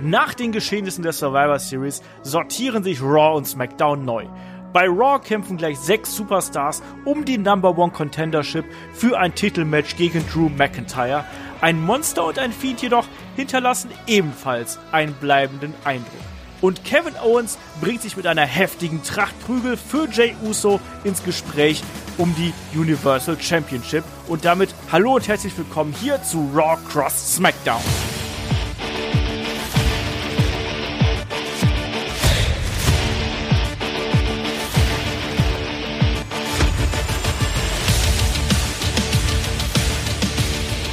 Nach 0.00 0.32
den 0.32 0.52
Geschehnissen 0.52 1.02
der 1.02 1.12
Survivor 1.12 1.58
Series 1.58 2.02
sortieren 2.22 2.84
sich 2.84 3.02
Raw 3.02 3.36
und 3.36 3.46
SmackDown 3.46 4.04
neu. 4.04 4.26
Bei 4.72 4.86
Raw 4.86 5.18
kämpfen 5.18 5.56
gleich 5.56 5.76
sechs 5.76 6.14
Superstars 6.14 6.82
um 7.04 7.24
die 7.24 7.36
Number 7.36 7.76
One 7.76 7.90
Contendership 7.90 8.64
für 8.92 9.18
ein 9.18 9.34
Titelmatch 9.34 9.96
gegen 9.96 10.24
Drew 10.28 10.48
McIntyre. 10.50 11.24
Ein 11.60 11.82
Monster 11.82 12.26
und 12.26 12.38
ein 12.38 12.52
Fiend 12.52 12.80
jedoch 12.80 13.06
hinterlassen 13.34 13.90
ebenfalls 14.06 14.78
einen 14.92 15.14
bleibenden 15.14 15.74
Eindruck. 15.84 16.12
Und 16.60 16.84
Kevin 16.84 17.14
Owens 17.16 17.58
bringt 17.80 18.02
sich 18.02 18.16
mit 18.16 18.26
einer 18.26 18.46
heftigen 18.46 19.02
Trachtprügel 19.02 19.76
für 19.76 20.08
Jay 20.08 20.36
Uso 20.44 20.78
ins 21.02 21.24
Gespräch 21.24 21.82
um 22.18 22.32
die 22.36 22.52
Universal 22.78 23.36
Championship. 23.40 24.04
Und 24.28 24.44
damit 24.44 24.72
hallo 24.92 25.16
und 25.16 25.26
herzlich 25.26 25.58
willkommen 25.58 25.92
hier 26.00 26.22
zu 26.22 26.48
Raw 26.54 26.78
Cross 26.88 27.34
SmackDown. 27.34 27.82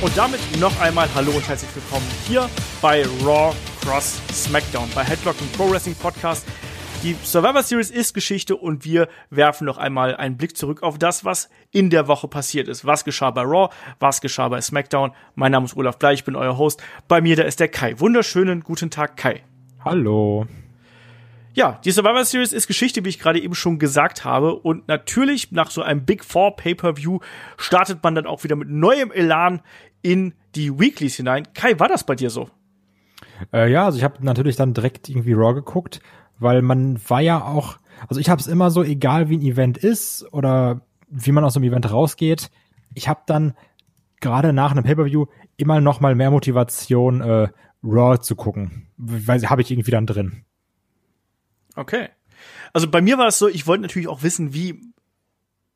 Und 0.06 0.16
damit 0.16 0.40
noch 0.60 0.80
einmal 0.80 1.10
Hallo 1.16 1.32
und 1.32 1.50
herzlich 1.50 1.76
willkommen 1.76 2.06
hier 2.28 2.48
bei 2.80 3.04
Raw 3.24 3.56
Cross 3.82 4.22
SmackDown, 4.32 4.88
bei 4.94 5.04
Headlock 5.04 5.36
und 5.42 5.52
Pro 5.54 5.68
Wrestling 5.68 5.96
Podcast. 5.96 6.46
Die 7.02 7.16
Survivor 7.24 7.64
Series 7.64 7.90
ist 7.90 8.14
Geschichte 8.14 8.56
und 8.56 8.86
wir 8.86 9.08
werfen 9.32 9.66
noch 9.66 9.80
einmal 9.80 10.16
einen 10.16 10.38
Blick 10.38 10.56
zurück 10.56 10.84
auf 10.84 11.00
das, 11.00 11.26
was 11.26 11.50
in 11.72 11.90
der 11.90 12.08
Woche 12.08 12.28
passiert 12.28 12.68
ist. 12.68 12.86
Was 12.86 13.04
geschah 13.04 13.32
bei 13.32 13.42
Raw, 13.42 13.74
was 14.00 14.22
geschah 14.22 14.48
bei 14.48 14.62
SmackDown. 14.62 15.12
Mein 15.34 15.52
Name 15.52 15.66
ist 15.66 15.76
Olaf 15.76 15.98
Bleich, 15.98 16.20
ich 16.20 16.24
bin 16.24 16.36
euer 16.36 16.56
Host. 16.56 16.84
Bei 17.08 17.20
mir, 17.20 17.36
da 17.36 17.42
ist 17.42 17.60
der 17.60 17.70
Kai. 17.70 18.00
Wunderschönen 18.00 18.62
guten 18.62 18.92
Tag, 18.92 19.18
Kai. 19.18 19.42
Hallo. 19.84 20.46
Ja, 21.56 21.80
die 21.86 21.92
Survivor 21.92 22.26
Series 22.26 22.52
ist 22.52 22.68
Geschichte, 22.68 23.06
wie 23.06 23.10
ich 23.10 23.18
gerade 23.18 23.42
eben 23.42 23.56
schon 23.56 23.80
gesagt 23.80 24.26
habe. 24.26 24.56
Und 24.56 24.90
natürlich 24.90 25.54
nach 25.54 25.72
so 25.72 25.82
einem 25.82 26.06
Big 26.06 26.26
Four 26.26 26.58
Pay-per-View 26.58 27.20
startet 27.58 28.04
man 28.04 28.14
dann 28.14 28.26
auch 28.26 28.44
wieder 28.44 28.58
mit 28.58 28.70
neuem 28.70 29.10
Elan 29.10 29.62
in 30.06 30.36
die 30.54 30.80
Weeklies 30.80 31.16
hinein. 31.16 31.48
Kai, 31.54 31.80
war 31.80 31.88
das 31.88 32.06
bei 32.06 32.16
dir 32.16 32.30
so? 32.30 32.50
Äh, 33.52 33.72
ja, 33.72 33.86
also 33.86 33.98
ich 33.98 34.04
habe 34.04 34.24
natürlich 34.24 34.56
dann 34.56 34.76
direkt 34.76 35.10
irgendwie 35.10 35.34
Raw 35.34 35.56
geguckt, 35.56 36.00
weil 36.38 36.62
man 36.62 37.00
war 37.10 37.22
ja 37.22 37.44
auch, 37.44 37.78
also 38.08 38.22
ich 38.22 38.30
habe 38.30 38.40
es 38.40 38.48
immer 38.48 38.70
so, 38.70 38.84
egal 38.84 39.30
wie 39.30 39.38
ein 39.38 39.42
Event 39.42 39.78
ist 39.80 40.32
oder 40.32 40.82
wie 41.10 41.32
man 41.32 41.44
aus 41.44 41.56
so 41.56 41.60
einem 41.60 41.70
Event 41.70 41.92
rausgeht, 41.92 42.52
ich 42.94 43.10
habe 43.10 43.22
dann 43.26 43.56
gerade 44.22 44.54
nach 44.54 44.72
einem 44.72 44.84
Pay-per-View 44.84 45.26
immer 45.58 45.82
noch 45.82 46.00
mal 46.02 46.14
mehr 46.14 46.30
Motivation, 46.30 47.22
äh, 47.22 47.48
Raw 47.84 48.20
zu 48.20 48.36
gucken, 48.36 48.88
weil 48.98 49.42
habe 49.50 49.62
ich 49.62 49.72
irgendwie 49.72 49.92
dann 49.92 50.06
drin. 50.06 50.46
Okay. 51.76 52.10
Also 52.74 52.90
bei 52.90 53.02
mir 53.02 53.18
war 53.18 53.28
es 53.28 53.40
so, 53.40 53.48
ich 53.48 53.66
wollte 53.66 53.84
natürlich 53.84 54.08
auch 54.08 54.22
wissen, 54.22 54.54
wie 54.54 54.82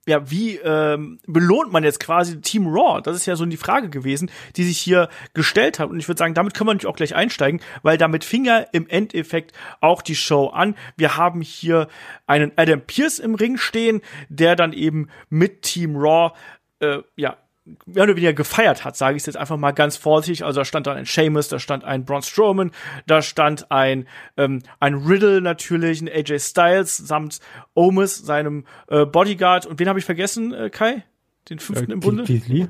ja, 0.08 0.30
wie 0.30 0.58
ähm, 0.58 1.20
belohnt 1.28 1.72
man 1.72 1.84
jetzt 1.84 2.00
quasi 2.00 2.42
Team 2.42 2.68
Raw? 2.68 3.02
Das 3.02 3.16
ist 3.16 3.26
ja 3.26 3.36
so 3.36 3.46
die 3.46 3.58
Frage 3.58 3.90
gewesen, 3.90 4.32
die 4.56 4.64
sich 4.64 4.80
hier 4.80 5.10
gestellt 5.34 5.80
hat. 5.80 5.90
Und 5.90 6.00
ich 6.00 6.08
würde 6.08 6.18
sagen, 6.18 6.34
damit 6.34 6.54
können 6.54 6.70
wir 6.70 6.74
natürlich 6.74 6.92
auch 6.92 6.98
gleich 6.98 7.16
einsteigen, 7.16 7.62
weil 7.84 7.98
damit 7.98 8.24
fing 8.24 8.46
ja 8.46 8.60
im 8.72 8.88
Endeffekt 8.88 9.54
auch 9.82 10.02
die 10.02 10.16
Show 10.16 10.48
an. 10.48 10.76
Wir 10.98 11.18
haben 11.18 11.42
hier 11.42 11.88
einen 12.28 12.52
Adam 12.56 12.82
Pierce 12.82 13.20
im 13.20 13.36
Ring 13.36 13.58
stehen, 13.58 14.02
der 14.30 14.56
dann 14.56 14.74
eben 14.74 15.10
mit 15.30 15.62
Team 15.62 15.96
Raw 15.96 16.34
äh, 16.80 17.00
ja 17.16 17.38
mehr 17.86 18.04
oder 18.04 18.16
weniger 18.16 18.34
gefeiert 18.34 18.86
hat, 18.86 18.96
sage 18.96 19.18
ich 19.18 19.26
jetzt 19.26 19.38
einfach 19.38 19.58
mal 19.58 19.72
ganz 19.72 19.98
vorsichtig. 19.98 20.46
Also 20.46 20.62
da 20.62 20.66
stand 20.66 20.88
dann 20.88 20.98
ein 20.98 21.06
Seamus, 21.06 21.48
da 21.48 21.60
stand 21.60 21.84
ein 21.84 22.06
Braun 22.06 22.22
Strowman, 22.22 22.72
da 23.08 23.22
stand 23.22 23.72
ein, 23.72 24.08
ähm, 24.38 24.62
ein 24.80 24.96
Riddle 24.96 25.42
natürlich, 25.42 26.02
ein 26.02 26.10
AJ 26.10 26.40
Styles 26.40 26.98
samt 26.98 27.40
Omis, 27.74 28.18
seinem 28.18 28.66
äh, 28.88 29.06
Bodyguard. 29.06 29.66
Und 29.66 29.80
wen 29.80 29.88
habe 29.88 30.00
ich 30.00 30.06
vergessen, 30.06 30.54
äh, 30.54 30.70
Kai? 30.70 31.04
Den 31.50 31.60
fünften 31.60 31.92
äh, 31.92 31.94
im 31.94 32.00
Bunde? 32.00 32.24
Keith 32.24 32.48
Lee. 32.48 32.68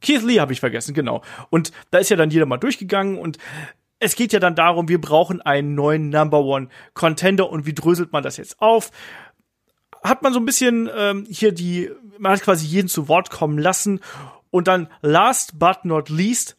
Keith 0.00 0.22
Lee 0.22 0.40
habe 0.40 0.52
ich 0.52 0.60
vergessen, 0.60 0.94
genau. 0.94 1.22
Und 1.50 1.72
da 1.90 1.98
ist 1.98 2.08
ja 2.08 2.16
dann 2.16 2.30
jeder 2.30 2.46
mal 2.46 2.58
durchgegangen 2.58 3.18
und 3.18 3.38
es 4.00 4.14
geht 4.14 4.32
ja 4.32 4.38
dann 4.38 4.54
darum, 4.54 4.88
wir 4.88 5.00
brauchen 5.00 5.40
einen 5.42 5.74
neuen 5.74 6.08
Number 6.08 6.40
One 6.40 6.68
Contender 6.94 7.50
und 7.50 7.66
wie 7.66 7.74
dröselt 7.74 8.12
man 8.12 8.22
das 8.22 8.36
jetzt 8.36 8.60
auf? 8.60 8.90
Hat 10.04 10.22
man 10.22 10.32
so 10.32 10.38
ein 10.38 10.44
bisschen 10.44 10.88
ähm, 10.96 11.26
hier 11.28 11.52
die, 11.52 11.90
man 12.18 12.32
hat 12.32 12.42
quasi 12.42 12.66
jeden 12.66 12.88
zu 12.88 13.08
Wort 13.08 13.30
kommen 13.30 13.58
lassen 13.58 14.00
und 14.50 14.68
dann 14.68 14.88
last 15.02 15.58
but 15.58 15.84
not 15.84 16.08
least 16.08 16.56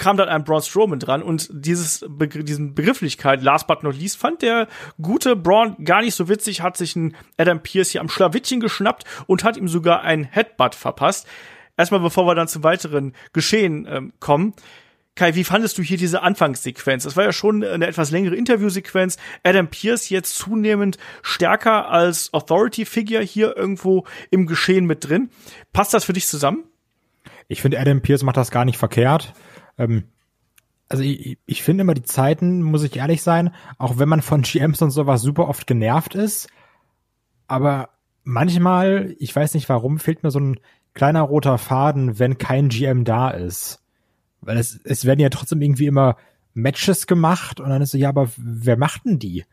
kam 0.00 0.16
dann 0.16 0.30
ein 0.30 0.44
Braun 0.44 0.62
Strowman 0.62 0.98
dran 0.98 1.22
und 1.22 1.48
dieses 1.52 2.04
Begr 2.08 2.42
diesen 2.42 2.74
Begrifflichkeit 2.74 3.42
last 3.42 3.66
but 3.66 3.82
not 3.82 3.94
least 3.94 4.16
fand 4.16 4.40
der 4.40 4.66
gute 5.00 5.36
Braun 5.36 5.76
gar 5.84 6.00
nicht 6.00 6.14
so 6.14 6.28
witzig, 6.28 6.62
hat 6.62 6.76
sich 6.76 6.96
ein 6.96 7.14
Adam 7.36 7.62
Pierce 7.62 7.90
hier 7.90 8.00
am 8.00 8.08
Schlawittchen 8.08 8.60
geschnappt 8.60 9.04
und 9.26 9.44
hat 9.44 9.58
ihm 9.58 9.68
sogar 9.68 10.02
ein 10.02 10.24
Headbutt 10.24 10.74
verpasst. 10.74 11.28
Erstmal 11.76 12.00
bevor 12.00 12.26
wir 12.26 12.34
dann 12.34 12.48
zum 12.48 12.64
weiteren 12.64 13.14
Geschehen 13.32 13.86
ähm, 13.88 14.12
kommen. 14.20 14.54
Kai, 15.16 15.34
wie 15.34 15.44
fandest 15.44 15.76
du 15.76 15.82
hier 15.82 15.98
diese 15.98 16.22
Anfangssequenz? 16.22 17.04
Das 17.04 17.16
war 17.16 17.24
ja 17.24 17.32
schon 17.32 17.62
eine 17.62 17.86
etwas 17.86 18.10
längere 18.10 18.36
Interviewsequenz. 18.36 19.18
Adam 19.42 19.68
Pierce 19.68 20.08
jetzt 20.08 20.36
zunehmend 20.36 20.96
stärker 21.22 21.90
als 21.90 22.32
Authority 22.32 22.86
Figure 22.86 23.22
hier 23.22 23.54
irgendwo 23.54 24.06
im 24.30 24.46
Geschehen 24.46 24.86
mit 24.86 25.06
drin. 25.06 25.28
Passt 25.74 25.92
das 25.92 26.04
für 26.04 26.14
dich 26.14 26.26
zusammen? 26.26 26.69
Ich 27.50 27.62
finde, 27.62 27.80
Adam 27.80 28.00
Pierce 28.00 28.22
macht 28.22 28.36
das 28.36 28.52
gar 28.52 28.64
nicht 28.64 28.78
verkehrt. 28.78 29.34
Ähm, 29.76 30.04
also 30.88 31.02
ich, 31.02 31.36
ich 31.46 31.62
finde 31.64 31.82
immer 31.82 31.94
die 31.94 32.04
Zeiten, 32.04 32.62
muss 32.62 32.84
ich 32.84 32.96
ehrlich 32.96 33.22
sein, 33.22 33.52
auch 33.76 33.98
wenn 33.98 34.08
man 34.08 34.22
von 34.22 34.42
GMs 34.42 34.80
und 34.80 34.92
sowas 34.92 35.20
super 35.20 35.48
oft 35.48 35.66
genervt 35.66 36.14
ist, 36.14 36.48
aber 37.48 37.90
manchmal, 38.22 39.16
ich 39.18 39.34
weiß 39.34 39.54
nicht 39.54 39.68
warum, 39.68 39.98
fehlt 39.98 40.22
mir 40.22 40.30
so 40.30 40.38
ein 40.38 40.60
kleiner 40.94 41.22
roter 41.22 41.58
Faden, 41.58 42.20
wenn 42.20 42.38
kein 42.38 42.68
GM 42.68 43.04
da 43.04 43.30
ist. 43.30 43.82
Weil 44.40 44.56
es, 44.56 44.78
es 44.84 45.04
werden 45.04 45.20
ja 45.20 45.28
trotzdem 45.28 45.60
irgendwie 45.60 45.86
immer 45.86 46.16
Matches 46.54 47.08
gemacht 47.08 47.58
und 47.58 47.68
dann 47.68 47.82
ist 47.82 47.90
so, 47.90 47.98
ja, 47.98 48.10
aber 48.10 48.30
wer 48.36 48.76
macht 48.76 49.06
denn 49.06 49.18
die? 49.18 49.44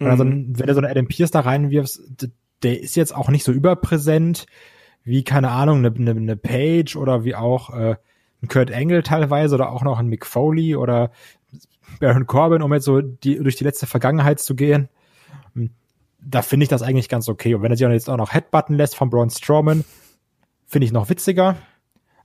Und 0.00 0.06
mhm. 0.06 0.10
also, 0.10 0.24
wenn 0.24 0.66
du 0.66 0.74
so 0.74 0.80
einen 0.80 0.90
Adam 0.90 1.08
Pierce 1.08 1.30
da 1.30 1.40
reinwirfst, 1.40 2.28
der 2.62 2.80
ist 2.80 2.94
jetzt 2.94 3.14
auch 3.14 3.30
nicht 3.30 3.44
so 3.44 3.52
überpräsent 3.52 4.44
wie, 5.08 5.24
keine 5.24 5.50
Ahnung, 5.50 5.78
eine, 5.78 5.94
eine, 5.94 6.10
eine 6.10 6.36
Page 6.36 6.96
oder 6.96 7.24
wie 7.24 7.34
auch 7.34 7.70
äh, 7.70 7.96
ein 8.42 8.48
Kurt 8.48 8.70
Angle 8.70 9.02
teilweise 9.02 9.54
oder 9.54 9.72
auch 9.72 9.82
noch 9.82 9.98
ein 9.98 10.08
Mick 10.08 10.26
Foley 10.26 10.76
oder 10.76 11.10
Baron 12.00 12.26
Corbin, 12.26 12.62
um 12.62 12.72
jetzt 12.72 12.84
so 12.84 13.00
die, 13.00 13.38
durch 13.38 13.56
die 13.56 13.64
letzte 13.64 13.86
Vergangenheit 13.86 14.38
zu 14.38 14.54
gehen. 14.54 14.88
Hm, 15.54 15.70
da 16.20 16.42
finde 16.42 16.64
ich 16.64 16.68
das 16.68 16.82
eigentlich 16.82 17.08
ganz 17.08 17.28
okay. 17.28 17.54
Und 17.54 17.62
wenn 17.62 17.72
er 17.72 17.76
sich 17.76 17.88
jetzt 17.88 18.10
auch 18.10 18.16
noch 18.16 18.32
Headbutton 18.32 18.76
lässt 18.76 18.96
von 18.96 19.10
Braun 19.10 19.30
Strowman, 19.30 19.84
finde 20.66 20.84
ich 20.84 20.92
noch 20.92 21.08
witziger. 21.08 21.56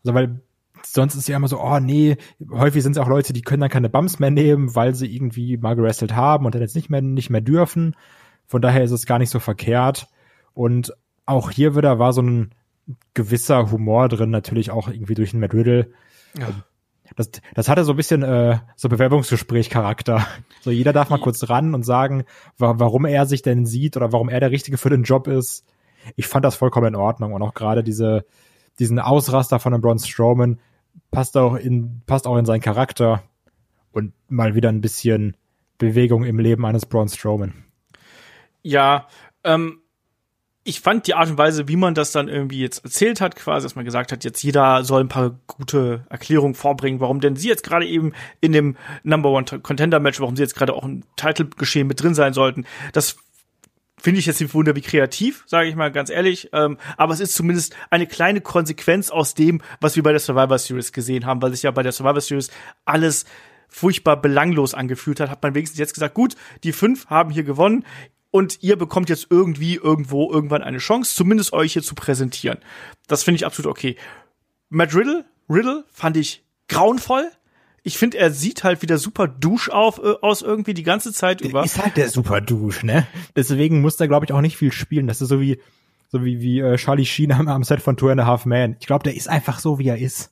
Also, 0.04 0.14
weil 0.14 0.42
sonst 0.86 1.16
ist 1.16 1.30
ja 1.30 1.38
immer 1.38 1.48
so, 1.48 1.62
oh 1.62 1.80
nee, 1.80 2.18
häufig 2.52 2.84
sind 2.84 2.92
es 2.92 2.98
auch 2.98 3.08
Leute, 3.08 3.32
die 3.32 3.42
können 3.42 3.62
dann 3.62 3.70
keine 3.70 3.90
Bumps 3.90 4.20
mehr 4.20 4.32
nehmen, 4.32 4.76
weil 4.76 4.94
sie 4.94 5.14
irgendwie 5.14 5.58
mal 5.58 5.76
gerestelt 5.76 6.14
haben 6.16 6.46
und 6.46 6.54
dann 6.54 6.62
jetzt 6.62 6.76
nicht 6.76 6.90
mehr, 6.90 7.02
nicht 7.02 7.30
mehr 7.30 7.42
dürfen. 7.42 7.96
Von 8.46 8.62
daher 8.62 8.84
ist 8.84 8.92
es 8.92 9.06
gar 9.06 9.20
nicht 9.20 9.30
so 9.30 9.40
verkehrt. 9.40 10.08
Und 10.54 10.94
auch 11.26 11.50
hier 11.50 11.76
wieder 11.76 11.98
war 12.00 12.12
so 12.12 12.22
ein 12.22 12.54
gewisser 13.14 13.72
Humor 13.72 14.10
drin, 14.10 14.30
natürlich 14.30 14.72
auch 14.72 14.88
irgendwie 14.88 15.14
durch 15.14 15.32
den 15.32 15.40
Matt 15.40 15.54
Riddle. 15.54 15.92
Ja. 16.38 16.50
Das, 17.16 17.30
das 17.54 17.70
hatte 17.70 17.84
so 17.84 17.94
ein 17.94 17.98
bisschen 17.98 18.24
äh, 18.24 18.60
so 18.76 18.90
Bewerbungsgespräch-Charakter. 18.90 20.26
So 20.62 20.72
jeder 20.72 20.94
darf 20.94 21.10
mal 21.10 21.20
kurz 21.20 21.48
ran 21.50 21.76
und 21.76 21.84
sagen, 21.84 22.24
wa 22.58 22.76
warum 22.78 23.06
er 23.06 23.26
sich 23.26 23.42
denn 23.42 23.66
sieht 23.66 23.98
oder 23.98 24.12
warum 24.12 24.30
er 24.30 24.40
der 24.40 24.52
Richtige 24.52 24.78
für 24.78 24.90
den 24.90 25.04
Job 25.04 25.28
ist. 25.28 25.66
Ich 26.16 26.28
fand 26.28 26.44
das 26.44 26.56
vollkommen 26.56 26.88
in 26.88 26.96
Ordnung 26.96 27.34
und 27.34 27.42
auch 27.42 27.54
gerade 27.54 27.84
diese 27.84 28.26
diesen 28.80 29.00
Ausraster 29.00 29.60
von 29.60 29.74
einem 29.74 29.82
Braun 29.82 30.00
Strowman 30.00 30.60
passt 31.12 31.38
auch 31.38 31.56
in 31.56 32.02
passt 32.06 32.26
auch 32.26 32.38
in 32.38 32.46
seinen 32.46 32.62
Charakter 32.62 33.24
und 33.92 34.14
mal 34.28 34.56
wieder 34.56 34.70
ein 34.70 34.82
bisschen 34.82 35.38
Bewegung 35.78 36.24
im 36.24 36.40
Leben 36.40 36.66
eines 36.66 36.86
Braun 36.86 37.10
Strowman. 37.10 37.54
Ja, 38.64 39.08
ähm, 39.44 39.83
ich 40.66 40.80
fand 40.80 41.08
die 41.08 41.14
Art 41.14 41.30
und 41.30 41.38
Weise, 41.38 41.68
wie 41.68 41.76
man 41.76 41.94
das 41.94 42.12
dann 42.12 42.30
irgendwie 42.30 42.60
jetzt 42.60 42.86
erzählt 42.86 43.20
hat, 43.20 43.36
quasi, 43.36 43.66
dass 43.66 43.76
man 43.76 43.84
gesagt 43.84 44.12
hat, 44.12 44.24
jetzt 44.24 44.42
jeder 44.44 44.84
soll 44.86 45.02
ein 45.02 45.10
paar 45.10 45.38
gute 45.48 46.06
Erklärungen 46.10 46.56
vorbringen, 46.56 47.02
warum 47.02 47.20
denn 47.20 47.36
sie 47.36 47.50
jetzt 47.50 47.64
gerade 47.64 47.86
eben 47.86 48.14
in 48.40 48.54
dem 48.54 48.78
Number 49.04 49.30
One 49.30 49.46
Contender 49.62 50.00
Match, 50.00 50.22
warum 50.22 50.38
sie 50.38 50.44
jetzt 50.44 50.56
gerade 50.56 50.74
auch 50.74 50.86
im 50.86 51.04
Title-Geschehen 51.18 51.88
mit 51.88 52.02
drin 52.02 52.14
sein 52.14 52.34
sollten. 52.34 52.66
Das 52.94 53.18
finde 54.00 54.20
ich 54.20 54.26
jetzt 54.26 54.40
nicht 54.40 54.54
wunder 54.54 54.76
wie 54.76 54.82
kreativ, 54.82 55.44
sage 55.48 55.68
ich 55.68 55.76
mal 55.76 55.92
ganz 55.92 56.10
ehrlich. 56.10 56.50
Ähm, 56.54 56.78
aber 56.96 57.14
es 57.14 57.20
ist 57.20 57.36
zumindest 57.36 57.76
eine 57.90 58.08
kleine 58.08 58.40
Konsequenz 58.40 59.10
aus 59.10 59.34
dem, 59.34 59.62
was 59.82 59.98
wir 59.98 60.04
bei 60.04 60.12
der 60.12 60.20
Survivor 60.20 60.60
Series 60.60 60.94
gesehen 60.94 61.26
haben, 61.26 61.42
weil 61.42 61.52
sich 61.52 61.64
ja 61.64 61.72
bei 61.72 61.84
der 61.84 61.92
Survivor 61.92 62.22
Series 62.22 62.52
alles 62.86 63.26
furchtbar 63.74 64.22
belanglos 64.22 64.74
angefühlt 64.74 65.20
hat, 65.20 65.30
hat 65.30 65.42
man 65.42 65.56
wenigstens 65.56 65.80
jetzt 65.80 65.96
gesagt, 65.96 66.14
gut, 66.14 66.36
die 66.64 66.74
fünf 66.74 67.08
haben 67.08 67.32
hier 67.32 67.44
gewonnen, 67.44 67.86
und 68.34 68.64
ihr 68.64 68.78
bekommt 68.78 69.10
jetzt 69.10 69.28
irgendwie 69.30 69.76
irgendwo 69.76 70.32
irgendwann 70.32 70.64
eine 70.64 70.80
Chance, 70.80 71.16
zumindest 71.16 71.54
euch 71.54 71.74
hier 71.74 71.84
zu 71.84 71.94
präsentieren. 71.94 72.58
Das 73.06 73.22
finde 73.22 73.36
ich 73.36 73.46
absolut 73.46 73.70
okay. 73.70 73.96
Matt 74.70 74.96
Riddle, 74.96 75.24
Riddle 75.48 75.86
fand 75.92 76.18
ich 76.18 76.44
grauenvoll. 76.68 77.30
Ich 77.84 78.00
finde, 78.00 78.18
er 78.18 78.32
sieht 78.32 78.64
halt 78.64 78.82
wieder 78.82 78.98
super 78.98 79.28
dusch 79.28 79.70
auf, 79.70 80.00
äh, 80.00 80.16
aus 80.24 80.42
irgendwie 80.42 80.74
die 80.74 80.82
ganze 80.82 81.14
Zeit 81.14 81.42
Der 81.42 81.50
über. 81.52 81.64
Ist 81.64 81.80
halt 81.80 81.96
der 81.96 82.10
super 82.10 82.42
Dusch, 82.42 82.82
ne? 82.82 83.06
Deswegen 83.36 83.82
muss 83.82 83.98
der, 83.98 84.08
glaube 84.08 84.26
ich, 84.26 84.34
auch 84.34 84.42
nicht 84.42 84.58
viel 84.58 84.72
spielen. 84.72 85.06
Das 85.06 85.22
ist 85.22 85.30
so 85.30 85.40
wie, 85.40 85.60
so 86.08 86.26
wie, 86.26 86.42
wie 86.42 86.60
äh, 86.60 86.78
Charlie 86.78 87.06
Sheen 87.06 87.34
am, 87.34 87.48
am 87.48 87.64
Set 87.64 87.84
von 87.84 87.98
Two 87.98 88.10
and 88.10 88.20
a 88.20 88.26
Half 88.26 88.48
Man. 88.48 88.78
Ich 88.80 88.88
glaube, 88.88 89.04
der 89.04 89.16
ist 89.16 89.30
einfach 89.30 89.60
so, 89.60 89.78
wie 89.78 89.90
er 89.90 90.00
ist. 90.00 90.32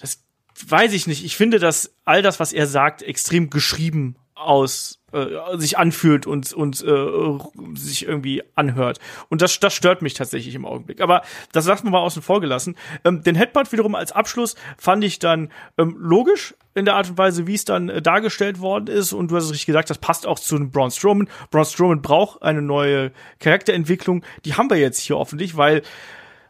Das 0.00 0.24
weiß 0.66 0.94
ich 0.94 1.06
nicht. 1.06 1.22
Ich 1.22 1.36
finde, 1.36 1.58
dass 1.58 1.92
all 2.06 2.22
das, 2.22 2.40
was 2.40 2.54
er 2.54 2.66
sagt, 2.66 3.02
extrem 3.02 3.50
geschrieben 3.50 4.16
aus 4.38 4.98
äh, 5.12 5.26
sich 5.56 5.78
anfühlt 5.78 6.26
und 6.26 6.52
und 6.52 6.82
äh, 6.82 7.38
sich 7.74 8.06
irgendwie 8.06 8.42
anhört. 8.54 8.98
Und 9.28 9.42
das 9.42 9.58
das 9.58 9.74
stört 9.74 10.02
mich 10.02 10.14
tatsächlich 10.14 10.54
im 10.54 10.66
Augenblick. 10.66 11.00
Aber 11.00 11.22
das 11.52 11.66
lassen 11.66 11.86
wir 11.86 11.90
mal 11.90 12.00
außen 12.00 12.22
vor 12.22 12.40
gelassen. 12.40 12.76
Ähm, 13.04 13.22
den 13.22 13.34
Headbutt 13.34 13.72
wiederum 13.72 13.94
als 13.94 14.12
Abschluss 14.12 14.54
fand 14.76 15.04
ich 15.04 15.18
dann 15.18 15.50
ähm, 15.78 15.96
logisch 15.98 16.54
in 16.74 16.84
der 16.84 16.94
Art 16.94 17.10
und 17.10 17.18
Weise 17.18 17.46
wie 17.46 17.54
es 17.54 17.64
dann 17.64 17.88
äh, 17.88 18.02
dargestellt 18.02 18.60
worden 18.60 18.88
ist. 18.88 19.12
Und 19.12 19.30
du 19.30 19.36
hast 19.36 19.44
es 19.44 19.50
richtig 19.50 19.66
gesagt 19.66 19.90
das 19.90 19.98
passt 19.98 20.26
auch 20.26 20.38
zu 20.38 20.56
einem 20.56 20.70
Braun 20.70 20.90
Strowman. 20.90 21.28
Braun 21.50 21.64
Strowman 21.64 22.02
braucht 22.02 22.42
eine 22.42 22.62
neue 22.62 23.12
Charakterentwicklung. 23.40 24.24
Die 24.44 24.54
haben 24.54 24.70
wir 24.70 24.78
jetzt 24.78 25.00
hier 25.00 25.16
hoffentlich 25.16 25.56
weil 25.56 25.82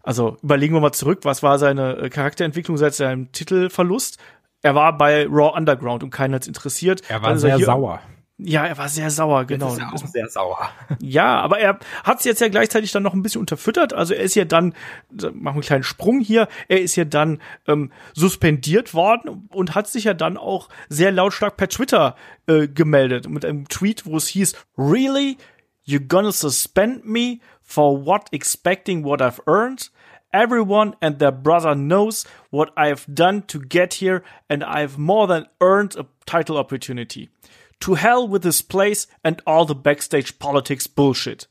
also 0.02 0.36
überlegen 0.42 0.74
wir 0.74 0.80
mal 0.80 0.92
zurück 0.92 1.20
was 1.22 1.42
war 1.42 1.58
seine 1.58 1.96
äh, 1.96 2.08
Charakterentwicklung 2.10 2.76
seit 2.76 2.94
seinem 2.94 3.30
Titelverlust 3.32 4.18
er 4.62 4.74
war 4.74 4.96
bei 4.96 5.26
Raw 5.26 5.56
Underground 5.56 6.02
und 6.02 6.10
keiner 6.10 6.36
hat's 6.36 6.46
interessiert. 6.48 7.02
Er 7.08 7.22
war 7.22 7.34
ist 7.34 7.42
sehr 7.42 7.56
hier- 7.56 7.66
sauer. 7.66 8.00
Ja, 8.40 8.64
er 8.64 8.78
war 8.78 8.88
sehr 8.88 9.10
sauer, 9.10 9.46
genau. 9.46 9.72
Ist 9.72 9.80
er 9.80 9.92
auch 9.92 10.06
sehr 10.06 10.28
sauer. 10.28 10.70
Ja, 11.00 11.40
aber 11.40 11.58
er 11.58 11.80
hat's 12.04 12.22
jetzt 12.24 12.40
ja 12.40 12.46
gleichzeitig 12.46 12.92
dann 12.92 13.02
noch 13.02 13.12
ein 13.12 13.22
bisschen 13.22 13.40
unterfüttert. 13.40 13.92
Also 13.92 14.14
er 14.14 14.22
ist 14.22 14.36
ja 14.36 14.44
dann, 14.44 14.74
machen 15.10 15.34
wir 15.42 15.50
einen 15.50 15.60
kleinen 15.62 15.82
Sprung 15.82 16.20
hier, 16.20 16.46
er 16.68 16.80
ist 16.80 16.94
ja 16.94 17.04
dann 17.04 17.40
ähm, 17.66 17.90
suspendiert 18.14 18.94
worden 18.94 19.48
und 19.50 19.74
hat 19.74 19.88
sich 19.88 20.04
ja 20.04 20.14
dann 20.14 20.36
auch 20.36 20.68
sehr 20.88 21.10
lautstark 21.10 21.56
per 21.56 21.68
Twitter 21.68 22.14
äh, 22.46 22.68
gemeldet 22.68 23.28
mit 23.28 23.44
einem 23.44 23.66
Tweet, 23.68 24.06
wo 24.06 24.16
es 24.16 24.28
hieß, 24.28 24.54
Really? 24.76 25.36
You 25.82 25.98
gonna 26.06 26.30
suspend 26.30 27.04
me 27.06 27.38
for 27.60 28.06
what 28.06 28.32
expecting 28.32 29.02
what 29.04 29.20
I've 29.20 29.40
earned? 29.48 29.90
Everyone 30.32 30.94
and 31.00 31.18
their 31.18 31.32
brother 31.32 31.74
knows 31.74 32.26
what 32.50 32.70
I've 32.76 33.06
done 33.12 33.42
to 33.42 33.60
get 33.60 33.94
here, 33.94 34.22
and 34.48 34.62
I've 34.62 34.98
more 34.98 35.26
than 35.26 35.46
earned 35.60 35.96
a 35.96 36.06
title 36.26 36.58
opportunity. 36.58 37.30
To 37.80 37.94
hell 37.94 38.28
with 38.28 38.42
this 38.42 38.60
place 38.60 39.06
and 39.24 39.40
all 39.46 39.64
the 39.64 39.74
backstage 39.74 40.38
politics 40.38 40.86
bullshit. 40.86 41.46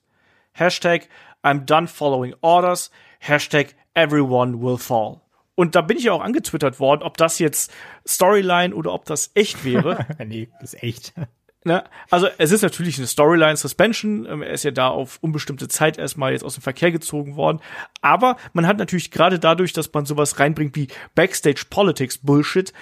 Hashtag 0.58 1.08
I'm 1.44 1.66
done 1.66 1.88
following 1.88 2.34
orders. 2.42 2.90
Hashtag 3.24 3.74
everyone 3.96 4.60
will 4.60 4.78
fall. 4.78 5.24
Und 5.56 5.74
da 5.74 5.82
bin 5.82 5.98
ich 5.98 6.10
auch 6.12 6.22
angetwittert 6.22 6.80
worden, 6.80 7.02
ob 7.02 7.18
das 7.18 7.40
jetzt 7.40 7.74
Storyline 8.08 8.76
oder 8.76 8.94
ob 8.94 9.06
das 9.06 9.32
echt 9.34 9.66
wäre. 9.66 10.06
nee, 10.26 10.50
ist 10.62 10.84
echt. 10.84 11.14
Ne? 11.64 11.84
Also 12.10 12.28
es 12.38 12.52
ist 12.52 12.62
natürlich 12.62 12.98
eine 12.98 13.08
Storyline-Suspension. 13.08 14.26
Ähm, 14.26 14.42
Er 14.42 14.52
ist 14.52 14.64
ja 14.64 14.72
da 14.72 14.88
auf 14.88 15.18
unbestimmte 15.22 15.68
Zeit 15.68 15.98
erstmal 15.98 16.32
jetzt 16.32 16.44
aus 16.44 16.56
dem 16.56 16.62
Verkehr 16.62 16.92
gezogen 16.92 17.36
worden. 17.36 17.60
Aber 18.02 18.38
man 18.54 18.68
hat 18.68 18.78
natürlich 18.78 19.12
gerade 19.12 19.40
dadurch, 19.40 19.74
dass 19.74 19.92
man 19.94 20.06
sowas 20.06 20.40
reinbringt 20.40 20.76
wie 20.76 20.88
Backstage-Politics-Bullshit, 21.16 22.74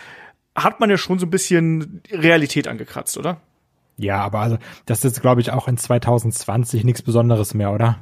hat 0.55 0.79
man 0.79 0.89
ja 0.89 0.97
schon 0.97 1.19
so 1.19 1.25
ein 1.25 1.31
bisschen 1.31 2.01
Realität 2.11 2.67
angekratzt, 2.67 3.17
oder? 3.17 3.41
Ja, 3.97 4.21
aber 4.21 4.39
also, 4.39 4.57
das 4.85 5.03
ist, 5.05 5.21
glaube 5.21 5.41
ich, 5.41 5.51
auch 5.51 5.67
in 5.67 5.77
2020 5.77 6.83
nichts 6.83 7.01
Besonderes 7.01 7.53
mehr, 7.53 7.71
oder? 7.71 7.99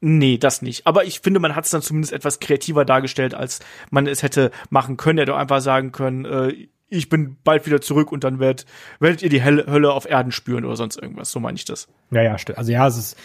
Nee, 0.00 0.38
das 0.38 0.62
nicht. 0.62 0.86
Aber 0.86 1.04
ich 1.04 1.20
finde, 1.20 1.40
man 1.40 1.56
hat 1.56 1.64
es 1.64 1.70
dann 1.70 1.82
zumindest 1.82 2.12
etwas 2.12 2.38
kreativer 2.38 2.84
dargestellt, 2.84 3.34
als 3.34 3.60
man 3.90 4.06
es 4.06 4.22
hätte 4.22 4.52
machen 4.70 4.96
können. 4.96 5.18
Er 5.18 5.22
hätte 5.22 5.34
auch 5.34 5.38
einfach 5.38 5.60
sagen 5.60 5.90
können, 5.90 6.24
äh, 6.24 6.68
ich 6.88 7.08
bin 7.08 7.36
bald 7.44 7.66
wieder 7.66 7.80
zurück 7.80 8.12
und 8.12 8.24
dann 8.24 8.38
werdet, 8.38 8.66
werdet 9.00 9.22
ihr 9.22 9.28
die 9.28 9.44
Hölle, 9.44 9.66
Hölle 9.66 9.92
auf 9.92 10.08
Erden 10.08 10.32
spüren 10.32 10.64
oder 10.64 10.76
sonst 10.76 10.96
irgendwas. 11.00 11.30
So 11.30 11.40
meine 11.40 11.56
ich 11.56 11.64
das. 11.64 11.88
Ja, 12.10 12.22
ja, 12.22 12.38
stimmt. 12.38 12.58
Also 12.58 12.72
ja, 12.72 12.86
es 12.86 12.96
ist, 12.96 13.16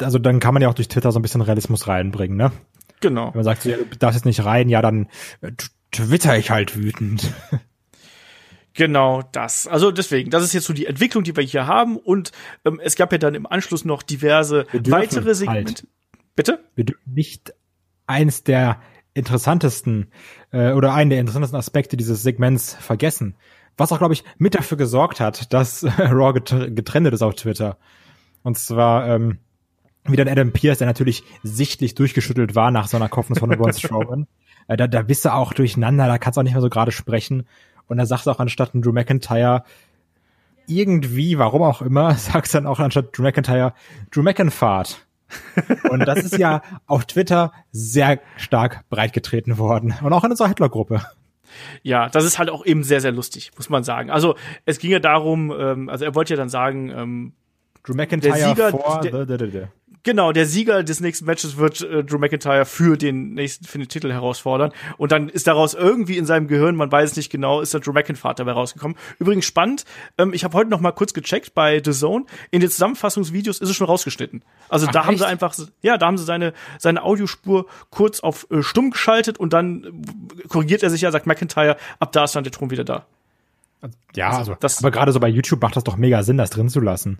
also 0.00 0.18
dann 0.18 0.40
kann 0.40 0.54
man 0.54 0.62
ja 0.62 0.68
auch 0.68 0.74
durch 0.74 0.88
Twitter 0.88 1.12
so 1.12 1.18
ein 1.18 1.22
bisschen 1.22 1.40
Realismus 1.40 1.88
reinbringen, 1.88 2.36
ne? 2.36 2.52
Genau. 3.00 3.28
Wenn 3.28 3.38
man 3.38 3.44
sagt, 3.44 3.64
ja, 3.64 3.76
du 3.76 3.96
darfst 3.98 4.16
jetzt 4.16 4.24
nicht 4.24 4.44
rein, 4.44 4.68
ja, 4.68 4.82
dann 4.82 5.08
äh, 5.40 5.52
twitter 5.90 6.36
ich 6.36 6.50
halt 6.50 6.76
wütend. 6.76 7.32
Genau 8.76 9.22
das. 9.32 9.66
Also 9.66 9.90
deswegen, 9.90 10.28
das 10.30 10.44
ist 10.44 10.52
jetzt 10.52 10.66
so 10.66 10.74
die 10.74 10.84
Entwicklung, 10.84 11.24
die 11.24 11.34
wir 11.34 11.42
hier 11.42 11.66
haben. 11.66 11.96
Und 11.96 12.30
ähm, 12.66 12.78
es 12.84 12.94
gab 12.94 13.10
ja 13.10 13.16
dann 13.16 13.34
im 13.34 13.46
Anschluss 13.46 13.86
noch 13.86 14.02
diverse 14.02 14.66
weitere 14.72 15.34
Segmente. 15.34 15.84
halt. 15.84 15.86
Bitte? 16.36 16.58
Wir 16.74 16.84
dürfen 16.84 17.14
nicht 17.14 17.54
eins 18.06 18.44
der 18.44 18.78
interessantesten 19.16 20.08
äh, 20.52 20.72
oder 20.72 20.92
einen 20.92 21.10
der 21.10 21.20
interessantesten 21.20 21.58
Aspekte 21.58 21.96
dieses 21.96 22.22
Segments 22.22 22.74
vergessen. 22.74 23.34
Was 23.76 23.92
auch, 23.92 23.98
glaube 23.98 24.14
ich, 24.14 24.24
mit 24.38 24.54
dafür 24.54 24.76
gesorgt 24.76 25.20
hat, 25.20 25.52
dass 25.52 25.82
äh, 25.82 25.88
Raw 25.98 26.36
getr- 26.38 26.70
getrennt 26.70 27.08
ist 27.08 27.22
auf 27.22 27.34
Twitter. 27.34 27.78
Und 28.42 28.58
zwar 28.58 29.08
ähm, 29.08 29.38
wieder 30.04 30.24
ein 30.24 30.28
Adam 30.28 30.52
Pierce, 30.52 30.78
der 30.78 30.86
natürlich 30.86 31.24
sichtlich 31.42 31.94
durchgeschüttelt 31.94 32.54
war 32.54 32.70
nach 32.70 32.88
so 32.88 32.96
einer 32.96 33.08
Kopfnuss 33.08 33.38
von 33.40 33.50
Braun 33.50 33.72
Strowman. 33.72 34.26
Äh, 34.68 34.76
da, 34.76 34.86
da 34.86 35.02
bist 35.02 35.24
du 35.24 35.32
auch 35.32 35.52
durcheinander, 35.52 36.06
da 36.06 36.18
kannst 36.18 36.36
du 36.36 36.40
auch 36.40 36.44
nicht 36.44 36.52
mehr 36.52 36.62
so 36.62 36.70
gerade 36.70 36.92
sprechen. 36.92 37.46
Und 37.88 37.96
da 37.96 38.06
sagst 38.06 38.26
du 38.26 38.30
auch 38.30 38.40
anstatt 38.40 38.74
ein 38.74 38.82
Drew 38.82 38.92
McIntyre 38.92 39.64
irgendwie, 40.66 41.38
warum 41.38 41.62
auch 41.62 41.80
immer, 41.80 42.14
sagst 42.16 42.54
dann 42.54 42.66
auch 42.66 42.80
anstatt 42.80 43.16
Drew 43.16 43.22
McIntyre 43.22 43.72
Drew 44.10 44.22
McInfart. 44.22 45.05
Und 45.90 46.00
das 46.06 46.20
ist 46.20 46.38
ja 46.38 46.62
auf 46.86 47.04
Twitter 47.06 47.52
sehr 47.72 48.20
stark 48.36 48.88
breitgetreten 48.88 49.58
worden. 49.58 49.94
Und 50.02 50.12
auch 50.12 50.24
in 50.24 50.30
unserer 50.30 50.48
Hitler-Gruppe. 50.48 51.02
Ja, 51.82 52.08
das 52.08 52.24
ist 52.24 52.38
halt 52.38 52.50
auch 52.50 52.66
eben 52.66 52.82
sehr, 52.82 53.00
sehr 53.00 53.12
lustig, 53.12 53.50
muss 53.56 53.70
man 53.70 53.82
sagen. 53.84 54.10
Also 54.10 54.36
es 54.64 54.78
ging 54.78 54.90
ja 54.90 54.98
darum, 54.98 55.52
ähm, 55.58 55.88
also 55.88 56.04
er 56.04 56.14
wollte 56.14 56.34
ja 56.34 56.36
dann 56.36 56.48
sagen, 56.48 56.90
ähm, 56.90 57.32
Drew 57.82 57.94
McIntyre 57.94 58.34
Der 58.34 58.48
Sieger- 58.48 58.70
vor 58.70 59.00
der- 59.00 59.26
the, 59.38 59.50
the. 59.50 59.62
Genau, 60.06 60.30
der 60.30 60.46
Sieger 60.46 60.84
des 60.84 61.00
nächsten 61.00 61.24
Matches 61.24 61.56
wird 61.56 61.80
äh, 61.80 62.04
Drew 62.04 62.18
McIntyre 62.18 62.64
für 62.64 62.96
den 62.96 63.34
nächsten 63.34 63.64
für 63.64 63.76
den 63.78 63.88
Titel 63.88 64.12
herausfordern 64.12 64.70
und 64.98 65.10
dann 65.10 65.28
ist 65.28 65.48
daraus 65.48 65.74
irgendwie 65.74 66.16
in 66.16 66.26
seinem 66.26 66.46
Gehirn, 66.46 66.76
man 66.76 66.92
weiß 66.92 67.10
es 67.10 67.16
nicht 67.16 67.28
genau, 67.28 67.60
ist 67.60 67.74
der 67.74 67.80
Drew 67.80 67.92
McIntyre 67.92 68.32
dabei 68.36 68.52
rausgekommen. 68.52 68.96
Übrigens 69.18 69.46
spannend, 69.46 69.84
ähm, 70.16 70.32
ich 70.32 70.44
habe 70.44 70.56
heute 70.56 70.70
noch 70.70 70.78
mal 70.78 70.92
kurz 70.92 71.12
gecheckt 71.12 71.54
bei 71.54 71.82
The 71.84 71.90
Zone, 71.90 72.24
in 72.52 72.60
den 72.60 72.70
Zusammenfassungsvideos 72.70 73.58
ist 73.58 73.68
es 73.68 73.74
schon 73.74 73.88
rausgeschnitten. 73.88 74.42
Also 74.68 74.86
Ach, 74.86 74.92
da 74.92 75.06
haben 75.06 75.16
sie 75.18 75.24
echt? 75.24 75.32
einfach 75.32 75.56
ja, 75.82 75.98
da 75.98 76.06
haben 76.06 76.18
sie 76.18 76.24
seine 76.24 76.52
seine 76.78 77.02
Audiospur 77.02 77.66
kurz 77.90 78.20
auf 78.20 78.46
äh, 78.52 78.62
stumm 78.62 78.92
geschaltet 78.92 79.38
und 79.38 79.52
dann 79.52 79.82
äh, 80.44 80.46
korrigiert 80.46 80.84
er 80.84 80.90
sich 80.90 81.00
ja, 81.00 81.10
sagt 81.10 81.26
McIntyre, 81.26 81.76
ab 81.98 82.12
da 82.12 82.22
ist 82.22 82.36
dann 82.36 82.44
der 82.44 82.52
Ton 82.52 82.70
wieder 82.70 82.84
da. 82.84 83.06
Ja, 84.14 84.28
Also, 84.28 84.38
also, 84.38 84.56
das- 84.60 84.78
aber 84.78 84.92
gerade 84.92 85.10
so 85.10 85.18
bei 85.18 85.28
YouTube 85.28 85.60
macht 85.62 85.74
das 85.74 85.82
doch 85.82 85.96
mega 85.96 86.22
Sinn, 86.22 86.38
das 86.38 86.50
drin 86.50 86.68
zu 86.68 86.78
lassen. 86.78 87.18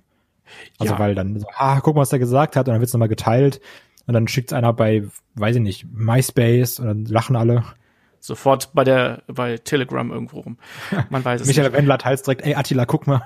Also 0.78 0.94
Ja. 0.94 0.98
weil 0.98 1.14
dann 1.14 1.38
so, 1.38 1.46
ah, 1.56 1.80
guck 1.80 1.94
mal, 1.94 2.02
was 2.02 2.12
er 2.12 2.18
gesagt 2.18 2.56
hat, 2.56 2.68
und 2.68 2.72
dann 2.74 2.80
wird's 2.80 2.92
nochmal 2.92 3.08
geteilt. 3.08 3.60
Und 4.06 4.14
dann 4.14 4.28
schickt's 4.28 4.52
einer 4.52 4.72
bei, 4.72 5.04
weiß 5.34 5.56
ich 5.56 5.62
nicht, 5.62 5.86
MySpace 5.92 6.78
und 6.78 6.86
dann 6.86 7.04
lachen 7.06 7.36
alle. 7.36 7.64
Sofort 8.20 8.72
bei 8.74 8.84
der 8.84 9.22
bei 9.26 9.58
Telegram 9.58 10.10
irgendwo 10.10 10.40
rum. 10.40 10.58
Man 11.10 11.24
weiß 11.24 11.42
es 11.42 11.48
nicht. 11.48 11.56
Michael 11.56 11.72
Wendler 11.74 11.98
teilt's 11.98 12.22
direkt, 12.22 12.42
ey 12.44 12.54
Attila, 12.54 12.84
guck 12.86 13.06
mal. 13.06 13.22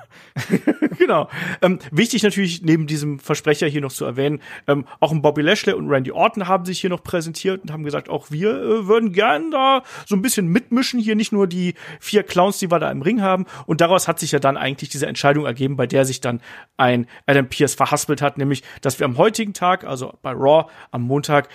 genau. 0.98 1.28
Ähm, 1.62 1.78
wichtig 1.90 2.22
natürlich 2.22 2.62
neben 2.62 2.86
diesem 2.86 3.18
Versprecher 3.18 3.66
hier 3.66 3.80
noch 3.80 3.92
zu 3.92 4.04
erwähnen, 4.04 4.40
ähm, 4.66 4.84
auch 5.00 5.12
ein 5.12 5.22
Bobby 5.22 5.42
Lashley 5.42 5.74
und 5.74 5.88
Randy 5.88 6.12
Orton 6.12 6.48
haben 6.48 6.64
sich 6.64 6.80
hier 6.80 6.90
noch 6.90 7.02
präsentiert 7.02 7.62
und 7.62 7.72
haben 7.72 7.84
gesagt, 7.84 8.08
auch 8.08 8.30
wir 8.30 8.50
äh, 8.50 8.86
würden 8.86 9.12
gern 9.12 9.50
da 9.50 9.82
so 10.06 10.16
ein 10.16 10.22
bisschen 10.22 10.48
mitmischen, 10.48 11.00
hier 11.00 11.16
nicht 11.16 11.32
nur 11.32 11.46
die 11.46 11.74
vier 12.00 12.22
Clowns, 12.22 12.58
die 12.58 12.70
wir 12.70 12.78
da 12.78 12.90
im 12.90 13.02
Ring 13.02 13.22
haben. 13.22 13.46
Und 13.66 13.80
daraus 13.80 14.08
hat 14.08 14.18
sich 14.18 14.32
ja 14.32 14.38
dann 14.38 14.56
eigentlich 14.56 14.90
diese 14.90 15.06
Entscheidung 15.06 15.46
ergeben, 15.46 15.76
bei 15.76 15.86
der 15.86 16.04
sich 16.04 16.20
dann 16.20 16.40
ein 16.76 17.06
Adam 17.26 17.48
Pierce 17.48 17.74
verhaspelt 17.74 18.22
hat, 18.22 18.38
nämlich, 18.38 18.62
dass 18.80 18.98
wir 18.98 19.06
am 19.06 19.16
heutigen 19.16 19.54
Tag, 19.54 19.84
also 19.84 20.14
bei 20.22 20.32
Raw 20.32 20.70
am 20.90 21.02
Montag, 21.02 21.48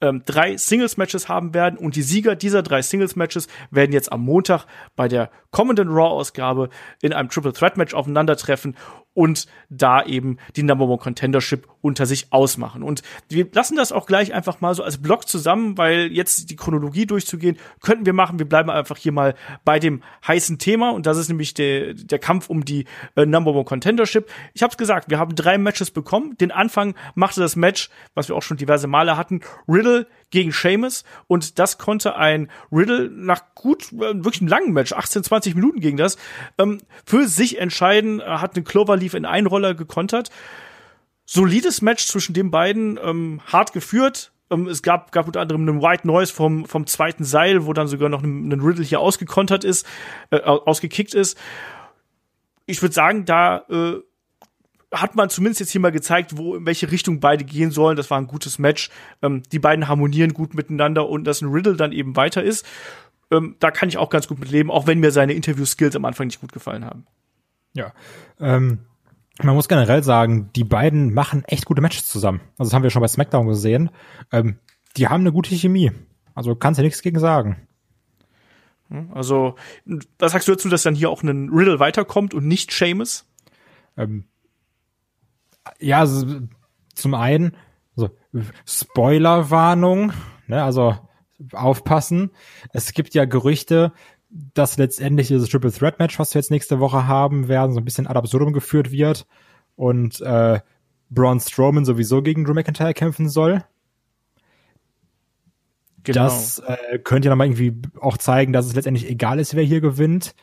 ähm, 0.00 0.22
drei 0.24 0.56
Singles-Matches 0.56 1.28
haben 1.28 1.54
werden 1.54 1.78
und 1.78 1.96
die 1.96 2.02
Sieger 2.02 2.36
dieser 2.36 2.62
drei 2.62 2.82
Singles-Matches 2.82 3.48
werden 3.70 3.92
jetzt 3.92 4.12
am 4.12 4.22
Montag 4.22 4.66
bei 4.96 5.08
der 5.08 5.30
kommenden 5.50 5.88
Raw-Ausgabe 5.88 6.70
in 7.02 7.12
einem 7.12 7.28
Triple 7.28 7.52
Threat-Match 7.52 7.94
aufeinandertreffen 7.94 8.76
und 9.14 9.46
da 9.68 10.04
eben 10.04 10.38
die 10.56 10.62
Number 10.62 10.86
One 10.86 10.98
Contendership 10.98 11.66
unter 11.82 12.06
sich 12.06 12.32
ausmachen. 12.32 12.82
Und 12.82 13.02
wir 13.28 13.46
lassen 13.52 13.76
das 13.76 13.92
auch 13.92 14.06
gleich 14.06 14.34
einfach 14.34 14.60
mal 14.60 14.74
so 14.74 14.82
als 14.82 14.98
Block 14.98 15.26
zusammen, 15.28 15.78
weil 15.78 16.12
jetzt 16.12 16.50
die 16.50 16.56
Chronologie 16.56 17.06
durchzugehen, 17.06 17.58
könnten 17.80 18.06
wir 18.06 18.12
machen. 18.12 18.38
Wir 18.38 18.48
bleiben 18.48 18.70
einfach 18.70 18.96
hier 18.96 19.12
mal 19.12 19.34
bei 19.64 19.78
dem 19.78 20.02
heißen 20.26 20.58
Thema 20.58 20.90
und 20.90 21.06
das 21.06 21.16
ist 21.16 21.28
nämlich 21.28 21.54
der, 21.54 21.94
der 21.94 22.18
Kampf 22.18 22.50
um 22.50 22.64
die 22.64 22.84
äh, 23.16 23.24
Number 23.26 23.52
One 23.52 23.64
Contendership. 23.64 24.28
Ich 24.54 24.62
habe 24.62 24.70
es 24.70 24.76
gesagt, 24.76 25.10
wir 25.10 25.18
haben 25.18 25.34
drei 25.34 25.58
Matches 25.58 25.90
bekommen. 25.90 26.36
Den 26.38 26.50
Anfang 26.50 26.94
machte 27.14 27.40
das 27.40 27.56
Match, 27.56 27.90
was 28.14 28.28
wir 28.28 28.36
auch 28.36 28.42
schon 28.42 28.56
diverse 28.56 28.86
Male 28.86 29.16
hatten, 29.16 29.40
Riddle 29.68 30.06
gegen 30.30 30.52
Sheamus 30.52 31.04
und 31.26 31.58
das 31.58 31.78
konnte 31.78 32.16
ein 32.16 32.50
Riddle 32.70 33.10
nach 33.10 33.54
gut, 33.54 33.92
äh, 33.92 34.14
wirklich 34.14 34.40
einem 34.40 34.48
langen 34.48 34.72
Match, 34.72 34.92
18, 34.92 35.24
20 35.24 35.54
Minuten 35.54 35.80
ging 35.80 35.96
das, 35.96 36.16
ähm, 36.58 36.80
für 37.04 37.26
sich 37.26 37.58
entscheiden, 37.58 38.22
hat 38.22 38.56
einen 38.56 38.64
Cloverleaf 38.64 39.14
in 39.14 39.24
einen 39.24 39.46
Roller 39.46 39.74
gekontert. 39.74 40.30
Solides 41.32 41.80
Match 41.80 42.08
zwischen 42.08 42.34
den 42.34 42.50
beiden, 42.50 42.98
ähm, 43.00 43.40
hart 43.46 43.72
geführt, 43.72 44.32
Ähm, 44.50 44.66
es 44.66 44.82
gab, 44.82 45.12
gab 45.12 45.28
unter 45.28 45.40
anderem 45.40 45.68
einen 45.68 45.80
White 45.80 46.04
Noise 46.04 46.32
vom, 46.32 46.64
vom 46.66 46.84
zweiten 46.86 47.22
Seil, 47.22 47.66
wo 47.66 47.72
dann 47.72 47.86
sogar 47.86 48.08
noch 48.08 48.24
ein, 48.24 48.50
ein 48.50 48.60
Riddle 48.60 48.84
hier 48.84 48.98
ausgekontert 48.98 49.62
ist, 49.62 49.86
äh, 50.30 50.40
ausgekickt 50.40 51.14
ist. 51.14 51.38
Ich 52.66 52.82
würde 52.82 52.92
sagen, 52.92 53.24
da 53.24 53.64
äh, 53.70 54.00
hat 54.92 55.14
man 55.14 55.30
zumindest 55.30 55.60
jetzt 55.60 55.70
hier 55.70 55.80
mal 55.80 55.92
gezeigt, 55.92 56.36
wo 56.36 56.56
in 56.56 56.66
welche 56.66 56.90
Richtung 56.90 57.20
beide 57.20 57.44
gehen 57.44 57.70
sollen. 57.70 57.96
Das 57.96 58.10
war 58.10 58.18
ein 58.18 58.26
gutes 58.26 58.58
Match. 58.58 58.90
Ähm, 59.22 59.44
die 59.52 59.60
beiden 59.60 59.86
harmonieren 59.86 60.34
gut 60.34 60.54
miteinander 60.54 61.08
und 61.08 61.24
dass 61.24 61.42
ein 61.42 61.52
Riddle 61.52 61.76
dann 61.76 61.92
eben 61.92 62.16
weiter 62.16 62.42
ist. 62.42 62.66
Ähm, 63.30 63.54
da 63.60 63.70
kann 63.70 63.88
ich 63.88 63.98
auch 63.98 64.10
ganz 64.10 64.26
gut 64.26 64.40
mit 64.40 64.50
leben, 64.50 64.72
auch 64.72 64.88
wenn 64.88 64.98
mir 64.98 65.12
seine 65.12 65.34
Interview-Skills 65.34 65.94
am 65.94 66.04
Anfang 66.04 66.26
nicht 66.26 66.40
gut 66.40 66.50
gefallen 66.50 66.84
haben. 66.84 67.06
Ja. 67.74 67.92
Ähm, 68.40 68.80
man 69.42 69.54
muss 69.54 69.68
generell 69.68 70.02
sagen, 70.02 70.50
die 70.54 70.64
beiden 70.64 71.14
machen 71.14 71.44
echt 71.44 71.64
gute 71.64 71.80
Matches 71.80 72.06
zusammen. 72.06 72.40
Also 72.58 72.70
das 72.70 72.74
haben 72.74 72.82
wir 72.82 72.90
schon 72.90 73.02
bei 73.02 73.08
SmackDown 73.08 73.46
gesehen. 73.46 73.90
Ähm, 74.32 74.58
die 74.96 75.08
haben 75.08 75.20
eine 75.20 75.32
gute 75.32 75.54
Chemie. 75.54 75.92
Also 76.34 76.54
kannst 76.54 76.78
du 76.78 76.82
nichts 76.82 77.02
gegen 77.02 77.18
sagen. 77.18 77.68
Also, 79.14 79.54
was 80.18 80.32
sagst 80.32 80.48
du 80.48 80.52
dazu, 80.52 80.68
dass 80.68 80.82
dann 80.82 80.96
hier 80.96 81.10
auch 81.10 81.22
ein 81.22 81.48
Riddle 81.50 81.78
weiterkommt 81.78 82.34
und 82.34 82.46
nicht 82.46 82.72
Seamus? 82.72 83.24
Ähm, 83.96 84.24
ja, 85.78 86.00
also, 86.00 86.40
zum 86.94 87.14
einen, 87.14 87.56
also, 87.96 88.10
Spoilerwarnung, 88.66 90.12
ne, 90.48 90.62
also 90.64 90.96
aufpassen. 91.52 92.30
Es 92.72 92.92
gibt 92.92 93.14
ja 93.14 93.26
Gerüchte, 93.26 93.92
dass 94.30 94.78
letztendlich 94.78 95.28
dieses 95.28 95.48
Triple 95.48 95.72
Threat 95.72 95.98
Match, 95.98 96.18
was 96.18 96.34
wir 96.34 96.40
jetzt 96.40 96.50
nächste 96.50 96.78
Woche 96.78 97.06
haben 97.06 97.48
werden, 97.48 97.72
so 97.72 97.80
ein 97.80 97.84
bisschen 97.84 98.06
ad 98.06 98.18
absurdum 98.18 98.52
geführt 98.52 98.92
wird 98.92 99.26
und 99.76 100.20
äh, 100.20 100.60
Braun 101.10 101.40
Strowman 101.40 101.84
sowieso 101.84 102.22
gegen 102.22 102.44
Drew 102.44 102.54
McIntyre 102.54 102.94
kämpfen 102.94 103.28
soll. 103.28 103.64
Genau. 106.04 106.24
Das 106.24 106.60
äh, 106.60 106.98
könnte 106.98 107.26
ja 107.26 107.30
nochmal 107.30 107.48
irgendwie 107.48 107.76
auch 108.00 108.16
zeigen, 108.16 108.52
dass 108.52 108.66
es 108.66 108.74
letztendlich 108.74 109.10
egal 109.10 109.38
ist, 109.38 109.54
wer 109.54 109.64
hier 109.64 109.80
gewinnt. 109.80 110.34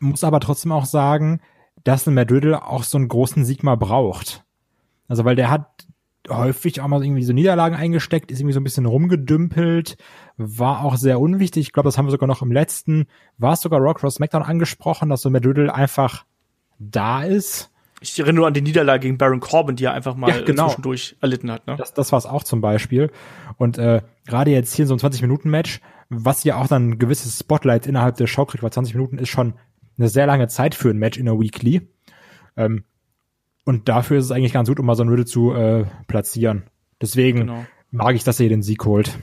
Muss 0.00 0.24
aber 0.24 0.40
trotzdem 0.40 0.72
auch 0.72 0.86
sagen, 0.86 1.40
dass 1.84 2.06
ein 2.06 2.14
Matt 2.14 2.32
Riddle 2.32 2.64
auch 2.66 2.82
so 2.82 2.98
einen 2.98 3.08
großen 3.08 3.44
Sieg 3.44 3.62
mal 3.62 3.76
braucht. 3.76 4.44
Also 5.06 5.24
weil 5.24 5.36
der 5.36 5.50
hat 5.50 5.86
häufig 6.28 6.80
auch 6.80 6.88
mal 6.88 7.02
irgendwie 7.04 7.24
so 7.24 7.32
Niederlagen 7.32 7.76
eingesteckt, 7.76 8.30
ist 8.30 8.40
irgendwie 8.40 8.54
so 8.54 8.60
ein 8.60 8.64
bisschen 8.64 8.86
rumgedümpelt, 8.86 9.96
war 10.36 10.84
auch 10.84 10.96
sehr 10.96 11.20
unwichtig. 11.20 11.66
Ich 11.66 11.72
glaube, 11.72 11.88
das 11.88 11.98
haben 11.98 12.06
wir 12.06 12.10
sogar 12.12 12.28
noch 12.28 12.42
im 12.42 12.52
letzten, 12.52 13.06
war 13.38 13.54
es 13.54 13.60
sogar 13.60 13.80
Rock 13.80 13.98
Cross 13.98 14.14
SmackDown 14.16 14.42
angesprochen, 14.42 15.08
dass 15.08 15.22
so 15.22 15.28
Riddle 15.28 15.74
einfach 15.74 16.24
da 16.78 17.22
ist. 17.22 17.70
Ich 18.00 18.18
erinnere 18.18 18.34
nur 18.34 18.46
an 18.48 18.54
die 18.54 18.62
Niederlage 18.62 19.02
gegen 19.02 19.16
Baron 19.16 19.38
Corbin, 19.40 19.76
die 19.76 19.84
er 19.84 19.92
einfach 19.92 20.16
mal 20.16 20.30
ja, 20.30 20.40
genau. 20.42 20.66
zwischendurch 20.68 21.16
erlitten 21.20 21.50
hat. 21.50 21.66
Ne? 21.66 21.76
Das, 21.76 21.94
das 21.94 22.10
war 22.10 22.18
es 22.18 22.26
auch 22.26 22.42
zum 22.42 22.60
Beispiel. 22.60 23.10
Und 23.58 23.78
äh, 23.78 24.02
gerade 24.26 24.50
jetzt 24.50 24.74
hier 24.74 24.84
in 24.84 24.88
so 24.88 24.94
einem 24.94 25.12
20-Minuten-Match, 25.12 25.80
was 26.08 26.42
ja 26.42 26.56
auch 26.56 26.66
dann 26.66 26.90
ein 26.90 26.98
gewisses 26.98 27.38
Spotlight 27.38 27.86
innerhalb 27.86 28.16
der 28.16 28.26
Show 28.26 28.44
kriegt, 28.44 28.62
weil 28.62 28.72
20 28.72 28.94
Minuten 28.94 29.18
ist 29.18 29.28
schon 29.28 29.54
eine 29.98 30.08
sehr 30.08 30.26
lange 30.26 30.48
Zeit 30.48 30.74
für 30.74 30.90
ein 30.90 30.98
Match 30.98 31.16
in 31.16 31.26
der 31.26 31.38
Weekly. 31.38 31.88
Ähm, 32.56 32.84
und 33.64 33.88
dafür 33.88 34.18
ist 34.18 34.26
es 34.26 34.30
eigentlich 34.30 34.52
ganz 34.52 34.68
gut, 34.68 34.80
um 34.80 34.86
mal 34.86 34.96
so 34.96 35.04
ein 35.04 35.08
Riddle 35.08 35.26
zu 35.26 35.52
äh, 35.52 35.84
platzieren. 36.06 36.64
Deswegen 37.00 37.40
genau. 37.40 37.66
mag 37.90 38.14
ich, 38.14 38.24
dass 38.24 38.40
er 38.40 38.44
hier 38.44 38.56
den 38.56 38.62
Sieg 38.62 38.84
holt. 38.84 39.18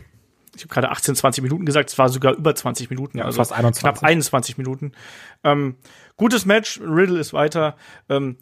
Ich 0.56 0.64
habe 0.64 0.74
gerade 0.74 0.90
18, 0.90 1.16
20 1.16 1.44
Minuten 1.44 1.66
gesagt, 1.66 1.90
es 1.90 1.98
war 1.98 2.10
sogar 2.10 2.36
über 2.36 2.54
20 2.54 2.90
Minuten, 2.90 3.18
ja, 3.18 3.26
also 3.26 3.38
fast 3.38 3.54
21. 3.54 3.82
knapp 3.82 4.04
21 4.04 4.58
Minuten. 4.58 4.92
Ähm, 5.44 5.76
gutes 6.18 6.46
Match, 6.46 6.80
Riddle 6.82 7.20
ist 7.20 7.34
weiter. 7.34 7.76
Ähm, 8.10 8.38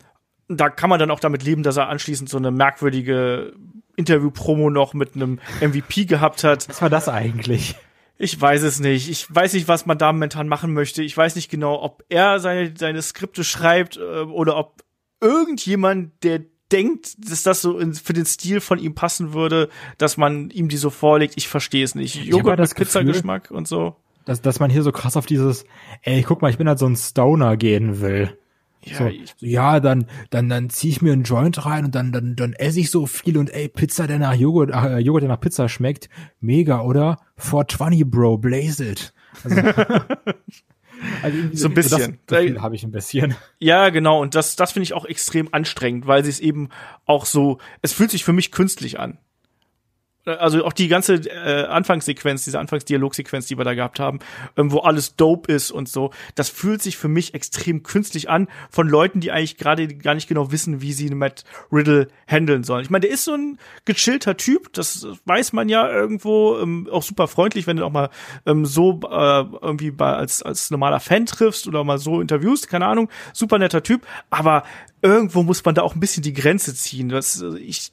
da 0.47 0.69
kann 0.69 0.89
man 0.89 0.99
dann 0.99 1.11
auch 1.11 1.19
damit 1.19 1.43
leben, 1.43 1.63
dass 1.63 1.77
er 1.77 1.89
anschließend 1.89 2.29
so 2.29 2.37
eine 2.37 2.51
merkwürdige 2.51 3.53
Interview-Promo 3.97 4.69
noch 4.69 4.93
mit 4.93 5.15
einem 5.15 5.39
MVP 5.61 6.05
gehabt 6.05 6.43
hat. 6.43 6.69
Was 6.69 6.81
war 6.81 6.89
das 6.89 7.09
eigentlich? 7.09 7.75
Ich 8.17 8.39
weiß 8.39 8.63
es 8.63 8.79
nicht. 8.79 9.09
Ich 9.09 9.33
weiß 9.33 9.53
nicht, 9.53 9.67
was 9.67 9.85
man 9.85 9.97
da 9.97 10.11
momentan 10.11 10.47
machen 10.47 10.73
möchte. 10.73 11.03
Ich 11.03 11.15
weiß 11.15 11.35
nicht 11.35 11.51
genau, 11.51 11.81
ob 11.81 12.03
er 12.09 12.39
seine, 12.39 12.73
seine 12.75 13.01
Skripte 13.01 13.43
schreibt 13.43 13.97
äh, 13.97 14.21
oder 14.21 14.57
ob 14.57 14.81
irgendjemand, 15.21 16.23
der 16.23 16.41
denkt, 16.71 17.29
dass 17.29 17.43
das 17.43 17.61
so 17.61 17.79
in, 17.79 17.93
für 17.93 18.13
den 18.13 18.25
Stil 18.25 18.59
von 18.59 18.79
ihm 18.79 18.95
passen 18.95 19.33
würde, 19.33 19.69
dass 19.97 20.17
man 20.17 20.49
ihm 20.49 20.69
die 20.69 20.77
so 20.77 20.89
vorlegt. 20.89 21.35
Ich 21.37 21.47
verstehe 21.47 21.83
es 21.83 21.95
nicht. 21.95 22.15
Joghurt 22.25 22.59
mit 22.59 22.75
Pizzageschmack 22.75 23.51
und 23.51 23.67
so. 23.67 23.95
Dass, 24.25 24.41
dass 24.41 24.59
man 24.59 24.69
hier 24.69 24.83
so 24.83 24.91
krass 24.91 25.15
auf 25.15 25.25
dieses, 25.25 25.63
ey, 26.01 26.21
guck 26.23 26.41
mal, 26.41 26.49
ich 26.49 26.57
bin 26.57 26.67
halt 26.67 26.79
so 26.79 26.85
ein 26.85 26.97
Stoner 26.97 27.55
gehen 27.55 28.01
will. 28.01 28.37
Ja, 28.83 28.97
so, 28.97 29.09
ja, 29.39 29.79
dann, 29.79 30.07
dann, 30.29 30.49
dann 30.49 30.69
zieh 30.69 30.89
ich 30.89 31.01
mir 31.01 31.13
einen 31.13 31.23
Joint 31.23 31.65
rein 31.65 31.85
und 31.85 31.95
dann, 31.95 32.11
dann, 32.11 32.35
dann 32.35 32.53
esse 32.53 32.79
ich 32.79 32.91
so 32.91 33.05
viel 33.05 33.37
und 33.37 33.49
ey, 33.49 33.67
Pizza, 33.69 34.07
der 34.07 34.19
nach 34.19 34.33
Joghurt, 34.33 34.69
äh, 34.71 34.99
Joghurt, 34.99 35.23
der 35.23 35.29
nach 35.29 35.39
Pizza 35.39 35.67
schmeckt, 35.67 36.09
mega, 36.39 36.81
oder? 36.81 37.17
420, 37.37 38.09
Bro, 38.09 38.37
blaze 38.37 38.85
it. 38.85 39.13
Also, 39.43 39.55
Also 41.21 41.37
so 41.53 41.67
ein 41.67 41.73
bisschen. 41.73 42.19
So 42.29 42.61
habe 42.61 42.75
ich 42.75 42.83
ein 42.83 42.91
bisschen. 42.91 43.35
Ja, 43.59 43.89
genau. 43.89 44.21
Und 44.21 44.35
das, 44.35 44.55
das 44.55 44.71
finde 44.71 44.83
ich 44.83 44.93
auch 44.93 45.05
extrem 45.05 45.53
anstrengend, 45.53 46.07
weil 46.07 46.23
sie 46.23 46.29
es 46.29 46.39
eben 46.39 46.69
auch 47.05 47.25
so, 47.25 47.59
es 47.81 47.93
fühlt 47.93 48.11
sich 48.11 48.23
für 48.23 48.33
mich 48.33 48.51
künstlich 48.51 48.99
an 48.99 49.17
also 50.27 50.65
auch 50.65 50.73
die 50.73 50.87
ganze 50.87 51.15
äh, 51.15 51.65
Anfangssequenz, 51.65 52.43
diese 52.43 52.59
Anfangsdialogsequenz, 52.59 53.47
die 53.47 53.57
wir 53.57 53.63
da 53.63 53.73
gehabt 53.73 53.99
haben, 53.99 54.19
ähm, 54.57 54.71
wo 54.71 54.79
alles 54.79 55.15
dope 55.15 55.51
ist 55.51 55.71
und 55.71 55.87
so, 55.89 56.11
das 56.35 56.49
fühlt 56.49 56.81
sich 56.81 56.97
für 56.97 57.07
mich 57.07 57.33
extrem 57.33 57.83
künstlich 57.83 58.29
an 58.29 58.47
von 58.69 58.87
Leuten, 58.87 59.19
die 59.19 59.31
eigentlich 59.31 59.57
gerade 59.57 59.87
gar 59.87 60.15
nicht 60.15 60.27
genau 60.27 60.51
wissen, 60.51 60.81
wie 60.81 60.93
sie 60.93 61.09
Matt 61.09 61.43
Riddle 61.71 62.07
handeln 62.27 62.63
sollen. 62.63 62.83
Ich 62.83 62.89
meine, 62.89 63.05
der 63.05 63.11
ist 63.11 63.23
so 63.23 63.33
ein 63.33 63.57
gechillter 63.85 64.37
Typ, 64.37 64.73
das 64.73 65.07
weiß 65.25 65.53
man 65.53 65.69
ja 65.69 65.89
irgendwo, 65.89 66.57
ähm, 66.57 66.87
auch 66.91 67.03
super 67.03 67.27
freundlich, 67.27 67.67
wenn 67.67 67.77
du 67.77 67.85
auch 67.85 67.91
mal 67.91 68.09
ähm, 68.45 68.65
so 68.65 68.99
äh, 69.09 69.43
irgendwie 69.61 69.91
bei, 69.91 70.13
als, 70.13 70.43
als 70.43 70.71
normaler 70.71 70.99
Fan 70.99 71.25
triffst 71.25 71.67
oder 71.67 71.83
mal 71.83 71.97
so 71.97 72.21
interviewst, 72.21 72.67
keine 72.69 72.87
Ahnung, 72.87 73.09
super 73.33 73.57
netter 73.57 73.83
Typ, 73.83 74.05
aber 74.29 74.63
irgendwo 75.01 75.43
muss 75.43 75.63
man 75.63 75.75
da 75.75 75.83
auch 75.83 75.95
ein 75.95 75.99
bisschen 75.99 76.23
die 76.23 76.33
Grenze 76.33 76.73
ziehen. 76.75 77.09
Das, 77.09 77.41
ich 77.59 77.91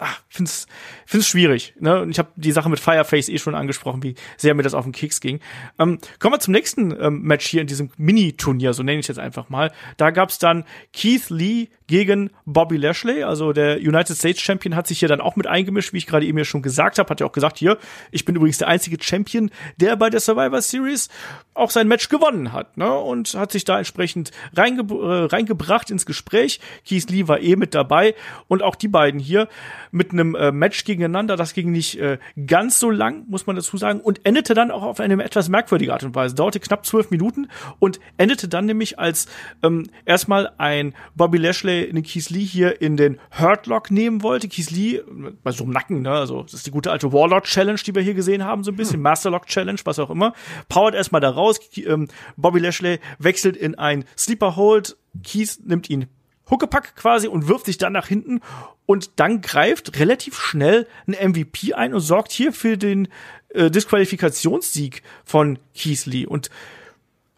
ach, 0.00 0.20
find's, 0.28 0.66
find's 1.06 1.28
schwierig. 1.28 1.74
Ne? 1.78 2.02
Und 2.02 2.10
ich 2.10 2.18
habe 2.18 2.30
die 2.36 2.52
Sache 2.52 2.68
mit 2.68 2.80
Fireface 2.80 3.28
eh 3.28 3.38
schon 3.38 3.54
angesprochen, 3.54 4.02
wie 4.02 4.14
sehr 4.36 4.54
mir 4.54 4.62
das 4.62 4.74
auf 4.74 4.84
den 4.84 4.92
Keks 4.92 5.20
ging. 5.20 5.40
Ähm, 5.78 5.98
kommen 6.18 6.34
wir 6.34 6.40
zum 6.40 6.52
nächsten 6.52 6.90
ähm, 7.00 7.22
Match 7.22 7.46
hier 7.46 7.60
in 7.60 7.66
diesem 7.66 7.90
Mini-Turnier, 7.96 8.72
so 8.72 8.82
nenne 8.82 9.00
ich 9.00 9.08
jetzt 9.08 9.18
einfach 9.18 9.48
mal. 9.48 9.72
Da 9.96 10.10
gab's 10.10 10.38
dann 10.38 10.64
Keith 10.92 11.30
Lee 11.30 11.68
gegen 11.86 12.30
Bobby 12.44 12.76
Lashley, 12.76 13.22
also 13.22 13.52
der 13.52 13.76
United 13.76 14.16
States 14.16 14.40
Champion 14.40 14.74
hat 14.74 14.86
sich 14.86 14.98
hier 14.98 15.08
dann 15.08 15.20
auch 15.20 15.36
mit 15.36 15.46
eingemischt, 15.46 15.92
wie 15.92 15.98
ich 15.98 16.06
gerade 16.06 16.26
eben 16.26 16.38
ja 16.38 16.44
schon 16.44 16.62
gesagt 16.62 16.98
habe, 16.98 17.08
hat 17.08 17.20
ja 17.20 17.26
auch 17.26 17.32
gesagt, 17.32 17.58
hier, 17.58 17.78
ich 18.10 18.24
bin 18.24 18.34
übrigens 18.34 18.58
der 18.58 18.68
einzige 18.68 18.96
Champion, 19.00 19.50
der 19.76 19.96
bei 19.96 20.10
der 20.10 20.20
Survivor 20.20 20.60
Series 20.60 21.08
auch 21.54 21.70
sein 21.70 21.88
Match 21.88 22.08
gewonnen 22.08 22.52
hat, 22.52 22.76
ne? 22.76 22.92
Und 22.92 23.34
hat 23.34 23.52
sich 23.52 23.64
da 23.64 23.78
entsprechend 23.78 24.30
reinge 24.54 24.82
äh, 24.82 25.26
reingebracht 25.26 25.90
ins 25.90 26.06
Gespräch. 26.06 26.60
Keith 26.86 27.08
Lee 27.08 27.28
war 27.28 27.40
eh 27.40 27.56
mit 27.56 27.74
dabei 27.74 28.14
und 28.48 28.62
auch 28.62 28.74
die 28.74 28.88
beiden 28.88 29.20
hier 29.20 29.48
mit 29.90 30.12
einem 30.12 30.34
äh, 30.34 30.52
Match 30.52 30.84
gegeneinander. 30.84 31.36
Das 31.36 31.54
ging 31.54 31.70
nicht 31.70 31.98
äh, 31.98 32.18
ganz 32.46 32.78
so 32.80 32.90
lang, 32.90 33.24
muss 33.28 33.46
man 33.46 33.56
dazu 33.56 33.76
sagen, 33.76 34.00
und 34.00 34.20
endete 34.24 34.54
dann 34.54 34.70
auch 34.70 34.82
auf 34.82 35.00
eine 35.00 35.22
etwas 35.22 35.48
merkwürdige 35.48 35.92
Art 35.92 36.04
und 36.04 36.14
Weise. 36.14 36.34
Dauerte 36.34 36.60
knapp 36.60 36.84
zwölf 36.84 37.10
Minuten 37.10 37.48
und 37.78 38.00
endete 38.16 38.48
dann 38.48 38.66
nämlich 38.66 38.98
als 38.98 39.26
ähm, 39.62 39.88
erstmal 40.04 40.50
ein 40.58 40.94
Bobby 41.14 41.38
Lashley 41.38 41.75
den 41.84 42.02
Keith 42.02 42.30
Lee 42.30 42.44
hier 42.44 42.80
in 42.80 42.96
den 42.96 43.18
Hurtlock 43.38 43.90
nehmen 43.90 44.22
wollte. 44.22 44.48
Keith 44.48 44.70
Lee 44.70 45.02
bei 45.42 45.52
so 45.52 45.64
einem 45.64 45.72
Nacken, 45.72 46.02
ne? 46.02 46.12
Also 46.12 46.42
das 46.42 46.54
ist 46.54 46.66
die 46.66 46.70
gute 46.70 46.90
alte 46.90 47.12
Warlord 47.12 47.44
Challenge, 47.44 47.78
die 47.84 47.94
wir 47.94 48.02
hier 48.02 48.14
gesehen 48.14 48.44
haben, 48.44 48.64
so 48.64 48.70
ein 48.70 48.76
bisschen 48.76 48.96
hm. 48.96 49.02
Masterlock 49.02 49.46
Challenge, 49.46 49.80
was 49.84 49.98
auch 49.98 50.10
immer. 50.10 50.32
Powert 50.68 50.94
erstmal 50.94 51.20
da 51.20 51.30
raus. 51.30 51.60
Ähm, 51.76 52.08
Bobby 52.36 52.60
Lashley 52.60 52.98
wechselt 53.18 53.56
in 53.56 53.76
ein 53.76 54.04
Sleeper 54.16 54.56
Hold. 54.56 54.96
Keith 55.22 55.58
nimmt 55.64 55.90
ihn 55.90 56.06
Huckepack 56.50 56.94
quasi 56.96 57.28
und 57.28 57.48
wirft 57.48 57.66
sich 57.66 57.78
dann 57.78 57.92
nach 57.92 58.06
hinten 58.06 58.40
und 58.86 59.18
dann 59.18 59.40
greift 59.40 59.98
relativ 59.98 60.38
schnell 60.38 60.86
ein 61.06 61.30
MVP 61.30 61.74
ein 61.74 61.92
und 61.92 62.00
sorgt 62.00 62.30
hier 62.30 62.52
für 62.52 62.78
den 62.78 63.08
äh, 63.48 63.70
Disqualifikationssieg 63.70 65.02
von 65.24 65.58
Keith 65.74 66.06
Lee. 66.06 66.26
Und 66.26 66.50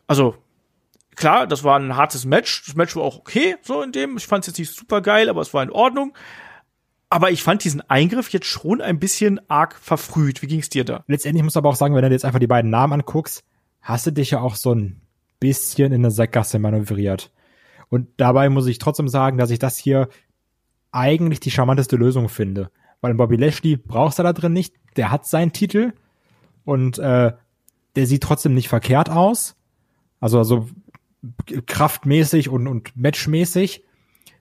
also 0.06 0.36
klar, 1.18 1.46
das 1.46 1.64
war 1.64 1.78
ein 1.78 1.96
hartes 1.96 2.24
Match. 2.24 2.64
Das 2.66 2.74
Match 2.76 2.96
war 2.96 3.02
auch 3.02 3.18
okay, 3.18 3.56
so 3.62 3.82
in 3.82 3.92
dem. 3.92 4.16
Ich 4.16 4.26
fand 4.26 4.44
es 4.44 4.48
jetzt 4.48 4.58
nicht 4.58 4.74
super 4.74 5.02
geil, 5.02 5.28
aber 5.28 5.40
es 5.40 5.52
war 5.52 5.62
in 5.62 5.70
Ordnung. 5.70 6.14
Aber 7.10 7.30
ich 7.30 7.42
fand 7.42 7.64
diesen 7.64 7.80
Eingriff 7.82 8.30
jetzt 8.30 8.46
schon 8.46 8.80
ein 8.80 8.98
bisschen 8.98 9.40
arg 9.48 9.74
verfrüht. 9.74 10.42
Wie 10.42 10.46
ging's 10.46 10.68
dir 10.68 10.84
da? 10.84 11.04
Letztendlich 11.06 11.42
muss 11.42 11.56
aber 11.56 11.68
auch 11.70 11.76
sagen, 11.76 11.94
wenn 11.94 12.02
du 12.02 12.08
dir 12.08 12.14
jetzt 12.14 12.24
einfach 12.24 12.38
die 12.38 12.46
beiden 12.46 12.70
Namen 12.70 12.94
anguckst, 12.94 13.44
hast 13.80 14.06
du 14.06 14.12
dich 14.12 14.30
ja 14.30 14.40
auch 14.40 14.54
so 14.54 14.74
ein 14.74 15.00
bisschen 15.40 15.92
in 15.92 16.02
eine 16.02 16.10
Sackgasse 16.10 16.58
manövriert. 16.58 17.30
Und 17.88 18.08
dabei 18.18 18.50
muss 18.50 18.66
ich 18.66 18.78
trotzdem 18.78 19.08
sagen, 19.08 19.38
dass 19.38 19.50
ich 19.50 19.58
das 19.58 19.78
hier 19.78 20.08
eigentlich 20.92 21.40
die 21.40 21.50
charmanteste 21.50 21.96
Lösung 21.96 22.28
finde. 22.28 22.70
Weil 23.00 23.14
Bobby 23.14 23.36
Lashley 23.36 23.76
brauchst 23.76 24.18
du 24.18 24.22
da 24.22 24.32
drin 24.32 24.52
nicht. 24.52 24.74
Der 24.96 25.10
hat 25.10 25.26
seinen 25.26 25.52
Titel 25.52 25.92
und 26.64 26.98
äh, 26.98 27.32
der 27.96 28.06
sieht 28.06 28.22
trotzdem 28.22 28.54
nicht 28.54 28.68
verkehrt 28.68 29.08
aus. 29.08 29.56
Also, 30.20 30.38
also 30.38 30.68
kraftmäßig 31.66 32.48
und, 32.48 32.66
und 32.66 32.96
matchmäßig. 32.96 33.84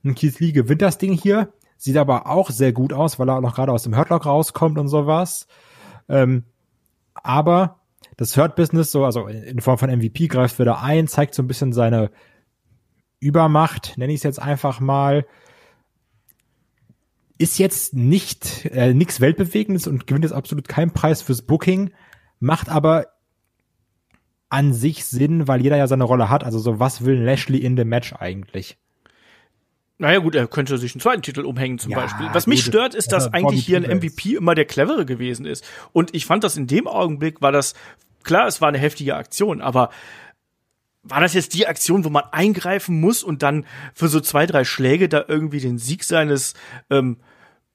Und 0.04 0.16
Keith 0.16 0.40
Lee 0.40 0.52
gewinnt 0.52 0.82
das 0.82 0.98
Ding 0.98 1.14
hier. 1.14 1.54
sieht 1.78 1.98
aber 1.98 2.28
auch 2.28 2.50
sehr 2.50 2.74
gut 2.74 2.94
aus, 2.94 3.20
weil 3.20 3.30
er 3.30 3.38
auch 3.38 3.42
noch 3.42 3.56
gerade 3.56 3.72
aus 3.72 3.84
dem 3.84 3.96
Hurtlock 3.96 4.26
rauskommt 4.26 4.78
und 4.78 4.88
sowas. 4.88 5.48
Ähm, 6.10 6.44
aber 7.14 7.80
das 8.16 8.36
Hurt-Business, 8.36 8.92
so, 8.92 9.06
also 9.06 9.28
in 9.28 9.62
Form 9.62 9.78
von 9.78 9.90
MVP, 9.90 10.28
greift 10.28 10.60
wieder 10.60 10.82
ein, 10.82 11.08
zeigt 11.08 11.36
so 11.36 11.44
ein 11.44 11.48
bisschen 11.48 11.74
seine 11.74 12.12
Übermacht, 13.20 13.98
nenne 13.98 14.14
ich 14.14 14.20
es 14.20 14.24
jetzt 14.24 14.42
einfach 14.42 14.80
mal. 14.80 15.26
Ist 17.40 17.60
jetzt 17.60 17.94
nicht 17.94 18.66
äh, 18.66 18.94
nichts 18.94 19.22
Weltbewegendes 19.22 19.86
und 19.88 20.08
gewinnt 20.08 20.26
jetzt 20.26 20.34
absolut 20.34 20.68
keinen 20.68 20.92
Preis 20.92 21.22
fürs 21.22 21.44
Booking, 21.44 21.92
macht 22.40 22.70
aber 22.70 23.08
an 24.50 24.74
sich 24.74 25.06
Sinn, 25.06 25.48
weil 25.48 25.62
jeder 25.62 25.78
ja 25.78 25.88
seine 25.88 26.04
Rolle 26.04 26.30
hat. 26.30 26.44
Also 26.44 26.60
so, 26.60 26.80
was 26.80 27.06
will 27.06 27.22
Lashley 27.22 27.60
in 27.60 27.76
dem 27.76 27.90
Match 27.90 28.14
eigentlich? 28.14 28.78
Naja 30.00 30.20
gut, 30.20 30.36
er 30.36 30.48
könnte 30.48 30.78
sich 30.78 30.94
einen 30.94 31.02
zweiten 31.02 31.24
Titel 31.24 31.42
umhängen 31.42 31.80
zum 31.80 31.92
ja, 31.92 32.00
Beispiel. 32.00 32.28
Was 32.32 32.46
mich 32.46 32.64
stört, 32.64 32.94
ist, 32.94 33.12
dass 33.12 33.34
eigentlich 33.34 33.66
hier 33.66 33.78
ein 33.78 33.98
MVP 33.98 34.36
immer 34.36 34.54
der 34.54 34.66
clevere 34.66 35.06
gewesen 35.06 35.46
ist. 35.46 35.66
Und 35.92 36.14
ich 36.14 36.26
fand 36.26 36.44
das 36.44 36.56
in 36.56 36.68
dem 36.68 36.88
Augenblick 36.88 37.42
war 37.42 37.52
das, 37.52 37.74
klar, 38.24 38.48
es 38.48 38.62
war 38.62 38.68
eine 38.68 38.78
heftige 38.78 39.16
Aktion, 39.16 39.60
aber 39.60 39.90
war 41.02 41.22
das 41.22 41.34
jetzt 41.34 41.54
die 41.56 41.68
Aktion, 41.68 42.04
wo 42.04 42.10
man 42.10 42.24
eingreifen 42.32 43.00
muss 43.00 43.24
und 43.24 43.42
dann 43.42 43.66
für 43.94 44.08
so 44.08 44.20
zwei, 44.20 44.46
drei 44.46 44.66
Schläge 44.66 45.10
da 45.10 45.26
irgendwie 45.28 45.60
den 45.60 45.80
Sieg 45.80 46.04
seines 46.04 46.54
ähm, 46.90 47.18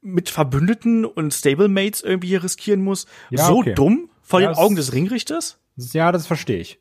mit 0.00 0.30
Verbündeten 0.30 1.04
und 1.04 1.32
Stablemates 1.32 2.02
irgendwie 2.02 2.28
hier 2.28 2.44
riskieren 2.44 2.82
muss? 2.82 3.06
Ja, 3.30 3.46
so 3.46 3.58
okay. 3.58 3.74
dumm 3.74 4.10
vor 4.22 4.40
den 4.40 4.50
Augen 4.50 4.76
des 4.76 4.92
Ringrichters? 4.92 5.58
Ja, 5.76 6.12
das 6.12 6.26
verstehe 6.26 6.58
ich. 6.58 6.78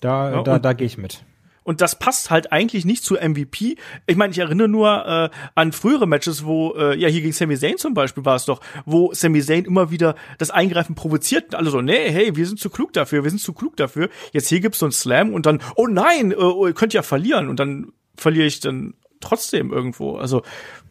Da, 0.00 0.30
ja, 0.30 0.42
da, 0.42 0.58
da 0.58 0.72
gehe 0.72 0.86
ich 0.86 0.98
mit. 0.98 1.24
Und 1.68 1.82
das 1.82 1.98
passt 1.98 2.30
halt 2.30 2.50
eigentlich 2.50 2.86
nicht 2.86 3.04
zu 3.04 3.16
MVP. 3.16 3.76
Ich 4.06 4.16
meine, 4.16 4.30
ich 4.30 4.38
erinnere 4.38 4.68
nur 4.68 5.06
äh, 5.06 5.28
an 5.54 5.72
frühere 5.72 6.06
Matches, 6.06 6.46
wo, 6.46 6.72
äh, 6.74 6.96
ja, 6.96 7.08
hier 7.08 7.20
gegen 7.20 7.34
Sami 7.34 7.58
Zayn 7.58 7.76
zum 7.76 7.92
Beispiel 7.92 8.24
war 8.24 8.36
es 8.36 8.46
doch, 8.46 8.62
wo 8.86 9.12
Sami 9.12 9.42
Zayn 9.42 9.66
immer 9.66 9.90
wieder 9.90 10.14
das 10.38 10.48
Eingreifen 10.50 10.94
provoziert 10.94 11.48
und 11.48 11.56
alle 11.56 11.68
so, 11.68 11.82
nee, 11.82 12.10
hey, 12.10 12.34
wir 12.36 12.46
sind 12.46 12.58
zu 12.58 12.70
klug 12.70 12.94
dafür, 12.94 13.22
wir 13.22 13.28
sind 13.28 13.40
zu 13.40 13.52
klug 13.52 13.76
dafür. 13.76 14.08
Jetzt 14.32 14.48
hier 14.48 14.60
gibt's 14.60 14.78
so 14.78 14.86
einen 14.86 14.92
Slam 14.92 15.34
und 15.34 15.44
dann, 15.44 15.60
oh 15.76 15.86
nein, 15.86 16.32
äh, 16.32 16.36
oh, 16.36 16.66
ihr 16.66 16.72
könnt 16.72 16.94
ja 16.94 17.02
verlieren 17.02 17.50
und 17.50 17.60
dann 17.60 17.92
verliere 18.16 18.46
ich 18.46 18.60
dann 18.60 18.94
trotzdem 19.20 19.70
irgendwo. 19.70 20.16
Also, 20.16 20.44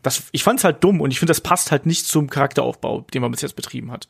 das, 0.03 0.25
ich 0.31 0.43
fand's 0.43 0.63
halt 0.63 0.83
dumm 0.83 1.01
und 1.01 1.09
ich 1.09 1.17
finde, 1.17 1.31
das 1.31 1.41
passt 1.41 1.71
halt 1.71 1.87
nicht 1.87 2.05
zum 2.05 2.29
Charakteraufbau, 2.29 3.01
den 3.13 3.23
man 3.23 3.31
bis 3.31 3.41
jetzt 3.41 3.55
betrieben 3.55 3.91
hat. 3.91 4.07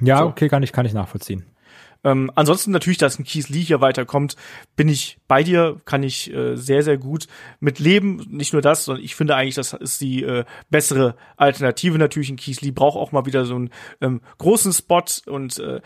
Ja, 0.00 0.18
so. 0.18 0.26
okay, 0.26 0.48
kann 0.48 0.62
ich, 0.62 0.70
kann 0.70 0.86
ich 0.86 0.92
nachvollziehen. 0.92 1.44
Ähm, 2.04 2.30
ansonsten 2.34 2.70
natürlich, 2.70 2.98
dass 2.98 3.18
ein 3.18 3.24
Keith 3.24 3.48
Lee 3.48 3.62
hier 3.62 3.80
weiterkommt, 3.80 4.36
bin 4.76 4.88
ich 4.88 5.18
bei 5.26 5.42
dir, 5.42 5.80
kann 5.84 6.02
ich 6.02 6.32
äh, 6.32 6.56
sehr, 6.56 6.82
sehr 6.82 6.98
gut 6.98 7.26
mit 7.60 7.78
leben. 7.78 8.24
Nicht 8.28 8.52
nur 8.52 8.62
das, 8.62 8.84
sondern 8.84 9.04
ich 9.04 9.14
finde 9.16 9.34
eigentlich, 9.36 9.54
das 9.54 9.72
ist 9.72 10.00
die 10.00 10.22
äh, 10.22 10.44
bessere 10.70 11.16
Alternative. 11.36 11.98
Natürlich, 11.98 12.30
ein 12.30 12.36
Keith 12.36 12.60
Lee 12.60 12.70
braucht 12.70 12.96
auch 12.96 13.12
mal 13.12 13.26
wieder 13.26 13.44
so 13.46 13.56
einen 13.56 13.70
ähm, 14.00 14.20
großen 14.38 14.72
Spot 14.72 15.04
und 15.26 15.58
äh, 15.58 15.80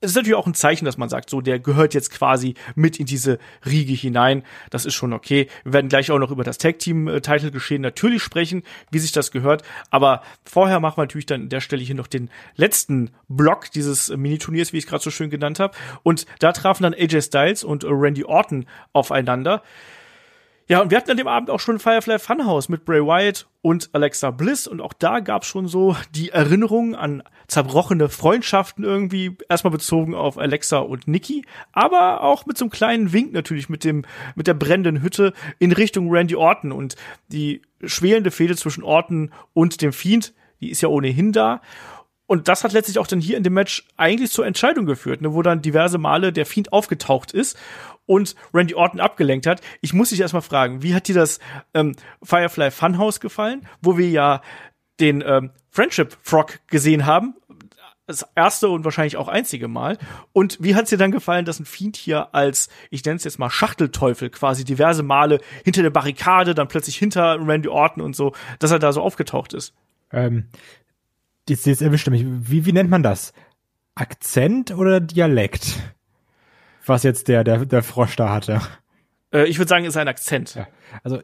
es 0.00 0.10
ist 0.10 0.16
natürlich 0.16 0.36
auch 0.36 0.46
ein 0.46 0.54
Zeichen, 0.54 0.84
dass 0.84 0.96
man 0.96 1.08
sagt, 1.08 1.28
so, 1.30 1.40
der 1.40 1.58
gehört 1.58 1.94
jetzt 1.94 2.10
quasi 2.10 2.54
mit 2.74 3.00
in 3.00 3.06
diese 3.06 3.38
Riege 3.66 3.92
hinein. 3.92 4.44
Das 4.70 4.86
ist 4.86 4.94
schon 4.94 5.12
okay. 5.12 5.48
Wir 5.64 5.72
werden 5.72 5.88
gleich 5.88 6.10
auch 6.10 6.18
noch 6.18 6.30
über 6.30 6.44
das 6.44 6.58
Tag-Team-Title 6.58 7.50
geschehen 7.50 7.82
natürlich 7.82 8.22
sprechen, 8.22 8.62
wie 8.90 8.98
sich 8.98 9.12
das 9.12 9.30
gehört. 9.30 9.62
Aber 9.90 10.22
vorher 10.44 10.80
machen 10.80 10.98
wir 10.98 11.02
natürlich 11.02 11.26
dann 11.26 11.42
an 11.42 11.48
der 11.48 11.60
Stelle 11.60 11.82
hier 11.82 11.94
noch 11.94 12.06
den 12.06 12.30
letzten 12.54 13.10
Block 13.28 13.70
dieses 13.72 14.08
Mini-Turniers, 14.08 14.72
wie 14.72 14.78
ich 14.78 14.84
es 14.84 14.90
gerade 14.90 15.02
so 15.02 15.10
schön 15.10 15.30
genannt 15.30 15.58
habe. 15.58 15.76
Und 16.02 16.26
da 16.38 16.52
trafen 16.52 16.84
dann 16.84 16.94
AJ 16.94 17.22
Styles 17.22 17.64
und 17.64 17.84
Randy 17.84 18.24
Orton 18.24 18.66
aufeinander. 18.92 19.62
Ja, 20.70 20.82
und 20.82 20.90
wir 20.90 20.98
hatten 20.98 21.10
an 21.10 21.16
dem 21.16 21.28
Abend 21.28 21.48
auch 21.48 21.60
schon 21.60 21.78
Firefly 21.78 22.18
Funhouse 22.18 22.68
mit 22.68 22.84
Bray 22.84 23.00
Wyatt 23.00 23.46
und 23.62 23.88
Alexa 23.94 24.30
Bliss. 24.30 24.66
Und 24.66 24.82
auch 24.82 24.92
da 24.92 25.20
gab 25.20 25.42
es 25.42 25.48
schon 25.48 25.66
so 25.66 25.96
die 26.14 26.28
Erinnerung 26.28 26.94
an 26.94 27.22
zerbrochene 27.46 28.10
Freundschaften 28.10 28.84
irgendwie, 28.84 29.34
erstmal 29.48 29.70
bezogen 29.70 30.14
auf 30.14 30.36
Alexa 30.36 30.76
und 30.80 31.08
Nikki, 31.08 31.46
aber 31.72 32.22
auch 32.22 32.44
mit 32.44 32.58
so 32.58 32.66
einem 32.66 32.70
kleinen 32.70 33.14
Wink 33.14 33.32
natürlich 33.32 33.70
mit 33.70 33.82
dem 33.82 34.04
mit 34.34 34.46
der 34.46 34.52
brennenden 34.52 35.00
Hütte 35.00 35.32
in 35.58 35.72
Richtung 35.72 36.10
Randy 36.10 36.36
Orton. 36.36 36.70
Und 36.70 36.96
die 37.28 37.62
schwelende 37.82 38.30
Fehde 38.30 38.54
zwischen 38.54 38.84
Orton 38.84 39.32
und 39.54 39.80
dem 39.80 39.94
Fiend, 39.94 40.34
die 40.60 40.70
ist 40.70 40.82
ja 40.82 40.90
ohnehin 40.90 41.32
da. 41.32 41.62
Und 42.26 42.46
das 42.48 42.62
hat 42.62 42.74
letztlich 42.74 42.98
auch 42.98 43.06
dann 43.06 43.22
hier 43.22 43.38
in 43.38 43.42
dem 43.42 43.54
Match 43.54 43.88
eigentlich 43.96 44.30
zur 44.30 44.44
Entscheidung 44.44 44.84
geführt, 44.84 45.22
ne, 45.22 45.32
wo 45.32 45.40
dann 45.40 45.62
diverse 45.62 45.96
Male 45.96 46.30
der 46.30 46.44
Fiend 46.44 46.74
aufgetaucht 46.74 47.32
ist 47.32 47.56
und 48.08 48.34
Randy 48.52 48.74
Orton 48.74 48.98
abgelenkt 48.98 49.46
hat. 49.46 49.60
Ich 49.80 49.92
muss 49.92 50.10
dich 50.10 50.20
erstmal 50.20 50.42
fragen, 50.42 50.82
wie 50.82 50.94
hat 50.94 51.06
dir 51.06 51.14
das 51.14 51.38
ähm, 51.74 51.94
Firefly 52.22 52.72
Funhouse 52.72 53.20
gefallen, 53.20 53.68
wo 53.80 53.96
wir 53.96 54.08
ja 54.08 54.40
den 54.98 55.22
ähm, 55.24 55.50
Friendship 55.70 56.16
Frog 56.22 56.58
gesehen 56.66 57.06
haben? 57.06 57.34
Das 58.06 58.26
erste 58.34 58.70
und 58.70 58.86
wahrscheinlich 58.86 59.18
auch 59.18 59.28
einzige 59.28 59.68
Mal. 59.68 59.98
Und 60.32 60.56
wie 60.62 60.74
hat 60.74 60.84
es 60.84 60.90
dir 60.90 60.96
dann 60.96 61.10
gefallen, 61.10 61.44
dass 61.44 61.60
ein 61.60 61.66
Fiend 61.66 61.94
hier 61.94 62.34
als, 62.34 62.70
ich 62.88 63.04
nenne 63.04 63.16
es 63.16 63.24
jetzt 63.24 63.38
mal 63.38 63.50
Schachtelteufel, 63.50 64.30
quasi 64.30 64.64
diverse 64.64 65.02
Male 65.02 65.40
hinter 65.62 65.82
der 65.82 65.90
Barrikade, 65.90 66.54
dann 66.54 66.68
plötzlich 66.68 66.96
hinter 66.96 67.38
Randy 67.46 67.68
Orton 67.68 68.02
und 68.02 68.16
so, 68.16 68.32
dass 68.58 68.70
er 68.70 68.78
da 68.78 68.92
so 68.92 69.02
aufgetaucht 69.02 69.52
ist? 69.52 69.74
Ähm, 70.10 70.48
jetzt, 71.46 71.66
jetzt 71.66 71.82
erwischt 71.82 72.08
mich. 72.08 72.24
Wie, 72.24 72.64
wie 72.64 72.72
nennt 72.72 72.88
man 72.88 73.02
das? 73.02 73.34
Akzent 73.94 74.70
oder 74.70 75.00
Dialekt? 75.00 75.78
Was 76.88 77.02
jetzt 77.02 77.28
der, 77.28 77.44
der, 77.44 77.64
der 77.66 77.82
Frosch 77.82 78.16
da 78.16 78.30
hatte. 78.30 78.60
Äh, 79.32 79.44
ich 79.44 79.58
würde 79.58 79.68
sagen, 79.68 79.84
ist 79.84 79.96
ein 79.96 80.08
Akzent. 80.08 80.54
Ja. 80.54 80.66
Also, 81.02 81.20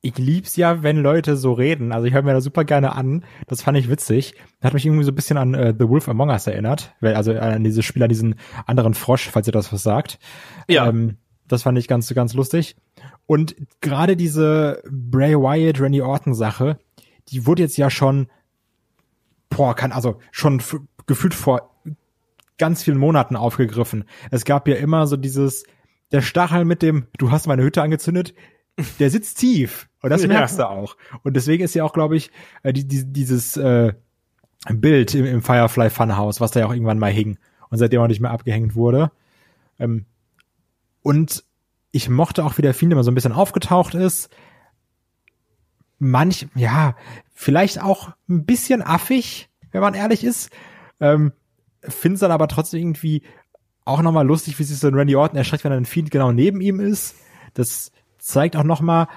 ich 0.00 0.18
lieb's 0.18 0.56
ja, 0.56 0.82
wenn 0.82 0.96
Leute 0.96 1.36
so 1.36 1.52
reden. 1.52 1.92
Also 1.92 2.06
ich 2.06 2.12
höre 2.12 2.22
mir 2.22 2.32
das 2.32 2.42
super 2.42 2.64
gerne 2.64 2.96
an. 2.96 3.24
Das 3.46 3.62
fand 3.62 3.78
ich 3.78 3.88
witzig. 3.88 4.34
Hat 4.60 4.74
mich 4.74 4.84
irgendwie 4.84 5.04
so 5.04 5.12
ein 5.12 5.14
bisschen 5.14 5.36
an 5.36 5.54
äh, 5.54 5.72
The 5.78 5.88
Wolf 5.88 6.08
Among 6.08 6.30
Us 6.30 6.48
erinnert. 6.48 6.92
Also 7.00 7.32
an 7.34 7.62
dieses 7.62 7.84
Spiel, 7.84 8.02
an 8.02 8.08
diesen 8.08 8.34
anderen 8.66 8.94
Frosch, 8.94 9.30
falls 9.30 9.46
ihr 9.46 9.52
das 9.52 9.72
was 9.72 9.84
sagt. 9.84 10.18
Ja. 10.66 10.88
Ähm, 10.88 11.18
das 11.46 11.62
fand 11.62 11.78
ich 11.78 11.86
ganz, 11.86 12.12
ganz 12.14 12.34
lustig. 12.34 12.74
Und 13.26 13.54
gerade 13.80 14.16
diese 14.16 14.82
Bray 14.90 15.36
Wyatt, 15.36 15.80
Randy 15.80 16.02
Orton 16.02 16.34
Sache, 16.34 16.78
die 17.28 17.46
wurde 17.46 17.62
jetzt 17.62 17.76
ja 17.76 17.88
schon 17.88 18.26
boah, 19.56 19.74
kann 19.74 19.92
also 19.92 20.18
schon 20.30 20.62
gefühlt 21.06 21.34
vor 21.34 21.70
ganz 22.58 22.82
vielen 22.82 22.98
Monaten 22.98 23.36
aufgegriffen. 23.36 24.04
Es 24.30 24.44
gab 24.44 24.68
ja 24.68 24.76
immer 24.76 25.06
so 25.06 25.16
dieses, 25.16 25.64
der 26.12 26.20
Stachel 26.20 26.64
mit 26.64 26.82
dem, 26.82 27.06
du 27.18 27.30
hast 27.30 27.46
meine 27.46 27.62
Hütte 27.62 27.82
angezündet, 27.82 28.34
der 28.98 29.10
sitzt 29.10 29.38
tief. 29.38 29.88
Und 30.00 30.10
das 30.10 30.26
merkst 30.26 30.58
ja. 30.58 30.64
du 30.64 30.70
auch. 30.70 30.96
Und 31.22 31.34
deswegen 31.34 31.64
ist 31.64 31.74
ja 31.74 31.84
auch, 31.84 31.92
glaube 31.92 32.16
ich, 32.16 32.30
äh, 32.62 32.72
die, 32.72 32.86
die, 32.86 33.12
dieses 33.12 33.56
äh, 33.56 33.92
Bild 34.70 35.14
im, 35.14 35.24
im 35.24 35.42
Firefly 35.42 35.90
Funhouse, 35.90 36.40
was 36.40 36.50
da 36.52 36.60
ja 36.60 36.66
auch 36.66 36.72
irgendwann 36.72 36.98
mal 36.98 37.10
hing 37.10 37.38
und 37.70 37.78
seitdem 37.78 38.00
auch 38.00 38.08
nicht 38.08 38.20
mehr 38.20 38.30
abgehängt 38.30 38.74
wurde. 38.74 39.10
Ähm, 39.78 40.06
und 41.02 41.44
ich 41.90 42.08
mochte 42.08 42.44
auch, 42.44 42.58
wie 42.58 42.62
der 42.62 42.74
Fiend 42.74 42.92
immer 42.92 43.04
so 43.04 43.10
ein 43.10 43.14
bisschen 43.14 43.32
aufgetaucht 43.32 43.94
ist 43.94 44.30
manch, 46.02 46.48
ja, 46.54 46.96
vielleicht 47.32 47.80
auch 47.80 48.10
ein 48.28 48.44
bisschen 48.44 48.82
affig, 48.82 49.48
wenn 49.70 49.80
man 49.80 49.94
ehrlich 49.94 50.24
ist. 50.24 50.50
Ähm, 51.00 51.32
Find's 51.82 52.20
dann 52.20 52.30
aber 52.30 52.48
trotzdem 52.48 52.80
irgendwie 52.80 53.22
auch 53.84 54.02
nochmal 54.02 54.26
lustig, 54.26 54.58
wie 54.58 54.64
sich 54.64 54.78
so 54.78 54.88
ein 54.88 54.94
Randy 54.94 55.16
Orton 55.16 55.36
erschreckt, 55.36 55.64
wenn 55.64 55.72
ein 55.72 55.84
Fiend 55.84 56.10
genau 56.10 56.32
neben 56.32 56.60
ihm 56.60 56.80
ist. 56.80 57.16
Das 57.54 57.90
zeigt 58.18 58.56
auch 58.56 58.62
nochmal, 58.62 59.08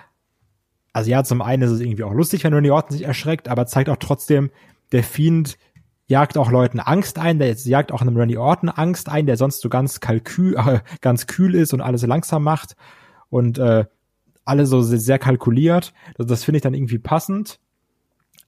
also 0.93 1.09
ja, 1.09 1.23
zum 1.23 1.41
einen 1.41 1.63
ist 1.63 1.71
es 1.71 1.79
irgendwie 1.81 2.03
auch 2.03 2.13
lustig, 2.13 2.43
wenn 2.43 2.53
Randy 2.53 2.71
Orton 2.71 2.97
sich 2.97 3.05
erschreckt, 3.05 3.47
aber 3.47 3.67
zeigt 3.67 3.89
auch 3.89 3.97
trotzdem, 3.97 4.49
der 4.91 5.03
Fiend 5.03 5.57
jagt 6.07 6.37
auch 6.37 6.51
Leuten 6.51 6.79
Angst 6.79 7.17
ein, 7.19 7.39
der 7.39 7.51
jagt 7.53 7.91
auch 7.91 8.01
einem 8.01 8.17
Randy 8.17 8.37
Orton 8.37 8.69
Angst 8.69 9.09
ein, 9.09 9.25
der 9.25 9.37
sonst 9.37 9.61
so 9.61 9.69
ganz 9.69 9.99
kalkül, 9.99 10.55
äh, 10.57 10.79
ganz 11.01 11.27
kühl 11.27 11.55
ist 11.55 11.73
und 11.73 11.81
alles 11.81 12.03
langsam 12.03 12.43
macht. 12.43 12.75
Und 13.29 13.57
äh, 13.57 13.85
alle 14.45 14.65
so 14.67 14.81
sehr 14.81 15.19
kalkuliert. 15.19 15.93
Das, 16.17 16.27
das 16.27 16.43
finde 16.43 16.57
ich 16.57 16.61
dann 16.61 16.75
irgendwie 16.75 16.99
passend. 16.99 17.59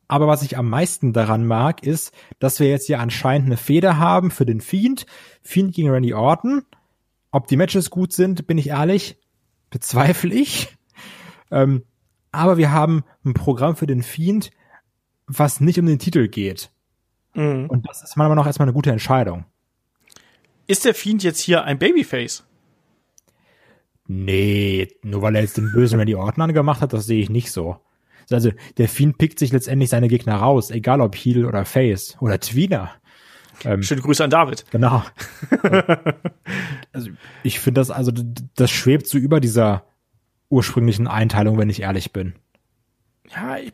Aber 0.07 0.27
was 0.27 0.41
ich 0.41 0.57
am 0.57 0.69
meisten 0.69 1.11
daran 1.13 1.45
mag, 1.45 1.83
ist, 1.83 2.13
dass 2.39 2.59
wir 2.59 2.69
jetzt 2.69 2.87
hier 2.87 2.99
anscheinend 2.99 3.47
eine 3.47 3.57
Feder 3.57 3.97
haben 3.97 4.31
für 4.31 4.45
den 4.45 4.61
Fiend. 4.61 5.05
Fiend 5.41 5.73
gegen 5.75 5.89
Randy 5.89 6.13
Orton. 6.13 6.63
Ob 7.31 7.47
die 7.47 7.57
Matches 7.57 7.89
gut 7.89 8.13
sind, 8.13 8.47
bin 8.47 8.57
ich 8.57 8.69
ehrlich, 8.69 9.17
bezweifle 9.69 10.33
ich. 10.33 10.75
Ähm, 11.51 11.83
aber 12.31 12.57
wir 12.57 12.71
haben 12.71 13.03
ein 13.25 13.33
Programm 13.33 13.75
für 13.75 13.87
den 13.87 14.03
Fiend, 14.03 14.51
was 15.27 15.59
nicht 15.59 15.79
um 15.79 15.85
den 15.85 15.99
Titel 15.99 16.27
geht. 16.27 16.71
Mhm. 17.33 17.67
Und 17.69 17.87
das 17.87 18.03
ist 18.03 18.15
meiner 18.15 18.29
Meinung 18.29 18.43
nach 18.43 18.47
erstmal 18.47 18.67
eine 18.67 18.73
gute 18.73 18.91
Entscheidung. 18.91 19.45
Ist 20.67 20.85
der 20.85 20.93
Fiend 20.93 21.23
jetzt 21.23 21.39
hier 21.39 21.63
ein 21.63 21.79
Babyface? 21.79 22.45
Nee, 24.07 24.87
nur 25.03 25.21
weil 25.21 25.35
er 25.35 25.41
jetzt 25.41 25.57
den 25.57 25.71
bösen 25.71 25.99
Randy 25.99 26.15
Orton 26.15 26.43
angemacht 26.43 26.81
hat, 26.81 26.93
das 26.93 27.05
sehe 27.05 27.21
ich 27.21 27.29
nicht 27.29 27.51
so. 27.51 27.77
Also 28.31 28.51
der 28.77 28.89
Fiend 28.89 29.17
pickt 29.17 29.39
sich 29.39 29.51
letztendlich 29.51 29.89
seine 29.89 30.07
Gegner 30.07 30.35
raus, 30.35 30.71
egal 30.71 31.01
ob 31.01 31.15
Heel 31.15 31.45
oder 31.45 31.65
Face 31.65 32.17
oder 32.19 32.39
Tweener. 32.39 32.91
Ähm, 33.63 33.81
Schöne 33.83 34.01
Grüße 34.01 34.23
an 34.23 34.29
David. 34.29 34.65
Genau. 34.71 35.03
also 36.93 37.09
ich 37.43 37.59
finde 37.59 37.81
das, 37.81 37.89
also 37.89 38.11
das 38.55 38.71
schwebt 38.71 39.07
so 39.07 39.17
über 39.17 39.39
dieser 39.39 39.83
ursprünglichen 40.49 41.07
Einteilung, 41.07 41.57
wenn 41.57 41.69
ich 41.69 41.81
ehrlich 41.81 42.13
bin. 42.13 42.35
Ja, 43.35 43.57
ich, 43.57 43.73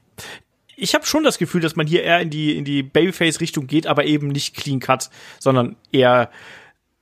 ich 0.76 0.96
habe 0.96 1.06
schon 1.06 1.24
das 1.24 1.38
Gefühl, 1.38 1.62
dass 1.62 1.76
man 1.76 1.86
hier 1.86 2.04
eher 2.04 2.22
in 2.22 2.30
die 2.30 2.58
in 2.58 2.66
die 2.66 2.82
Babyface-Richtung 2.82 3.68
geht, 3.68 3.88
aber 3.88 4.06
eben 4.06 4.30
nicht 4.30 4.56
clean 4.56 4.80
cut, 4.80 5.10
sondern 5.40 5.76
eher 5.92 6.30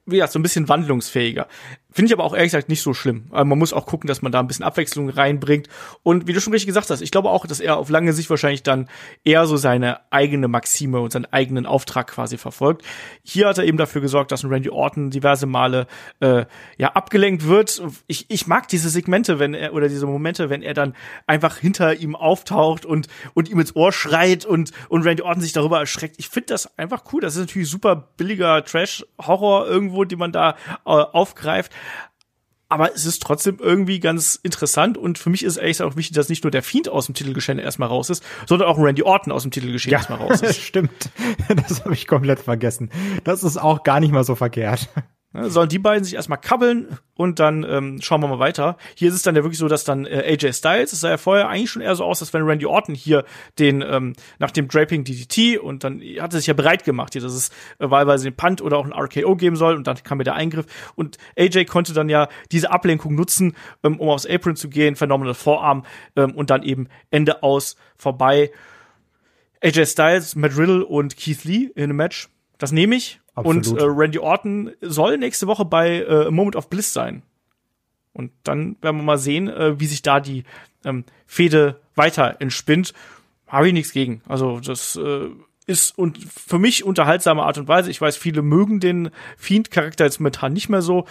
wie 0.06 0.16
gesagt, 0.16 0.34
so 0.34 0.40
ein 0.40 0.44
bisschen 0.44 0.68
wandlungsfähiger. 0.68 1.48
Finde 1.94 2.08
ich 2.08 2.14
aber 2.14 2.24
auch 2.24 2.34
ehrlich 2.34 2.52
gesagt 2.52 2.70
nicht 2.70 2.82
so 2.82 2.94
schlimm. 2.94 3.26
Man 3.32 3.60
muss 3.60 3.74
auch 3.74 3.86
gucken, 3.86 4.08
dass 4.08 4.22
man 4.22 4.32
da 4.32 4.40
ein 4.40 4.48
bisschen 4.48 4.64
Abwechslung 4.64 5.10
reinbringt. 5.10 5.68
Und 6.04 6.26
wie 6.26 6.32
du 6.32 6.40
schon 6.40 6.54
richtig 6.54 6.68
gesagt 6.68 6.90
hast, 6.90 7.02
ich 7.02 7.12
glaube 7.12 7.30
auch, 7.30 7.46
dass 7.46 7.60
er 7.60 7.76
auf 7.76 7.90
lange 7.90 8.14
Sicht 8.14 8.30
wahrscheinlich 8.30 8.64
dann 8.64 8.88
eher 9.26 9.46
so 9.46 9.58
seine 9.58 10.00
eigene 10.10 10.48
Maxime 10.48 11.02
und 11.02 11.12
seinen 11.12 11.26
eigenen 11.26 11.66
Auftrag 11.66 12.08
quasi 12.08 12.38
verfolgt. 12.38 12.86
Hier 13.24 13.50
hat 13.50 13.58
er 13.58 13.66
eben 13.66 13.78
dafür 13.78 14.00
gesorgt, 14.00 14.32
dass 14.32 14.44
ein 14.44 14.50
Randy 14.50 14.70
Orton 14.70 15.10
diverse 15.10 15.48
Male 15.48 15.86
äh, 16.22 16.46
ja 16.78 16.94
abgelenkt 16.94 17.46
wird. 17.46 17.82
Ich, 18.08 18.26
ich 18.30 18.48
mag 18.48 18.70
diese 18.70 18.90
Segmente, 18.90 19.40
wenn 19.40 19.54
er 19.54 19.74
oder 19.74 19.90
diese 19.90 20.06
Momente, 20.06 20.50
wenn 20.50 20.62
er 20.62 20.74
dann 20.74 20.96
einfach 21.28 21.58
hinter 21.58 21.96
ihm 21.96 22.16
auftaucht 22.16 22.86
und 22.86 23.08
und 23.34 23.50
ihm 23.50 23.60
ins 23.60 23.76
Ohr 23.76 23.92
schreit 23.92 24.46
und 24.46 24.72
und 24.88 25.06
Randy 25.06 25.24
Orton 25.24 25.42
sich 25.42 25.52
darüber 25.52 25.80
erschreckt. 25.80 26.16
Ich 26.20 26.30
finde 26.30 26.48
das 26.48 26.78
einfach 26.78 27.04
cool. 27.12 27.20
Das 27.20 27.36
ist 27.36 27.42
natürlich 27.42 27.70
super 27.70 27.96
billiger 28.16 28.64
Trash-Horror 28.64 29.68
irgendwo, 29.68 30.06
den 30.06 30.20
man 30.20 30.32
da 30.32 30.52
äh, 30.86 30.90
aufgreift 30.90 31.74
aber 32.72 32.96
es 32.96 33.06
ist 33.06 33.22
trotzdem 33.22 33.58
irgendwie 33.60 34.00
ganz 34.00 34.40
interessant 34.42 34.98
und 34.98 35.18
für 35.18 35.30
mich 35.30 35.44
ist 35.44 35.54
es 35.54 35.58
ehrlich 35.58 35.82
auch 35.82 35.98
wichtig, 35.98 36.16
dass 36.16 36.30
nicht 36.30 36.46
nur 36.46 36.52
der 36.52 36.64
Fiend 36.64 36.88
aus 36.88 37.08
dem 37.08 37.16
Titelgeschehen 37.16 37.60
erstmal 37.60 37.90
raus 37.90 38.10
ist, 38.10 38.24
sondern 38.48 38.70
auch 38.70 38.78
Randy 38.78 39.04
Orton 39.04 39.34
aus 39.34 39.42
dem 39.42 39.52
Titelgeschehen 39.52 39.92
ja, 39.92 39.98
erstmal 39.98 40.20
raus 40.20 40.42
ist. 40.42 40.62
Stimmt. 40.62 41.10
Das 41.68 41.84
habe 41.84 41.94
ich 41.94 42.08
komplett 42.08 42.40
vergessen. 42.40 42.90
Das 43.26 43.44
ist 43.44 43.58
auch 43.58 43.84
gar 43.84 44.00
nicht 44.00 44.14
mal 44.14 44.24
so 44.24 44.36
verkehrt. 44.36 44.88
Ne, 45.34 45.50
sollen 45.50 45.70
die 45.70 45.80
beiden 45.80 46.04
sich 46.04 46.16
erstmal 46.16 46.40
kabbeln 46.40 46.98
und 47.16 47.40
dann 47.40 47.64
ähm, 47.64 48.02
schauen 48.02 48.22
wir 48.22 48.28
mal 48.28 48.40
weiter. 48.40 48.76
Hier 48.96 49.08
ist 49.08 49.16
es 49.16 49.22
dann 49.22 49.34
ja 49.34 49.44
wirklich 49.44 49.60
so, 49.60 49.70
dass 49.70 49.86
dann 49.86 50.06
äh, 50.06 50.24
AJ 50.28 50.52
Styles, 50.52 50.92
es 50.92 51.00
sah 51.00 51.10
ja 51.10 51.18
vorher 51.18 51.48
eigentlich 51.48 51.70
schon 51.70 51.82
eher 51.82 51.96
so 51.96 52.04
aus, 52.04 52.22
als 52.22 52.34
wenn 52.34 52.42
Randy 52.42 52.66
Orton 52.66 52.96
hier 52.96 53.24
den 53.58 53.82
ähm, 53.82 54.14
nach 54.40 54.52
dem 54.52 54.68
Draping 54.68 55.06
DDT 55.06 55.58
und 55.58 55.86
dann 55.86 56.02
hat 56.20 56.34
er 56.34 56.40
sich 56.40 56.48
ja 56.48 56.54
bereit 56.54 56.84
gemacht, 56.84 57.14
hier, 57.14 57.22
dass 57.22 57.34
es 57.34 57.50
äh, 57.80 57.90
wahlweise 57.90 58.26
den 58.26 58.36
Punt 58.36 58.62
oder 58.62 58.78
auch 58.78 58.86
ein 58.86 58.92
RKO 58.92 59.38
geben 59.38 59.56
soll 59.56 59.76
und 59.76 59.88
dann 59.88 60.04
kam 60.04 60.18
mir 60.18 60.26
der 60.26 60.36
Eingriff 60.36 60.66
und 60.96 61.18
AJ 61.38 61.64
konnte 61.64 61.94
dann 61.94 62.10
ja 62.10 62.28
diese 62.52 62.70
Ablenkung 62.70 63.16
nutzen, 63.16 63.56
ähm, 63.84 64.02
um 64.02 64.10
aufs 64.10 64.26
Apron 64.26 64.58
zu 64.58 64.68
gehen, 64.68 64.98
Phenomenal 64.98 65.34
Vorarm 65.34 65.86
ähm, 66.18 66.32
und 66.36 66.50
dann 66.50 66.64
eben 66.64 66.90
Ende 67.10 67.42
aus 67.42 67.78
vorbei. 67.96 68.52
AJ 69.64 69.86
Styles, 69.86 70.36
Matt 70.36 70.58
Riddle 70.58 70.86
und 70.86 71.16
Keith 71.16 71.46
Lee 71.46 71.70
in 71.74 71.86
einem 71.86 71.96
Match. 71.96 72.28
Das 72.58 72.74
nehme 72.74 72.96
ich 72.96 73.21
Absolut. 73.36 73.68
Und 73.68 73.80
äh, 73.80 73.84
Randy 73.84 74.20
Orton 74.20 74.72
soll 74.82 75.18
nächste 75.18 75.48
Woche 75.48 75.66
bei 75.66 76.02
äh, 76.02 76.32
Moment 76.32 76.56
of 76.56 76.70
Bliss 76.70 76.94
sein. 76.94 77.24
Und 78.14 78.32
dann 78.44 78.76
werden 78.82 78.98
wir 78.98 79.04
mal 79.04 79.18
sehen, 79.18 79.48
äh, 79.48 79.80
wie 79.80 79.86
sich 79.86 80.02
da 80.02 80.20
die 80.20 80.44
ähm, 80.84 81.06
Fehde 81.26 81.80
weiter 81.96 82.38
entspinnt. 82.40 82.94
Habe 83.48 83.68
ich 83.68 83.74
nichts 83.74 83.94
gegen. 83.94 84.22
Also 84.28 84.60
das 84.60 84.98
äh, 84.98 85.30
ist 85.66 85.98
und 85.98 86.18
für 86.18 86.60
mich 86.60 86.84
unterhaltsame 86.84 87.44
Art 87.44 87.58
und 87.58 87.68
Weise. 87.68 87.90
Ich 87.90 88.02
weiß, 88.02 88.18
viele 88.18 88.42
mögen 88.42 88.80
den 88.80 89.12
Fiend-Charakter 89.38 90.06
jetzt 90.06 90.20
momentan 90.20 90.54
nicht 90.54 90.70
mehr 90.70 90.82
so. 90.82 91.06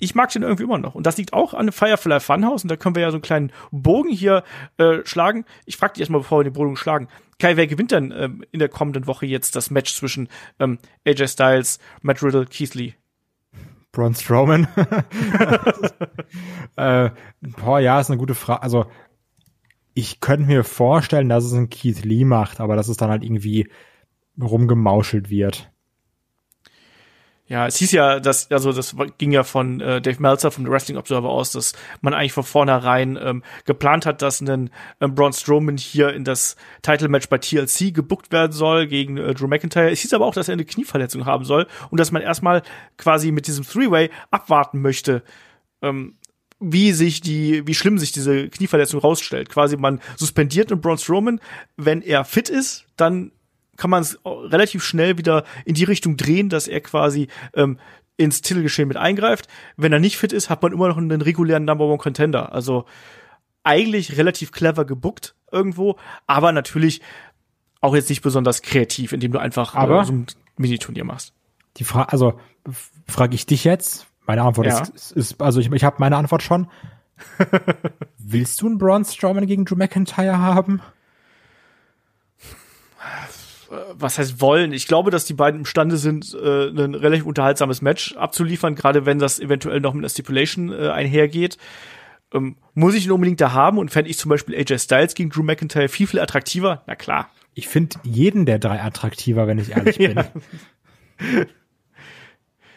Ich 0.00 0.14
mag 0.14 0.30
den 0.30 0.42
irgendwie 0.42 0.64
immer 0.64 0.78
noch. 0.78 0.94
Und 0.94 1.06
das 1.06 1.16
liegt 1.16 1.32
auch 1.32 1.54
an 1.54 1.70
Firefly 1.70 2.20
Funhouse. 2.20 2.64
Und 2.64 2.70
da 2.70 2.76
können 2.76 2.94
wir 2.94 3.02
ja 3.02 3.10
so 3.10 3.16
einen 3.16 3.22
kleinen 3.22 3.52
Bogen 3.70 4.10
hier 4.10 4.42
äh, 4.78 4.98
schlagen. 5.04 5.44
Ich 5.66 5.76
frage 5.76 5.94
dich 5.94 6.00
erstmal, 6.00 6.22
bevor 6.22 6.40
wir 6.40 6.44
den 6.44 6.54
Bogen 6.54 6.76
schlagen. 6.76 7.08
Kai, 7.38 7.56
wer 7.56 7.66
gewinnt 7.66 7.92
denn 7.92 8.12
ähm, 8.16 8.44
in 8.50 8.58
der 8.58 8.68
kommenden 8.68 9.06
Woche 9.06 9.26
jetzt 9.26 9.56
das 9.56 9.70
Match 9.70 9.94
zwischen 9.94 10.28
ähm, 10.58 10.78
AJ 11.06 11.28
Styles, 11.28 11.78
Matt 12.02 12.22
Riddle, 12.22 12.46
Keith 12.46 12.74
Lee? 12.74 12.94
Braun 13.92 14.14
Strowman. 14.14 14.68
äh, 16.76 17.10
boah, 17.40 17.80
ja, 17.80 18.00
ist 18.00 18.10
eine 18.10 18.18
gute 18.18 18.34
Frage. 18.34 18.62
Also, 18.62 18.86
ich 19.94 20.20
könnte 20.20 20.46
mir 20.46 20.64
vorstellen, 20.64 21.28
dass 21.28 21.44
es 21.44 21.52
ein 21.52 21.70
Keith 21.70 22.04
Lee 22.04 22.24
macht, 22.24 22.60
aber 22.60 22.76
dass 22.76 22.88
es 22.88 22.96
dann 22.96 23.10
halt 23.10 23.24
irgendwie 23.24 23.68
rumgemauschelt 24.40 25.30
wird. 25.30 25.72
Ja, 27.50 27.66
es 27.66 27.78
hieß 27.78 27.90
ja, 27.90 28.20
dass, 28.20 28.48
also 28.52 28.72
das 28.72 28.94
ging 29.18 29.32
ja 29.32 29.42
von 29.42 29.80
äh, 29.80 30.00
Dave 30.00 30.22
Meltzer 30.22 30.52
vom 30.52 30.64
The 30.64 30.70
Wrestling 30.70 30.96
Observer 30.96 31.28
aus, 31.28 31.50
dass 31.50 31.72
man 32.00 32.14
eigentlich 32.14 32.32
von 32.32 32.44
vornherein 32.44 33.18
ähm, 33.20 33.42
geplant 33.64 34.06
hat, 34.06 34.22
dass 34.22 34.40
ein 34.40 34.70
ähm, 35.00 35.14
Braun 35.16 35.32
Strowman 35.32 35.76
hier 35.76 36.14
in 36.14 36.22
das 36.22 36.54
Title-Match 36.82 37.28
bei 37.28 37.38
TLC 37.38 37.92
gebuckt 37.92 38.30
werden 38.30 38.52
soll 38.52 38.86
gegen 38.86 39.16
äh, 39.16 39.34
Drew 39.34 39.48
McIntyre. 39.48 39.90
Es 39.90 39.98
hieß 39.98 40.14
aber 40.14 40.26
auch, 40.26 40.34
dass 40.34 40.48
er 40.48 40.52
eine 40.52 40.64
Knieverletzung 40.64 41.26
haben 41.26 41.44
soll 41.44 41.66
und 41.90 41.98
dass 41.98 42.12
man 42.12 42.22
erstmal 42.22 42.62
quasi 42.96 43.32
mit 43.32 43.48
diesem 43.48 43.66
Three-Way 43.66 44.10
abwarten 44.30 44.80
möchte, 44.80 45.24
ähm, 45.82 46.14
wie 46.60 46.92
sich 46.92 47.20
die, 47.20 47.66
wie 47.66 47.74
schlimm 47.74 47.98
sich 47.98 48.12
diese 48.12 48.48
Knieverletzung 48.48 49.00
rausstellt. 49.00 49.48
Quasi 49.48 49.76
man 49.76 50.00
suspendiert 50.16 50.70
einen 50.70 50.80
Braun 50.80 50.98
Strowman, 50.98 51.40
wenn 51.76 52.00
er 52.00 52.24
fit 52.24 52.48
ist, 52.48 52.86
dann 52.94 53.32
kann 53.80 53.88
man 53.88 54.02
es 54.02 54.18
relativ 54.24 54.84
schnell 54.84 55.16
wieder 55.16 55.44
in 55.64 55.74
die 55.74 55.84
Richtung 55.84 56.18
drehen, 56.18 56.50
dass 56.50 56.68
er 56.68 56.82
quasi 56.82 57.28
ähm, 57.54 57.78
ins 58.18 58.42
Titelgeschehen 58.42 58.88
mit 58.88 58.98
eingreift. 58.98 59.48
Wenn 59.78 59.90
er 59.90 60.00
nicht 60.00 60.18
fit 60.18 60.34
ist, 60.34 60.50
hat 60.50 60.62
man 60.62 60.72
immer 60.72 60.88
noch 60.88 60.98
einen 60.98 61.22
regulären 61.22 61.64
Number 61.64 61.86
One 61.86 61.96
Contender. 61.96 62.52
Also 62.52 62.84
eigentlich 63.64 64.18
relativ 64.18 64.52
clever 64.52 64.84
gebuckt 64.84 65.34
irgendwo, 65.50 65.96
aber 66.26 66.52
natürlich 66.52 67.00
auch 67.80 67.94
jetzt 67.94 68.10
nicht 68.10 68.20
besonders 68.20 68.60
kreativ, 68.60 69.14
indem 69.14 69.32
du 69.32 69.38
einfach 69.38 69.74
aber 69.74 70.02
äh, 70.02 70.04
so 70.04 70.12
ein 70.12 70.26
Miniturnier 70.58 71.04
machst. 71.04 71.32
Die 71.78 71.84
Frage, 71.84 72.12
also 72.12 72.38
frage 73.06 73.34
ich 73.34 73.46
dich 73.46 73.64
jetzt. 73.64 74.08
Meine 74.26 74.42
Antwort 74.42 74.66
ja. 74.66 74.80
ist, 74.80 75.12
ist, 75.12 75.40
also 75.40 75.58
ich, 75.58 75.72
ich 75.72 75.84
habe 75.84 75.96
meine 76.00 76.18
Antwort 76.18 76.42
schon. 76.42 76.68
Willst 78.18 78.60
du 78.60 78.66
einen 78.66 78.76
Braun 78.76 79.06
Strowman 79.06 79.46
gegen 79.46 79.64
Drew 79.64 79.76
McIntyre 79.76 80.38
haben? 80.38 80.82
Was 83.94 84.18
heißt 84.18 84.40
wollen? 84.40 84.72
Ich 84.72 84.86
glaube, 84.86 85.10
dass 85.10 85.24
die 85.24 85.34
beiden 85.34 85.60
imstande 85.60 85.96
sind, 85.96 86.34
äh, 86.34 86.68
ein 86.68 86.94
relativ 86.94 87.24
unterhaltsames 87.24 87.82
Match 87.82 88.16
abzuliefern, 88.16 88.74
gerade 88.74 89.06
wenn 89.06 89.18
das 89.18 89.38
eventuell 89.38 89.80
noch 89.80 89.94
mit 89.94 90.02
einer 90.02 90.08
Stipulation 90.08 90.72
äh, 90.72 90.88
einhergeht. 90.88 91.56
Ähm, 92.32 92.56
muss 92.74 92.94
ich 92.94 93.06
ihn 93.06 93.12
unbedingt 93.12 93.40
da 93.40 93.52
haben 93.52 93.78
und 93.78 93.90
fände 93.90 94.10
ich 94.10 94.18
zum 94.18 94.28
Beispiel 94.28 94.56
AJ 94.56 94.78
Styles 94.78 95.14
gegen 95.14 95.30
Drew 95.30 95.42
McIntyre 95.42 95.88
viel, 95.88 96.06
viel 96.06 96.20
attraktiver? 96.20 96.82
Na 96.86 96.94
klar. 96.94 97.30
Ich 97.54 97.68
finde 97.68 97.96
jeden 98.04 98.46
der 98.46 98.58
drei 98.58 98.80
attraktiver, 98.80 99.46
wenn 99.46 99.58
ich 99.58 99.70
ehrlich 99.70 99.98
bin. 99.98 100.20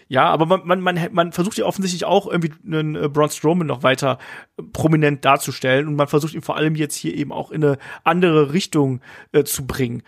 Ja, 0.08 0.26
aber 0.26 0.46
man, 0.46 0.62
man, 0.66 0.82
man, 0.82 1.00
man 1.12 1.32
versucht 1.32 1.58
ja 1.58 1.66
offensichtlich 1.66 2.06
auch 2.06 2.28
irgendwie 2.28 2.52
einen 2.66 2.96
äh, 2.96 3.10
Braun 3.10 3.30
Strowman 3.30 3.66
noch 3.66 3.82
weiter 3.82 4.20
äh, 4.58 4.64
prominent 4.64 5.26
darzustellen 5.26 5.88
und 5.88 5.96
man 5.96 6.08
versucht 6.08 6.34
ihn 6.34 6.42
vor 6.42 6.56
allem 6.56 6.76
jetzt 6.76 6.96
hier 6.96 7.16
eben 7.16 7.32
auch 7.32 7.50
in 7.52 7.64
eine 7.64 7.78
andere 8.04 8.54
Richtung 8.54 9.02
äh, 9.32 9.44
zu 9.44 9.66
bringen 9.66 10.04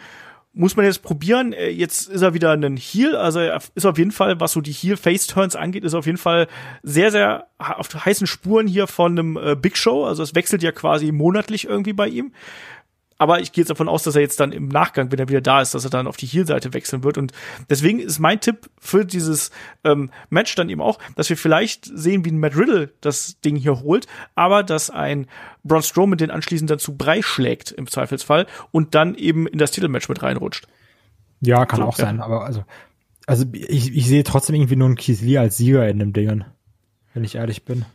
muss 0.56 0.76
man 0.76 0.86
jetzt 0.86 1.04
probieren. 1.04 1.54
Äh, 1.54 1.70
jetzt 1.70 2.08
ist 2.08 2.22
er 2.22 2.34
wieder 2.34 2.52
ein 2.52 2.78
Heal, 2.78 3.16
also 3.16 3.40
er 3.40 3.62
ist 3.76 3.86
auf 3.86 3.98
jeden 3.98 4.12
Fall, 4.12 4.40
was 4.40 4.54
so 4.54 4.62
die 4.62 4.72
Heal-Face-Turns 4.72 5.56
angeht, 5.56 5.84
ist 5.84 5.94
auf 5.94 6.06
jeden 6.06 6.18
Fall 6.18 6.48
sehr, 6.82 7.12
sehr 7.12 7.48
auf 7.58 7.94
heißen 7.94 8.26
Spuren 8.26 8.68
hier 8.68 8.88
von 8.88 9.12
einem 9.12 9.38
äh, 9.38 9.56
Big 9.56 9.78
Show. 9.78 10.06
Also 10.06 10.24
es 10.24 10.34
wechselt 10.34 10.64
ja 10.64 10.72
quasi 10.72 11.12
monatlich 11.12 11.68
irgendwie 11.68 11.94
bei 11.94 12.08
ihm 12.08 12.32
aber 13.18 13.40
ich 13.40 13.52
gehe 13.52 13.62
jetzt 13.62 13.70
davon 13.70 13.88
aus, 13.88 14.04
dass 14.04 14.16
er 14.16 14.22
jetzt 14.22 14.40
dann 14.40 14.52
im 14.52 14.68
Nachgang, 14.68 15.12
wenn 15.12 15.20
er 15.20 15.30
wieder 15.30 15.42
da 15.42 15.62
ist, 15.62 15.74
dass 15.74 15.86
er 15.86 15.90
dann 15.90 16.08
auf 16.08 16.18
die 16.18 16.26
Heel-Seite 16.26 16.74
wechseln 16.74 17.04
wird. 17.04 17.18
Und 17.18 17.32
deswegen 17.70 18.00
ist 18.00 18.20
mein 18.20 18.42
Tipp 18.42 18.70
für 18.78 19.06
dieses 19.06 19.52
ähm, 19.84 20.12
Match 20.30 20.54
dann 20.56 20.70
eben 20.70 20.82
auch, 20.82 21.00
dass 21.16 21.30
wir 21.30 21.38
vielleicht 21.38 21.86
sehen, 21.86 22.26
wie 22.26 22.32
ein 22.32 22.40
Matt 22.40 22.58
Riddle 22.58 22.92
das 23.02 23.40
Ding 23.40 23.56
hier 23.56 23.82
holt, 23.82 24.08
aber 24.36 24.64
dass 24.64 24.90
ein 24.90 25.28
Braun 25.64 25.82
Strowman 25.82 26.18
den 26.18 26.32
anschließend 26.32 26.70
dann 26.70 26.80
zu 26.80 26.98
Brei 26.98 27.22
schlägt 27.22 27.72
im 27.72 27.88
Zweifelsfall 27.88 28.48
und 28.72 28.96
dann 28.96 29.16
eben 29.16 29.48
in 29.48 29.60
das 29.60 29.72
Titelmatch 29.72 30.10
mit 30.10 30.22
reinrutscht. 30.22 30.68
Ja, 31.40 31.66
kann 31.66 31.82
so, 31.82 31.86
auch 31.86 31.98
ja. 31.98 32.06
sein, 32.06 32.22
aber 32.22 32.46
also, 32.46 32.66
also 33.28 33.46
ich, 33.54 33.96
ich 33.96 34.08
sehe 34.08 34.24
trotzdem 34.24 34.56
irgendwie 34.56 34.76
nur 34.76 34.88
einen 34.88 34.98
Keith 34.98 35.22
Lee 35.22 35.38
als 35.38 35.58
Sieger 35.58 35.88
in 35.88 36.00
dem 36.00 36.12
Ding, 36.12 36.44
wenn 37.14 37.24
ich 37.24 37.36
ehrlich 37.36 37.64
bin. 37.64 37.86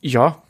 Ja, 0.00 0.42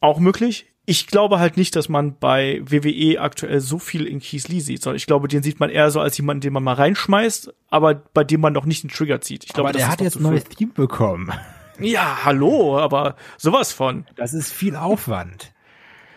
auch 0.00 0.20
möglich 0.20 0.66
ich 0.86 1.06
glaube 1.06 1.38
halt 1.38 1.56
nicht, 1.56 1.76
dass 1.76 1.88
man 1.88 2.18
bei 2.18 2.60
WWE 2.64 3.20
aktuell 3.20 3.60
so 3.60 3.78
viel 3.78 4.06
in 4.06 4.20
Keith 4.20 4.48
Lee 4.48 4.60
sieht, 4.60 4.82
sondern 4.82 4.96
ich 4.96 5.06
glaube, 5.06 5.28
den 5.28 5.42
sieht 5.42 5.60
man 5.60 5.70
eher 5.70 5.90
so 5.90 6.00
als 6.00 6.16
jemanden, 6.16 6.42
den 6.42 6.52
man 6.52 6.62
mal 6.62 6.74
reinschmeißt, 6.74 7.52
aber 7.70 7.94
bei 7.94 8.24
dem 8.24 8.40
man 8.40 8.52
noch 8.52 8.66
nicht 8.66 8.84
einen 8.84 8.90
Trigger 8.90 9.20
zieht. 9.20 9.44
Ich 9.44 9.52
glaube, 9.52 9.70
aber 9.70 9.78
der 9.78 9.88
hat 9.88 10.00
jetzt 10.00 10.16
ein 10.16 10.22
neues 10.22 10.44
Team 10.44 10.72
bekommen. 10.72 11.32
Ja, 11.80 12.18
hallo, 12.24 12.78
aber 12.78 13.16
sowas 13.36 13.72
von. 13.72 14.06
Das 14.16 14.34
ist 14.34 14.52
viel 14.52 14.76
Aufwand. 14.76 15.52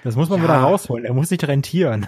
Das 0.04 0.16
muss 0.16 0.30
man 0.30 0.40
ja. 0.40 0.46
wieder 0.46 0.58
rausholen. 0.58 1.06
Er 1.06 1.14
muss 1.14 1.30
sich 1.30 1.46
rentieren. 1.48 2.08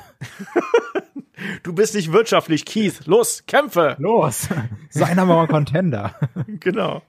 du 1.63 1.74
bist 1.74 1.95
nicht 1.95 2.12
wirtschaftlich, 2.12 2.65
Keith. 2.65 3.06
Los, 3.06 3.43
kämpfe. 3.48 3.95
Los. 4.00 4.50
Sei 4.89 5.15
mal 5.15 5.48
Contender. 5.48 6.15
genau. 6.60 7.02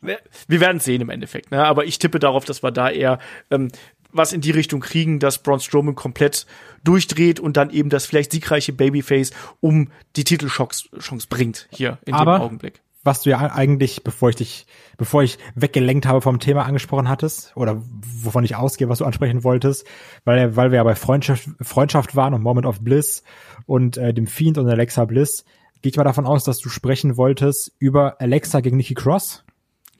Wir 0.00 0.60
werden 0.60 0.80
sehen 0.80 1.00
im 1.00 1.10
Endeffekt, 1.10 1.50
ne? 1.50 1.64
aber 1.64 1.84
ich 1.84 1.98
tippe 1.98 2.18
darauf, 2.18 2.44
dass 2.44 2.62
wir 2.62 2.70
da 2.70 2.90
eher 2.90 3.18
ähm, 3.50 3.70
was 4.16 4.32
in 4.32 4.40
die 4.40 4.50
Richtung 4.50 4.80
kriegen, 4.80 5.18
dass 5.18 5.42
Braun 5.42 5.60
Strowman 5.60 5.94
komplett 5.94 6.46
durchdreht 6.84 7.40
und 7.40 7.56
dann 7.56 7.70
eben 7.70 7.90
das 7.90 8.06
vielleicht 8.06 8.32
siegreiche 8.32 8.72
Babyface 8.72 9.32
um 9.60 9.90
die 10.16 10.24
Titelchance 10.24 10.88
bringt 11.28 11.68
hier 11.70 11.98
in 12.04 12.14
Aber 12.14 12.38
dem 12.38 12.42
Augenblick. 12.42 12.80
was 13.02 13.22
du 13.22 13.30
ja 13.30 13.38
eigentlich, 13.38 14.04
bevor 14.04 14.30
ich 14.30 14.36
dich, 14.36 14.66
bevor 14.96 15.22
ich 15.22 15.38
weggelenkt 15.54 16.06
habe 16.06 16.20
vom 16.20 16.38
Thema 16.40 16.64
angesprochen 16.64 17.08
hattest, 17.08 17.56
oder 17.56 17.82
wovon 18.22 18.44
ich 18.44 18.56
ausgehe, 18.56 18.88
was 18.88 18.98
du 18.98 19.04
ansprechen 19.04 19.44
wolltest, 19.44 19.86
weil, 20.24 20.56
weil 20.56 20.70
wir 20.70 20.76
ja 20.76 20.84
bei 20.84 20.94
Freundschaft, 20.94 21.48
Freundschaft 21.60 22.16
waren 22.16 22.34
und 22.34 22.42
Moment 22.42 22.66
of 22.66 22.80
Bliss 22.80 23.22
und 23.66 23.96
äh, 23.96 24.14
dem 24.14 24.26
Fiend 24.26 24.58
und 24.58 24.68
Alexa 24.68 25.04
Bliss, 25.04 25.44
gehe 25.82 25.90
ich 25.90 25.96
mal 25.96 26.04
davon 26.04 26.26
aus, 26.26 26.44
dass 26.44 26.58
du 26.58 26.68
sprechen 26.68 27.16
wolltest 27.16 27.72
über 27.78 28.20
Alexa 28.20 28.60
gegen 28.60 28.76
Nikki 28.76 28.94
Cross. 28.94 29.44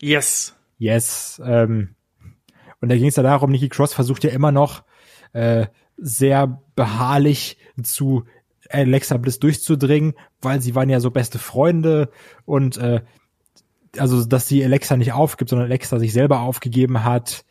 Yes. 0.01 0.55
Yes. 0.79 1.41
Ähm, 1.45 1.96
und 2.81 2.89
da 2.89 2.97
ging 2.97 3.07
es 3.07 3.17
ja 3.17 3.23
darum, 3.23 3.51
Nikki 3.51 3.69
Cross 3.69 3.95
versucht 3.95 4.25
ja 4.25 4.31
immer 4.31 4.53
noch 4.53 4.85
äh, 5.33 5.67
sehr 5.97 6.63
beharrlich 6.75 7.57
zu 7.83 8.25
Alexa 8.71 9.17
Bliss 9.17 9.39
durchzudringen, 9.39 10.15
weil 10.41 10.61
sie 10.61 10.75
waren 10.75 10.89
ja 10.91 11.01
so 11.01 11.11
beste 11.11 11.39
Freunde 11.39 12.11
und 12.45 12.77
äh, 12.79 13.03
also 13.99 14.25
dass 14.25 14.49
sie 14.49 14.65
Alexa 14.65 14.97
nicht 14.97 15.13
aufgibt, 15.13 15.51
sondern 15.51 15.69
Alexa 15.69 15.99
sich 15.99 16.13
selber 16.13 16.41
aufgegeben 16.41 17.05
hat 17.05 17.45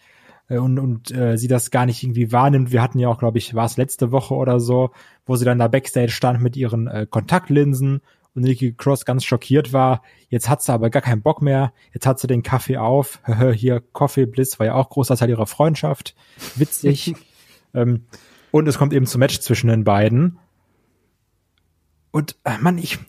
äh, 0.48 0.58
und 0.58 0.78
und 0.80 1.12
äh, 1.12 1.38
sie 1.38 1.48
das 1.48 1.72
gar 1.72 1.86
nicht 1.86 2.04
irgendwie 2.04 2.32
wahrnimmt. 2.32 2.72
Wir 2.72 2.82
hatten 2.82 3.00
ja 3.00 3.08
auch, 3.08 3.20
glaube 3.20 3.38
ich, 3.38 3.56
war 3.56 3.66
es 3.66 3.78
letzte 3.78 4.12
Woche 4.12 4.36
oder 4.36 4.60
so, 4.60 4.92
wo 5.26 5.36
sie 5.36 5.46
dann 5.46 5.60
da 5.60 5.68
backstage 5.68 6.12
stand 6.12 6.42
mit 6.42 6.56
ihren 6.56 6.88
äh, 6.88 7.08
Kontaktlinsen 7.10 8.02
und 8.36 8.44
Nikki 8.44 8.74
Cross 8.74 9.06
ganz 9.06 9.24
schockiert 9.24 9.74
war. 9.74 10.04
Jetzt 10.30 10.50
hat 10.50 10.62
sie 10.62 10.74
aber 10.74 10.90
gar 10.90 11.02
keinen 11.02 11.22
Bock 11.22 11.42
mehr. 11.42 11.74
Jetzt 11.94 12.06
hat 12.06 12.20
sie 12.20 12.28
den 12.28 12.44
Kaffee 12.44 12.78
auf. 12.78 13.20
Hier 13.54 13.82
Coffee 13.94 14.26
Bliss 14.26 14.60
war 14.60 14.66
ja 14.68 14.74
auch 14.76 14.90
großer 14.90 15.16
Teil 15.16 15.30
ihrer 15.30 15.48
Freundschaft. 15.48 16.16
Witzig. 16.56 17.16
ähm, 17.74 18.06
und 18.52 18.68
es 18.68 18.78
kommt 18.78 18.94
eben 18.94 19.06
zum 19.06 19.20
Match 19.20 19.40
zwischen 19.40 19.68
den 19.68 19.84
beiden. 19.84 20.38
Und 22.12 22.38
äh, 22.44 22.58
Mann, 22.60 22.78
ich, 22.78 23.00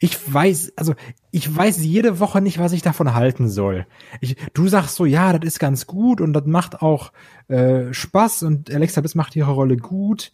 ich 0.00 0.32
weiß, 0.32 0.72
also 0.76 0.94
ich 1.30 1.54
weiß 1.54 1.82
jede 1.82 2.20
Woche 2.20 2.40
nicht, 2.40 2.58
was 2.58 2.72
ich 2.72 2.82
davon 2.82 3.14
halten 3.14 3.48
soll. 3.48 3.86
Ich, 4.20 4.36
du 4.54 4.68
sagst 4.68 4.96
so, 4.96 5.04
ja, 5.06 5.36
das 5.36 5.46
ist 5.46 5.58
ganz 5.58 5.86
gut 5.86 6.20
und 6.20 6.32
das 6.32 6.46
macht 6.46 6.82
auch 6.82 7.12
äh, 7.48 7.92
Spaß 7.92 8.42
und 8.42 8.72
Alexa 8.72 9.00
Bliss 9.00 9.14
macht 9.14 9.34
ihre 9.36 9.52
Rolle 9.52 9.76
gut. 9.76 10.32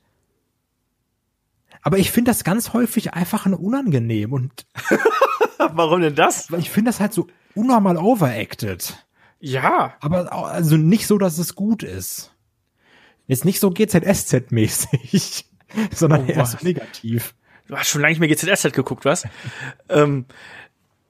Aber 1.85 1.99
ich 1.99 2.11
finde 2.11 2.31
das 2.31 2.43
ganz 2.45 2.73
häufig 2.73 3.13
einfach 3.15 3.45
nur 3.47 3.61
unangenehm 3.61 4.33
und 4.33 4.67
Warum 5.73 6.01
denn 6.01 6.15
das? 6.15 6.49
ich 6.59 6.71
finde 6.71 6.89
das 6.89 6.99
halt 6.99 7.13
so 7.13 7.27
unnormal 7.55 7.97
overacted. 7.99 9.07
Ja. 9.39 9.95
Aber 10.01 10.33
also 10.33 10.77
nicht 10.77 11.07
so, 11.07 11.19
dass 11.19 11.39
es 11.39 11.55
gut 11.55 11.83
ist. 11.83 12.33
Jetzt 13.27 13.45
nicht 13.45 13.61
so 13.61 13.69
GZSZ-mäßig, 13.69 15.45
sondern 15.95 16.25
Oh, 16.27 16.33
eher 16.33 16.47
so 16.47 16.59
negativ. 16.63 17.35
Du 17.69 17.77
hast 17.77 17.89
schon 17.89 18.01
lange 18.01 18.13
nicht 18.13 18.21
mehr 18.21 18.29
GZSZ 18.29 18.73
geguckt, 18.73 19.05
was? 19.05 19.25
ähm, 19.89 20.27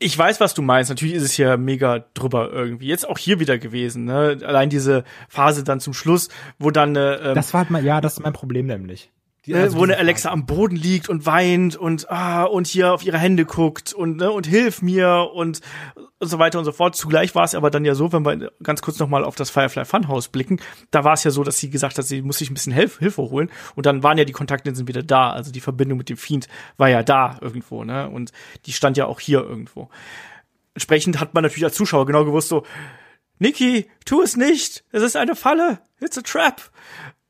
ich 0.00 0.18
weiß, 0.18 0.40
was 0.40 0.54
du 0.54 0.62
meinst. 0.62 0.90
Natürlich 0.90 1.14
ist 1.14 1.22
es 1.22 1.32
hier 1.32 1.56
mega 1.56 2.04
drüber 2.14 2.50
irgendwie. 2.52 2.88
Jetzt 2.88 3.08
auch 3.08 3.16
hier 3.16 3.38
wieder 3.40 3.58
gewesen. 3.58 4.04
Ne? 4.04 4.38
Allein 4.44 4.68
diese 4.70 5.04
Phase 5.28 5.64
dann 5.64 5.80
zum 5.80 5.94
Schluss, 5.94 6.28
wo 6.58 6.70
dann 6.70 6.96
äh, 6.96 7.14
ähm, 7.14 7.34
Das 7.34 7.54
war 7.54 7.60
halt 7.60 7.70
mal, 7.70 7.84
ja, 7.84 8.00
das 8.00 8.14
ist 8.14 8.20
mein 8.20 8.32
Problem 8.32 8.66
nämlich. 8.66 9.10
Die- 9.46 9.52
ne, 9.52 9.60
also 9.60 9.78
wo 9.78 9.82
eine 9.84 9.98
Alexa 9.98 10.30
am 10.30 10.46
Boden 10.46 10.74
liegt 10.76 11.08
und 11.08 11.26
weint 11.26 11.76
und 11.76 12.10
ah 12.10 12.44
und 12.44 12.66
hier 12.66 12.94
auf 12.94 13.04
ihre 13.04 13.18
Hände 13.18 13.44
guckt 13.44 13.92
und 13.92 14.16
ne, 14.16 14.30
und 14.30 14.46
hilf 14.46 14.80
mir 14.82 15.30
und 15.34 15.60
und 16.18 16.28
so 16.28 16.38
weiter 16.38 16.58
und 16.58 16.64
so 16.64 16.72
fort. 16.72 16.96
Zugleich 16.96 17.34
war 17.34 17.44
es 17.44 17.54
aber 17.54 17.70
dann 17.70 17.84
ja 17.84 17.94
so, 17.94 18.12
wenn 18.12 18.24
wir 18.24 18.52
ganz 18.62 18.80
kurz 18.80 18.98
noch 18.98 19.08
mal 19.08 19.24
auf 19.24 19.34
das 19.36 19.50
Firefly 19.50 19.84
Funhouse 19.84 20.28
blicken, 20.28 20.60
da 20.90 21.04
war 21.04 21.12
es 21.12 21.24
ja 21.24 21.30
so, 21.30 21.44
dass 21.44 21.58
sie 21.58 21.68
gesagt 21.68 21.98
hat, 21.98 22.06
sie 22.06 22.22
muss 22.22 22.38
sich 22.38 22.50
ein 22.50 22.54
bisschen 22.54 22.72
Hilf 22.72 22.98
Hilfe 22.98 23.22
holen 23.22 23.50
und 23.74 23.84
dann 23.86 24.02
waren 24.02 24.16
ja 24.16 24.24
die 24.24 24.32
Kontaktlinsen 24.32 24.88
wieder 24.88 25.02
da, 25.02 25.30
also 25.32 25.52
die 25.52 25.60
Verbindung 25.60 25.98
mit 25.98 26.08
dem 26.08 26.16
Fiend 26.16 26.48
war 26.78 26.88
ja 26.88 27.02
da 27.02 27.38
irgendwo, 27.42 27.84
ne? 27.84 28.08
Und 28.08 28.32
die 28.64 28.72
stand 28.72 28.96
ja 28.96 29.06
auch 29.06 29.20
hier 29.20 29.40
irgendwo. 29.42 29.90
Entsprechend 30.74 31.20
hat 31.20 31.34
man 31.34 31.42
natürlich 31.42 31.64
als 31.64 31.74
Zuschauer 31.74 32.06
genau 32.06 32.24
gewusst 32.24 32.48
so 32.48 32.64
Niki, 33.38 33.90
tu 34.06 34.22
es 34.22 34.36
nicht. 34.36 34.84
Es 34.92 35.02
ist 35.02 35.16
eine 35.16 35.34
Falle. 35.34 35.80
It's 36.00 36.16
a 36.16 36.22
trap. 36.22 36.62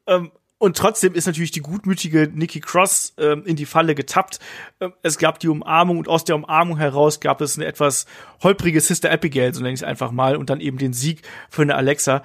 Ähm, 0.07 0.31
und 0.59 0.77
trotzdem 0.77 1.15
ist 1.15 1.27
natürlich 1.27 1.51
die 1.51 1.61
gutmütige 1.61 2.31
Nikki 2.33 2.61
Cross 2.61 3.15
ähm, 3.19 3.45
in 3.45 3.57
die 3.57 3.67
Falle 3.67 3.95
getappt. 3.95 4.39
Ähm, 4.81 4.93
es 5.03 5.19
gab 5.19 5.39
die 5.41 5.49
Umarmung 5.49 5.99
und 5.99 6.09
aus 6.09 6.25
der 6.25 6.37
Umarmung 6.37 6.79
heraus 6.79 7.21
gab 7.21 7.41
es 7.41 7.57
eine 7.57 7.67
etwas 7.67 8.07
holprige 8.43 8.81
Sister 8.81 9.11
Abigail, 9.11 9.53
so 9.53 9.61
nenne 9.61 9.75
ich 9.75 9.81
es 9.81 9.85
einfach 9.85 10.11
mal, 10.11 10.37
und 10.37 10.51
dann 10.51 10.61
eben 10.61 10.79
den 10.79 10.93
Sieg 10.93 11.23
für 11.51 11.63
eine 11.63 11.75
Alexa. 11.75 12.23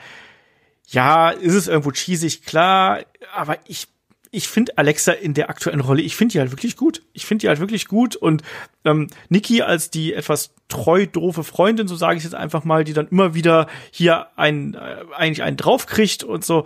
Ja, 0.88 1.30
ist 1.30 1.54
es 1.54 1.68
irgendwo 1.68 1.92
cheesig, 1.92 2.46
klar, 2.46 3.00
aber 3.34 3.58
ich 3.65 3.88
ich 4.32 4.48
finde 4.48 4.78
Alexa 4.78 5.12
in 5.12 5.34
der 5.34 5.50
aktuellen 5.50 5.80
Rolle, 5.80 6.02
ich 6.02 6.15
finde 6.15 6.34
die 6.34 6.39
halt 6.39 6.52
wirklich 6.52 6.78
gut. 6.78 7.02
Ich 7.13 7.26
finde 7.26 7.42
die 7.42 7.48
halt 7.48 7.60
wirklich 7.60 7.88
gut 7.88 8.15
und 8.15 8.44
ähm, 8.86 9.08
Nikki 9.30 9.62
als 9.62 9.89
die 9.89 10.13
etwas 10.13 10.54
treu 10.68 11.08
doofe 11.08 11.44
Freundin, 11.44 11.88
so 11.88 11.96
sage 11.96 12.18
ich 12.18 12.24
jetzt 12.24 12.36
einfach 12.36 12.63
mal, 12.63 12.84
die 12.84 12.94
dann 12.94 13.08
immer 13.08 13.34
wieder 13.34 13.68
hier 13.92 14.28
ein 14.36 14.76
äh, 14.76 15.04
eigentlich 15.15 15.42
einen 15.42 15.58
draufkriegt 15.58 16.24
und 16.24 16.46
so. 16.46 16.65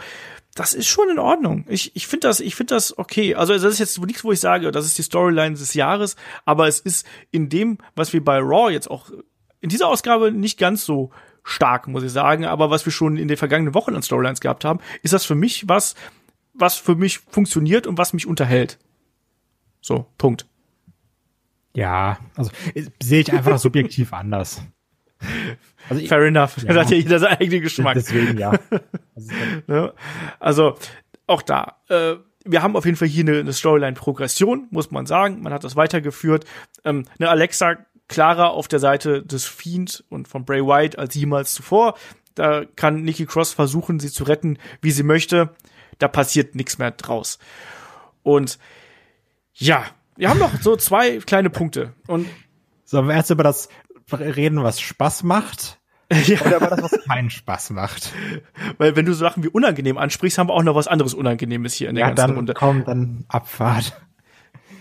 Das 0.55 0.73
ist 0.73 0.87
schon 0.87 1.09
in 1.09 1.17
Ordnung. 1.17 1.65
Ich, 1.67 1.95
ich 1.95 2.05
finde 2.05 2.27
das, 2.27 2.39
ich 2.39 2.55
finde 2.55 2.75
das 2.75 2.97
okay. 2.97 3.35
Also 3.35 3.53
das 3.53 3.63
ist 3.63 3.79
jetzt 3.79 3.99
nichts, 3.99 4.23
wo 4.23 4.31
ich 4.31 4.39
sage, 4.39 4.71
das 4.71 4.85
ist 4.85 4.97
die 4.97 5.03
Storyline 5.03 5.55
des 5.55 5.73
Jahres, 5.73 6.15
aber 6.45 6.67
es 6.67 6.79
ist 6.79 7.07
in 7.31 7.49
dem, 7.49 7.79
was 7.95 8.13
wir 8.13 8.23
bei 8.23 8.37
Raw 8.37 8.71
jetzt 8.71 8.89
auch 8.89 9.09
in 9.61 9.69
dieser 9.69 9.87
Ausgabe 9.87 10.31
nicht 10.31 10.59
ganz 10.59 10.85
so 10.85 11.11
stark, 11.43 11.87
muss 11.87 12.03
ich 12.03 12.11
sagen, 12.11 12.45
aber 12.45 12.69
was 12.69 12.85
wir 12.85 12.91
schon 12.91 13.17
in 13.17 13.27
den 13.27 13.37
vergangenen 13.37 13.73
Wochen 13.73 13.95
an 13.95 14.03
Storylines 14.03 14.41
gehabt 14.41 14.63
haben, 14.63 14.79
ist 15.01 15.13
das 15.13 15.25
für 15.25 15.35
mich 15.35 15.67
was, 15.67 15.95
was 16.53 16.75
für 16.75 16.95
mich 16.95 17.19
funktioniert 17.19 17.87
und 17.87 17.97
was 17.97 18.13
mich 18.13 18.27
unterhält. 18.27 18.77
So, 19.81 20.05
Punkt. 20.17 20.45
Ja, 21.75 22.19
also 22.35 22.51
sehe 23.01 23.21
ich 23.21 23.33
einfach 23.33 23.57
subjektiv 23.57 24.13
anders. 24.13 24.61
Also 25.89 26.01
ich, 26.01 26.09
Fair 26.09 26.21
enough. 26.21 26.57
Ja. 26.63 26.73
Da 26.73 26.81
hat 26.81 26.91
ja 26.91 26.97
jeder 26.97 27.19
seinen 27.19 27.37
eigenen 27.37 27.61
Geschmack. 27.61 27.95
deswegen 27.95 28.37
ja. 28.37 28.51
Also, 29.15 29.31
Ne? 29.67 29.93
Also 30.39 30.77
auch 31.27 31.41
da. 31.41 31.77
Äh, 31.89 32.15
wir 32.45 32.61
haben 32.61 32.75
auf 32.75 32.85
jeden 32.85 32.97
Fall 32.97 33.07
hier 33.07 33.23
eine, 33.25 33.39
eine 33.39 33.53
Storyline-Progression, 33.53 34.67
muss 34.71 34.91
man 34.91 35.05
sagen. 35.05 35.41
Man 35.41 35.53
hat 35.53 35.63
das 35.63 35.75
weitergeführt. 35.75 36.45
Ähm, 36.83 37.05
eine 37.19 37.29
Alexa 37.29 37.77
klarer 38.07 38.51
auf 38.51 38.67
der 38.67 38.79
Seite 38.79 39.23
des 39.23 39.45
Fiend 39.45 40.03
und 40.09 40.27
von 40.27 40.45
Bray 40.45 40.61
Wyatt 40.61 40.97
als 40.97 41.15
jemals 41.15 41.53
zuvor. 41.53 41.95
Da 42.35 42.65
kann 42.75 43.03
Nikki 43.03 43.25
Cross 43.25 43.53
versuchen, 43.53 43.99
sie 43.99 44.11
zu 44.11 44.23
retten, 44.23 44.57
wie 44.81 44.91
sie 44.91 45.03
möchte. 45.03 45.49
Da 45.99 46.07
passiert 46.07 46.55
nichts 46.55 46.77
mehr 46.79 46.91
draus. 46.91 47.39
Und 48.23 48.57
ja, 49.53 49.85
wir 50.17 50.29
haben 50.29 50.39
noch 50.39 50.51
so 50.61 50.75
zwei 50.75 51.19
kleine 51.19 51.49
Punkte. 51.49 51.93
Und 52.07 52.27
Sollen 52.85 53.07
wir 53.07 53.15
erst 53.15 53.29
über 53.31 53.43
das 53.43 53.69
reden, 54.11 54.63
was 54.63 54.79
Spaß 54.81 55.23
macht? 55.23 55.79
ja, 56.27 56.39
Oder 56.41 56.57
über 56.57 56.67
das, 56.67 56.81
was 56.83 57.03
keinen 57.05 57.29
Spaß 57.29 57.71
macht? 57.71 58.11
weil 58.77 58.95
wenn 58.95 59.05
du 59.05 59.13
so 59.13 59.19
Sachen 59.19 59.43
wie 59.43 59.47
unangenehm 59.47 59.97
ansprichst, 59.97 60.37
haben 60.37 60.49
wir 60.49 60.53
auch 60.53 60.63
noch 60.63 60.75
was 60.75 60.87
anderes 60.87 61.13
Unangenehmes 61.13 61.73
hier 61.73 61.89
in 61.89 61.95
der 61.95 62.03
Ja, 62.03 62.07
ganzen 62.09 62.27
dann 62.27 62.35
Runde. 62.35 62.53
komm, 62.53 62.83
dann 62.85 63.25
Abfahrt. 63.29 63.99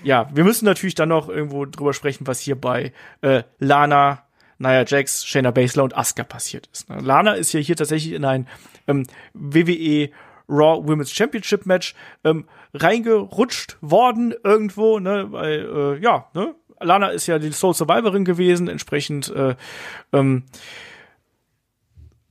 Ja, 0.02 0.28
wir 0.35 0.44
müssen 0.44 0.64
natürlich 0.64 0.96
dann 0.96 1.11
noch 1.11 1.28
irgendwo 1.28 1.64
drüber 1.64 1.92
sprechen, 1.94 2.26
was 2.26 2.40
hier 2.40 2.61
bei 2.61 2.92
äh, 3.20 3.44
Lana, 3.61 4.24
Nia 4.58 4.85
Jax, 4.85 5.24
Shayna 5.24 5.52
Baszler 5.52 5.85
und 5.85 5.96
Asuka 5.96 6.24
passiert 6.24 6.68
ist. 6.72 6.90
Ne? 6.90 6.98
Lana 7.00 7.35
ist 7.35 7.52
ja 7.52 7.61
hier 7.61 7.76
tatsächlich 7.76 8.12
in 8.14 8.24
ein 8.24 8.48
ähm, 8.88 9.06
WWE 9.32 10.11
Raw 10.48 10.87
Women's 10.87 11.12
Championship 11.12 11.66
Match 11.66 11.94
ähm, 12.24 12.46
reingerutscht 12.74 13.78
worden 13.80 14.35
irgendwo, 14.44 14.98
ne, 14.98 15.30
weil 15.30 15.96
äh, 15.98 16.02
ja, 16.02 16.26
ne, 16.35 16.54
Lana 16.83 17.09
ist 17.09 17.27
ja 17.27 17.38
die 17.38 17.53
Soul 17.53 17.75
Survivorin 17.75 18.25
gewesen, 18.25 18.68
entsprechend 18.68 19.31
äh, 19.31 19.55
ähm, 20.12 20.45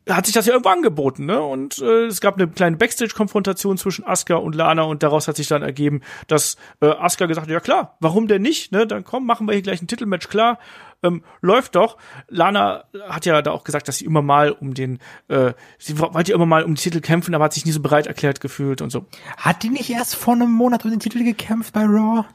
hat 0.10 0.26
sich 0.26 0.34
das 0.34 0.46
ja 0.46 0.54
irgendwo 0.54 0.70
angeboten, 0.70 1.26
ne? 1.26 1.42
Und 1.42 1.80
äh, 1.80 2.06
es 2.06 2.22
gab 2.22 2.36
eine 2.36 2.48
kleine 2.48 2.78
Backstage-Konfrontation 2.78 3.78
zwischen 3.78 4.06
Asuka 4.06 4.36
und 4.36 4.56
Lana 4.56 4.84
und 4.84 5.04
daraus 5.04 5.28
hat 5.28 5.36
sich 5.36 5.48
dann 5.48 5.62
ergeben, 5.62 6.02
dass 6.28 6.58
äh, 6.82 6.88
Asuka 6.88 7.28
gesagt 7.28 7.48
hat, 7.48 7.54
ja 7.54 7.60
klar, 7.60 7.98
warum 8.00 8.28
denn 8.28 8.42
nicht? 8.42 8.72
Ne? 8.72 8.88
Dann 8.88 9.04
komm, 9.04 9.26
machen 9.26 9.48
wir 9.48 9.54
hier 9.54 9.62
gleich 9.62 9.82
ein 9.82 9.88
Titelmatch 9.88 10.28
klar. 10.28 10.58
Ähm, 11.04 11.24
läuft 11.42 11.76
doch. 11.76 11.98
Lana 12.28 12.86
hat 13.10 13.26
ja 13.26 13.42
da 13.42 13.52
auch 13.52 13.64
gesagt, 13.64 13.88
dass 13.88 13.98
sie 13.98 14.06
immer 14.06 14.22
mal 14.22 14.52
um 14.52 14.74
den, 14.74 15.00
äh, 15.30 15.54
sie 15.78 16.00
wollte 16.00 16.32
ja 16.32 16.36
immer 16.36 16.46
mal 16.46 16.64
um 16.64 16.72
den 16.72 16.78
Titel 16.78 17.02
kämpfen, 17.02 17.34
aber 17.36 17.46
hat 17.46 17.54
sich 17.54 17.66
nie 17.66 17.72
so 17.72 17.82
bereit 17.82 18.08
erklärt 18.08 18.42
gefühlt 18.42 18.82
und 18.82 18.92
so. 18.92 19.06
Hat 19.38 19.64
die 19.64 19.70
nicht 19.70 19.90
erst 19.90 20.16
vor 20.16 20.34
einem 20.34 20.52
Monat 20.52 20.84
um 20.84 20.92
den 20.92 21.00
Titel 21.00 21.24
gekämpft 21.24 21.74
bei 21.74 21.84
Raw? 21.84 22.26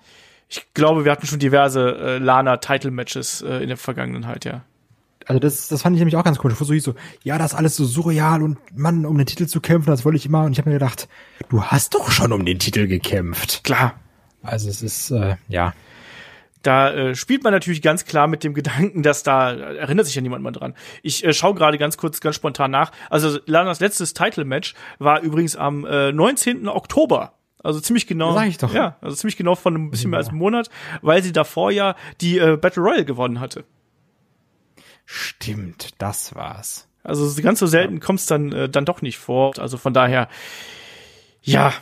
Ich 0.48 0.66
glaube, 0.74 1.04
wir 1.04 1.12
hatten 1.12 1.26
schon 1.26 1.38
diverse 1.38 1.96
äh, 1.96 2.18
Lana-Title-Matches 2.18 3.42
äh, 3.42 3.62
in 3.62 3.68
der 3.68 3.76
Vergangenheit, 3.76 4.44
ja. 4.44 4.62
Also 5.26 5.40
das, 5.40 5.66
das 5.68 5.82
fand 5.82 5.96
ich 5.96 5.98
nämlich 5.98 6.16
auch 6.16 6.24
ganz 6.24 6.38
komisch. 6.38 6.56
Wo 6.60 6.64
so 6.64 6.72
hieß 6.72 6.84
so, 6.84 6.94
ja, 7.24 7.36
das 7.36 7.52
ist 7.52 7.58
alles 7.58 7.76
so 7.76 7.84
surreal 7.84 8.42
und 8.42 8.58
Mann, 8.76 9.04
um 9.04 9.18
den 9.18 9.26
Titel 9.26 9.46
zu 9.46 9.60
kämpfen, 9.60 9.90
das 9.90 10.04
wollte 10.04 10.16
ich 10.16 10.26
immer. 10.26 10.44
Und 10.44 10.52
ich 10.52 10.58
habe 10.58 10.70
mir 10.70 10.78
gedacht, 10.78 11.08
du 11.48 11.64
hast 11.64 11.94
doch 11.94 12.10
schon 12.10 12.32
um 12.32 12.44
den 12.44 12.60
Titel 12.60 12.86
gekämpft. 12.86 13.64
Klar, 13.64 13.94
Also 14.42 14.68
es 14.68 14.82
ist, 14.82 15.10
äh, 15.10 15.36
ja. 15.48 15.74
Da 16.62 16.92
äh, 16.92 17.14
spielt 17.14 17.44
man 17.44 17.52
natürlich 17.52 17.82
ganz 17.82 18.04
klar 18.04 18.26
mit 18.28 18.42
dem 18.44 18.54
Gedanken, 18.54 19.02
dass 19.02 19.22
da 19.22 19.52
erinnert 19.52 20.06
sich 20.06 20.14
ja 20.14 20.22
niemand 20.22 20.42
mal 20.42 20.52
dran. 20.52 20.74
Ich 21.02 21.24
äh, 21.24 21.32
schaue 21.32 21.54
gerade 21.54 21.78
ganz 21.78 21.96
kurz, 21.96 22.20
ganz 22.20 22.36
spontan 22.36 22.70
nach. 22.70 22.92
Also 23.10 23.38
Lanas 23.46 23.80
letztes 23.80 24.14
Title-Match 24.14 24.74
war 24.98 25.20
übrigens 25.20 25.56
am 25.56 25.84
äh, 25.84 26.12
19. 26.12 26.68
Oktober. 26.68 27.34
Also 27.66 27.80
ziemlich 27.80 28.06
genau. 28.06 28.32
Sag 28.32 28.46
ich 28.46 28.58
doch. 28.58 28.72
Ja, 28.72 28.96
also 29.00 29.16
ziemlich 29.16 29.36
genau 29.36 29.56
von 29.56 29.74
einem 29.74 29.90
bisschen 29.90 30.10
mehr 30.10 30.18
als 30.18 30.28
einem 30.28 30.38
Monat, 30.38 30.70
weil 31.02 31.22
sie 31.22 31.32
davor 31.32 31.72
ja 31.72 31.96
die 32.20 32.38
äh, 32.38 32.56
Battle 32.56 32.82
Royale 32.82 33.04
gewonnen 33.04 33.40
hatte. 33.40 33.64
Stimmt, 35.04 35.90
das 35.98 36.34
war's. 36.36 36.88
Also 37.02 37.42
ganz 37.42 37.58
so 37.58 37.66
selten 37.66 37.94
ja. 37.94 38.00
kommt's 38.00 38.26
dann 38.26 38.52
äh, 38.52 38.68
dann 38.68 38.84
doch 38.84 39.02
nicht 39.02 39.18
vor. 39.18 39.58
Also 39.58 39.78
von 39.78 39.92
daher, 39.92 40.28
ja, 41.42 41.72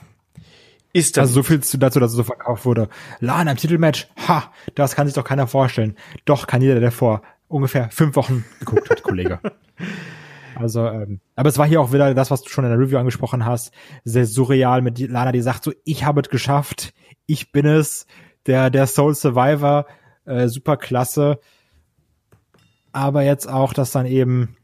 ist 0.95 1.19
das. 1.19 1.23
Also 1.23 1.35
so 1.35 1.43
viel 1.43 1.61
zu, 1.61 1.77
dazu, 1.77 2.01
dass 2.01 2.13
es 2.13 2.17
so 2.17 2.25
verkauft 2.25 2.65
wurde. 2.65 2.89
Lana 3.21 3.51
im 3.51 3.57
Titelmatch, 3.59 4.09
ha, 4.27 4.53
das 4.75 4.95
kann 4.95 5.07
sich 5.07 5.15
doch 5.15 5.25
keiner 5.25 5.47
vorstellen. 5.47 5.97
Doch 6.25 6.47
kann 6.47 6.63
jeder, 6.63 6.81
der 6.81 6.93
vor 6.93 7.21
ungefähr 7.49 7.91
fünf 7.91 8.17
Wochen 8.17 8.45
geguckt 8.61 8.89
hat, 8.89 9.03
Kollege. 9.03 9.39
Also, 10.57 10.87
ähm, 10.87 11.21
aber 11.37 11.49
es 11.49 11.59
war 11.59 11.67
hier 11.67 11.81
auch 11.81 11.93
wieder 11.93 12.15
das, 12.15 12.31
was 12.31 12.43
du 12.43 12.49
schon 12.49 12.65
in 12.65 12.71
der 12.71 12.79
Review 12.79 12.99
angesprochen 12.99 13.45
hast, 13.45 13.73
sehr 14.05 14.27
surreal 14.27 14.83
mit 14.83 14.99
Lana, 14.99 15.33
die 15.33 15.41
sagt 15.41 15.65
so, 15.65 15.73
ich 15.85 16.05
habe 16.05 16.21
es 16.21 16.29
geschafft, 16.29 16.95
ich 17.27 17.53
bin 17.53 17.67
es, 17.67 18.07
der 18.47 18.71
der 18.71 18.87
Soul 18.87 19.15
Survivor, 19.15 19.87
äh, 20.25 20.49
super 20.49 20.77
klasse. 20.77 21.39
Aber 22.93 23.23
jetzt 23.23 23.49
auch, 23.49 23.73
dass 23.73 23.93
dann 23.93 24.07
eben 24.07 24.57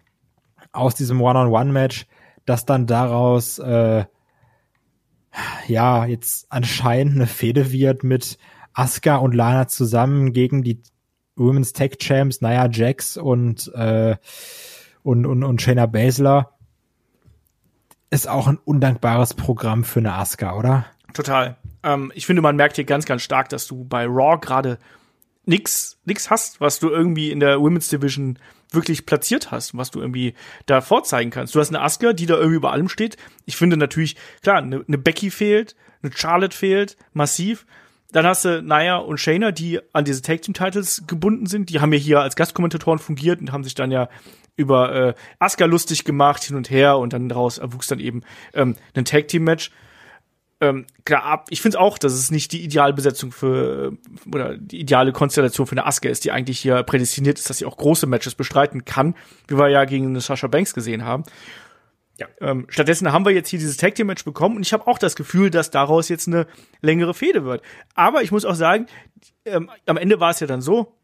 aus 0.72 0.94
diesem 0.94 1.20
One-on-One-Match, 1.20 2.06
dass 2.46 2.64
dann 2.64 2.86
daraus 2.86 3.58
äh, 3.58 4.04
ja 5.66 6.06
jetzt 6.06 6.46
anscheinend 6.50 7.16
eine 7.16 7.26
Fehde 7.26 7.72
wird 7.72 8.04
mit 8.04 8.38
Asuka 8.72 9.16
und 9.16 9.34
Lana 9.34 9.68
zusammen 9.68 10.32
gegen 10.32 10.62
die 10.62 10.82
Women's 11.36 11.72
Tech 11.72 11.98
Champs, 11.98 12.40
Nia 12.40 12.68
Jax 12.70 13.16
und 13.16 13.72
äh, 13.74 14.16
und, 15.02 15.26
und, 15.26 15.42
und 15.44 15.62
Shayna 15.62 15.86
Baszler 15.86 16.52
ist 18.10 18.28
auch 18.28 18.48
ein 18.48 18.58
undankbares 18.58 19.34
Programm 19.34 19.84
für 19.84 20.00
eine 20.00 20.14
Asuka, 20.14 20.56
oder? 20.56 20.86
Total. 21.14 21.56
Ähm, 21.82 22.12
ich 22.14 22.26
finde, 22.26 22.42
man 22.42 22.56
merkt 22.56 22.76
hier 22.76 22.84
ganz, 22.84 23.04
ganz 23.04 23.22
stark, 23.22 23.48
dass 23.48 23.66
du 23.66 23.84
bei 23.84 24.04
Raw 24.06 24.38
gerade 24.40 24.78
nix, 25.46 25.98
nix 26.04 26.30
hast, 26.30 26.60
was 26.60 26.78
du 26.78 26.90
irgendwie 26.90 27.30
in 27.30 27.40
der 27.40 27.60
Women's 27.60 27.88
Division 27.88 28.38
wirklich 28.72 29.06
platziert 29.06 29.50
hast, 29.50 29.76
was 29.76 29.90
du 29.90 30.00
irgendwie 30.00 30.34
da 30.66 30.80
vorzeigen 30.80 31.30
kannst. 31.30 31.54
Du 31.54 31.60
hast 31.60 31.70
eine 31.70 31.80
Asuka, 31.80 32.12
die 32.12 32.26
da 32.26 32.34
irgendwie 32.34 32.56
über 32.56 32.72
allem 32.72 32.88
steht. 32.88 33.16
Ich 33.46 33.56
finde 33.56 33.76
natürlich, 33.76 34.16
klar, 34.42 34.58
eine, 34.58 34.84
eine 34.86 34.98
Becky 34.98 35.30
fehlt, 35.30 35.74
eine 36.02 36.12
Charlotte 36.12 36.56
fehlt, 36.56 36.96
massiv. 37.12 37.66
Dann 38.12 38.26
hast 38.26 38.44
du 38.44 38.62
Naya 38.62 38.96
und 38.96 39.18
Shayna, 39.18 39.52
die 39.52 39.80
an 39.92 40.04
diese 40.04 40.22
Tag 40.22 40.42
Team 40.42 40.54
Titles 40.54 41.04
gebunden 41.06 41.46
sind. 41.46 41.70
Die 41.70 41.80
haben 41.80 41.92
ja 41.92 41.98
hier 41.98 42.20
als 42.20 42.34
Gastkommentatoren 42.34 42.98
fungiert 42.98 43.40
und 43.40 43.52
haben 43.52 43.64
sich 43.64 43.74
dann 43.74 43.92
ja 43.92 44.08
über 44.56 44.94
äh, 44.94 45.14
Asuka 45.38 45.64
lustig 45.64 46.04
gemacht, 46.04 46.42
hin 46.44 46.56
und 46.56 46.70
her 46.70 46.98
und 46.98 47.12
dann 47.12 47.28
daraus 47.28 47.58
erwuchs 47.58 47.86
dann 47.86 48.00
eben 48.00 48.22
ähm, 48.54 48.76
ein 48.94 49.04
Tag 49.04 49.28
Team 49.28 49.44
Match. 49.44 49.70
Ähm, 50.62 50.86
klar, 51.06 51.44
ich 51.48 51.62
finde 51.62 51.78
es 51.78 51.80
auch, 51.80 51.96
dass 51.96 52.12
es 52.12 52.30
nicht 52.30 52.52
die 52.52 52.62
ideale 52.62 52.92
Besetzung 52.92 53.32
für 53.32 53.96
oder 54.32 54.58
die 54.58 54.78
ideale 54.78 55.12
Konstellation 55.12 55.66
für 55.66 55.72
eine 55.72 55.86
Asuka 55.86 56.10
ist, 56.10 56.24
die 56.24 56.32
eigentlich 56.32 56.60
hier 56.60 56.82
prädestiniert 56.82 57.38
ist, 57.38 57.48
dass 57.48 57.58
sie 57.58 57.64
auch 57.64 57.78
große 57.78 58.06
Matches 58.06 58.34
bestreiten 58.34 58.84
kann, 58.84 59.14
wie 59.48 59.56
wir 59.56 59.68
ja 59.68 59.86
gegen 59.86 60.08
eine 60.08 60.20
Sasha 60.20 60.48
Banks 60.48 60.74
gesehen 60.74 61.04
haben. 61.04 61.24
Ja. 62.18 62.26
Ähm, 62.42 62.66
stattdessen 62.68 63.10
haben 63.10 63.24
wir 63.24 63.32
jetzt 63.32 63.48
hier 63.48 63.58
dieses 63.58 63.78
Tag 63.78 63.94
Team 63.94 64.08
Match 64.08 64.26
bekommen 64.26 64.56
und 64.56 64.66
ich 64.66 64.74
habe 64.74 64.86
auch 64.86 64.98
das 64.98 65.16
Gefühl, 65.16 65.48
dass 65.48 65.70
daraus 65.70 66.10
jetzt 66.10 66.28
eine 66.28 66.46
längere 66.82 67.14
Fehde 67.14 67.46
wird. 67.46 67.62
Aber 67.94 68.22
ich 68.22 68.30
muss 68.30 68.44
auch 68.44 68.54
sagen, 68.54 68.86
ähm, 69.46 69.70
am 69.86 69.96
Ende 69.96 70.20
war 70.20 70.30
es 70.30 70.40
ja 70.40 70.46
dann 70.46 70.60
so, 70.60 70.94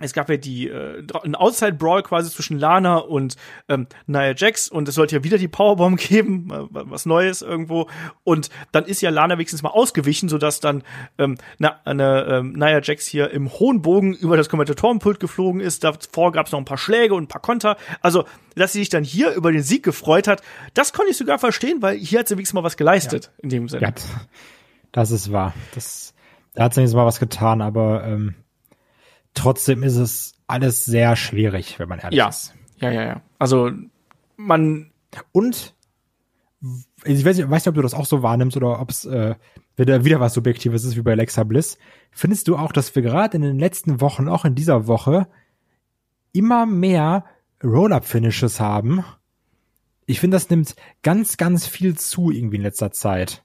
es 0.00 0.12
gab 0.12 0.28
ja 0.28 0.36
die 0.36 0.68
äh, 0.68 1.02
ein 1.22 1.34
Outside 1.34 1.74
Brawl 1.74 2.02
quasi 2.02 2.30
zwischen 2.30 2.58
Lana 2.58 2.98
und 2.98 3.36
ähm, 3.68 3.86
Nia 4.06 4.34
Jax 4.34 4.68
und 4.68 4.88
es 4.88 4.94
sollte 4.94 5.16
ja 5.16 5.24
wieder 5.24 5.38
die 5.38 5.48
Powerbomb 5.48 5.98
geben, 6.08 6.50
äh, 6.50 6.66
was 6.70 7.06
Neues 7.06 7.42
irgendwo 7.42 7.88
und 8.24 8.50
dann 8.72 8.84
ist 8.84 9.00
ja 9.02 9.10
Lana 9.10 9.34
wenigstens 9.34 9.62
mal 9.62 9.70
ausgewichen, 9.70 10.28
so 10.28 10.38
dass 10.38 10.60
dann 10.60 10.82
ähm, 11.18 11.36
na, 11.58 11.80
eine 11.84 12.26
ähm, 12.28 12.52
Nia 12.52 12.80
Jax 12.82 13.06
hier 13.06 13.30
im 13.30 13.52
hohen 13.52 13.82
Bogen 13.82 14.14
über 14.14 14.36
das 14.36 14.48
Kommentatorenpult 14.48 15.20
geflogen 15.20 15.60
ist. 15.60 15.84
Davor 15.84 16.32
gab 16.32 16.46
es 16.46 16.52
noch 16.52 16.58
ein 16.58 16.64
paar 16.64 16.78
Schläge 16.78 17.14
und 17.14 17.24
ein 17.24 17.28
paar 17.28 17.42
Konter. 17.42 17.76
Also, 18.00 18.24
dass 18.54 18.72
sie 18.72 18.80
sich 18.80 18.88
dann 18.88 19.04
hier 19.04 19.32
über 19.34 19.52
den 19.52 19.62
Sieg 19.62 19.82
gefreut 19.82 20.28
hat, 20.28 20.42
das 20.74 20.92
konnte 20.92 21.10
ich 21.10 21.16
sogar 21.16 21.38
verstehen, 21.38 21.82
weil 21.82 21.96
hier 21.96 22.20
hat 22.20 22.28
sie 22.28 22.34
wenigstens 22.34 22.54
mal 22.54 22.64
was 22.64 22.76
geleistet 22.76 23.26
ja. 23.36 23.42
in 23.42 23.48
dem 23.48 23.68
Sinne. 23.68 23.82
Ja, 23.82 23.92
das 24.92 25.10
ist 25.10 25.32
wahr. 25.32 25.54
Das 25.74 26.14
da 26.54 26.64
hat 26.64 26.74
sie 26.74 26.78
wenigstens 26.78 26.96
mal 26.96 27.06
was 27.06 27.20
getan, 27.20 27.62
aber 27.62 28.04
ähm 28.04 28.34
Trotzdem 29.34 29.82
ist 29.82 29.96
es 29.96 30.34
alles 30.46 30.84
sehr 30.84 31.16
schwierig, 31.16 31.78
wenn 31.78 31.88
man 31.88 31.98
ehrlich 32.00 32.18
ja. 32.18 32.28
ist. 32.28 32.54
Ja, 32.78 32.90
ja, 32.90 33.02
ja. 33.02 33.22
Also 33.38 33.70
man 34.36 34.90
und 35.32 35.74
ich 37.04 37.24
weiß, 37.24 37.38
nicht, 37.38 37.50
weiß 37.50 37.62
nicht, 37.62 37.68
ob 37.68 37.74
du 37.74 37.82
das 37.82 37.94
auch 37.94 38.06
so 38.06 38.22
wahrnimmst 38.22 38.56
oder 38.56 38.80
ob 38.80 38.90
es 38.90 39.06
äh, 39.06 39.34
wieder, 39.76 40.04
wieder 40.04 40.20
was 40.20 40.34
Subjektives 40.34 40.84
ist 40.84 40.96
wie 40.96 41.02
bei 41.02 41.12
Alexa 41.12 41.44
Bliss. 41.44 41.78
Findest 42.10 42.48
du 42.48 42.56
auch, 42.56 42.72
dass 42.72 42.94
wir 42.94 43.02
gerade 43.02 43.36
in 43.36 43.42
den 43.42 43.58
letzten 43.58 44.00
Wochen, 44.00 44.28
auch 44.28 44.44
in 44.44 44.54
dieser 44.54 44.86
Woche, 44.86 45.26
immer 46.32 46.66
mehr 46.66 47.24
Roll-Up-Finishes 47.64 48.60
haben? 48.60 49.04
Ich 50.04 50.20
finde, 50.20 50.36
das 50.36 50.50
nimmt 50.50 50.74
ganz, 51.02 51.38
ganz 51.38 51.66
viel 51.66 51.96
zu 51.96 52.30
irgendwie 52.30 52.56
in 52.56 52.62
letzter 52.62 52.92
Zeit 52.92 53.42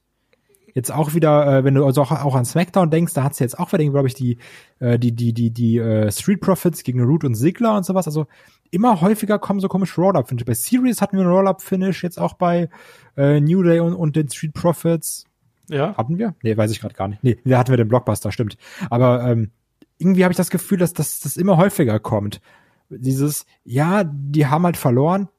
jetzt 0.76 0.92
auch 0.92 1.16
wieder, 1.16 1.48
äh, 1.48 1.64
wenn 1.64 1.74
du 1.74 1.86
also 1.86 2.02
auch, 2.02 2.12
auch 2.12 2.36
an 2.36 2.46
SmackDown 2.46 2.92
denkst, 2.92 3.14
da 3.14 3.24
hat's 3.24 3.40
jetzt 3.40 3.58
auch 3.58 3.72
wieder, 3.72 3.84
glaube 3.86 4.08
ich, 4.08 4.14
die, 4.14 4.38
äh, 4.80 5.00
die, 5.00 5.14
die, 5.14 5.34
die, 5.34 5.50
die 5.50 5.78
äh, 5.80 6.12
Street 6.12 6.42
Profits 6.42 6.84
gegen 6.84 7.02
Root 7.02 7.24
und 7.24 7.34
Sigler 7.34 7.76
und 7.76 7.86
sowas. 7.86 8.06
Also 8.06 8.28
immer 8.72 9.02
häufiger 9.02 9.40
kommen 9.40 9.62
so 9.62 9.70
komische 9.70 10.00
Roll-Up-Finish. 10.00 10.46
Bei 10.46 10.54
Series 10.54 11.02
hatten 11.02 11.18
wir 11.18 11.24
einen 11.24 11.34
Roll-Up-Finish, 11.34 12.04
jetzt 12.04 12.20
auch 12.20 12.34
bei 12.34 12.70
äh, 13.16 13.40
New 13.40 13.64
Day 13.64 13.80
und, 13.80 13.96
und 13.96 14.16
den 14.18 14.30
Street 14.30 14.54
Profits. 14.54 15.26
Ja. 15.70 15.96
Hatten 15.96 16.20
wir? 16.20 16.36
Nee, 16.44 16.58
weiß 16.58 16.70
ich 16.72 16.82
gerade 16.82 16.94
gar 16.94 17.08
nicht. 17.08 17.24
Nee, 17.24 17.38
da 17.46 17.58
hatten 17.58 17.72
wir 17.72 17.78
den 17.78 17.88
Blockbuster, 17.88 18.32
stimmt. 18.32 18.58
Aber 18.90 19.24
ähm, 19.24 19.52
irgendwie 19.98 20.26
habe 20.26 20.34
ich 20.34 20.38
das 20.38 20.50
Gefühl, 20.50 20.78
dass 20.78 20.94
das, 20.94 21.22
das 21.22 21.38
immer 21.38 21.58
häufiger 21.58 22.00
kommt. 22.00 22.42
Dieses, 22.90 23.46
ja, 23.64 24.04
die 24.04 24.46
haben 24.46 24.66
halt 24.66 24.78
verloren, 24.78 25.30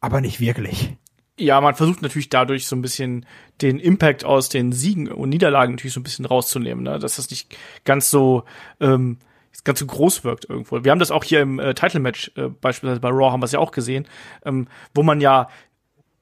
aber 0.00 0.20
nicht 0.20 0.40
wirklich. 0.40 0.96
Ja, 1.40 1.60
man 1.60 1.74
versucht 1.74 2.02
natürlich 2.02 2.28
dadurch 2.28 2.66
so 2.66 2.76
ein 2.76 2.82
bisschen 2.82 3.26
den 3.62 3.78
Impact 3.78 4.24
aus 4.24 4.48
den 4.48 4.72
Siegen 4.72 5.10
und 5.10 5.30
Niederlagen 5.30 5.72
natürlich 5.72 5.94
so 5.94 6.00
ein 6.00 6.04
bisschen 6.04 6.24
rauszunehmen, 6.24 6.84
ne? 6.84 6.98
dass 6.98 7.16
das 7.16 7.30
nicht 7.30 7.56
ganz 7.84 8.10
so 8.10 8.44
ähm, 8.80 9.18
ganz 9.64 9.78
so 9.78 9.86
groß 9.86 10.24
wirkt 10.24 10.48
irgendwo. 10.48 10.84
Wir 10.84 10.90
haben 10.90 10.98
das 10.98 11.10
auch 11.10 11.24
hier 11.24 11.40
im 11.40 11.58
äh, 11.58 11.74
Title 11.74 12.00
Match 12.00 12.30
äh, 12.36 12.48
beispielsweise 12.48 13.00
bei 13.00 13.08
Raw 13.08 13.30
haben 13.30 13.40
wir 13.40 13.46
es 13.46 13.52
ja 13.52 13.58
auch 13.58 13.72
gesehen, 13.72 14.06
ähm, 14.44 14.68
wo 14.94 15.02
man 15.02 15.20
ja 15.20 15.48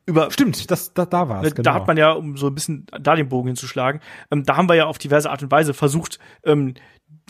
über 0.06 0.30
stimmt, 0.30 0.70
das 0.70 0.94
da, 0.94 1.04
da 1.04 1.28
war 1.28 1.42
es. 1.42 1.50
Äh, 1.50 1.54
da 1.54 1.62
genau. 1.62 1.74
hat 1.74 1.86
man 1.86 1.96
ja 1.96 2.12
um 2.12 2.36
so 2.36 2.46
ein 2.46 2.54
bisschen 2.54 2.86
da 2.98 3.14
den 3.14 3.28
Bogen 3.28 3.48
hinzuschlagen. 3.48 4.00
Ähm, 4.30 4.44
da 4.44 4.56
haben 4.56 4.68
wir 4.68 4.74
ja 4.74 4.86
auf 4.86 4.98
diverse 4.98 5.30
Art 5.30 5.42
und 5.42 5.50
Weise 5.50 5.74
versucht, 5.74 6.18
ähm, 6.44 6.74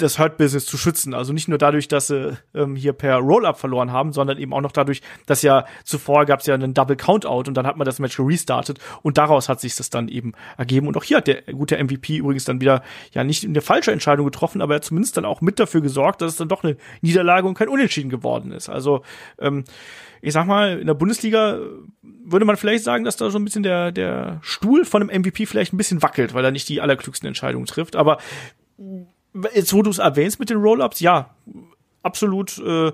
das 0.01 0.19
Hurt-Business 0.19 0.67
zu 0.67 0.77
schützen. 0.79 1.15
Also 1.15 1.33
nicht 1.33 1.49
nur 1.49 1.59
dadurch, 1.59 1.89
dass 1.89 2.09
sie 2.09 2.37
ähm, 2.55 2.77
hier 2.77 2.93
per 2.93 3.17
Roll-Up 3.17 3.59
verloren 3.59 3.93
haben, 3.93 4.13
sondern 4.13 4.39
eben 4.39 4.53
auch 4.53 4.61
noch 4.61 4.73
dadurch, 4.73 5.03
dass 5.27 5.43
ja 5.43 5.67
zuvor 5.85 6.25
gab 6.25 6.41
es 6.41 6.47
ja 6.47 6.55
einen 6.55 6.75
Double 6.75 6.97
Countout 6.97 7.49
und 7.49 7.55
dann 7.55 7.67
hat 7.67 7.77
man 7.77 7.85
das 7.85 7.99
Match 7.99 8.19
restartet 8.19 8.79
und 9.03 9.19
daraus 9.19 9.49
hat 9.49 9.61
sich 9.61 9.77
das 9.77 9.91
dann 9.91 10.09
eben 10.09 10.33
ergeben. 10.57 10.87
Und 10.89 10.97
auch 10.97 11.05
hier 11.05 11.19
hat 11.19 11.27
der 11.27 11.43
gute 11.43 11.83
MVP 11.83 12.19
übrigens 12.19 12.45
dann 12.45 12.61
wieder 12.61 12.83
ja 13.13 13.25
nicht 13.25 13.45
eine 13.45 13.61
falsche 13.61 13.93
Entscheidung 13.93 14.27
getroffen, 14.27 14.63
aber 14.63 14.75
er 14.75 14.77
hat 14.77 14.85
zumindest 14.85 15.17
dann 15.17 15.25
auch 15.25 15.41
mit 15.41 15.59
dafür 15.59 15.81
gesorgt, 15.81 16.23
dass 16.23 16.33
es 16.33 16.39
dann 16.39 16.49
doch 16.49 16.65
eine 16.65 16.77
Niederlage 17.01 17.47
und 17.47 17.55
kein 17.55 17.69
Unentschieden 17.69 18.11
geworden 18.11 18.53
ist. 18.53 18.69
Also 18.69 19.03
ähm, 19.39 19.65
ich 20.21 20.33
sag 20.33 20.47
mal, 20.47 20.79
in 20.81 20.87
der 20.87 20.95
Bundesliga 20.95 21.59
würde 22.03 22.45
man 22.45 22.57
vielleicht 22.57 22.85
sagen, 22.85 23.05
dass 23.05 23.17
da 23.17 23.31
so 23.31 23.39
ein 23.39 23.45
bisschen 23.45 23.63
der, 23.63 23.93
der 23.93 24.41
Stuhl 24.43 24.85
von 24.85 25.03
einem 25.03 25.21
MVP 25.21 25.47
vielleicht 25.47 25.73
ein 25.73 25.77
bisschen 25.77 26.03
wackelt, 26.03 26.35
weil 26.35 26.45
er 26.45 26.51
nicht 26.51 26.69
die 26.69 26.81
allerklügsten 26.81 27.27
Entscheidungen 27.27 27.67
trifft. 27.67 27.95
Aber 27.95 28.19
jetzt, 29.55 29.73
wo 29.73 29.83
du 29.83 29.91
es 29.91 29.99
erwähnst 29.99 30.41
mit 30.41 30.51
den 30.51 30.59
Roll-Ups, 30.59 31.01
ja, 31.01 31.35
absolut, 32.03 32.59
äh, 32.59 32.93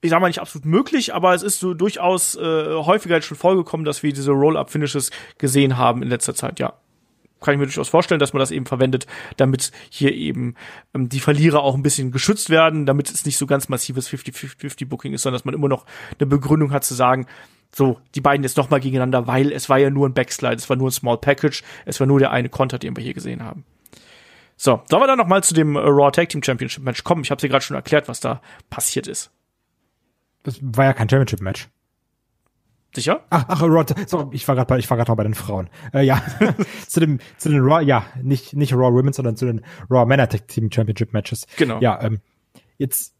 ich 0.00 0.10
sag 0.10 0.20
mal 0.20 0.28
nicht 0.28 0.40
absolut 0.40 0.66
möglich, 0.66 1.14
aber 1.14 1.34
es 1.34 1.42
ist 1.42 1.60
so 1.60 1.74
durchaus 1.74 2.36
äh, 2.36 2.74
häufiger 2.74 3.16
jetzt 3.16 3.26
schon 3.26 3.36
vorgekommen, 3.36 3.84
dass 3.84 4.02
wir 4.02 4.12
diese 4.12 4.32
Roll-Up-Finishes 4.32 5.10
gesehen 5.38 5.76
haben 5.76 6.02
in 6.02 6.08
letzter 6.08 6.34
Zeit, 6.34 6.58
ja. 6.58 6.74
Kann 7.40 7.54
ich 7.54 7.58
mir 7.58 7.66
durchaus 7.66 7.88
vorstellen, 7.88 8.20
dass 8.20 8.32
man 8.32 8.38
das 8.38 8.52
eben 8.52 8.66
verwendet, 8.66 9.08
damit 9.36 9.72
hier 9.90 10.14
eben 10.14 10.54
ähm, 10.94 11.08
die 11.08 11.18
Verlierer 11.18 11.60
auch 11.60 11.74
ein 11.74 11.82
bisschen 11.82 12.12
geschützt 12.12 12.50
werden, 12.50 12.86
damit 12.86 13.10
es 13.10 13.26
nicht 13.26 13.36
so 13.36 13.46
ganz 13.46 13.68
massives 13.68 14.08
50-50-Booking 14.08 15.12
ist, 15.12 15.22
sondern 15.22 15.38
dass 15.38 15.44
man 15.44 15.54
immer 15.54 15.68
noch 15.68 15.84
eine 16.18 16.26
Begründung 16.26 16.70
hat 16.70 16.84
zu 16.84 16.94
sagen, 16.94 17.26
so, 17.74 17.98
die 18.14 18.20
beiden 18.20 18.44
jetzt 18.44 18.58
nochmal 18.58 18.80
gegeneinander, 18.80 19.26
weil 19.26 19.50
es 19.50 19.68
war 19.68 19.78
ja 19.78 19.90
nur 19.90 20.08
ein 20.08 20.14
Backslide, 20.14 20.54
es 20.54 20.68
war 20.68 20.76
nur 20.76 20.88
ein 20.88 20.92
Small 20.92 21.18
Package, 21.18 21.64
es 21.84 21.98
war 21.98 22.06
nur 22.06 22.20
der 22.20 22.30
eine 22.30 22.48
Konter, 22.48 22.78
den 22.78 22.94
wir 22.96 23.02
hier 23.02 23.14
gesehen 23.14 23.42
haben. 23.42 23.64
So, 24.62 24.80
sollen 24.88 25.02
wir 25.02 25.08
dann 25.08 25.18
noch 25.18 25.26
mal 25.26 25.42
zu 25.42 25.54
dem 25.54 25.74
äh, 25.74 25.80
Raw 25.80 26.12
Tag 26.12 26.28
Team 26.28 26.40
Championship 26.40 26.84
Match 26.84 27.02
kommen? 27.02 27.24
Ich 27.24 27.32
habe 27.32 27.40
dir 27.40 27.48
gerade 27.48 27.64
schon 27.64 27.74
erklärt, 27.74 28.06
was 28.06 28.20
da 28.20 28.40
passiert 28.70 29.08
ist. 29.08 29.32
Das 30.44 30.60
war 30.62 30.84
ja 30.84 30.92
kein 30.92 31.08
Championship 31.08 31.40
Match. 31.40 31.68
Sicher? 32.94 33.24
Ach, 33.28 33.44
ach, 33.48 33.60
Raw, 33.60 33.84
sorry, 34.06 34.28
ich 34.36 34.46
war 34.46 34.54
gerade 34.54 34.68
bei, 34.68 34.78
ich 34.78 34.88
war 34.88 34.96
gerade 34.96 35.10
noch 35.10 35.16
bei 35.16 35.24
den 35.24 35.34
Frauen. 35.34 35.68
Äh, 35.92 36.04
ja, 36.04 36.22
zu 36.86 37.00
dem, 37.00 37.18
zu 37.38 37.48
den 37.48 37.58
Raw, 37.58 37.82
ja, 37.82 38.06
nicht, 38.22 38.54
nicht 38.54 38.72
Raw 38.72 38.94
Women, 38.94 39.12
sondern 39.12 39.34
zu 39.34 39.46
den 39.46 39.62
Raw 39.90 40.06
Männer 40.06 40.28
Tag 40.28 40.46
Team 40.46 40.70
Championship 40.70 41.12
Matches. 41.12 41.48
Genau. 41.56 41.80
Ja, 41.80 42.00
ähm, 42.00 42.20
jetzt, 42.78 43.16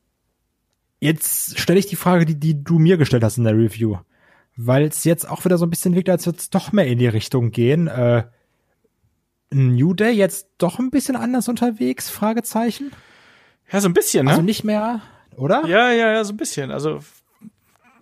jetzt 1.00 1.58
stelle 1.58 1.80
ich 1.80 1.86
die 1.86 1.96
Frage, 1.96 2.24
die, 2.24 2.38
die 2.38 2.62
du 2.62 2.78
mir 2.78 2.98
gestellt 2.98 3.24
hast 3.24 3.36
in 3.38 3.42
der 3.42 3.58
Review, 3.58 3.96
weil 4.54 4.84
es 4.84 5.02
jetzt 5.02 5.28
auch 5.28 5.44
wieder 5.44 5.58
so 5.58 5.66
ein 5.66 5.70
bisschen 5.70 5.96
wirkt, 5.96 6.08
als 6.08 6.24
würde 6.24 6.38
es 6.38 6.50
doch 6.50 6.70
mehr 6.70 6.86
in 6.86 7.00
die 7.00 7.08
Richtung 7.08 7.50
gehen. 7.50 7.88
Äh, 7.88 8.26
New 9.52 9.94
Day 9.94 10.12
jetzt 10.12 10.48
doch 10.58 10.78
ein 10.78 10.90
bisschen 10.90 11.16
anders 11.16 11.48
unterwegs? 11.48 12.10
Fragezeichen. 12.10 12.92
Ja, 13.70 13.80
so 13.80 13.88
ein 13.88 13.94
bisschen, 13.94 14.26
ne? 14.26 14.32
Also 14.32 14.42
nicht 14.42 14.64
mehr, 14.64 15.00
oder? 15.36 15.66
Ja, 15.66 15.90
ja, 15.90 16.12
ja, 16.12 16.24
so 16.24 16.32
ein 16.32 16.36
bisschen. 16.36 16.70
Also 16.70 17.00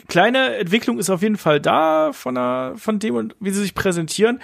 kleine 0.09 0.57
Entwicklung 0.57 0.99
ist 0.99 1.11
auf 1.11 1.23
jeden 1.23 1.37
Fall 1.37 1.61
da 1.61 2.13
von, 2.13 2.35
der, 2.35 2.75
von 2.77 2.99
dem 2.99 3.15
und 3.15 3.37
wie 3.41 3.51
sie 3.51 3.63
sich 3.63 3.75
präsentieren. 3.75 4.41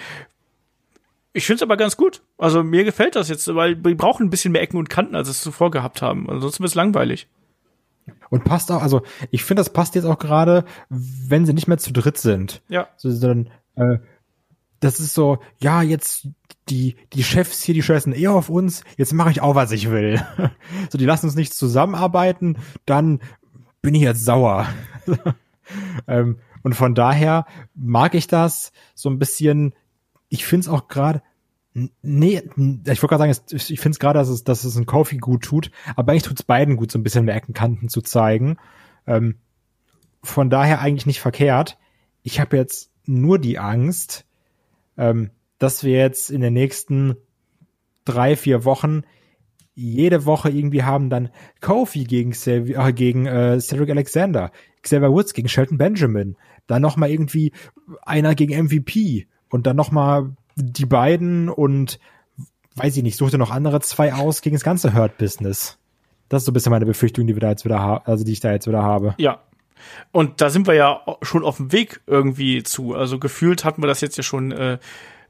Ich 1.33 1.45
finde 1.45 1.57
es 1.57 1.61
aber 1.61 1.77
ganz 1.77 1.97
gut. 1.97 2.23
Also 2.37 2.63
mir 2.63 2.83
gefällt 2.83 3.15
das 3.15 3.29
jetzt, 3.29 3.53
weil 3.53 3.83
wir 3.83 3.95
brauchen 3.95 4.25
ein 4.25 4.29
bisschen 4.29 4.53
mehr 4.53 4.61
Ecken 4.61 4.77
und 4.77 4.89
Kanten, 4.89 5.15
als 5.15 5.29
es 5.29 5.41
zuvor 5.41 5.69
gehabt 5.69 6.01
haben. 6.01 6.29
Ansonsten 6.29 6.63
wird 6.63 6.71
es 6.71 6.75
langweilig. 6.75 7.27
Und 8.29 8.43
passt 8.43 8.71
auch, 8.71 8.81
also 8.81 9.01
ich 9.31 9.43
finde, 9.43 9.59
das 9.59 9.71
passt 9.71 9.95
jetzt 9.95 10.05
auch 10.05 10.17
gerade, 10.17 10.65
wenn 10.89 11.45
sie 11.45 11.53
nicht 11.53 11.67
mehr 11.67 11.77
zu 11.77 11.91
dritt 11.91 12.17
sind. 12.17 12.61
Ja. 12.69 12.87
So, 12.95 13.11
sondern, 13.11 13.51
äh, 13.75 13.99
das 14.79 14.99
ist 14.99 15.13
so, 15.13 15.39
ja, 15.59 15.81
jetzt 15.81 16.27
die, 16.69 16.95
die 17.13 17.23
Chefs 17.23 17.61
hier, 17.61 17.73
die 17.73 17.83
scheißen 17.83 18.13
eher 18.13 18.33
auf 18.33 18.49
uns, 18.49 18.83
jetzt 18.97 19.13
mache 19.13 19.31
ich 19.31 19.41
auch, 19.41 19.55
was 19.55 19.71
ich 19.71 19.89
will. 19.89 20.21
so, 20.89 20.97
die 20.97 21.05
lassen 21.05 21.25
uns 21.25 21.35
nicht 21.35 21.53
zusammenarbeiten, 21.53 22.57
dann 22.85 23.21
bin 23.81 23.95
ich 23.95 24.01
jetzt 24.01 24.25
sauer. 24.25 24.67
ähm, 26.07 26.39
und 26.63 26.73
von 26.73 26.95
daher 26.95 27.45
mag 27.75 28.15
ich 28.15 28.27
das 28.27 28.71
so 28.93 29.09
ein 29.09 29.19
bisschen, 29.19 29.73
ich 30.29 30.45
finde 30.45 30.67
es 30.67 30.69
auch 30.69 30.87
gerade, 30.87 31.21
Nee, 32.01 32.41
ich 32.41 33.03
wollte 33.03 33.07
gerade 33.07 33.31
sagen, 33.31 33.45
ich 33.51 33.79
finde 33.79 33.93
es 33.93 33.99
gerade, 33.99 34.17
dass 34.17 34.29
es, 34.29 34.43
dass 34.43 34.63
es 34.63 34.77
ein 34.77 34.87
Kofi 34.87 35.17
gut 35.17 35.43
tut, 35.43 35.69
aber 35.95 36.11
eigentlich 36.11 36.23
tut 36.23 36.39
es 36.39 36.43
beiden 36.43 36.75
gut, 36.75 36.91
so 36.91 36.97
ein 36.97 37.03
bisschen 37.03 37.25
mehr 37.25 37.35
Eckenkanten 37.35 37.87
zu 37.87 38.01
zeigen. 38.01 38.57
Ähm, 39.05 39.35
von 40.23 40.49
daher 40.49 40.81
eigentlich 40.81 41.05
nicht 41.05 41.21
verkehrt. 41.21 41.77
Ich 42.23 42.39
habe 42.39 42.57
jetzt 42.57 42.89
nur 43.05 43.37
die 43.37 43.59
Angst, 43.59 44.25
ähm, 44.97 45.29
dass 45.59 45.83
wir 45.83 45.97
jetzt 45.97 46.29
in 46.29 46.41
den 46.41 46.53
nächsten 46.53 47.15
drei, 48.05 48.35
vier 48.35 48.65
Wochen 48.65 49.03
jede 49.79 50.25
Woche 50.25 50.49
irgendwie 50.49 50.83
haben 50.83 51.11
dann 51.11 51.29
Kofi 51.61 52.05
gegen, 52.05 52.31
Xavier, 52.31 52.79
äh, 52.79 52.93
gegen 52.93 53.27
äh, 53.27 53.59
Cedric 53.59 53.91
Alexander, 53.91 54.51
Xavier 54.81 55.11
Woods 55.11 55.33
gegen 55.33 55.47
Shelton 55.47 55.77
Benjamin, 55.77 56.35
dann 56.65 56.81
noch 56.81 56.97
mal 56.97 57.11
irgendwie 57.11 57.51
einer 58.01 58.33
gegen 58.33 58.65
MVP 58.65 59.27
und 59.49 59.67
dann 59.67 59.75
noch 59.75 59.91
mal 59.91 60.35
die 60.55 60.87
beiden 60.87 61.47
und 61.47 61.99
weiß 62.75 62.97
ich 62.97 63.03
nicht, 63.03 63.17
suchte 63.17 63.37
noch 63.37 63.51
andere 63.51 63.79
zwei 63.81 64.13
aus 64.13 64.41
gegen 64.41 64.55
das 64.55 64.63
ganze 64.63 64.95
Hurt-Business. 64.95 65.77
Das 66.27 66.41
ist 66.41 66.45
so 66.45 66.51
ein 66.51 66.53
bisschen 66.53 66.71
meine 66.71 66.85
Befürchtung, 66.87 67.27
die 67.27 67.35
wir 67.35 67.41
da 67.41 67.49
jetzt 67.49 67.63
wieder 67.63 67.79
haben, 67.79 68.03
also 68.05 68.25
die 68.25 68.33
ich 68.33 68.39
da 68.39 68.51
jetzt 68.51 68.67
wieder 68.67 68.81
habe. 68.81 69.13
Ja. 69.19 69.41
Und 70.11 70.41
da 70.41 70.49
sind 70.49 70.65
wir 70.65 70.73
ja 70.73 71.01
schon 71.21 71.45
auf 71.45 71.57
dem 71.57 71.71
Weg 71.71 72.01
irgendwie 72.07 72.63
zu. 72.63 72.95
Also 72.95 73.19
gefühlt 73.19 73.63
hatten 73.63 73.83
wir 73.83 73.87
das 73.87 74.01
jetzt 74.01 74.17
ja 74.17 74.23
schon 74.23 74.51
äh, 74.51 74.79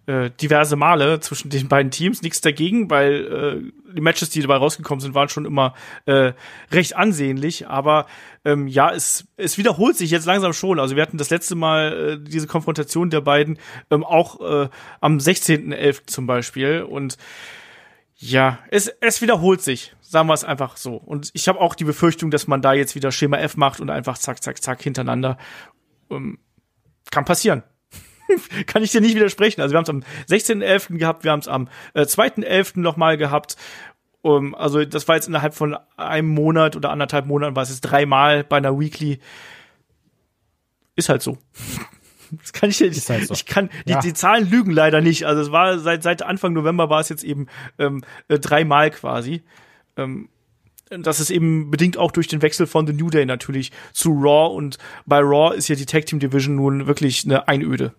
äh, 0.08 0.32
diverse 0.32 0.76
Male 0.78 1.20
zwischen 1.20 1.50
den 1.50 1.68
beiden 1.68 1.92
Teams. 1.92 2.22
Nichts 2.22 2.42
dagegen, 2.42 2.90
weil 2.90 3.26
äh, 3.26 3.94
die 3.94 4.02
Matches, 4.02 4.30
die 4.30 4.42
dabei 4.42 4.56
rausgekommen 4.56 5.02
sind, 5.02 5.14
waren 5.14 5.30
schon 5.30 5.46
immer 5.46 5.74
äh, 6.06 6.32
recht 6.72 6.96
ansehnlich. 6.96 7.68
Aber 7.68 8.08
ähm, 8.46 8.68
ja, 8.68 8.90
es, 8.92 9.28
es 9.36 9.58
wiederholt 9.58 9.98
sich 9.98 10.10
jetzt 10.10 10.26
langsam 10.26 10.54
schon. 10.54 10.80
Also 10.80 10.96
wir 10.96 11.04
hatten 11.04 11.18
das 11.18 11.30
letzte 11.30 11.56
Mal 11.56 11.94
äh, 11.94 12.30
diese 12.30 12.48
Konfrontation 12.48 13.10
der 13.10 13.22
beiden 13.22 13.60
ähm, 13.92 14.04
auch 14.06 14.40
äh, 14.40 14.70
am 15.02 15.18
16.11. 15.18 16.08
zum 16.08 16.26
Beispiel. 16.26 16.84
Und 16.84 17.18
ja, 18.16 18.60
es, 18.72 18.88
es 19.02 19.22
wiederholt 19.22 19.62
sich, 19.62 19.94
sagen 20.00 20.28
wir 20.30 20.34
es 20.34 20.44
einfach 20.44 20.78
so. 20.78 20.96
Und 20.96 21.30
ich 21.34 21.48
habe 21.48 21.60
auch 21.60 21.76
die 21.76 21.84
Befürchtung, 21.84 22.32
dass 22.32 22.48
man 22.48 22.62
da 22.62 22.74
jetzt 22.74 22.96
wieder 22.96 23.12
Schema 23.12 23.38
F 23.38 23.58
macht 23.58 23.82
und 23.82 23.90
einfach 23.90 24.18
zack, 24.18 24.42
zack, 24.42 24.64
zack 24.64 24.82
hintereinander. 24.82 25.38
Ähm, 26.10 26.40
kann 27.12 27.26
passieren. 27.26 27.64
kann 28.68 28.84
ich 28.84 28.92
dir 28.92 29.02
nicht 29.02 29.16
widersprechen. 29.16 29.62
Also 29.62 29.74
wir 29.74 29.78
haben 29.78 29.84
es 29.84 29.90
am 29.90 30.04
16.11. 30.30 30.98
gehabt, 30.98 31.24
wir 31.24 31.32
haben 31.32 31.40
es 31.40 31.48
am 31.48 31.68
äh, 31.94 32.02
2.11. 32.02 32.80
nochmal 32.80 33.18
gehabt. 33.18 33.58
Um, 34.22 34.56
also 34.56 34.84
das 34.84 35.08
war 35.08 35.16
jetzt 35.16 35.28
innerhalb 35.28 35.54
von 35.54 35.78
einem 35.96 36.30
Monat 36.30 36.76
oder 36.76 36.90
anderthalb 36.90 37.28
Monaten, 37.28 37.56
war 37.56 37.64
es 37.64 37.70
jetzt 37.70 37.82
dreimal 37.82 38.44
bei 38.44 38.58
einer 38.58 38.78
Weekly. 38.78 39.20
Ist 40.96 41.10
halt 41.10 41.22
so. 41.22 41.38
Das 42.30 42.52
kann 42.52 42.70
ich 42.70 42.82
nicht. 42.82 43.10
Halt 43.10 43.26
so. 43.26 43.34
Ich 43.34 43.46
kann 43.46 43.70
die, 43.88 43.92
ja. 43.92 44.02
die 44.02 44.14
Zahlen 44.14 44.50
lügen 44.50 44.72
leider 44.72 45.00
nicht. 45.00 45.26
Also 45.26 45.42
es 45.44 45.52
war 45.54 45.80
seit 45.80 46.04
seit 46.04 46.24
Anfang 46.24 46.52
November 46.52 46.90
war 46.90 47.00
es 47.00 47.08
jetzt 47.08 47.24
eben 47.24 47.48
ähm, 47.80 48.04
äh, 48.28 48.38
dreimal 48.38 48.92
quasi. 48.92 49.44
Ähm, 49.96 50.28
das 50.90 51.22
ist 51.22 51.30
eben 51.30 51.72
bedingt 51.72 51.98
auch 51.98 52.12
durch 52.12 52.28
den 52.28 52.42
Wechsel 52.42 52.68
von 52.68 52.88
The 52.88 52.92
New 52.92 53.10
Day 53.10 53.26
natürlich 53.26 53.72
zu 53.94 54.12
Raw 54.12 54.56
und 54.56 54.78
bei 55.06 55.20
Raw 55.20 55.56
ist 55.56 55.68
ja 55.68 55.76
die 55.76 55.86
Tag 55.86 56.06
Team 56.06 56.20
Division 56.20 56.56
nun 56.56 56.88
wirklich 56.88 57.24
eine 57.24 57.48
Einöde. 57.48 57.94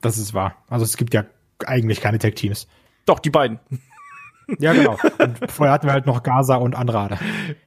Das 0.00 0.18
ist 0.18 0.34
wahr. 0.34 0.56
Also 0.68 0.84
es 0.84 0.96
gibt 0.96 1.14
ja 1.14 1.24
eigentlich 1.66 2.00
keine 2.00 2.18
Tech-Teams. 2.18 2.66
Doch, 3.06 3.18
die 3.18 3.30
beiden. 3.30 3.58
Ja, 4.58 4.72
genau. 4.72 4.98
Und 5.18 5.38
vorher 5.48 5.72
hatten 5.72 5.86
wir 5.86 5.92
halt 5.92 6.06
noch 6.06 6.24
Gaza 6.24 6.56
und 6.56 6.74
Andrade. 6.74 7.18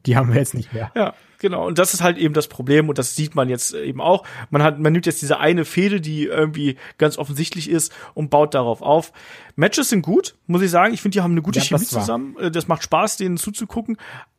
Die 0.05 0.17
haben 0.17 0.33
wir 0.33 0.39
jetzt 0.39 0.53
nicht 0.53 0.73
mehr. 0.73 0.91
Ja, 0.95 1.13
genau. 1.39 1.65
Und 1.65 1.79
das 1.79 1.93
ist 1.93 2.03
halt 2.03 2.17
eben 2.17 2.33
das 2.33 2.49
Problem 2.49 2.89
und 2.89 2.97
das 2.97 3.15
sieht 3.15 3.35
man 3.35 3.47
jetzt 3.47 3.73
eben 3.73 4.01
auch. 4.01 4.25
Man 4.49 4.61
hat, 4.63 4.79
man 4.79 4.91
nimmt 4.91 5.05
jetzt 5.05 5.21
diese 5.21 5.39
eine 5.39 5.63
Fehde, 5.63 6.01
die 6.01 6.25
irgendwie 6.25 6.77
ganz 6.97 7.17
offensichtlich 7.17 7.69
ist 7.69 7.93
und 8.15 8.29
baut 8.29 8.53
darauf 8.53 8.81
auf. 8.81 9.13
Matches 9.55 9.89
sind 9.89 10.01
gut, 10.01 10.35
muss 10.45 10.61
ich 10.61 10.71
sagen. 10.71 10.93
Ich 10.93 11.01
finde, 11.01 11.15
die 11.15 11.21
haben 11.21 11.31
eine 11.31 11.41
gute 11.41 11.59
ja, 11.59 11.65
Chemie 11.65 11.85
zusammen. 11.85 12.35
Äh, 12.37 12.51
das 12.51 12.67
macht 12.67 12.83
Spaß, 12.83 13.15
denen 13.15 13.37
zuzugucken. 13.37 13.97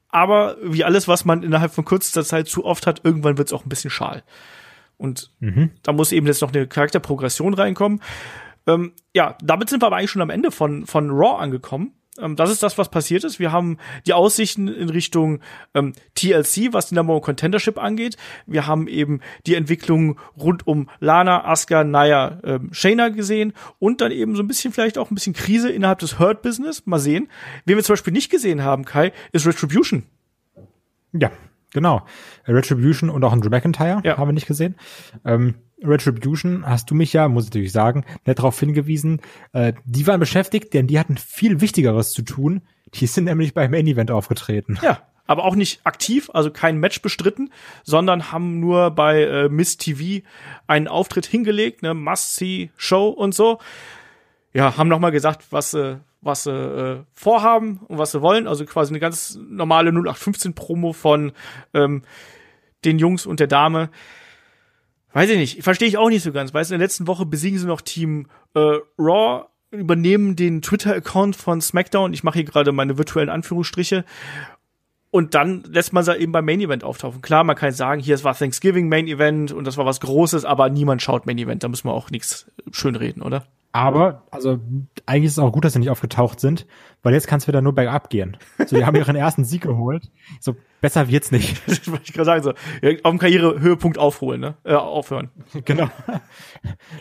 Aber 0.09 0.57
wie 0.63 0.85
alles, 0.85 1.09
was 1.09 1.25
man 1.25 1.43
innerhalb 1.43 1.73
von 1.73 1.85
kürzester 1.85 2.25
Zeit 2.25 2.47
zu 2.47 2.65
oft 2.65 2.87
hat, 2.87 3.01
irgendwann 3.05 3.39
wird 3.39 3.49
es 3.49 3.53
auch 3.53 3.65
ein 3.65 3.69
bisschen 3.69 3.91
schal. 3.91 4.23
Und 4.97 5.31
mhm. 5.41 5.71
da 5.83 5.93
muss 5.93 6.13
eben 6.13 6.27
jetzt 6.27 6.43
noch 6.43 6.53
eine 6.53 6.67
Charakterprogression 6.67 7.55
reinkommen. 7.55 8.01
Ähm, 8.67 8.93
ja, 9.15 9.37
damit 9.43 9.69
sind 9.69 9.83
wir 9.83 9.87
aber 9.87 9.97
eigentlich 9.97 10.11
schon 10.11 10.23
am 10.23 10.31
Ende 10.31 10.51
von, 10.51 10.87
von 10.87 11.11
Raw 11.11 11.43
angekommen. 11.43 11.93
Ähm, 12.19 12.37
das 12.37 12.51
ist 12.51 12.63
das, 12.63 12.79
was 12.79 12.89
passiert 12.89 13.25
ist. 13.25 13.39
Wir 13.39 13.53
haben 13.53 13.79
die 14.07 14.13
Aussichten 14.13 14.69
in 14.69 14.89
Richtung 14.89 15.41
ähm, 15.75 15.93
TLC, 16.15 16.73
was 16.73 16.89
die 16.89 16.95
Number 16.95 17.15
One 17.15 17.23
Contendership 17.23 17.79
angeht. 17.79 18.17
Wir 18.47 18.67
haben 18.67 18.89
eben 18.89 19.21
die 19.47 19.55
Entwicklung 19.55 20.19
rund 20.39 20.67
um 20.67 20.89
Lana, 21.01 21.45
Asuka, 21.45 21.85
Naya, 21.85 22.41
ähm, 22.45 22.69
Shayna 22.73 23.09
gesehen 23.09 23.53
und 23.79 24.01
dann 24.01 24.13
eben 24.13 24.37
so 24.37 24.43
ein 24.43 24.49
bisschen 24.49 24.73
vielleicht 24.73 24.99
auch 24.99 25.11
ein 25.11 25.15
bisschen 25.15 25.35
Krise 25.35 25.71
innerhalb 25.71 25.99
des 25.99 26.19
Hurt 26.19 26.43
Business. 26.43 26.87
Mal 26.87 26.99
sehen. 26.99 27.29
Wen 27.65 27.77
wir 27.77 27.85
zum 27.85 27.95
Beispiel 27.95 28.13
nicht 28.13 28.31
gesehen 28.31 28.63
haben, 28.63 28.85
Kai, 28.85 29.13
ist 29.33 29.47
Retribution. 29.47 30.05
Ja, 31.13 31.31
Genau. 31.75 32.07
Retribution 32.47 33.11
und 33.11 33.23
auch 33.25 33.33
ein 33.33 33.43
Drew 33.43 33.51
McIntyre 33.51 34.01
ja. 34.05 34.17
haben 34.17 34.29
wir 34.29 34.33
nicht 34.33 34.47
gesehen. 34.47 34.77
Ähm, 35.25 35.57
Retribution 35.83 36.65
hast 36.65 36.91
du 36.91 36.95
mich 36.95 37.13
ja, 37.13 37.29
muss 37.29 37.45
ich 37.45 37.51
natürlich 37.51 37.73
sagen, 37.73 38.05
nett 38.25 38.39
darauf 38.39 38.59
hingewiesen. 38.59 39.21
Äh, 39.53 39.75
die 39.85 40.07
waren 40.07 40.21
beschäftigt, 40.21 40.73
denn 40.73 40.87
die 40.87 40.99
hatten 40.99 41.19
viel 41.19 41.61
Wichtigeres 41.61 42.13
zu 42.13 42.23
tun. 42.23 42.63
Die 42.95 43.07
sind 43.07 43.25
nämlich 43.25 43.53
beim 43.53 43.73
Main 43.73 43.87
Event 43.87 44.11
aufgetreten. 44.11 44.79
Ja, 44.83 45.03
aber 45.27 45.45
auch 45.45 45.57
nicht 45.57 45.81
aktiv, 45.85 46.31
also 46.33 46.51
kein 46.51 46.79
Match 46.79 47.03
bestritten, 47.03 47.51
sondern 47.83 48.31
haben 48.31 48.61
nur 48.61 48.93
bei 48.93 49.23
äh, 49.23 49.49
Miss 49.49 49.77
TV 49.77 50.25
einen 50.69 50.87
Auftritt 50.87 51.27
hingelegt, 51.27 51.83
ne 51.83 51.93
Must-See-Show 51.93 53.09
und 53.09 53.35
so. 53.35 53.59
Ja, 54.55 54.77
haben 54.77 54.89
nochmal 54.89 55.11
gesagt, 55.11 55.47
was 55.51 55.75
äh, 55.75 55.97
was 56.25 56.45
sie 56.45 56.53
äh, 56.53 57.03
vorhaben 57.15 57.81
und 57.89 57.99
was 57.99 58.13
sie 58.13 58.23
wollen. 58.23 58.47
Also 58.47 58.65
quasi 58.65 58.93
eine 58.93 59.01
ganz 59.01 59.39
normale 59.49 59.91
0815-Promo 59.91 60.93
von 60.93 61.33
ähm, 61.75 62.03
den 62.85 62.99
Jungs 62.99 63.27
und 63.27 63.41
der 63.41 63.47
Dame. 63.47 63.91
Weiß 65.13 65.31
ich 65.31 65.37
nicht, 65.37 65.63
verstehe 65.63 65.87
ich 65.87 65.97
auch 65.97 66.09
nicht 66.09 66.23
so 66.23 66.33
ganz. 66.33 66.53
Weißt 66.53 66.71
du, 66.71 66.75
in 66.75 66.81
der 66.81 66.87
letzten 66.87 67.07
Woche 67.07 67.25
besiegen 67.25 67.59
sie 67.59 67.67
noch 67.67 67.81
Team 67.81 68.27
äh, 68.55 68.79
Raw, 68.99 69.47
übernehmen 69.71 70.35
den 70.35 70.63
Twitter-Account 70.63 71.37
von 71.37 71.61
SmackDown. 71.61 72.13
Ich 72.13 72.25
mache 72.25 72.39
hier 72.39 72.45
gerade 72.45 72.73
meine 72.73 72.99
virtuellen 72.99 73.29
Anführungsstriche. 73.29 74.05
Und 75.11 75.35
dann 75.35 75.63
lässt 75.69 75.93
man 75.93 76.03
sie 76.03 76.17
eben 76.17 76.33
beim 76.33 76.45
Main 76.45 76.61
Event 76.61 76.83
auftauchen. 76.83 77.23
Klar, 77.23 77.45
man 77.45 77.55
kann 77.55 77.71
sagen, 77.71 78.01
hier 78.01 78.17
es 78.17 78.25
war 78.25 78.37
Thanksgiving 78.37 78.89
Main 78.89 79.07
Event 79.07 79.53
und 79.53 79.65
das 79.65 79.77
war 79.77 79.87
was 79.87 80.01
Großes, 80.01 80.45
aber 80.45 80.69
niemand 80.71 81.03
schaut 81.03 81.27
Main 81.27 81.39
Event. 81.39 81.63
Da 81.63 81.69
müssen 81.69 81.87
wir 81.87 81.93
auch 81.93 82.11
nichts 82.11 82.51
schönreden, 82.73 83.23
oder? 83.23 83.47
Aber, 83.75 84.23
also, 84.31 84.61
eigentlich 85.05 85.25
ist 85.25 85.33
es 85.33 85.39
auch 85.41 85.51
gut, 85.51 85.65
dass 85.65 85.73
sie 85.73 85.81
nicht 85.81 85.91
aufgetaucht 85.91 86.39
sind, 86.39 86.65
weil 87.03 87.13
jetzt 87.13 87.27
kann 87.27 87.39
es 87.39 87.49
wieder 87.49 87.61
nur 87.61 87.75
bergab 87.75 88.09
gehen. 88.09 88.37
So, 88.67 88.77
die 88.77 88.85
haben 88.85 88.95
ihren 88.95 89.17
ersten 89.17 89.45
Sieg 89.45 89.63
geholt. 89.63 90.13
So, 90.39 90.55
besser 90.81 91.09
wird's 91.09 91.33
nicht. 91.33 91.61
das 91.67 91.91
wollte 91.91 92.05
ich 92.05 92.13
gerade 92.13 92.25
sagen, 92.25 92.43
so, 92.45 92.51
auf 92.51 93.11
dem 93.11 93.19
Karrierehöhepunkt 93.19 93.99
aufholen, 93.99 94.41
ne? 94.41 94.55
Äh, 94.63 94.75
aufhören. 94.75 95.33
Genau. 95.65 95.91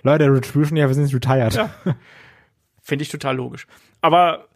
Leute, 0.02 0.34
Retribution, 0.34 0.76
ja, 0.76 0.88
wir 0.88 0.96
sind 0.96 1.14
retired. 1.14 1.54
Ja. 1.54 1.70
Finde 2.82 3.04
ich 3.04 3.10
total 3.10 3.36
logisch. 3.36 3.68
Aber 4.02 4.48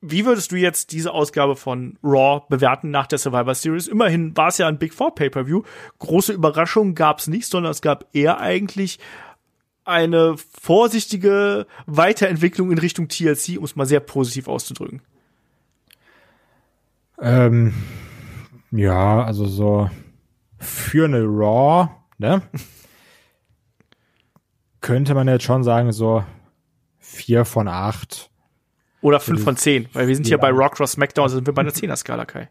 wie 0.00 0.26
würdest 0.26 0.52
du 0.52 0.56
jetzt 0.56 0.92
diese 0.92 1.12
Ausgabe 1.12 1.56
von 1.56 1.98
Raw 2.04 2.42
bewerten 2.48 2.92
nach 2.92 3.08
der 3.08 3.18
Survivor 3.18 3.56
Series? 3.56 3.88
Immerhin 3.88 4.36
war 4.36 4.46
es 4.46 4.58
ja 4.58 4.68
ein 4.68 4.78
Big 4.78 4.94
Four 4.94 5.16
Pay-per-View. 5.16 5.62
Große 5.98 6.34
Überraschungen 6.34 6.94
gab 6.94 7.18
es 7.18 7.26
nicht, 7.26 7.48
sondern 7.48 7.72
es 7.72 7.82
gab 7.82 8.06
eher 8.12 8.38
eigentlich 8.38 9.00
eine 9.84 10.36
vorsichtige 10.60 11.66
Weiterentwicklung 11.86 12.70
in 12.70 12.78
Richtung 12.78 13.08
TLC, 13.08 13.58
um 13.58 13.64
es 13.64 13.76
mal 13.76 13.86
sehr 13.86 14.00
positiv 14.00 14.48
auszudrücken. 14.48 15.02
Ähm, 17.20 17.74
ja, 18.70 19.22
also 19.24 19.46
so 19.46 19.90
für 20.58 21.04
eine 21.04 21.22
Raw, 21.22 21.90
ne? 22.18 22.42
könnte 24.80 25.14
man 25.14 25.28
jetzt 25.28 25.44
schon 25.44 25.64
sagen, 25.64 25.92
so 25.92 26.24
vier 26.98 27.44
von 27.44 27.68
acht. 27.68 28.30
Oder 29.00 29.18
fünf 29.18 29.42
von 29.42 29.56
zehn, 29.56 29.88
weil 29.92 30.08
wir 30.08 30.14
sind 30.14 30.26
hier 30.26 30.38
bei 30.38 30.50
Rock 30.50 30.76
Cross 30.76 30.92
SmackDown, 30.92 31.24
also 31.24 31.36
sind 31.36 31.46
wir 31.46 31.54
bei 31.54 31.62
einer 31.62 31.72
Zehner-Skala, 31.72 32.24
Kai. 32.26 32.48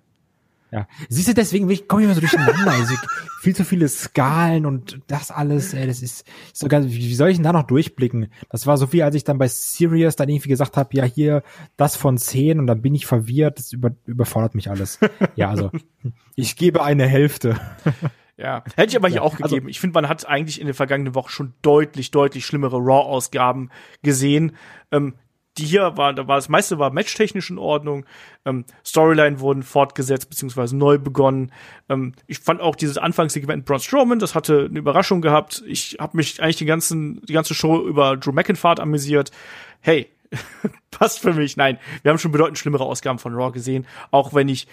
Ja. 0.74 0.88
Siehst 1.08 1.28
du, 1.28 1.36
deswegen 1.36 1.68
komme 1.88 2.02
ich 2.02 2.06
immer 2.06 2.16
so 2.16 2.20
durcheinander. 2.20 2.72
Also, 2.72 2.96
viel 3.42 3.56
zu 3.56 3.64
viele 3.64 3.88
Skalen 3.88 4.66
und 4.66 5.02
das 5.06 5.30
alles, 5.30 5.76
ey, 5.76 5.86
das 5.86 6.02
ist 6.02 6.26
sogar, 6.52 6.84
wie 6.84 7.14
soll 7.14 7.30
ich 7.30 7.38
denn 7.38 7.44
da 7.44 7.54
noch 7.54 7.68
durchblicken? 7.68 8.32
Das 8.50 8.66
war 8.66 8.78
so 8.78 8.92
wie, 8.92 9.04
als 9.04 9.14
ich 9.14 9.24
dann 9.24 9.38
bei 9.38 9.48
Sirius 9.48 10.16
dann 10.16 10.30
irgendwie 10.30 10.50
gesagt 10.50 10.76
habe, 10.76 10.90
ja, 10.94 11.04
hier 11.04 11.44
das 11.78 11.96
von 11.96 12.18
10 12.18 12.60
und 12.60 12.66
dann 12.66 12.82
bin 12.82 12.96
ich 12.96 13.06
verwirrt, 13.06 13.60
das 13.60 13.72
über, 13.72 13.92
überfordert 14.08 14.56
mich 14.56 14.72
alles. 14.72 15.00
ja, 15.36 15.52
also, 15.52 15.70
ich 16.36 16.56
gebe 16.56 16.84
eine 16.84 17.06
Hälfte. 17.06 17.60
Ja, 18.36 18.64
hätte 18.76 18.90
ich 18.90 18.96
aber 18.96 19.10
hier 19.10 19.18
ja, 19.18 19.22
auch 19.22 19.34
also 19.34 19.44
gegeben. 19.44 19.66
Also, 19.66 19.70
ich 19.70 19.80
finde, 19.80 19.94
man 19.94 20.10
hat 20.10 20.28
eigentlich 20.28 20.60
in 20.60 20.66
der 20.66 20.74
vergangenen 20.74 21.14
Woche 21.14 21.30
schon 21.30 21.54
deutlich, 21.62 22.10
deutlich 22.10 22.48
schlimmere 22.48 22.78
Raw-Ausgaben 22.78 23.70
gesehen. 24.02 24.56
Ähm, 24.92 25.14
die 25.58 25.66
hier 25.66 25.98
war, 25.98 26.14
da 26.14 26.28
war 26.28 26.38
das 26.38 26.50
meiste 26.50 26.80
war 26.80 26.92
matchtechnisch 26.92 27.50
in 27.50 27.58
Ordnung. 27.58 28.06
Ähm, 28.46 28.66
Storyline 28.86 29.40
wurden 29.40 29.64
fortgesetzt 29.64 30.30
beziehungsweise 30.30 30.76
neu 30.76 30.98
begonnen. 30.98 31.52
Ähm, 31.90 32.14
ich 32.28 32.40
fand 32.40 32.62
auch 32.62 32.76
dieses 32.76 32.98
Anfangssegment 32.98 33.66
Braun 33.66 33.80
Strowman, 33.80 34.20
das 34.20 34.36
hatte 34.36 34.68
eine 34.70 34.80
Überraschung 34.80 35.22
gehabt. 35.22 35.64
Ich 35.68 35.98
habe 36.00 36.18
mich 36.18 36.42
eigentlich 36.42 36.58
die 36.58 36.66
ganzen 36.66 37.22
die 37.22 37.34
ganze 37.34 37.54
Show 37.54 37.86
über 37.86 38.18
Drew 38.18 38.32
McIntyre 38.32 38.82
amüsiert. 38.82 39.32
Hey, 39.80 40.10
passt 40.92 41.20
für 41.20 41.34
mich. 41.34 41.56
Nein, 41.56 41.78
wir 42.02 42.10
haben 42.10 42.18
schon 42.18 42.32
bedeutend 42.32 42.58
schlimmere 42.58 42.86
Ausgaben 42.86 43.20
von 43.20 43.36
Raw 43.36 43.52
gesehen, 43.52 43.86
auch 44.10 44.34
wenn 44.34 44.50
ich 44.50 44.68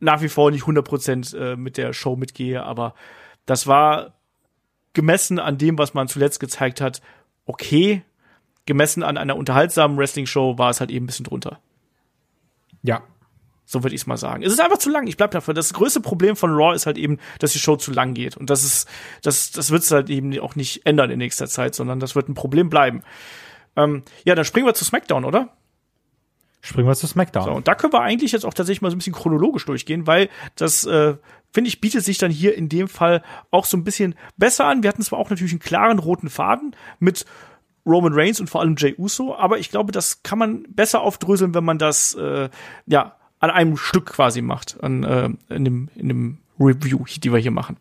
nach 0.00 0.20
wie 0.20 0.28
vor 0.28 0.50
nicht 0.50 0.64
100% 0.64 1.36
äh, 1.36 1.56
mit 1.56 1.78
der 1.78 1.94
Show 1.94 2.16
mitgehe, 2.16 2.62
aber 2.62 2.94
das 3.46 3.66
war 3.66 4.12
gemessen 4.92 5.38
an 5.38 5.56
dem, 5.56 5.78
was 5.78 5.94
man 5.94 6.08
zuletzt 6.08 6.40
gezeigt 6.40 6.80
hat, 6.80 7.00
okay, 7.46 8.02
gemessen 8.66 9.02
an 9.02 9.16
einer 9.16 9.36
unterhaltsamen 9.36 9.96
Wrestling-Show 9.98 10.58
war 10.58 10.70
es 10.70 10.80
halt 10.80 10.90
eben 10.90 11.04
ein 11.04 11.06
bisschen 11.06 11.24
drunter. 11.24 11.60
Ja. 12.82 13.02
So 13.66 13.82
würde 13.82 13.94
ich 13.94 14.02
es 14.02 14.06
mal 14.06 14.18
sagen. 14.18 14.42
Es 14.42 14.52
ist 14.52 14.60
einfach 14.60 14.78
zu 14.78 14.90
lang. 14.90 15.06
Ich 15.06 15.16
bleib 15.16 15.30
dafür. 15.30 15.54
Das 15.54 15.72
größte 15.72 16.00
Problem 16.00 16.36
von 16.36 16.52
Raw 16.52 16.74
ist 16.74 16.84
halt 16.84 16.98
eben, 16.98 17.18
dass 17.38 17.52
die 17.52 17.58
Show 17.58 17.76
zu 17.76 17.92
lang 17.92 18.12
geht. 18.12 18.36
Und 18.36 18.50
das 18.50 18.62
ist, 18.62 18.88
das, 19.22 19.52
das 19.52 19.70
wird 19.70 19.82
es 19.82 19.90
halt 19.90 20.10
eben 20.10 20.38
auch 20.40 20.54
nicht 20.54 20.84
ändern 20.84 21.10
in 21.10 21.18
nächster 21.18 21.46
Zeit, 21.46 21.74
sondern 21.74 21.98
das 21.98 22.14
wird 22.14 22.28
ein 22.28 22.34
Problem 22.34 22.68
bleiben. 22.68 23.02
Ähm, 23.74 24.02
ja, 24.24 24.34
dann 24.34 24.44
springen 24.44 24.66
wir 24.66 24.74
zu 24.74 24.84
SmackDown, 24.84 25.24
oder? 25.24 25.56
Springen 26.60 26.86
wir 26.86 26.94
zu 26.94 27.06
SmackDown. 27.06 27.44
So, 27.44 27.52
und 27.52 27.68
da 27.68 27.74
können 27.74 27.92
wir 27.92 28.00
eigentlich 28.00 28.32
jetzt 28.32 28.44
auch 28.44 28.54
tatsächlich 28.54 28.82
mal 28.82 28.90
so 28.90 28.96
ein 28.96 28.98
bisschen 28.98 29.14
chronologisch 29.14 29.64
durchgehen, 29.64 30.06
weil 30.06 30.28
das, 30.56 30.84
äh, 30.84 31.14
finde 31.52 31.68
ich, 31.68 31.80
bietet 31.80 32.04
sich 32.04 32.18
dann 32.18 32.30
hier 32.30 32.54
in 32.56 32.68
dem 32.68 32.88
Fall 32.88 33.22
auch 33.50 33.64
so 33.64 33.76
ein 33.76 33.84
bisschen 33.84 34.14
besser 34.36 34.66
an. 34.66 34.82
Wir 34.82 34.88
hatten 34.88 35.02
zwar 35.02 35.18
auch 35.18 35.30
natürlich 35.30 35.52
einen 35.52 35.60
klaren 35.60 35.98
roten 35.98 36.28
Faden 36.28 36.76
mit 36.98 37.24
Roman 37.86 38.12
Reigns 38.14 38.40
und 38.40 38.48
vor 38.48 38.60
allem 38.60 38.76
Jay 38.78 38.94
Uso, 38.96 39.34
aber 39.34 39.58
ich 39.58 39.70
glaube, 39.70 39.92
das 39.92 40.22
kann 40.22 40.38
man 40.38 40.64
besser 40.68 41.02
aufdröseln, 41.02 41.54
wenn 41.54 41.64
man 41.64 41.78
das 41.78 42.14
äh, 42.14 42.48
ja 42.86 43.16
an 43.40 43.50
einem 43.50 43.76
Stück 43.76 44.06
quasi 44.06 44.40
macht, 44.40 44.82
an 44.82 45.04
äh, 45.04 45.54
in 45.54 45.64
dem 45.64 45.88
in 45.94 46.08
dem 46.08 46.38
Review, 46.58 47.04
die 47.22 47.32
wir 47.32 47.38
hier 47.38 47.50
machen. 47.50 47.76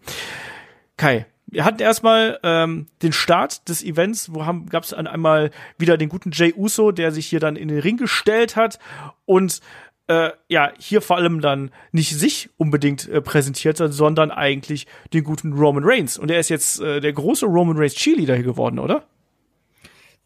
Kai, 0.98 1.26
wir 1.48 1.66
hatten 1.66 1.82
erstmal 1.82 2.40
ähm, 2.44 2.88
den 3.02 3.14
Start 3.14 3.70
des 3.70 3.84
Events, 3.84 4.34
wo 4.34 4.40
gab 4.70 4.84
es 4.84 4.94
einmal 4.94 5.52
wieder 5.78 5.98
den 5.98 6.10
guten 6.10 6.32
Jay 6.32 6.54
Uso, 6.56 6.92
der 6.92 7.12
sich 7.12 7.28
hier 7.28 7.40
dann 7.40 7.56
in 7.56 7.68
den 7.68 7.80
Ring 7.80 7.98
gestellt 7.98 8.56
hat 8.56 8.80
und 9.26 9.62
äh, 10.08 10.32
ja, 10.50 10.72
hier 10.78 11.02
vor 11.02 11.18
allem 11.18 11.40
dann 11.40 11.72
nicht 11.92 12.18
sich 12.18 12.50
unbedingt 12.58 13.08
äh, 13.08 13.22
präsentiert 13.22 13.80
hat, 13.80 13.94
sondern 13.94 14.32
eigentlich 14.32 14.88
den 15.14 15.24
guten 15.24 15.54
Roman 15.54 15.84
Reigns. 15.86 16.18
Und 16.18 16.30
er 16.30 16.40
ist 16.40 16.50
jetzt 16.50 16.82
äh, 16.82 17.00
der 17.00 17.14
große 17.14 17.46
Roman 17.46 17.78
Reigns 17.78 17.96
Cheerleader 17.96 18.36
hier 18.36 18.44
geworden, 18.44 18.80
oder? 18.80 19.06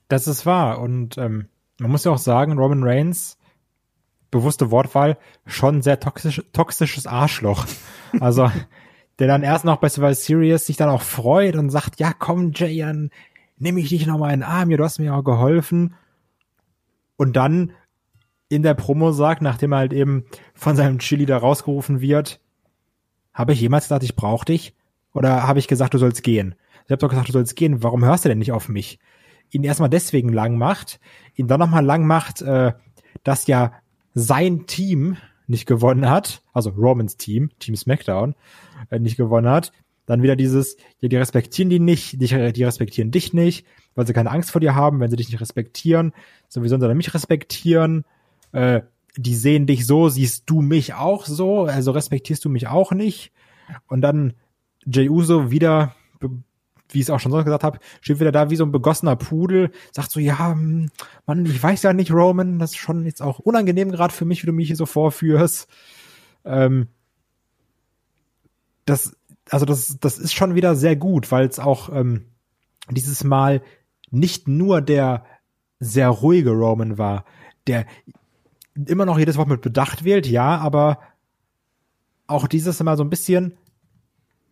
Das 0.08 0.28
ist 0.28 0.45
wahr. 0.45 0.80
Und 0.80 1.18
ähm, 1.18 1.47
man 1.80 1.91
muss 1.91 2.03
ja 2.03 2.12
auch 2.12 2.18
sagen, 2.18 2.58
Roman 2.58 2.84
Reigns, 2.84 3.38
bewusste 4.32 4.72
Wortwahl, 4.72 5.18
schon 5.45 5.82
sehr 5.82 5.99
toxisch, 5.99 6.41
toxisches 6.53 7.08
Arschloch. 7.08 7.66
Also, 8.22 8.49
der 9.20 9.28
dann 9.28 9.43
erst 9.43 9.66
noch 9.66 9.78
bei 9.78 9.89
Survival 9.89 10.16
Series 10.16 10.66
sich 10.66 10.78
dann 10.78 10.88
auch 10.88 11.01
freut 11.01 11.58
und 11.58 11.70
sagt, 11.70 11.99
ja 11.99 12.14
komm 12.14 12.53
Jay, 12.55 12.80
dann 12.80 13.10
nehme 13.58 13.82
ich 13.82 13.89
dich 13.89 14.08
noch 14.08 14.18
mal 14.18 14.34
in 14.34 14.39
den 14.39 14.49
Arm, 14.49 14.72
ja, 14.72 14.78
du 14.78 14.84
hast 14.86 14.99
mir 14.99 15.14
auch 15.14 15.24
geholfen. 15.24 15.95
Und 17.18 17.36
dann 17.36 17.74
in 18.47 18.64
der 18.64 18.76
Promo 18.76 19.12
sagt, 19.12 19.41
nachdem 19.41 19.74
er 19.74 19.80
halt 19.80 19.93
eben 19.93 20.24
von 20.53 20.78
seinem 20.78 20.99
Chili 20.99 21.26
da 21.26 21.38
rausgerufen 21.38 21.99
wird, 21.99 22.39
habe 23.34 23.53
ich 23.53 23.60
jemals 23.62 23.86
gesagt, 23.86 24.03
ich 24.03 24.16
brauche 24.16 24.45
dich? 24.45 24.74
Oder 25.14 25.47
habe 25.47 25.60
ich 25.60 25.68
gesagt, 25.68 25.93
du 25.93 25.97
sollst 25.97 26.24
gehen? 26.24 26.55
Ich 26.86 26.91
habe 26.91 26.99
doch 26.99 27.10
gesagt, 27.10 27.28
du 27.28 27.34
sollst 27.34 27.55
gehen. 27.55 27.84
Warum 27.84 28.05
hörst 28.05 28.24
du 28.24 28.30
denn 28.30 28.38
nicht 28.38 28.51
auf 28.51 28.70
mich? 28.70 28.99
Ihn 29.52 29.64
erstmal 29.64 29.89
deswegen 29.89 30.30
lang 30.30 30.58
macht, 30.58 31.00
ihn 31.36 31.48
dann 31.48 31.60
nochmal 31.60 31.86
lang 31.86 32.06
macht, 32.06 32.41
äh, 32.41 32.74
dass 33.24 33.48
ja 33.48 33.74
sein 34.14 34.66
Team 34.68 35.18
nicht 35.48 35.66
gewonnen 35.66 36.10
hat, 36.10 36.41
also 36.54 36.72
Romans 36.72 37.18
Team, 37.18 37.52
Team 37.60 37.76
SmackDown, 37.76 38.36
äh, 38.89 39.00
nicht 39.00 39.18
gewonnen 39.18 39.50
hat, 39.50 39.72
dann 40.06 40.22
wieder 40.22 40.36
dieses, 40.36 40.78
ja, 41.00 41.10
die 41.10 41.16
respektieren 41.18 41.70
die 41.70 41.80
nicht, 41.80 42.22
die, 42.22 42.54
die 42.54 42.64
respektieren 42.64 43.12
dich 43.12 43.34
nicht, 43.34 43.66
weil 43.95 44.08
sie 44.08 44.14
keine 44.14 44.32
Angst 44.32 44.52
vor 44.52 44.62
dir 44.62 44.76
haben, 44.76 45.00
wenn 45.00 45.10
sie 45.10 45.18
dich 45.18 45.30
nicht 45.30 45.41
respektieren, 45.41 46.14
sowieso 46.48 46.78
sollen 46.78 46.91
sie 46.91 46.95
mich 46.95 47.14
respektieren, 47.14 48.06
äh, 48.52 48.82
die 49.16 49.36
sehen 49.36 49.66
dich 49.66 49.86
so, 49.86 50.10
siehst 50.10 50.43
du 50.50 50.62
mich 50.62 50.93
auch 50.93 51.26
so, 51.26 51.64
also 51.64 51.91
respektierst 51.91 52.45
du 52.45 52.50
mich 52.50 52.68
auch 52.68 52.91
nicht. 52.91 53.32
Und 53.88 54.02
dann 54.02 54.34
Jey 54.86 55.10
Uso 55.10 55.52
wieder 55.52 55.95
wie 56.90 57.00
ich 57.00 57.06
es 57.06 57.10
auch 57.10 57.20
schon 57.20 57.32
sonst 57.32 57.46
gesagt 57.46 57.64
habe, 57.64 57.80
steht 58.02 58.20
wieder 58.20 58.32
da 58.32 58.50
wie 58.50 58.56
so 58.56 58.64
ein 58.64 58.72
begossener 58.72 59.16
Pudel, 59.16 59.72
sagt 59.92 60.12
so, 60.12 60.20
ja, 60.20 60.52
hm, 60.52 60.90
Mann, 61.26 61.46
ich 61.46 61.62
weiß 61.62 61.84
ja 61.84 61.94
nicht, 61.94 62.12
Roman, 62.12 62.60
das 62.60 62.72
ist 62.72 62.78
schon 62.78 63.06
jetzt 63.06 63.22
auch 63.22 63.40
unangenehm 63.40 63.92
gerade 63.92 64.14
für 64.14 64.26
mich, 64.26 64.42
wie 64.44 64.48
du 64.48 64.54
mich 64.54 64.68
hier 64.68 64.76
so 64.76 64.86
vorführst. 64.86 65.68
Ähm, 66.46 66.88
das, 68.86 69.16
also 69.50 69.66
das, 69.66 69.98
das 70.00 70.18
ist 70.18 70.34
schon 70.34 70.56
wieder 70.56 70.76
sehr 70.76 70.96
gut, 70.96 71.32
weil 71.32 71.46
es 71.46 71.60
auch 71.60 71.90
ähm, 71.92 72.26
dieses 72.90 73.24
Mal 73.24 73.62
nicht 74.10 74.48
nur 74.48 74.82
der 74.82 75.26
sehr 75.80 76.10
ruhige 76.10 76.52
Roman 76.52 76.98
war, 76.98 77.26
der 77.68 77.86
immer 78.86 79.06
noch 79.06 79.20
jedes 79.20 79.38
Wort 79.38 79.50
mit 79.50 79.62
Bedacht 79.62 80.04
wählt, 80.04 80.28
ja, 80.28 80.58
aber 80.58 81.00
auch 82.28 82.48
dieses 82.48 82.82
Mal 82.82 82.98
so 82.98 83.04
ein 83.04 83.10
bisschen 83.10 83.58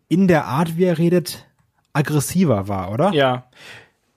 in 0.07 0.27
der 0.27 0.45
Art, 0.45 0.77
wie 0.77 0.83
er 0.83 0.97
redet, 0.97 1.47
aggressiver 1.95 2.67
war, 2.67 2.91
oder? 2.91 3.11
Ja. 3.13 3.49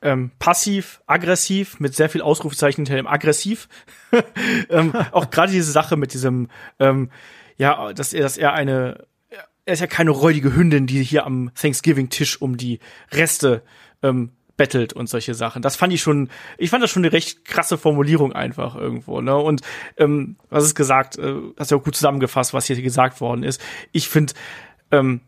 Ähm, 0.00 0.30
passiv, 0.38 1.00
aggressiv, 1.06 1.80
mit 1.80 1.94
sehr 1.94 2.08
viel 2.08 2.22
Ausrufezeichen 2.22 2.84
hinter 2.84 2.96
dem 2.96 3.06
aggressiv. 3.06 3.68
ähm, 4.70 4.94
auch 5.12 5.30
gerade 5.30 5.52
diese 5.52 5.70
Sache 5.70 5.96
mit 5.96 6.12
diesem, 6.12 6.48
ähm, 6.78 7.10
ja, 7.56 7.92
dass 7.92 8.12
er, 8.12 8.22
dass 8.22 8.36
er 8.36 8.52
eine, 8.52 9.06
er 9.64 9.72
ist 9.72 9.80
ja 9.80 9.86
keine 9.86 10.10
räudige 10.10 10.54
Hündin, 10.54 10.86
die 10.86 11.02
hier 11.02 11.26
am 11.26 11.50
Thanksgiving-Tisch 11.54 12.40
um 12.40 12.56
die 12.56 12.80
Reste 13.12 13.62
ähm, 14.02 14.32
bettelt 14.56 14.92
und 14.92 15.08
solche 15.08 15.34
Sachen. 15.34 15.62
Das 15.62 15.76
fand 15.76 15.92
ich 15.92 16.00
schon, 16.00 16.30
ich 16.58 16.70
fand 16.70 16.82
das 16.82 16.90
schon 16.90 17.04
eine 17.04 17.12
recht 17.12 17.44
krasse 17.44 17.78
Formulierung 17.78 18.32
einfach 18.32 18.76
irgendwo, 18.76 19.20
ne? 19.20 19.36
Und 19.36 19.62
ähm, 19.96 20.36
was 20.50 20.64
ist 20.64 20.74
gesagt, 20.74 21.16
äh, 21.16 21.34
hast 21.56 21.70
du 21.70 21.76
ja 21.76 21.80
auch 21.80 21.84
gut 21.84 21.96
zusammengefasst, 21.96 22.54
was 22.54 22.66
hier 22.66 22.80
gesagt 22.80 23.20
worden 23.20 23.44
ist. 23.44 23.60
Ich 23.92 24.08
finde, 24.08 24.34
ähm, 24.90 25.20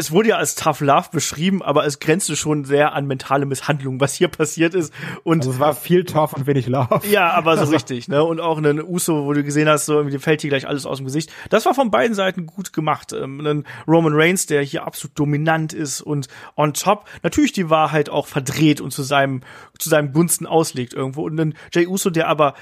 es 0.00 0.10
wurde 0.10 0.30
ja 0.30 0.36
als 0.36 0.54
Tough 0.54 0.80
Love 0.80 1.08
beschrieben, 1.12 1.62
aber 1.62 1.84
es 1.84 2.00
grenzte 2.00 2.34
schon 2.34 2.64
sehr 2.64 2.94
an 2.94 3.06
mentale 3.06 3.44
Misshandlung, 3.44 4.00
was 4.00 4.14
hier 4.14 4.28
passiert 4.28 4.74
ist. 4.74 4.94
Und 5.24 5.40
also 5.40 5.50
es 5.50 5.58
war 5.58 5.74
viel 5.74 6.06
Tough 6.06 6.32
und 6.32 6.46
wenig 6.46 6.68
Love. 6.68 7.02
Ja, 7.10 7.32
aber 7.32 7.58
so 7.58 7.64
richtig, 7.74 8.08
ne? 8.08 8.24
Und 8.24 8.40
auch 8.40 8.56
einen 8.56 8.82
Uso, 8.82 9.26
wo 9.26 9.34
du 9.34 9.44
gesehen 9.44 9.68
hast, 9.68 9.84
so 9.84 9.98
irgendwie 9.98 10.18
fällt 10.18 10.40
hier 10.40 10.48
gleich 10.48 10.66
alles 10.66 10.86
aus 10.86 10.96
dem 10.96 11.04
Gesicht. 11.04 11.30
Das 11.50 11.66
war 11.66 11.74
von 11.74 11.90
beiden 11.90 12.14
Seiten 12.14 12.46
gut 12.46 12.72
gemacht. 12.72 13.12
Ähm, 13.12 13.46
ein 13.46 13.66
Roman 13.86 14.14
Reigns, 14.14 14.46
der 14.46 14.62
hier 14.62 14.86
absolut 14.86 15.18
dominant 15.18 15.74
ist 15.74 16.00
und 16.00 16.28
on 16.56 16.72
top 16.72 17.04
natürlich 17.22 17.52
die 17.52 17.68
Wahrheit 17.68 18.08
auch 18.08 18.26
verdreht 18.26 18.80
und 18.80 18.92
zu 18.92 19.02
seinem 19.02 19.42
zu 19.78 19.90
seinem 19.90 20.14
Gunsten 20.14 20.46
auslegt 20.46 20.94
irgendwo. 20.94 21.24
Und 21.24 21.38
ein 21.38 21.54
Jay 21.74 21.86
Uso, 21.86 22.08
der 22.08 22.26
aber 22.28 22.54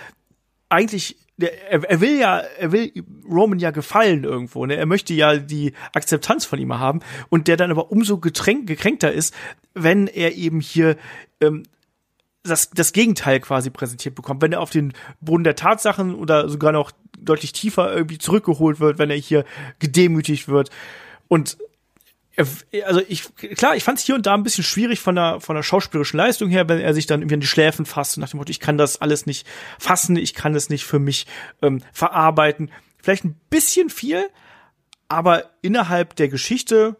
eigentlich 0.70 1.16
der, 1.38 1.70
er, 1.70 1.84
er 1.84 2.00
will 2.00 2.18
ja, 2.18 2.38
er 2.38 2.72
will 2.72 2.92
Roman 3.28 3.58
ja 3.58 3.70
gefallen 3.70 4.24
irgendwo, 4.24 4.66
ne? 4.66 4.76
Er 4.76 4.86
möchte 4.86 5.14
ja 5.14 5.36
die 5.36 5.72
Akzeptanz 5.94 6.44
von 6.44 6.58
ihm 6.58 6.78
haben 6.78 7.00
und 7.30 7.48
der 7.48 7.56
dann 7.56 7.70
aber 7.70 7.90
umso 7.90 8.18
getränk, 8.18 8.66
gekränkter 8.66 9.12
ist, 9.12 9.34
wenn 9.74 10.08
er 10.08 10.34
eben 10.34 10.60
hier 10.60 10.96
ähm, 11.40 11.62
das, 12.42 12.70
das 12.70 12.92
Gegenteil 12.92 13.40
quasi 13.40 13.70
präsentiert 13.70 14.14
bekommt, 14.14 14.42
wenn 14.42 14.52
er 14.52 14.60
auf 14.60 14.70
den 14.70 14.92
Boden 15.20 15.44
der 15.44 15.56
Tatsachen 15.56 16.14
oder 16.14 16.48
sogar 16.48 16.72
noch 16.72 16.90
deutlich 17.18 17.52
tiefer 17.52 17.94
irgendwie 17.94 18.18
zurückgeholt 18.18 18.80
wird, 18.80 18.98
wenn 18.98 19.10
er 19.10 19.16
hier 19.16 19.44
gedemütigt 19.78 20.48
wird. 20.48 20.70
Und 21.28 21.58
also 22.84 23.00
ich, 23.08 23.34
klar, 23.56 23.74
ich 23.74 23.84
fand 23.84 23.98
es 23.98 24.04
hier 24.04 24.14
und 24.14 24.26
da 24.26 24.34
ein 24.34 24.42
bisschen 24.42 24.64
schwierig 24.64 25.00
von 25.00 25.16
der, 25.16 25.40
von 25.40 25.56
der 25.56 25.62
schauspielerischen 25.62 26.18
Leistung 26.18 26.48
her, 26.50 26.68
wenn 26.68 26.78
er 26.78 26.94
sich 26.94 27.06
dann 27.06 27.20
irgendwie 27.20 27.34
an 27.34 27.40
die 27.40 27.46
Schläfen 27.46 27.84
fasst 27.84 28.16
und 28.16 28.20
nach 28.20 28.30
dem 28.30 28.38
Motto, 28.38 28.50
ich 28.50 28.60
kann 28.60 28.78
das 28.78 29.00
alles 29.00 29.26
nicht 29.26 29.46
fassen, 29.78 30.16
ich 30.16 30.34
kann 30.34 30.54
es 30.54 30.68
nicht 30.68 30.84
für 30.84 30.98
mich 30.98 31.26
ähm, 31.62 31.82
verarbeiten. 31.92 32.70
Vielleicht 33.02 33.24
ein 33.24 33.40
bisschen 33.50 33.90
viel, 33.90 34.28
aber 35.08 35.50
innerhalb 35.62 36.16
der 36.16 36.28
Geschichte 36.28 36.96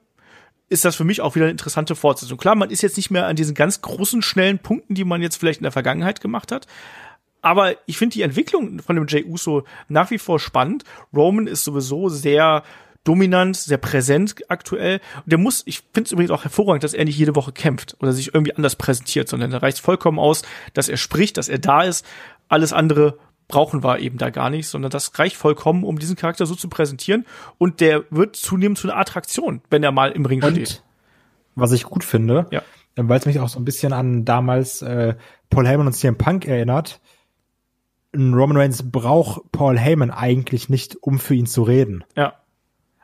ist 0.69 0.85
das 0.85 0.97
für 0.97 1.05
mich 1.05 1.21
auch 1.21 1.35
wieder 1.35 1.47
eine 1.47 1.53
interessante 1.53 1.95
Fortsetzung. 1.95 2.37
Klar, 2.37 2.55
man 2.55 2.71
ist 2.71 2.83
jetzt 2.83 2.97
nicht 2.97 3.11
mehr 3.11 3.27
an 3.27 3.37
diesen 3.37 3.55
ganz 3.55 3.81
großen, 3.81 4.23
schnellen 4.23 4.59
Punkten, 4.59 4.95
die 4.95 5.05
man 5.05 5.23
jetzt 5.23 5.37
vielleicht 5.37 5.61
in 5.61 5.65
der 5.65 5.73
Vergangenheit 5.73 6.21
gemacht 6.21 6.53
hat, 6.53 6.67
aber 7.41 7.77
ich 7.87 7.99
finde 7.99 8.15
die 8.15 8.23
Entwicklung 8.23 8.81
von 8.81 8.97
dem 8.97 9.07
Jay 9.07 9.25
Uso 9.25 9.65
nach 9.89 10.11
wie 10.11 10.19
vor 10.19 10.41
spannend. 10.41 10.85
Roman 11.15 11.47
ist 11.47 11.65
sowieso 11.65 12.09
sehr 12.09 12.65
dominant, 13.05 13.57
sehr 13.57 13.79
präsent 13.79 14.35
aktuell. 14.49 15.01
Und 15.17 15.31
der 15.33 15.39
muss, 15.39 15.63
ich 15.67 15.83
finde 15.93 16.09
es 16.09 16.13
übrigens 16.13 16.31
auch 16.31 16.45
hervorragend, 16.45 16.85
dass 16.85 16.95
er 16.95 17.05
nicht 17.05 17.17
jede 17.19 17.35
Woche 17.37 17.53
kämpft 17.53 17.97
oder 18.01 18.13
sich 18.13 18.35
irgendwie 18.35 18.55
anders 18.55 18.77
präsentiert, 18.77 19.29
sondern 19.29 19.51
da 19.51 19.59
reicht 19.59 19.79
vollkommen 19.81 20.19
aus, 20.19 20.43
dass 20.75 20.89
er 20.89 20.97
spricht, 20.99 21.37
dass 21.37 21.49
er 21.49 21.59
da 21.59 21.83
ist. 21.83 22.05
Alles 22.49 22.73
andere 22.73 23.19
brauchen 23.47 23.83
wir 23.83 23.99
eben 24.01 24.19
da 24.19 24.29
gar 24.29 24.51
nicht, 24.51 24.69
sondern 24.69 24.91
das 24.91 25.19
reicht 25.19 25.37
vollkommen, 25.37 25.85
um 25.85 25.99
diesen 25.99 26.17
Charakter 26.17 26.45
so 26.45 26.55
zu 26.55 26.69
präsentieren. 26.69 27.25
Und 27.57 27.81
der 27.81 28.05
wird 28.11 28.37
zunehmend 28.37 28.77
zu 28.79 28.89
einer 28.91 28.99
Attraktion, 28.99 29.63
wenn 29.71 29.83
er 29.83 29.93
mal 29.93 30.11
im 30.13 30.27
Ring 30.27 30.43
Und 30.45 30.53
steht. 30.53 30.83
was 31.55 31.73
ich 31.73 31.85
gut 31.85 32.05
finde, 32.05 32.47
Ja. 32.51 32.63
weil 32.97 33.19
es 33.19 33.25
mich 33.25 33.41
auch 33.41 33.49
so 33.49 33.59
ein 33.59 33.65
bisschen 33.65 33.95
an 33.95 34.27
damals 34.27 34.83
äh, 34.83 35.15
Paul 35.49 35.67
Heyman 35.67 35.87
und 35.87 35.95
CM 35.95 36.19
Punk 36.19 36.47
erinnert. 36.47 37.01
Ein 38.15 38.35
Roman 38.35 38.57
Reigns 38.59 38.91
braucht 38.91 39.51
Paul 39.53 39.79
Heyman 39.79 40.11
eigentlich 40.11 40.69
nicht, 40.69 40.97
um 41.03 41.19
für 41.19 41.35
ihn 41.35 41.47
zu 41.47 41.63
reden. 41.63 42.05
Ja. 42.17 42.35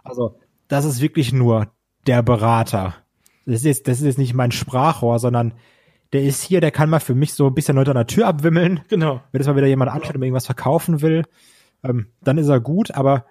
Also, 0.04 0.38
das 0.68 0.84
ist 0.84 1.00
wirklich 1.00 1.32
nur 1.32 1.72
der 2.06 2.22
Berater. 2.22 2.94
Das 3.46 3.56
ist 3.56 3.64
jetzt, 3.64 3.88
das 3.88 3.98
ist 3.98 4.04
jetzt 4.04 4.18
nicht 4.18 4.34
mein 4.34 4.52
Sprachrohr, 4.52 5.18
sondern 5.18 5.54
der 6.12 6.22
ist 6.22 6.42
hier, 6.42 6.60
der 6.60 6.70
kann 6.70 6.88
mal 6.88 7.00
für 7.00 7.14
mich 7.14 7.34
so 7.34 7.48
ein 7.48 7.54
bisschen 7.54 7.76
Leute 7.76 7.90
an 7.90 7.96
der 7.96 8.06
Tür 8.06 8.28
abwimmeln. 8.28 8.80
Genau. 8.88 9.20
Wenn 9.32 9.40
es 9.40 9.46
mal 9.46 9.56
wieder 9.56 9.66
jemand 9.66 9.90
anschaut 9.90 10.14
und 10.14 10.20
mir 10.20 10.26
irgendwas 10.26 10.46
verkaufen 10.46 11.02
will, 11.02 11.24
ähm, 11.82 12.06
dann 12.22 12.38
ist 12.38 12.48
er 12.48 12.60
gut, 12.60 12.92
aber 12.92 13.26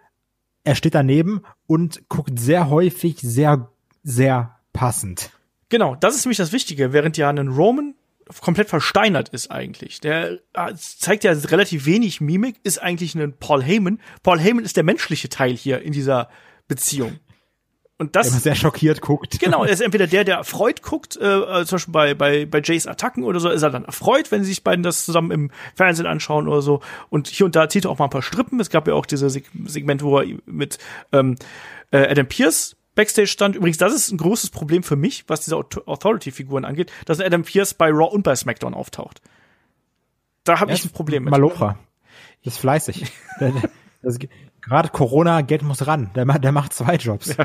er 0.63 0.76
steht 0.76 0.95
daneben 0.95 1.41
und 1.65 2.07
guckt 2.09 2.38
sehr 2.39 2.69
häufig 2.69 3.19
sehr, 3.19 3.69
sehr 4.03 4.57
passend. 4.74 5.32
Genau, 5.69 5.95
das 5.95 6.15
ist 6.15 6.26
nämlich 6.26 6.38
das 6.38 6.51
Wichtige, 6.51 6.93
während 6.93 7.17
ja 7.17 7.30
ein 7.30 7.47
Roman 7.47 7.95
komplett 8.41 8.69
versteinert 8.69 9.30
ist 9.30 9.51
eigentlich. 9.51 9.99
Der 9.99 10.39
äh, 10.53 10.74
zeigt 10.76 11.24
ja 11.24 11.32
relativ 11.32 11.86
wenig 11.86 12.21
Mimik, 12.21 12.55
ist 12.63 12.82
eigentlich 12.82 13.15
ein 13.15 13.34
Paul 13.38 13.63
Heyman. 13.63 13.99
Paul 14.24 14.39
Heyman 14.39 14.63
ist 14.63 14.78
der 14.78 14.84
menschliche 14.84 15.30
Teil 15.30 15.55
hier 15.55 15.82
in 15.82 15.91
dieser 15.91 16.30
Beziehung. 16.68 17.20
Und 17.99 18.16
Der 18.16 18.24
das 18.24 18.41
sehr 18.43 18.55
schockiert 18.55 19.01
guckt. 19.01 19.39
Genau, 19.39 19.64
er 19.64 19.70
ist 19.72 19.80
entweder 19.86 20.07
der, 20.07 20.24
der 20.24 20.38
erfreut 20.38 20.82
guckt, 20.82 21.16
äh, 21.16 21.24
äh, 21.61 21.66
zum 21.66 21.76
Beispiel 21.76 21.91
bei, 21.91 22.14
bei, 22.16 22.45
bei 22.45 22.59
Jays 22.61 22.88
Attacken 22.88 23.24
oder 23.24 23.39
so, 23.39 23.49
ist 23.49 23.61
er 23.61 23.70
dann 23.70 23.86
erfreut, 23.86 24.32
wenn 24.32 24.43
sie 24.43 24.49
sich 24.49 24.64
beiden 24.64 24.84
das 24.84 25.05
zusammen 25.05 25.32
im 25.32 25.51
Fernsehen 25.76 26.07
anschauen 26.07 26.47
oder 26.47 26.61
so. 26.61 26.82
Und 27.09 27.28
hier 27.28 27.45
und 27.45 27.55
da 27.55 27.70
zieht 27.70 27.86
er 27.86 27.91
auch 27.91 27.99
mal 27.99 28.05
ein 28.05 28.09
paar 28.09 28.24
Strippen. 28.24 28.59
Es 28.59 28.70
gab 28.72 28.88
ja 28.88 28.95
auch 28.95 29.05
diese 29.05 29.30
Seg 29.30 29.45
Segmente, 29.66 30.05
wo 30.05 30.20
er 30.20 30.26
mit 30.45 30.80
ähm, 31.11 31.36
äh, 31.91 32.07
Adam 32.09 32.28
Pierce 32.28 32.76
Backstage 32.95 33.28
stand. 33.28 33.55
Übrigens, 33.55 33.78
das 33.78 33.93
ist 33.93 34.11
ein 34.11 34.18
großes 34.18 34.49
Problem 34.49 34.84
für 34.84 34.95
mich, 34.95 35.26
was 35.28 35.41
diese 35.41 35.55
Authority-Figuren 35.57 36.66
angeht, 36.66 36.91
dass 37.05 37.20
Adam 37.20 37.43
Pierce 37.43 37.74
bei 37.76 37.89
Raw 37.89 38.11
und 38.14 38.24
bei 38.24 38.36
SmackDown 38.36 38.74
auftaucht. 38.74 39.22
Da 40.43 40.59
habe 40.59 40.74
ich 40.74 40.84
ein 40.84 40.89
Problem 40.91 41.24
mit. 41.24 41.32
Malocha. 41.32 41.78
Das 42.43 42.55
ist 42.55 42.59
fleißig. 42.59 43.05
Der- 43.39 43.51
der- 43.51 43.70
das, 44.01 44.18
Gerade 44.66 44.89
Corona, 44.89 45.41
Geld 45.41 45.61
muss 45.64 45.86
ran. 45.88 46.11
Der, 46.16 46.26
der 46.26 46.51
macht 46.51 46.74
zwei 46.74 46.95
Jobs. 46.95 47.36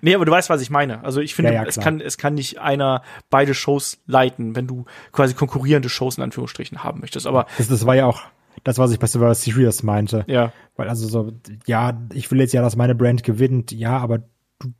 Nee, 0.00 0.14
aber 0.14 0.24
du 0.24 0.32
weißt, 0.32 0.48
was 0.48 0.62
ich 0.62 0.70
meine. 0.70 1.04
Also 1.04 1.20
ich 1.20 1.34
finde, 1.34 1.52
Ja, 1.52 1.62
ja, 1.62 1.68
es 1.68 1.78
kann, 1.78 2.00
es 2.00 2.16
kann 2.16 2.34
nicht 2.34 2.60
einer 2.60 3.02
beide 3.28 3.52
Shows 3.54 3.98
leiten, 4.06 4.56
wenn 4.56 4.66
du 4.66 4.86
quasi 5.12 5.34
konkurrierende 5.34 5.88
Shows 5.90 6.16
in 6.16 6.24
Anführungsstrichen 6.24 6.82
haben 6.82 7.00
möchtest. 7.00 7.26
Aber 7.26 7.46
Das, 7.58 7.68
das 7.68 7.84
war 7.84 7.94
ja 7.94 8.06
auch 8.06 8.22
das, 8.64 8.78
was 8.78 8.90
ich 8.90 8.98
bei 8.98 9.06
Survivor 9.06 9.34
Series 9.34 9.82
meinte. 9.82 10.24
ja, 10.28 10.52
Weil 10.76 10.88
also 10.88 11.06
so, 11.08 11.32
ja, 11.66 12.00
ich 12.12 12.30
will 12.30 12.40
jetzt 12.40 12.52
ja, 12.54 12.62
dass 12.62 12.76
meine 12.76 12.94
Brand 12.94 13.22
gewinnt. 13.22 13.70
Ja, 13.70 13.98
aber 13.98 14.20
du, 14.58 14.72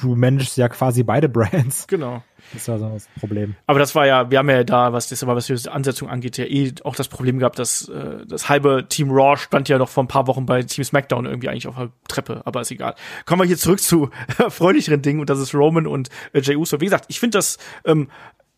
du 0.00 0.16
managst 0.16 0.56
ja 0.56 0.68
quasi 0.68 1.02
beide 1.02 1.28
Brands. 1.28 1.86
genau. 1.86 2.22
Das 2.52 2.68
war 2.68 2.78
so 2.78 2.88
das 2.88 3.08
Problem. 3.18 3.54
Aber 3.66 3.78
das 3.78 3.94
war 3.94 4.06
ja, 4.06 4.30
wir 4.30 4.38
haben 4.38 4.50
ja 4.50 4.64
da, 4.64 4.92
was 4.92 5.08
das 5.08 5.22
aber 5.22 5.36
was 5.36 5.46
die 5.46 5.68
Ansetzung 5.68 6.08
angeht, 6.08 6.36
ja 6.38 6.44
eh 6.44 6.72
auch 6.84 6.96
das 6.96 7.08
Problem 7.08 7.38
gehabt, 7.38 7.58
dass 7.58 7.88
äh, 7.88 8.26
das 8.26 8.48
halbe 8.48 8.86
Team 8.88 9.10
Raw 9.10 9.36
stand 9.36 9.68
ja 9.68 9.78
noch 9.78 9.88
vor 9.88 10.04
ein 10.04 10.08
paar 10.08 10.26
Wochen 10.26 10.46
bei 10.46 10.62
Team 10.62 10.84
SmackDown 10.84 11.26
irgendwie 11.26 11.48
eigentlich 11.48 11.66
auf 11.66 11.76
der 11.76 11.90
Treppe, 12.08 12.42
aber 12.44 12.60
ist 12.60 12.70
egal. 12.70 12.94
Kommen 13.26 13.42
wir 13.42 13.46
hier 13.46 13.58
zurück 13.58 13.80
zu 13.80 14.10
erfreulicheren 14.38 15.02
Dingen 15.02 15.20
und 15.20 15.30
das 15.30 15.38
ist 15.38 15.54
Roman 15.54 15.86
und 15.86 16.08
äh, 16.32 16.40
Jey 16.40 16.56
Uso. 16.56 16.80
Wie 16.80 16.86
gesagt, 16.86 17.06
ich 17.08 17.20
finde 17.20 17.38
das 17.38 17.58
ähm, 17.84 18.08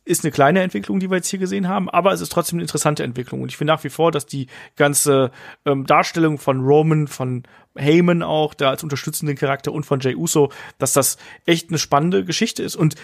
ist 0.05 0.24
eine 0.24 0.32
kleine 0.32 0.62
Entwicklung, 0.62 1.01
die 1.01 1.11
wir 1.11 1.16
jetzt 1.16 1.28
hier 1.28 1.39
gesehen 1.39 1.68
haben, 1.68 1.89
aber 1.89 2.12
es 2.12 2.20
ist 2.20 2.30
trotzdem 2.30 2.57
eine 2.57 2.64
interessante 2.64 3.03
Entwicklung. 3.03 3.41
Und 3.43 3.49
ich 3.49 3.57
finde 3.57 3.72
nach 3.72 3.85
wie 3.85 3.89
vor, 3.89 4.12
dass 4.12 4.26
die 4.26 4.49
ganze 4.76 5.30
ähm, 5.64 5.87
Darstellung 5.87 6.39
von 6.39 6.61
Roman, 6.61 7.09
von 7.09 7.45
Heyman 7.76 8.22
auch, 8.22 8.55
da 8.55 8.70
als 8.70 8.82
unterstützenden 8.82 9.37
Charakter 9.37 9.72
und 9.72 9.85
von 9.85 10.01
Jey 10.01 10.14
Uso, 10.14 10.53
dass 10.78 10.93
das 10.93 11.16
echt 11.47 11.70
eine 11.70 11.78
spannende 11.78 12.24
Geschichte 12.24 12.62
ist. 12.62 12.76
Und 12.76 12.97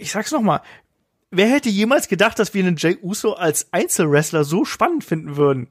ich 0.00 0.10
sag's 0.12 0.32
noch 0.32 0.42
mal, 0.42 0.60
wer 1.30 1.48
hätte 1.48 1.68
jemals 1.68 2.08
gedacht, 2.08 2.38
dass 2.38 2.54
wir 2.54 2.64
einen 2.64 2.76
Jey 2.76 2.98
Uso 3.02 3.34
als 3.34 3.72
Einzelwrestler 3.72 4.44
so 4.44 4.64
spannend 4.64 5.04
finden 5.04 5.36
würden? 5.36 5.68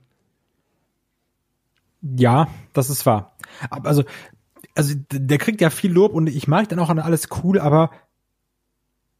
Ja, 2.01 2.47
das 2.73 2.89
ist 2.89 3.05
wahr. 3.05 3.35
Aber 3.69 3.89
also, 3.89 4.03
also 4.75 4.95
der 5.11 5.37
kriegt 5.37 5.59
ja 5.61 5.69
viel 5.69 5.91
Lob 5.91 6.13
und 6.13 6.27
ich 6.27 6.47
mag 6.47 6.69
dann 6.69 6.79
auch 6.79 6.89
an 6.89 6.99
alles 6.99 7.27
cool, 7.43 7.59
aber 7.59 7.91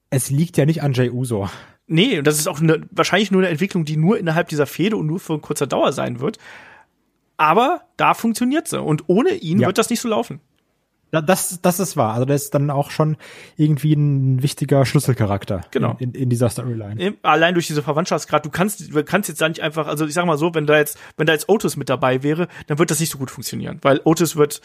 es 0.10 0.30
liegt 0.30 0.58
ja 0.58 0.66
nicht 0.66 0.82
an 0.82 0.94
Jay 0.94 1.10
Uso. 1.10 1.50
Nee, 1.88 2.20
und 2.20 2.28
das 2.28 2.38
ist 2.40 2.48
auch 2.48 2.62
eine, 2.62 2.88
wahrscheinlich 2.92 3.32
nur 3.32 3.42
eine 3.42 3.50
Entwicklung, 3.50 3.84
die 3.84 3.98
nur 3.98 4.18
innerhalb 4.18 4.48
dieser 4.48 4.68
Fehde 4.68 4.96
und 4.96 5.08
nur 5.08 5.20
für 5.20 5.40
kurzer 5.40 5.68
Dauer 5.68 5.92
sein 5.92 6.20
wird. 6.20 6.38
Aber 7.36 7.82
da 7.98 8.14
funktioniert 8.14 8.68
sie. 8.68 8.82
Und 8.82 9.04
ohne 9.08 9.32
ihn 9.34 9.60
Ja. 9.60 9.68
wird 9.68 9.78
das 9.78 9.90
nicht 9.90 10.02
so 10.02 10.08
laufen. 10.10 10.40
Da- 11.12 11.22
Das, 11.22 11.60
das 11.62 11.80
ist 11.80 11.98
wahr. 11.98 12.14
Also 12.14 12.26
der 12.26 12.36
ist 12.36 12.54
dann 12.54 12.70
auch 12.70 12.92
schon 12.92 13.18
irgendwie 13.58 13.94
ein 13.94 14.44
wichtiger 14.44 14.86
Schlüsselcharakter 14.86 15.62
Genau. 15.72 15.96
in, 16.00 16.12
in, 16.14 16.24
in 16.24 16.30
dieser 16.30 16.50
Storyline. 16.50 17.16
Allein 17.24 17.54
durch 17.56 17.68
diese 17.68 17.82
Verwandtschaftsgrad, 17.84 18.46
du 18.46 18.50
kannst, 18.50 18.94
du 18.94 19.04
kannst 19.04 19.30
jetzt 19.30 19.42
da 19.42 19.50
nicht 19.50 19.62
einfach, 19.62 19.88
also 19.88 20.06
ich 20.06 20.14
sag 20.14 20.26
mal 20.26 20.38
so, 20.38 20.54
wenn 20.54 20.66
da 20.68 20.78
jetzt, 20.78 20.98
wenn 21.18 21.26
da 21.28 21.34
jetzt 21.34 21.50
Otis 21.50 21.78
mit 21.78 21.90
dabei 21.90 22.22
wäre, 22.24 22.48
dann 22.68 22.78
wird 22.80 22.92
das 22.92 23.00
nicht 23.00 23.12
so 23.12 23.18
gut 23.18 23.32
funktionieren. 23.32 23.80
Weil 23.82 24.02
Otis 24.04 24.36
wird, 24.36 24.62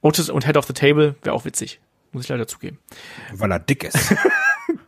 Otis 0.00 0.30
und 0.30 0.46
Head 0.46 0.56
of 0.56 0.66
the 0.66 0.72
Table 0.72 1.14
wäre 1.22 1.34
auch 1.34 1.44
witzig. 1.44 1.80
Muss 2.12 2.24
ich 2.24 2.28
leider 2.30 2.46
zugeben. 2.46 2.78
Weil 3.34 3.52
er 3.52 3.58
dick 3.58 3.84
ist. 3.84 4.14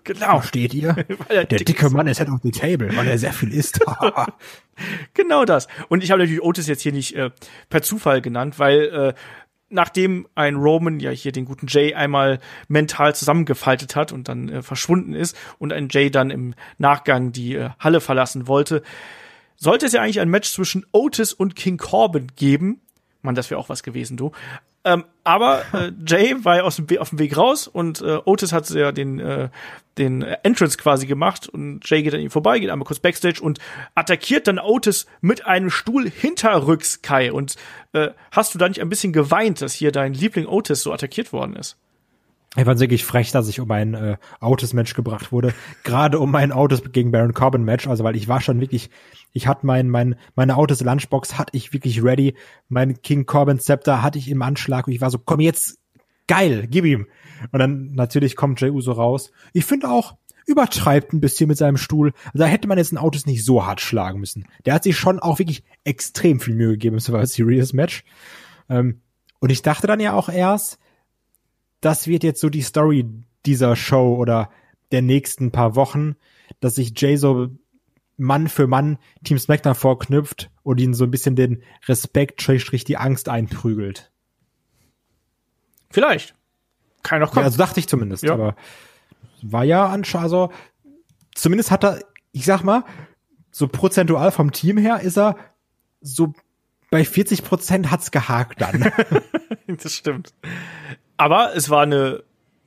Genau. 0.05 0.41
Versteht 0.41 0.75
ihr? 0.75 0.89
Weil 1.29 1.37
er 1.37 1.45
Der 1.45 1.59
dick 1.59 1.67
dicke 1.67 1.87
ist. 1.87 1.93
Mann 1.93 2.07
ist 2.07 2.19
head 2.19 2.29
of 2.29 2.41
the 2.43 2.51
table, 2.51 2.95
weil 2.97 3.07
er 3.07 3.17
sehr 3.17 3.33
viel 3.33 3.53
isst. 3.55 3.81
Genau 5.15 5.45
das. 5.45 5.69
Und 5.89 6.03
ich 6.03 6.11
habe 6.11 6.21
natürlich 6.23 6.43
Otis 6.43 6.67
jetzt 6.67 6.83
hier 6.83 6.93
nicht 6.93 7.15
äh, 7.15 7.31
per 7.69 7.83
Zufall 7.83 8.21
genannt, 8.23 8.59
weil 8.59 8.81
äh, 8.83 9.15
nachdem 9.71 10.27
ein 10.35 10.57
Roman 10.57 11.01
ja 11.01 11.11
hier 11.11 11.33
den 11.33 11.45
guten 11.45 11.67
Jay 11.69 11.95
einmal 11.95 12.41
mental 12.69 13.15
zusammengefaltet 13.15 13.97
hat 13.97 14.13
und 14.13 14.29
dann 14.29 14.49
äh, 14.49 14.63
verschwunden 14.63 15.15
ist 15.15 15.37
und 15.59 15.73
ein 15.73 15.89
Jay 15.91 16.11
dann 16.11 16.31
im 16.31 16.55
Nachgang 16.79 17.33
die 17.33 17.55
äh, 17.55 17.71
Halle 17.79 18.01
verlassen 18.01 18.47
wollte, 18.47 18.83
sollte 19.57 19.87
es 19.87 19.93
ja 19.93 20.03
eigentlich 20.03 20.21
ein 20.21 20.29
Match 20.29 20.51
zwischen 20.51 20.85
Otis 20.93 21.33
und 21.33 21.57
King 21.57 21.77
Corbin 21.77 22.29
geben. 22.37 22.81
Mann, 23.23 23.35
das 23.35 23.51
wäre 23.51 23.61
auch 23.61 23.69
was 23.69 23.83
gewesen, 23.83 24.17
du. 24.17 24.33
Ähm, 24.85 25.05
aber 25.25 25.63
äh, 25.75 25.93
Jay 26.07 26.35
war 26.43 26.57
ja 26.57 26.63
aus 26.63 26.77
dem 26.77 26.87
auf 26.99 27.11
dem 27.11 27.19
Weg 27.19 27.37
raus 27.37 27.69
und 27.69 28.01
äh, 28.01 28.19
Otis 28.25 28.53
hat 28.53 28.69
ja 28.71 28.93
den, 28.93 29.21
äh, 29.21 29.51
den 29.99 30.23
Entrance 30.23 30.79
quasi 30.79 31.07
gemacht 31.07 31.49
und 31.49 31.89
Jay 31.89 32.03
geht 32.03 32.15
an 32.15 32.21
ihm 32.21 32.31
vorbei, 32.31 32.59
geht 32.59 32.71
einmal 32.71 32.87
kurz 32.87 32.99
Backstage 32.99 33.43
und 33.43 33.59
attackiert 33.95 34.47
dann 34.47 34.59
Otis 34.59 35.07
mit 35.21 35.45
einem 35.45 35.69
Stuhl 35.69 36.09
hinterrücks, 36.09 37.03
Kai. 37.03 37.31
Und 37.31 37.57
äh, 37.93 38.09
hast 38.33 38.55
du 38.55 38.59
da 38.59 38.69
nicht 38.69 38.81
ein 38.81 38.89
bisschen 38.89 39.13
geweint, 39.13 39.61
dass 39.61 39.75
hier 39.75 39.93
dein 39.93 40.15
Liebling 40.15 40.47
Otis 40.47 40.83
so 40.83 40.93
attackiert 40.93 41.33
worden 41.35 41.57
ist? 41.57 41.77
Ich 42.57 42.65
fand 42.65 42.81
wirklich 42.81 43.05
frech, 43.05 43.31
dass 43.31 43.49
ich 43.49 43.61
um 43.61 43.71
ein 43.71 43.95
äh, 43.95 44.17
Autos-Match 44.41 44.95
gebracht 44.95 45.31
wurde. 45.31 45.55
Gerade 45.85 46.19
um 46.19 46.33
mein 46.33 46.51
Autos 46.51 46.83
gegen 46.91 47.13
Baron 47.13 47.33
Corbin-Match. 47.33 47.87
Also 47.87 48.03
weil 48.03 48.17
ich 48.17 48.27
war 48.27 48.41
schon 48.41 48.61
wirklich, 48.61 48.91
ich 49.33 49.47
hatte 49.47 49.65
mein, 49.65 49.89
mein, 49.89 50.17
meine 50.35 50.57
Autos-Lunchbox 50.57 51.39
hatte 51.39 51.57
ich 51.57 51.73
wirklich 51.73 52.03
ready. 52.03 52.35
Mein 52.69 53.01
King 53.03 53.25
Corbin-Zepter 53.25 54.03
hatte 54.03 54.19
ich 54.19 54.29
im 54.29 54.43
Anschlag 54.43 54.89
und 54.89 54.93
ich 54.93 55.01
war 55.01 55.11
so, 55.11 55.19
komm 55.19 55.39
jetzt, 55.39 55.79
geil, 56.27 56.67
gib 56.69 56.85
ihm. 56.85 57.07
Und 57.53 57.59
dann 57.61 57.93
natürlich 57.93 58.35
kommt 58.35 58.61
Jey 58.61 58.71
Uso 58.71 58.93
raus. 58.93 59.31
Ich 59.53 59.65
finde 59.65 59.89
auch, 59.89 60.17
übertreibt 60.47 61.13
ein 61.13 61.21
bisschen 61.21 61.47
mit 61.47 61.57
seinem 61.57 61.77
Stuhl. 61.77 62.13
Also 62.27 62.39
da 62.39 62.47
hätte 62.47 62.67
man 62.67 62.79
jetzt 62.79 62.93
ein 62.93 62.99
Autos 62.99 63.27
nicht 63.27 63.45
so 63.45 63.65
hart 63.65 63.81
schlagen 63.81 64.19
müssen. 64.19 64.47
Der 64.67 64.75
hat 64.75 64.83
sich 64.83 64.97
schon 64.99 65.21
auch 65.21 65.39
wirklich 65.39 65.63
extrem 65.85 66.41
viel 66.41 66.55
Mühe 66.55 66.73
gegeben 66.73 66.97
im 66.97 67.01
Survivor 67.01 67.27
Series 67.27 67.73
Match. 67.73 68.05
Ähm, 68.69 69.03
und 69.39 69.51
ich 69.51 69.63
dachte 69.63 69.87
dann 69.87 70.01
ja 70.01 70.15
auch 70.15 70.29
erst, 70.29 70.79
das 71.81 72.07
wird 72.07 72.23
jetzt 72.25 72.41
so 72.41 72.49
die 72.49 72.63
Story 72.63 73.07
dieser 73.47 73.77
Show 73.77 74.17
oder 74.17 74.51
der 74.93 75.03
nächsten 75.03 75.51
paar 75.51 75.77
Wochen, 75.77 76.17
dass 76.61 76.75
sich 76.75 76.93
Jay 76.97 77.17
so 77.17 77.49
Mann 78.17 78.49
für 78.49 78.67
Mann 78.67 78.99
Team 79.25 79.39
SmackDown 79.39 79.75
vorknüpft 79.75 80.51
und 80.63 80.79
ihnen 80.81 80.93
so 80.95 81.05
ein 81.05 81.11
bisschen 81.11 81.37
den 81.37 81.63
Respekt, 81.87 82.43
Schrägstrich 82.43 82.85
die 82.85 82.99
Angst 82.99 83.29
einprügelt. 83.29 84.11
Vielleicht. 85.91 86.35
Kann 87.03 87.21
noch 87.21 87.29
Ja, 87.29 87.35
kommen. 87.35 87.45
also 87.47 87.59
dachte 87.59 87.81
ich 87.81 87.89
zumindest, 87.89 88.23
Ja. 88.25 88.35
aber 88.35 88.57
war 89.43 89.65
ja 89.65 89.87
anscheinend, 89.87 90.25
also 90.25 90.53
zumindest 91.35 91.71
hat 91.71 91.85
er, 91.85 92.01
ich 92.33 92.45
sag 92.45 92.63
mal, 92.63 92.85
so 93.51 93.67
prozentual 93.69 94.31
vom 94.33 94.53
Team 94.53 94.77
her 94.77 95.01
ist 95.01 95.17
er 95.17 95.37
so 96.03 96.35
bei 96.91 97.05
40 97.05 97.43
Prozent 97.45 97.91
hat's 97.91 98.11
gehakt 98.11 98.61
dann. 98.61 98.93
das 99.67 99.95
stimmt. 99.95 100.35
Aber 101.21 101.55
es 101.55 101.69
war 101.69 101.83
eine 101.83 102.23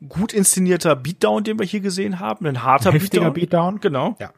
gut 0.08 0.32
inszenierter 0.32 0.95
Beatdown, 0.95 1.43
den 1.43 1.58
wir 1.58 1.66
hier 1.66 1.80
gesehen 1.80 2.20
haben. 2.20 2.45
Ein 2.45 2.62
harter 2.62 2.91
Heftiger 2.91 3.32
Beatdown. 3.32 3.80
Beatdown. 3.80 3.82
Genau. 3.82 4.16
Ja. 4.20 4.32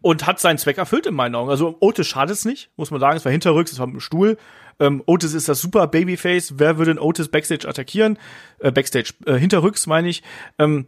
und 0.00 0.26
hat 0.26 0.40
seinen 0.40 0.58
Zweck 0.58 0.78
erfüllt 0.78 1.06
in 1.06 1.14
meinen 1.14 1.34
Augen. 1.34 1.50
Also 1.50 1.76
Otis 1.80 2.06
schadet 2.06 2.36
es 2.36 2.44
nicht, 2.44 2.70
muss 2.76 2.90
man 2.90 3.00
sagen. 3.00 3.16
Es 3.16 3.24
war 3.24 3.32
hinterrücks, 3.32 3.72
es 3.72 3.78
war 3.78 3.86
mit 3.86 3.96
dem 3.96 4.00
Stuhl. 4.00 4.38
Ähm, 4.80 5.02
Otis 5.06 5.34
ist 5.34 5.48
das 5.48 5.60
super 5.60 5.86
Babyface. 5.86 6.54
Wer 6.58 6.78
würde 6.78 6.94
den 6.94 6.98
Otis 6.98 7.28
Backstage 7.28 7.68
attackieren? 7.68 8.18
Äh, 8.58 8.72
Backstage, 8.72 9.12
äh, 9.26 9.34
hinterrücks 9.34 9.86
meine 9.86 10.08
ich. 10.08 10.22
Ähm, 10.58 10.86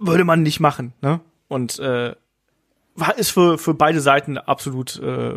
würde 0.00 0.24
man 0.24 0.42
nicht 0.42 0.58
machen. 0.60 0.94
Ne? 1.00 1.20
Und 1.48 1.78
äh, 1.78 2.14
war 2.96 3.18
ist 3.18 3.30
für, 3.30 3.56
für 3.58 3.74
beide 3.74 4.00
Seiten 4.00 4.36
absolut 4.36 5.00
äh, 5.00 5.32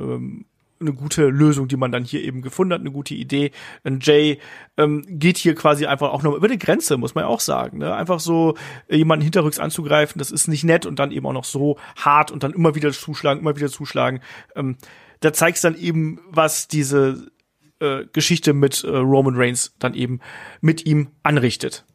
eine 0.81 0.93
gute 0.93 1.27
Lösung, 1.27 1.67
die 1.67 1.77
man 1.77 1.91
dann 1.91 2.03
hier 2.03 2.23
eben 2.23 2.41
gefunden 2.41 2.73
hat, 2.73 2.81
eine 2.81 2.91
gute 2.91 3.13
Idee. 3.13 3.51
Und 3.83 4.05
Jay 4.05 4.39
ähm, 4.77 5.05
geht 5.07 5.37
hier 5.37 5.55
quasi 5.55 5.85
einfach 5.85 6.11
auch 6.11 6.23
noch 6.23 6.35
über 6.35 6.47
die 6.47 6.59
Grenze, 6.59 6.97
muss 6.97 7.15
man 7.15 7.23
ja 7.23 7.27
auch 7.29 7.39
sagen. 7.39 7.77
Ne? 7.77 7.93
Einfach 7.93 8.19
so 8.19 8.55
äh, 8.87 8.97
jemanden 8.97 9.23
hinterrücks 9.23 9.59
anzugreifen, 9.59 10.19
das 10.19 10.31
ist 10.31 10.47
nicht 10.47 10.63
nett 10.63 10.85
und 10.85 10.99
dann 10.99 11.11
eben 11.11 11.25
auch 11.25 11.33
noch 11.33 11.45
so 11.45 11.77
hart 11.95 12.31
und 12.31 12.43
dann 12.43 12.53
immer 12.53 12.75
wieder 12.75 12.91
zuschlagen, 12.91 13.41
immer 13.41 13.55
wieder 13.55 13.69
zuschlagen. 13.69 14.19
Ähm, 14.55 14.77
da 15.21 15.31
zeigst 15.33 15.63
dann 15.63 15.77
eben, 15.77 16.19
was 16.27 16.67
diese 16.67 17.31
äh, 17.79 18.05
Geschichte 18.13 18.53
mit 18.53 18.83
äh, 18.83 18.89
Roman 18.89 19.35
Reigns 19.35 19.73
dann 19.79 19.93
eben 19.93 20.19
mit 20.61 20.85
ihm 20.85 21.09
anrichtet. 21.23 21.85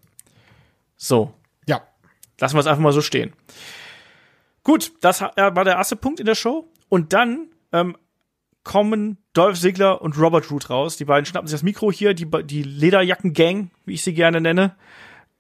So. 0.97 1.34
Ja. 1.66 1.82
Lassen 2.41 2.57
wir 2.57 2.61
es 2.61 2.66
einfach 2.66 2.82
mal 2.82 2.93
so 2.93 3.03
stehen. 3.03 3.32
Gut, 4.62 4.93
das 5.01 5.20
war 5.20 5.32
der 5.64 5.76
erste 5.76 5.95
Punkt 5.95 6.18
in 6.18 6.26
der 6.26 6.34
Show. 6.34 6.68
Und 6.89 7.12
dann 7.12 7.51
ähm, 7.72 7.97
kommen 8.66 9.16
Dolph 9.32 9.58
Ziggler 9.58 10.02
und 10.02 10.18
Robert 10.18 10.50
Root 10.50 10.68
raus. 10.70 10.96
Die 10.96 11.04
beiden 11.04 11.24
schnappen 11.24 11.46
sich 11.46 11.54
das 11.54 11.62
Mikro 11.62 11.92
hier, 11.92 12.14
die, 12.14 12.28
die 12.44 12.64
Lederjacken-Gang, 12.64 13.70
wie 13.84 13.94
ich 13.94 14.02
sie 14.02 14.12
gerne 14.12 14.40
nenne. 14.40 14.74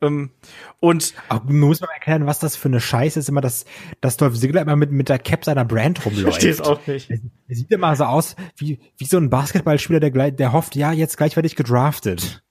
Ähm, 0.00 0.30
und 0.78 1.12
Aber 1.28 1.52
muss 1.52 1.80
man 1.80 1.90
erklären, 1.90 2.26
was 2.26 2.38
das 2.38 2.54
für 2.54 2.68
eine 2.68 2.80
Scheiße 2.80 3.18
ist, 3.18 3.28
immer, 3.28 3.40
dass, 3.40 3.64
dass 4.00 4.16
Dolph 4.16 4.38
Ziggler 4.38 4.62
immer 4.62 4.76
mit, 4.76 4.92
mit 4.92 5.08
der 5.08 5.18
Cap 5.18 5.44
seiner 5.44 5.64
Brand 5.64 6.06
rumläuft. 6.06 6.44
Ich 6.44 6.44
verstehe 6.44 6.50
es 6.52 6.60
auch 6.60 6.86
nicht. 6.86 7.10
Er, 7.10 7.56
sieht 7.56 7.70
immer 7.72 7.96
so 7.96 8.04
aus 8.04 8.36
wie, 8.56 8.78
wie 8.96 9.06
so 9.06 9.16
ein 9.16 9.28
Basketballspieler, 9.28 9.98
der, 9.98 10.30
der 10.30 10.52
hofft, 10.52 10.76
ja, 10.76 10.92
jetzt 10.92 11.16
gleichwertig 11.16 11.56
gedraftet 11.56 12.44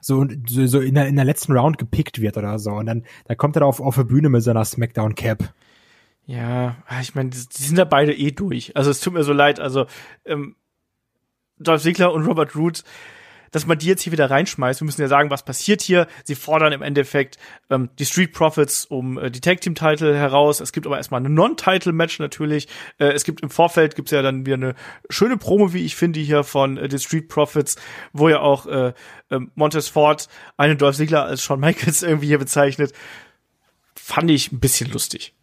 so, 0.00 0.24
so, 0.48 0.66
so 0.66 0.80
in, 0.80 0.94
der, 0.94 1.08
in 1.08 1.16
der 1.16 1.24
letzten 1.24 1.52
Round 1.52 1.78
gepickt 1.78 2.20
wird 2.20 2.36
oder 2.36 2.58
so. 2.58 2.70
Und 2.70 2.86
dann 2.86 3.04
da 3.26 3.34
kommt 3.34 3.56
er 3.56 3.66
auf, 3.66 3.80
auf 3.80 3.96
der 3.96 4.04
Bühne 4.04 4.28
mit 4.28 4.42
seiner 4.42 4.64
Smackdown 4.64 5.14
Cap. 5.16 5.52
Ja, 6.26 6.76
ah, 6.86 7.00
ich 7.00 7.14
meine, 7.14 7.30
die, 7.30 7.38
die 7.38 7.62
sind 7.62 7.78
ja 7.78 7.84
beide 7.84 8.12
eh 8.12 8.32
durch. 8.32 8.76
Also 8.76 8.90
es 8.90 9.00
tut 9.00 9.14
mir 9.14 9.22
so 9.22 9.32
leid. 9.32 9.60
Also 9.60 9.86
ähm, 10.24 10.56
Dolph 11.58 11.82
Ziggler 11.82 12.12
und 12.12 12.26
Robert 12.26 12.56
Root, 12.56 12.82
dass 13.52 13.64
man 13.64 13.78
die 13.78 13.86
jetzt 13.86 14.02
hier 14.02 14.12
wieder 14.12 14.28
reinschmeißt. 14.28 14.80
Wir 14.80 14.86
müssen 14.86 15.00
ja 15.00 15.06
sagen, 15.06 15.30
was 15.30 15.44
passiert 15.44 15.82
hier. 15.82 16.08
Sie 16.24 16.34
fordern 16.34 16.72
im 16.72 16.82
Endeffekt 16.82 17.38
ähm, 17.70 17.90
die 18.00 18.04
Street 18.04 18.32
Profits 18.32 18.86
um 18.86 19.18
äh, 19.18 19.30
die 19.30 19.40
Tag 19.40 19.60
Team 19.60 19.76
Title 19.76 20.16
heraus. 20.16 20.58
Es 20.58 20.72
gibt 20.72 20.84
aber 20.84 20.96
erstmal 20.96 21.20
eine 21.20 21.30
Non-Title 21.30 21.92
Match 21.92 22.18
natürlich. 22.18 22.66
Äh, 22.98 23.12
es 23.12 23.22
gibt 23.22 23.42
im 23.42 23.50
Vorfeld 23.50 23.94
gibt's 23.94 24.10
ja 24.10 24.20
dann 24.20 24.46
wieder 24.46 24.56
eine 24.56 24.74
schöne 25.08 25.36
Promo, 25.36 25.72
wie 25.72 25.84
ich 25.84 25.94
finde, 25.94 26.18
hier 26.18 26.42
von 26.42 26.76
äh, 26.76 26.88
den 26.88 26.98
Street 26.98 27.28
Profits, 27.28 27.76
wo 28.12 28.28
ja 28.28 28.40
auch 28.40 28.66
äh, 28.66 28.92
äh, 29.30 29.40
Montez 29.54 29.86
Ford 29.86 30.28
eine 30.56 30.74
Dolph 30.74 30.96
Ziggler 30.96 31.24
als 31.24 31.44
Shawn 31.44 31.60
Michaels 31.60 32.02
irgendwie 32.02 32.26
hier 32.26 32.38
bezeichnet. 32.38 32.92
Fand 33.94 34.28
ich 34.28 34.50
ein 34.50 34.58
bisschen 34.58 34.90
lustig. 34.90 35.35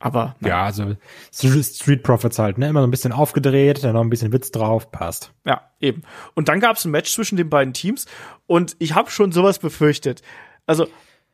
Aber 0.00 0.36
nein. 0.40 0.50
ja, 0.50 0.62
also 0.62 0.96
Street 1.32 2.02
Profits 2.04 2.38
halt, 2.38 2.56
ne? 2.58 2.68
Immer 2.68 2.80
so 2.80 2.86
ein 2.86 2.90
bisschen 2.90 3.12
aufgedreht, 3.12 3.82
dann 3.82 3.94
noch 3.94 4.02
ein 4.02 4.10
bisschen 4.10 4.32
Witz 4.32 4.52
drauf, 4.52 4.92
passt. 4.92 5.32
Ja, 5.44 5.72
eben. 5.80 6.02
Und 6.34 6.48
dann 6.48 6.60
gab 6.60 6.76
es 6.76 6.84
ein 6.84 6.92
Match 6.92 7.12
zwischen 7.12 7.36
den 7.36 7.50
beiden 7.50 7.74
Teams 7.74 8.06
und 8.46 8.76
ich 8.78 8.94
habe 8.94 9.10
schon 9.10 9.32
sowas 9.32 9.58
befürchtet. 9.58 10.22
Also 10.66 10.86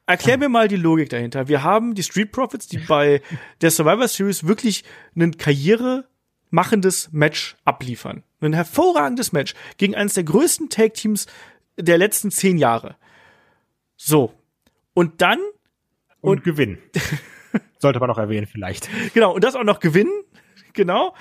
erklär 0.07 0.39
mir 0.39 0.49
mal 0.49 0.69
die 0.69 0.77
Logik 0.77 1.11
dahinter. 1.11 1.49
Wir 1.49 1.62
haben 1.62 1.95
die 1.95 2.03
Street 2.03 2.33
Profits, 2.33 2.67
die 2.67 2.79
bei 2.79 3.21
der 3.61 3.71
Survivor 3.71 4.09
Series 4.09 4.47
wirklich 4.47 4.85
ein 5.15 5.37
Karriere 5.37 6.07
machendes 6.51 7.11
Match 7.12 7.57
abliefern. 7.65 8.23
Ein 8.41 8.55
hervorragendes 8.55 9.33
Match 9.33 9.55
gegen 9.77 9.95
eines 9.95 10.15
der 10.15 10.25
größten 10.25 10.71
Tag 10.71 10.95
Teams 10.95 11.27
der 11.77 11.99
letzten 11.99 12.31
zehn 12.31 12.57
Jahre. 12.57 12.97
So. 13.97 14.33
Und 14.95 15.21
dann 15.21 15.41
und, 16.21 16.39
und 16.39 16.45
gewinnen. 16.45 16.79
Sollte 17.78 18.00
man 18.00 18.11
auch 18.11 18.18
erwähnen 18.18 18.46
vielleicht. 18.46 18.88
Genau, 19.14 19.34
und 19.34 19.44
das 19.44 19.55
auch 19.55 19.64
noch 19.64 19.80
gewinnen. 19.80 20.12
Genau. 20.72 21.14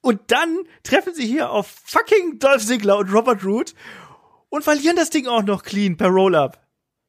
Und 0.00 0.20
dann 0.28 0.58
treffen 0.82 1.14
sie 1.14 1.26
hier 1.26 1.50
auf 1.50 1.66
fucking 1.84 2.38
Dolph 2.38 2.64
Ziggler 2.64 2.98
und 2.98 3.12
Robert 3.12 3.44
Root 3.44 3.74
und 4.48 4.64
verlieren 4.64 4.96
das 4.96 5.10
Ding 5.10 5.26
auch 5.26 5.42
noch 5.42 5.62
clean 5.62 5.96
per 5.96 6.08
Roll-Up. 6.08 6.60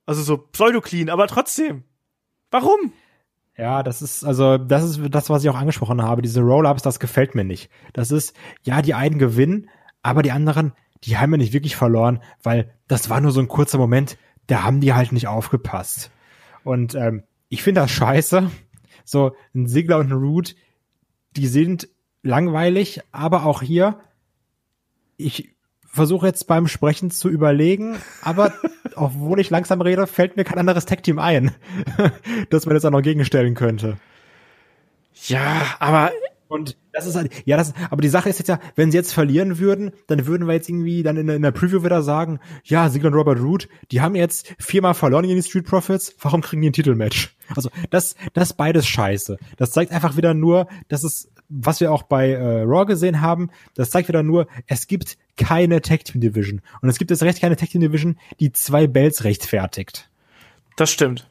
Also 0.06 0.22
so 0.22 0.38
pseudo-clean, 0.38 1.10
aber 1.10 1.28
trotzdem. 1.28 1.84
Warum? 2.52 2.94
Ja, 3.58 3.84
das 3.84 4.02
ist, 4.02 4.24
also, 4.24 4.58
das 4.58 4.84
ist 4.84 5.02
das, 5.10 5.30
was 5.30 5.44
ich 5.44 5.50
auch 5.50 5.58
angesprochen 5.58 6.02
habe. 6.02 6.22
Diese 6.22 6.42
Roll-Ups, 6.42 6.84
das 6.84 7.00
gefällt 7.00 7.36
mir 7.36 7.44
nicht. 7.44 7.70
Das 7.94 8.12
ist, 8.12 8.36
ja, 8.64 8.82
die 8.82 8.94
einen 8.94 9.20
gewinnen, 9.20 9.70
aber 10.02 10.22
die 10.22 10.32
anderen, 10.32 10.74
die 11.04 11.18
haben 11.18 11.32
ja 11.32 11.38
nicht 11.38 11.54
wirklich 11.54 11.76
verloren, 11.76 12.22
weil 12.42 12.74
das 12.88 13.10
war 13.10 13.22
nur 13.22 13.32
so 13.32 13.40
ein 13.40 13.48
kurzer 13.48 13.78
Moment, 13.78 14.18
da 14.48 14.64
haben 14.64 14.82
die 14.82 14.94
halt 14.94 15.12
nicht 15.12 15.28
aufgepasst. 15.28 16.12
Und 16.64 16.96
ähm, 16.96 17.24
ich 17.54 17.62
finde 17.62 17.82
das 17.82 17.92
scheiße. 17.92 18.50
So, 19.06 19.36
ein 19.54 19.68
Sigler 19.68 20.00
und 20.00 20.12
ein 20.12 20.18
Root, 20.18 20.56
die 21.36 21.46
sind 21.46 21.88
langweilig, 22.24 23.02
aber 23.12 23.46
auch 23.46 23.62
hier, 23.62 24.00
ich 25.18 25.54
versuche 25.86 26.26
jetzt 26.26 26.48
beim 26.48 26.68
Sprechen 26.68 27.12
zu 27.12 27.30
überlegen, 27.30 27.98
aber 28.24 28.54
obwohl 28.96 29.40
ich 29.40 29.52
langsam 29.52 29.82
rede, 29.82 30.08
fällt 30.08 30.36
mir 30.36 30.46
kein 30.46 30.58
anderes 30.58 30.86
Tech-Team 30.86 31.20
ein, 31.20 31.52
das 32.50 32.66
man 32.66 32.76
jetzt 32.76 32.86
auch 32.86 32.92
noch 32.92 33.04
gegenstellen 33.04 33.54
könnte. 33.54 33.98
Ja, 35.28 35.76
aber 35.78 36.12
und 36.54 36.78
das 36.92 37.08
ist 37.08 37.16
halt, 37.16 37.32
ja, 37.46 37.58
das, 37.58 37.74
aber 37.90 38.04
die 38.04 38.10
Sache 38.10 38.30
ist 38.30 38.38
jetzt 38.38 38.48
ja, 38.48 38.60
wenn 38.76 38.92
sie 38.92 38.98
jetzt 38.98 39.12
verlieren 39.12 39.58
würden, 39.58 39.90
dann 40.06 40.28
würden 40.28 40.46
wir 40.46 40.54
jetzt 40.54 40.70
irgendwie 40.70 41.02
dann 41.02 41.18
in, 41.18 41.28
in 41.28 41.42
der 41.42 41.50
Preview 41.50 41.84
wieder 41.84 42.04
sagen, 42.04 42.40
ja, 42.64 42.88
Ziggler 42.92 43.08
und 43.08 43.16
Robert 43.16 43.40
Root, 43.40 43.68
die 43.92 44.02
haben 44.02 44.14
jetzt 44.14 44.54
viermal 44.60 44.94
verloren 44.94 45.24
gegen 45.24 45.42
die 45.42 45.48
Street 45.48 45.66
Profits, 45.66 46.16
warum 46.22 46.42
kriegen 46.42 46.62
die 46.62 46.70
ein 46.70 46.74
Titelmatch? 46.74 47.36
Also, 47.56 47.72
das, 47.90 48.16
das 48.34 48.54
beides 48.54 48.86
scheiße. 48.86 49.38
Das 49.58 49.72
zeigt 49.72 49.92
einfach 49.92 50.16
wieder 50.16 50.36
nur, 50.36 50.68
dass 50.90 51.04
es, 51.04 51.32
was 51.50 51.80
wir 51.80 51.92
auch 51.92 52.04
bei 52.04 52.34
äh, 52.34 52.62
Raw 52.62 52.86
gesehen 52.86 53.20
haben, 53.22 53.50
das 53.74 53.90
zeigt 53.90 54.08
wieder 54.08 54.22
nur, 54.22 54.46
es 54.68 54.86
gibt 54.86 55.18
keine 55.36 55.82
Tag 55.82 56.06
Team 56.06 56.22
Division. 56.22 56.62
Und 56.84 56.90
es 56.90 57.00
gibt 57.00 57.10
jetzt 57.10 57.24
recht 57.24 57.42
keine 57.42 57.56
Tag 57.56 57.72
Team 57.72 57.82
Division, 57.82 58.20
die 58.40 58.52
zwei 58.52 58.86
Bells 58.86 59.24
rechtfertigt. 59.24 60.12
Das 60.78 60.92
stimmt. 60.92 61.28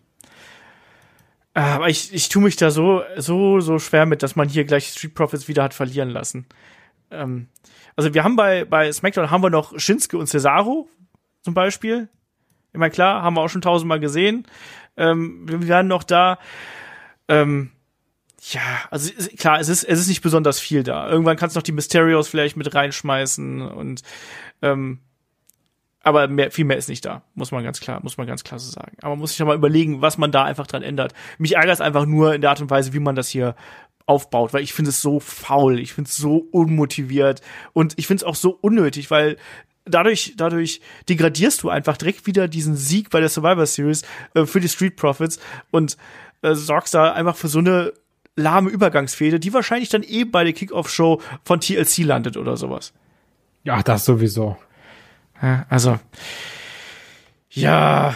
Aber 1.54 1.88
ich, 1.88 2.14
ich 2.14 2.28
tue 2.28 2.42
mich 2.42 2.56
da 2.56 2.70
so, 2.70 3.02
so, 3.16 3.60
so 3.60 3.78
schwer 3.78 4.06
mit, 4.06 4.22
dass 4.22 4.36
man 4.36 4.48
hier 4.48 4.64
gleich 4.64 4.88
Street 4.88 5.14
Profits 5.14 5.48
wieder 5.48 5.62
hat 5.62 5.74
verlieren 5.74 6.08
lassen. 6.08 6.46
Ähm, 7.10 7.48
also 7.94 8.14
wir 8.14 8.24
haben 8.24 8.36
bei, 8.36 8.64
bei 8.64 8.90
SmackDown 8.90 9.30
haben 9.30 9.42
wir 9.42 9.50
noch 9.50 9.78
Shinsuke 9.78 10.16
und 10.16 10.28
Cesaro 10.28 10.88
zum 11.42 11.54
Beispiel. 11.54 12.08
Meine, 12.72 12.90
klar, 12.90 13.22
haben 13.22 13.34
wir 13.34 13.42
auch 13.42 13.50
schon 13.50 13.60
tausendmal 13.60 14.00
gesehen. 14.00 14.46
Ähm, 14.96 15.46
wir 15.46 15.68
werden 15.68 15.88
noch 15.88 16.04
da. 16.04 16.38
Ähm, 17.28 17.70
ja, 18.50 18.60
also 18.90 19.12
klar, 19.36 19.60
es 19.60 19.68
ist, 19.68 19.84
es 19.84 20.00
ist 20.00 20.08
nicht 20.08 20.22
besonders 20.22 20.58
viel 20.58 20.82
da. 20.82 21.08
Irgendwann 21.08 21.36
kannst 21.36 21.54
du 21.54 21.58
noch 21.58 21.64
die 21.64 21.72
Mysterios 21.72 22.28
vielleicht 22.28 22.56
mit 22.56 22.74
reinschmeißen 22.74 23.60
und 23.60 24.02
ähm, 24.62 25.00
aber 26.02 26.28
mehr, 26.28 26.50
viel 26.50 26.64
mehr 26.64 26.76
ist 26.76 26.88
nicht 26.88 27.04
da, 27.04 27.22
muss 27.34 27.52
man 27.52 27.62
ganz 27.62 27.80
klar, 27.80 28.00
muss 28.02 28.16
man 28.16 28.26
ganz 28.26 28.44
klar 28.44 28.58
so 28.58 28.70
sagen. 28.70 28.96
Aber 29.00 29.10
man 29.10 29.20
muss 29.20 29.30
sich 29.30 29.38
ja 29.38 29.44
mal 29.44 29.56
überlegen, 29.56 30.02
was 30.02 30.18
man 30.18 30.32
da 30.32 30.44
einfach 30.44 30.66
dran 30.66 30.82
ändert. 30.82 31.14
Mich 31.38 31.54
ärgert 31.54 31.74
es 31.74 31.80
einfach 31.80 32.06
nur 32.06 32.34
in 32.34 32.40
der 32.40 32.50
Art 32.50 32.60
und 32.60 32.70
Weise, 32.70 32.92
wie 32.92 32.98
man 32.98 33.14
das 33.14 33.28
hier 33.28 33.54
aufbaut, 34.06 34.52
weil 34.52 34.62
ich 34.62 34.72
finde 34.72 34.90
es 34.90 35.00
so 35.00 35.20
faul, 35.20 35.78
ich 35.78 35.92
finde 35.92 36.08
es 36.08 36.16
so 36.16 36.46
unmotiviert 36.50 37.40
und 37.72 37.94
ich 37.98 38.06
finde 38.06 38.22
es 38.22 38.24
auch 38.24 38.34
so 38.34 38.58
unnötig, 38.60 39.10
weil 39.10 39.36
dadurch, 39.84 40.34
dadurch 40.36 40.80
degradierst 41.08 41.62
du 41.62 41.70
einfach 41.70 41.96
direkt 41.96 42.26
wieder 42.26 42.48
diesen 42.48 42.76
Sieg 42.76 43.10
bei 43.10 43.20
der 43.20 43.28
Survivor 43.28 43.66
Series 43.66 44.02
äh, 44.34 44.44
für 44.44 44.60
die 44.60 44.68
Street 44.68 44.96
Profits 44.96 45.38
und 45.70 45.96
äh, 46.42 46.54
sorgst 46.54 46.94
da 46.94 47.12
einfach 47.12 47.36
für 47.36 47.48
so 47.48 47.60
eine 47.60 47.92
lahme 48.34 48.70
Übergangsfehde, 48.70 49.38
die 49.38 49.52
wahrscheinlich 49.52 49.88
dann 49.88 50.02
eh 50.02 50.24
bei 50.24 50.44
der 50.44 50.52
Kickoff-Show 50.52 51.20
von 51.44 51.60
TLC 51.60 51.98
landet 51.98 52.36
oder 52.36 52.56
sowas. 52.56 52.92
Ja, 53.64 53.82
das 53.82 54.04
sowieso. 54.04 54.56
Also, 55.68 55.98
ja, 57.50 58.14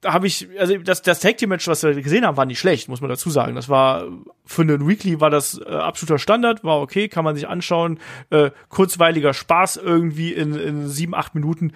da 0.00 0.12
habe 0.12 0.26
ich, 0.26 0.48
also 0.58 0.76
das, 0.78 1.02
das 1.02 1.20
Tag 1.20 1.38
Team 1.38 1.48
Match, 1.48 1.66
was 1.66 1.82
wir 1.82 1.94
gesehen 1.94 2.26
haben, 2.26 2.36
war 2.36 2.44
nicht 2.44 2.58
schlecht, 2.58 2.88
muss 2.88 3.00
man 3.00 3.08
dazu 3.08 3.30
sagen. 3.30 3.54
Das 3.54 3.68
war 3.68 4.06
für 4.44 4.62
einen 4.62 4.86
Weekly 4.86 5.20
war 5.20 5.30
das 5.30 5.58
äh, 5.58 5.64
absoluter 5.64 6.18
Standard, 6.18 6.62
war 6.62 6.80
okay, 6.80 7.08
kann 7.08 7.24
man 7.24 7.34
sich 7.34 7.48
anschauen. 7.48 7.98
Äh, 8.30 8.50
kurzweiliger 8.68 9.32
Spaß 9.32 9.76
irgendwie 9.76 10.32
in, 10.32 10.54
in 10.54 10.88
sieben, 10.88 11.14
acht 11.14 11.34
Minuten 11.34 11.72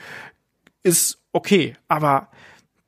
ist 0.83 1.23
okay, 1.33 1.77
aber 1.89 2.29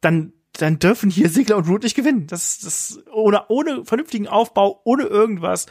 dann 0.00 0.32
dann 0.52 0.78
dürfen 0.78 1.10
hier 1.10 1.28
Sigler 1.30 1.56
und 1.56 1.68
Root 1.68 1.84
nicht 1.84 1.94
gewinnen. 1.94 2.26
Das, 2.26 2.58
das 2.58 3.00
ohne 3.12 3.44
ohne 3.48 3.84
vernünftigen 3.84 4.28
Aufbau, 4.28 4.80
ohne 4.84 5.04
irgendwas 5.04 5.66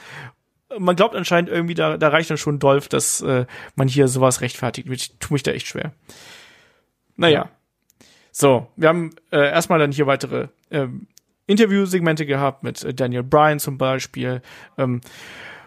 man 0.77 0.95
glaubt 0.95 1.15
anscheinend 1.15 1.49
irgendwie, 1.49 1.73
da, 1.73 1.97
da 1.97 2.09
reicht 2.09 2.29
dann 2.29 2.37
schon 2.37 2.59
Dolph, 2.59 2.87
dass 2.87 3.21
äh, 3.21 3.45
man 3.75 3.87
hier 3.87 4.07
sowas 4.07 4.41
rechtfertigt. 4.41 4.87
Ich 4.89 5.17
tue 5.19 5.35
mich 5.35 5.43
da 5.43 5.51
echt 5.51 5.67
schwer. 5.67 5.93
Naja. 7.15 7.49
So, 8.31 8.67
wir 8.75 8.89
haben 8.89 9.11
äh, 9.31 9.49
erstmal 9.49 9.79
dann 9.79 9.91
hier 9.91 10.07
weitere 10.07 10.47
ähm, 10.71 11.07
Interviewsegmente 11.47 12.25
gehabt 12.25 12.63
mit 12.63 12.83
äh, 12.83 12.93
Daniel 12.93 13.23
Bryan 13.23 13.59
zum 13.59 13.77
Beispiel. 13.77 14.41
Ähm, 14.77 15.01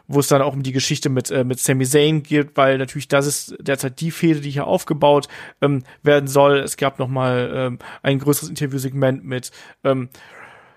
wo 0.08 0.20
es 0.20 0.28
dann 0.28 0.42
auch 0.42 0.52
um 0.52 0.62
die 0.62 0.72
Geschichte 0.72 1.08
mit, 1.08 1.30
äh, 1.30 1.44
mit 1.44 1.58
Sami 1.58 1.84
Zayn 1.86 2.22
geht, 2.22 2.56
weil 2.56 2.76
natürlich 2.78 3.08
das 3.08 3.26
ist 3.26 3.56
derzeit 3.60 4.00
die 4.00 4.10
Fehde, 4.10 4.40
die 4.40 4.50
hier 4.50 4.66
aufgebaut 4.66 5.28
ähm, 5.60 5.84
werden 6.02 6.26
soll. 6.26 6.58
Es 6.58 6.76
gab 6.76 6.98
noch 6.98 7.08
mal 7.08 7.50
ähm, 7.54 7.78
ein 8.02 8.18
größeres 8.18 8.50
Interviewsegment 8.50 9.24
mit 9.24 9.52
ähm, 9.84 10.10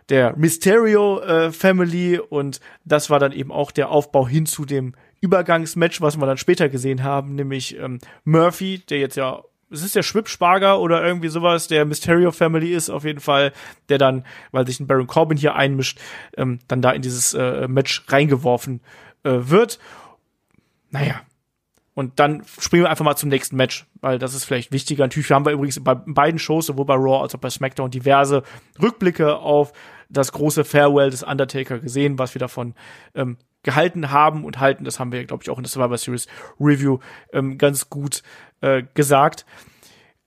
der 0.09 0.35
Mysterio 0.37 1.19
äh, 1.21 1.51
Family 1.51 2.19
und 2.19 2.59
das 2.83 3.09
war 3.09 3.19
dann 3.19 3.31
eben 3.31 3.51
auch 3.51 3.71
der 3.71 3.89
Aufbau 3.89 4.27
hin 4.27 4.45
zu 4.45 4.65
dem 4.65 4.93
Übergangsmatch, 5.21 6.01
was 6.01 6.17
wir 6.17 6.27
dann 6.27 6.37
später 6.37 6.69
gesehen 6.69 7.03
haben, 7.03 7.35
nämlich 7.35 7.77
ähm, 7.77 7.99
Murphy, 8.23 8.79
der 8.89 8.99
jetzt 8.99 9.17
ja 9.17 9.43
es 9.71 9.83
ist 9.83 9.95
der 9.95 10.03
Schwibsparger 10.03 10.79
oder 10.79 11.03
irgendwie 11.03 11.27
sowas, 11.27 11.67
der 11.67 11.85
Mysterio 11.85 12.31
Family 12.31 12.73
ist 12.73 12.89
auf 12.89 13.03
jeden 13.03 13.19
Fall, 13.19 13.51
der 13.89 13.97
dann, 13.97 14.23
weil 14.51 14.65
sich 14.67 14.79
ein 14.79 14.87
Baron 14.87 15.07
Corbin 15.07 15.37
hier 15.37 15.55
einmischt, 15.55 15.99
ähm, 16.37 16.59
dann 16.67 16.81
da 16.81 16.91
in 16.91 17.01
dieses 17.01 17.33
äh, 17.33 17.67
Match 17.67 18.03
reingeworfen 18.07 18.81
äh, 19.23 19.31
wird. 19.31 19.79
Naja. 20.91 21.21
Und 21.95 22.19
dann 22.19 22.43
springen 22.59 22.83
wir 22.83 22.89
einfach 22.89 23.05
mal 23.05 23.15
zum 23.15 23.29
nächsten 23.29 23.55
Match, 23.55 23.87
weil 24.01 24.19
das 24.19 24.35
ist 24.35 24.43
vielleicht 24.43 24.73
wichtiger. 24.73 25.05
Natürlich 25.05 25.31
haben 25.31 25.45
wir 25.45 25.53
übrigens 25.53 25.81
bei 25.81 25.95
beiden 25.95 26.37
Shows, 26.37 26.65
sowohl 26.65 26.85
bei 26.85 26.95
Raw 26.95 27.23
als 27.23 27.33
auch 27.33 27.39
bei 27.39 27.49
SmackDown, 27.49 27.89
diverse 27.89 28.43
Rückblicke 28.81 29.37
auf 29.37 29.71
das 30.09 30.33
große 30.33 30.65
Farewell 30.65 31.09
des 31.09 31.23
Undertaker 31.23 31.79
gesehen, 31.79 32.19
was 32.19 32.35
wir 32.35 32.39
davon 32.39 32.75
ähm, 33.15 33.37
gehalten 33.63 34.11
haben 34.11 34.43
und 34.43 34.59
halten. 34.59 34.83
Das 34.83 34.99
haben 34.99 35.13
wir, 35.13 35.23
glaube 35.25 35.43
ich, 35.43 35.49
auch 35.49 35.57
in 35.57 35.63
der 35.63 35.69
Survivor 35.69 35.97
Series 35.97 36.27
Review 36.59 36.99
ähm, 37.31 37.57
ganz 37.57 37.89
gut 37.89 38.23
äh, 38.59 38.83
gesagt. 38.93 39.45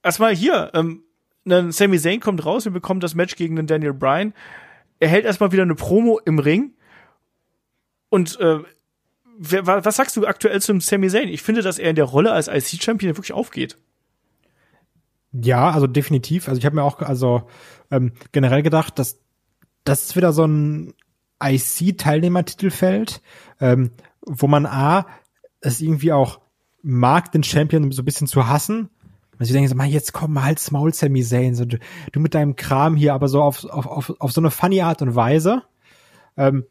Erstmal 0.03 0.35
hier, 0.35 0.71
ähm, 0.73 1.05
ein 1.47 1.71
Sami 1.71 1.99
Zayn 1.99 2.21
kommt 2.21 2.45
raus, 2.45 2.65
wir 2.65 2.73
bekommen 2.73 3.01
das 3.01 3.15
Match 3.15 3.37
gegen 3.37 3.57
den 3.57 3.67
Daniel 3.67 3.93
Bryan. 3.93 4.33
Er 5.01 5.09
hält 5.09 5.27
erstmal 5.27 5.53
wieder 5.53 5.63
eine 5.63 5.75
Promo 5.75 6.19
im 6.25 6.39
Ring. 6.39 6.73
Und 8.11 8.41
äh, 8.41 8.61
wer, 9.39 9.67
was 9.67 9.97
sagst 9.97 10.17
du 10.17 10.27
aktuell 10.27 10.61
zum 10.61 10.81
Sami 10.81 11.09
Zayn? 11.09 11.29
Ich 11.29 11.43
finde, 11.43 11.63
dass 11.63 11.79
er 11.79 11.91
in 11.91 11.97
der 11.97 12.05
Rolle 12.05 12.33
als 12.33 12.49
IC-Champion 12.49 13.17
wirklich 13.17 13.33
aufgeht. 13.33 13.79
Ja, 15.33 15.71
also 15.71 15.87
definitiv. 15.87 16.49
Also 16.49 16.59
ich 16.59 16.67
habe 16.67 16.77
mir 16.77 16.83
auch 16.83 17.01
also 17.01 17.49
ähm, 17.91 18.13
generell 18.33 18.63
gedacht, 18.63 18.99
dass 18.99 19.21
das 19.85 20.05
ist 20.05 20.17
wieder 20.17 20.33
so 20.33 20.45
ein 20.45 20.95
IC-Teilnehmertitelfeld, 21.43 23.23
ähm, 23.61 23.93
wo 24.23 24.47
man 24.47 24.67
A, 24.67 25.07
es 25.61 25.81
irgendwie 25.81 26.13
auch 26.13 26.41
mag, 26.83 27.33
den 27.33 27.43
Champion 27.43 27.91
so 27.93 28.03
ein 28.03 28.05
bisschen 28.05 28.27
zu 28.27 28.49
hassen. 28.49 28.91
Also 29.39 29.51
ich 29.51 29.53
denke 29.53 29.69
so, 29.69 29.77
mal 29.77 29.87
jetzt 29.87 30.13
komm, 30.13 30.33
mal 30.33 30.45
halt's 30.45 30.71
Maul, 30.71 30.93
Sami 30.93 31.23
Zayn. 31.23 31.55
So, 31.55 31.65
du, 31.65 31.79
du 32.13 32.21
mit 32.21 32.35
deinem 32.35 32.57
Kram 32.57 32.97
hier, 32.97 33.15
aber 33.15 33.29
so 33.29 33.43
auf, 33.43 33.65
auf, 33.65 33.87
auf, 33.87 34.15
auf 34.19 34.33
so 34.33 34.41
eine 34.41 34.51
funny 34.51 34.81
Art 34.81 35.01
und 35.01 35.15
Weise. 35.15 35.63
Ähm, 36.37 36.67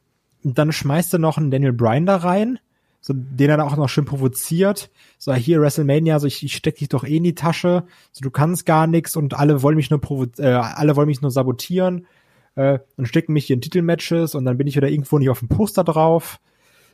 und 0.48 0.58
dann 0.58 0.72
schmeißt 0.72 1.12
er 1.12 1.20
noch 1.20 1.38
einen 1.38 1.52
Daniel 1.52 1.74
Bryan 1.74 2.06
da 2.06 2.16
rein, 2.16 2.58
so, 3.02 3.14
den 3.14 3.50
er 3.50 3.66
auch 3.66 3.76
noch 3.76 3.90
schön 3.90 4.06
provoziert. 4.06 4.90
So, 5.18 5.34
hier 5.34 5.60
WrestleMania, 5.60 6.20
so 6.20 6.28
ich, 6.28 6.42
ich 6.42 6.56
steck 6.56 6.78
dich 6.78 6.88
doch 6.88 7.04
eh 7.04 7.18
in 7.18 7.26
die 7.26 7.36
Tasche, 7.36 7.84
so 8.14 8.22
du 8.22 8.32
kannst 8.32 8.66
gar 8.66 8.88
nichts 8.88 9.18
und 9.18 9.34
alle 9.34 9.62
wollen 9.62 9.76
mich 9.76 9.90
nur 9.90 10.00
provo 10.00 10.26
äh, 10.38 10.48
alle 10.48 10.96
wollen 10.96 11.08
mich 11.10 11.22
nur 11.22 11.32
sabotieren 11.32 12.08
äh, 12.56 12.80
und 12.96 13.10
stecken 13.10 13.34
mich 13.34 13.48
hier 13.48 13.56
in 13.56 13.62
Titelmatches 13.62 14.36
und 14.36 14.46
dann 14.46 14.58
bin 14.58 14.68
ich 14.68 14.78
wieder 14.78 14.88
irgendwo 14.90 15.20
nicht 15.20 15.30
auf 15.30 15.40
dem 15.40 15.50
Poster 15.50 15.84
drauf. 15.84 16.40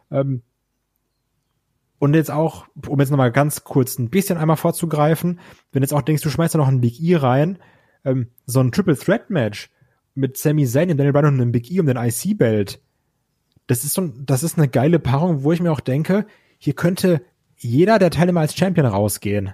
Ähm, 0.09 0.41
und 1.99 2.15
jetzt 2.15 2.31
auch, 2.31 2.65
um 2.87 2.99
jetzt 2.99 3.11
nochmal 3.11 3.31
ganz 3.31 3.63
kurz 3.63 3.99
ein 3.99 4.09
bisschen 4.09 4.39
einmal 4.39 4.57
vorzugreifen, 4.57 5.39
wenn 5.73 5.83
jetzt 5.83 5.93
auch 5.93 6.01
denkst, 6.01 6.23
du 6.23 6.31
schmeißt 6.31 6.55
da 6.55 6.57
noch 6.57 6.69
einen 6.69 6.81
Big 6.81 6.99
E 6.99 7.17
rein, 7.17 7.59
ähm, 8.03 8.29
so 8.47 8.61
ein 8.61 8.71
Triple 8.71 8.97
Threat 8.97 9.29
Match 9.29 9.69
mit 10.15 10.37
Sami 10.37 10.65
Zayn 10.65 10.89
und 10.89 10.97
Daniel 10.97 11.13
Bryan 11.13 11.35
und 11.35 11.41
einem 11.41 11.51
Big 11.51 11.69
E 11.69 11.79
um 11.79 11.85
den 11.85 11.97
IC-Belt, 11.97 12.81
das 13.67 13.83
ist 13.83 13.93
so, 13.93 14.07
das 14.07 14.43
ist 14.43 14.57
eine 14.57 14.67
geile 14.67 14.99
Paarung, 14.99 15.43
wo 15.43 15.51
ich 15.51 15.61
mir 15.61 15.71
auch 15.71 15.79
denke, 15.79 16.25
hier 16.57 16.73
könnte 16.73 17.21
jeder 17.57 17.99
der 17.99 18.11
Teilnehmer 18.11 18.41
als 18.41 18.55
Champion 18.55 18.85
rausgehen. 18.85 19.53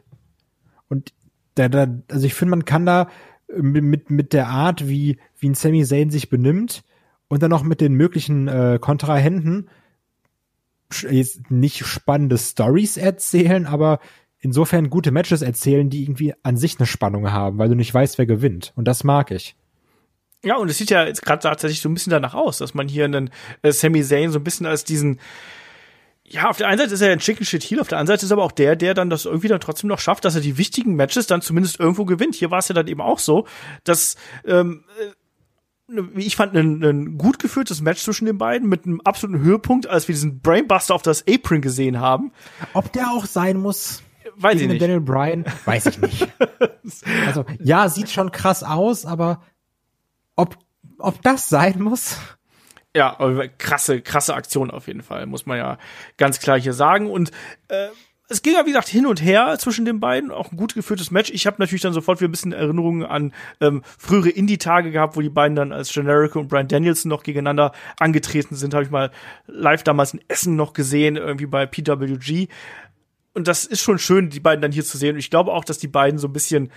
Und 0.87 1.13
da, 1.55 1.69
da, 1.69 1.87
also 2.09 2.25
ich 2.25 2.33
finde, 2.33 2.51
man 2.51 2.65
kann 2.65 2.85
da 2.85 3.09
mit, 3.55 4.09
mit 4.09 4.33
der 4.33 4.47
Art, 4.47 4.87
wie, 4.87 5.19
wie 5.37 5.49
ein 5.49 5.55
Sami 5.55 5.83
Zayn 5.83 6.09
sich 6.09 6.29
benimmt 6.29 6.83
und 7.27 7.43
dann 7.43 7.49
noch 7.49 7.63
mit 7.63 7.81
den 7.81 7.93
möglichen 7.93 8.47
äh, 8.47 8.79
Kontrahenten 8.81 9.69
jetzt 11.09 11.51
nicht 11.51 11.85
spannende 11.85 12.37
Stories 12.37 12.97
erzählen, 12.97 13.67
aber 13.67 13.99
insofern 14.39 14.89
gute 14.89 15.11
Matches 15.11 15.41
erzählen, 15.41 15.89
die 15.89 16.03
irgendwie 16.03 16.33
an 16.41 16.57
sich 16.57 16.79
eine 16.79 16.87
Spannung 16.87 17.31
haben, 17.31 17.59
weil 17.59 17.69
du 17.69 17.75
nicht 17.75 17.93
weißt, 17.93 18.17
wer 18.17 18.25
gewinnt. 18.25 18.73
Und 18.75 18.87
das 18.87 19.03
mag 19.03 19.29
ich. 19.31 19.55
Ja, 20.43 20.55
und 20.55 20.69
es 20.69 20.77
sieht 20.77 20.89
ja 20.89 21.05
jetzt 21.05 21.21
gerade 21.21 21.41
tatsächlich 21.41 21.81
so 21.81 21.89
ein 21.89 21.93
bisschen 21.93 22.11
danach 22.11 22.33
aus, 22.33 22.59
dass 22.59 22.73
man 22.73 22.87
hier 22.87 23.05
einen 23.05 23.29
äh, 23.61 23.71
Sami 23.71 24.03
Zayn 24.03 24.31
so 24.31 24.39
ein 24.39 24.43
bisschen 24.43 24.65
als 24.65 24.83
diesen 24.83 25.19
ja, 26.31 26.47
auf 26.47 26.57
der 26.57 26.67
einen 26.67 26.77
Seite 26.77 26.93
ist 26.93 27.01
er 27.01 27.11
ein 27.11 27.19
Chicken 27.19 27.43
Shit 27.43 27.63
Heel, 27.63 27.79
auf 27.79 27.87
der 27.87 27.97
anderen 27.97 28.17
Seite 28.17 28.25
ist 28.27 28.31
aber 28.31 28.43
auch 28.43 28.51
der, 28.51 28.75
der 28.75 28.93
dann 28.93 29.09
das 29.09 29.25
irgendwie 29.25 29.47
dann 29.47 29.59
trotzdem 29.59 29.87
noch 29.87 29.99
schafft, 29.99 30.25
dass 30.25 30.35
er 30.35 30.41
die 30.41 30.59
wichtigen 30.59 30.95
Matches 30.95 31.25
dann 31.25 31.41
zumindest 31.41 31.79
irgendwo 31.79 32.05
gewinnt. 32.05 32.35
Hier 32.35 32.51
war 32.51 32.59
es 32.59 32.67
ja 32.67 32.75
dann 32.75 32.87
eben 32.87 33.01
auch 33.01 33.17
so, 33.17 33.47
dass 33.83 34.15
ähm, 34.45 34.83
äh, 34.99 35.11
wie 35.87 36.25
ich 36.25 36.35
fand, 36.35 36.55
ein, 36.55 36.83
ein 36.83 37.17
gut 37.17 37.39
geführtes 37.39 37.81
Match 37.81 38.03
zwischen 38.03 38.25
den 38.25 38.37
beiden 38.37 38.69
mit 38.69 38.85
einem 38.85 39.01
absoluten 39.01 39.41
Höhepunkt, 39.43 39.87
als 39.87 40.07
wir 40.07 40.13
diesen 40.13 40.39
Brainbuster 40.39 40.93
auf 40.93 41.01
das 41.01 41.25
Apron 41.27 41.61
gesehen 41.61 41.99
haben. 41.99 42.31
Ob 42.73 42.93
der 42.93 43.09
auch 43.09 43.25
sein 43.25 43.57
muss, 43.57 44.03
weiß 44.35 44.61
ich 44.61 44.67
nicht. 44.67 44.81
Daniel 44.81 45.01
Bryan, 45.01 45.45
weiß 45.65 45.87
ich 45.87 45.99
nicht. 45.99 46.27
also 47.25 47.43
ja, 47.59 47.89
sieht 47.89 48.11
schon 48.11 48.31
krass 48.31 48.63
aus, 48.63 49.07
aber 49.07 49.41
ob 50.39 50.57
ob 50.99 51.21
das 51.21 51.49
sein 51.49 51.81
muss? 51.81 52.17
Ja, 52.95 53.17
krasse, 53.57 54.01
krasse 54.01 54.33
Aktion 54.33 54.71
auf 54.71 54.87
jeden 54.87 55.03
Fall, 55.03 55.25
muss 55.25 55.45
man 55.45 55.57
ja 55.57 55.77
ganz 56.17 56.39
klar 56.39 56.59
hier 56.59 56.73
sagen. 56.73 57.09
Und 57.09 57.31
äh, 57.67 57.87
es 58.29 58.41
ging 58.41 58.53
ja, 58.53 58.65
wie 58.65 58.71
gesagt, 58.71 58.87
hin 58.87 59.05
und 59.05 59.23
her 59.23 59.57
zwischen 59.59 59.85
den 59.85 59.99
beiden, 59.99 60.31
auch 60.31 60.51
ein 60.51 60.57
gut 60.57 60.73
geführtes 60.73 61.11
Match. 61.11 61.31
Ich 61.31 61.47
habe 61.47 61.57
natürlich 61.59 61.81
dann 61.81 61.93
sofort 61.93 62.19
wieder 62.19 62.29
ein 62.29 62.31
bisschen 62.31 62.51
Erinnerungen 62.51 63.05
an 63.05 63.33
ähm, 63.61 63.83
frühere 63.97 64.29
Indie-Tage 64.29 64.91
gehabt, 64.91 65.15
wo 65.15 65.21
die 65.21 65.29
beiden 65.29 65.55
dann 65.55 65.71
als 65.71 65.91
Generico 65.91 66.39
und 66.39 66.47
Brian 66.47 66.67
Danielson 66.67 67.09
noch 67.09 67.23
gegeneinander 67.23 67.71
angetreten 67.99 68.55
sind. 68.55 68.73
Habe 68.73 68.83
ich 68.83 68.91
mal 68.91 69.11
live 69.47 69.83
damals 69.83 70.13
in 70.13 70.21
Essen 70.27 70.55
noch 70.55 70.73
gesehen, 70.73 71.15
irgendwie 71.15 71.47
bei 71.47 71.65
PWG. 71.65 72.47
Und 73.33 73.47
das 73.47 73.65
ist 73.65 73.81
schon 73.81 73.99
schön, 73.99 74.29
die 74.29 74.39
beiden 74.39 74.61
dann 74.61 74.71
hier 74.71 74.83
zu 74.85 74.97
sehen. 74.97 75.13
Und 75.13 75.19
ich 75.19 75.29
glaube 75.29 75.51
auch, 75.53 75.63
dass 75.63 75.77
die 75.77 75.87
beiden 75.87 76.19
so 76.19 76.27
ein 76.27 76.33
bisschen 76.33 76.71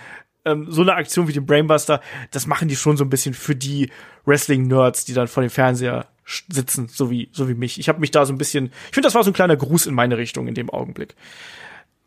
ähm, 0.44 0.66
so 0.70 0.82
eine 0.82 0.94
Aktion 0.94 1.28
wie 1.28 1.32
den 1.32 1.46
Brainbuster, 1.46 2.00
das 2.30 2.46
machen 2.46 2.68
die 2.68 2.76
schon 2.76 2.96
so 2.96 3.04
ein 3.04 3.10
bisschen 3.10 3.34
für 3.34 3.54
die 3.54 3.90
Wrestling-Nerds, 4.24 5.04
die 5.04 5.14
dann 5.14 5.28
vor 5.28 5.42
dem 5.42 5.50
Fernseher 5.50 6.06
sitzen, 6.26 6.88
so 6.88 7.10
wie, 7.10 7.28
so 7.32 7.48
wie 7.48 7.54
mich. 7.54 7.78
Ich 7.78 7.88
habe 7.88 8.00
mich 8.00 8.10
da 8.10 8.24
so 8.24 8.32
ein 8.32 8.38
bisschen, 8.38 8.66
ich 8.66 8.94
finde, 8.94 9.06
das 9.06 9.14
war 9.14 9.24
so 9.24 9.30
ein 9.30 9.34
kleiner 9.34 9.56
Gruß 9.56 9.86
in 9.86 9.94
meine 9.94 10.16
Richtung 10.16 10.48
in 10.48 10.54
dem 10.54 10.70
Augenblick. 10.70 11.14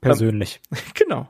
Persönlich. 0.01 0.61
Ähm, 0.71 0.77
genau. 0.93 1.29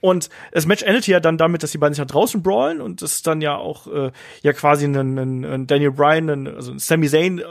Und 0.00 0.28
das 0.52 0.66
Match 0.66 0.82
endet 0.82 1.06
ja 1.06 1.18
dann 1.20 1.38
damit, 1.38 1.62
dass 1.62 1.72
die 1.72 1.78
beiden 1.78 1.94
sich 1.94 2.00
nach 2.00 2.10
draußen 2.10 2.42
brawlen 2.42 2.80
und 2.80 3.02
das 3.02 3.22
dann 3.22 3.40
ja 3.40 3.56
auch 3.56 3.86
äh, 3.88 4.12
ja 4.42 4.52
quasi 4.52 4.84
ein, 4.84 4.94
ein, 4.96 5.44
ein 5.44 5.66
Daniel 5.66 5.90
Bryan, 5.90 6.30
ein, 6.30 6.46
also 6.46 6.72
ein 6.72 6.78
Sami 6.78 7.08
Zayn 7.08 7.38
äh, 7.38 7.44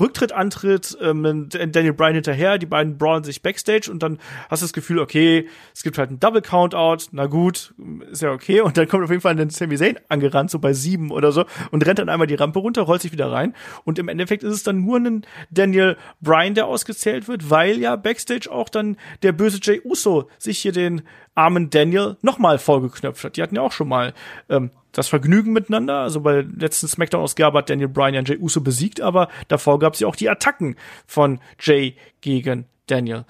Rücktritt 0.00 0.32
antritt, 0.32 0.96
ähm, 1.02 1.24
ein 1.24 1.72
Daniel 1.72 1.92
Bryan 1.92 2.14
hinterher, 2.14 2.58
die 2.58 2.66
beiden 2.66 2.96
brawlen 2.96 3.24
sich 3.24 3.42
backstage 3.42 3.90
und 3.90 4.02
dann 4.02 4.18
hast 4.48 4.62
du 4.62 4.64
das 4.64 4.72
Gefühl, 4.72 4.98
okay, 4.98 5.48
es 5.74 5.82
gibt 5.82 5.98
halt 5.98 6.08
einen 6.08 6.20
Double 6.20 6.40
Countout, 6.40 7.08
na 7.12 7.26
gut, 7.26 7.74
ist 8.10 8.22
ja 8.22 8.32
okay. 8.32 8.60
Und 8.62 8.76
dann 8.78 8.88
kommt 8.88 9.04
auf 9.04 9.10
jeden 9.10 9.22
Fall 9.22 9.38
ein 9.38 9.50
Sami 9.50 9.76
Zayn 9.76 9.98
angerannt, 10.08 10.50
so 10.50 10.58
bei 10.58 10.72
sieben 10.72 11.10
oder 11.10 11.32
so 11.32 11.44
und 11.70 11.86
rennt 11.86 11.98
dann 11.98 12.08
einmal 12.08 12.26
die 12.26 12.34
Rampe 12.34 12.60
runter, 12.60 12.82
rollt 12.82 13.02
sich 13.02 13.12
wieder 13.12 13.30
rein. 13.30 13.54
Und 13.84 13.98
im 13.98 14.08
Endeffekt 14.08 14.42
ist 14.42 14.54
es 14.54 14.62
dann 14.62 14.84
nur 14.84 14.98
ein 14.98 15.26
Daniel 15.50 15.96
Bryan, 16.20 16.54
der 16.54 16.66
ausgezählt 16.66 17.28
wird, 17.28 17.50
weil 17.50 17.78
ja 17.78 17.96
backstage 17.96 18.50
auch 18.50 18.70
dann 18.70 18.96
der 19.22 19.32
böse 19.32 19.58
Jay 19.62 19.80
Uso 19.84 20.28
sich 20.38 20.58
hier 20.58 20.72
den 20.72 21.02
armen 21.40 21.70
Daniel 21.70 22.16
nochmal 22.20 22.58
vorgeknöpft 22.58 23.24
hat. 23.24 23.36
Die 23.36 23.42
hatten 23.42 23.56
ja 23.56 23.62
auch 23.62 23.72
schon 23.72 23.88
mal 23.88 24.12
ähm, 24.50 24.70
das 24.92 25.08
Vergnügen 25.08 25.52
miteinander. 25.52 26.00
Also 26.00 26.20
bei 26.20 26.42
letzten 26.42 26.86
Smackdown-Ausgabe 26.86 27.58
hat 27.58 27.70
Daniel 27.70 27.88
Bryan 27.88 28.14
ja 28.14 28.22
Jay 28.22 28.38
Uso 28.38 28.60
besiegt, 28.60 29.00
aber 29.00 29.28
davor 29.48 29.78
gab 29.78 29.94
es 29.94 30.00
ja 30.00 30.08
auch 30.08 30.16
die 30.16 30.28
Attacken 30.28 30.76
von 31.06 31.40
Jay 31.58 31.96
gegen 32.20 32.66
Daniel. 32.86 33.24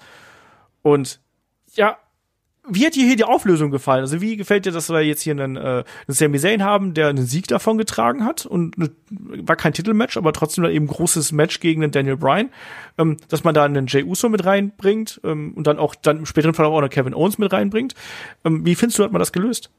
Und 0.81 1.19
ja, 1.73 1.97
wie 2.67 2.85
hat 2.85 2.95
dir 2.95 3.05
hier 3.05 3.15
die 3.15 3.23
Auflösung 3.23 3.71
gefallen? 3.71 4.01
Also 4.01 4.21
wie 4.21 4.37
gefällt 4.37 4.65
dir, 4.65 4.71
dass 4.71 4.89
wir 4.89 5.01
jetzt 5.01 5.21
hier 5.21 5.33
einen, 5.33 5.55
äh, 5.55 5.59
einen 5.59 5.85
Sami 6.07 6.37
Zayn 6.37 6.63
haben, 6.63 6.93
der 6.93 7.07
einen 7.07 7.25
Sieg 7.25 7.47
davon 7.47 7.77
getragen 7.77 8.23
hat 8.23 8.45
und 8.45 8.77
ne, 8.77 8.91
war 9.09 9.55
kein 9.55 9.73
Titelmatch, 9.73 10.15
aber 10.15 10.31
trotzdem 10.31 10.65
eben 10.65 10.85
großes 10.85 11.31
Match 11.31 11.59
gegen 11.59 11.81
den 11.81 11.91
Daniel 11.91 12.17
Bryan, 12.17 12.49
ähm, 12.99 13.17
dass 13.29 13.43
man 13.43 13.55
da 13.55 13.65
einen 13.65 13.87
Jay 13.87 14.03
Uso 14.03 14.29
mit 14.29 14.45
reinbringt 14.45 15.19
ähm, 15.23 15.53
und 15.55 15.65
dann 15.65 15.79
auch 15.79 15.95
dann 15.95 16.19
im 16.19 16.25
späteren 16.27 16.53
Fall 16.53 16.67
auch 16.67 16.77
einen 16.77 16.89
Kevin 16.89 17.15
Owens 17.15 17.39
mit 17.39 17.51
reinbringt. 17.51 17.95
Ähm, 18.45 18.63
wie 18.63 18.75
findest 18.75 18.99
du, 18.99 19.03
hat 19.03 19.11
man 19.11 19.19
das 19.19 19.31
gelöst? 19.31 19.71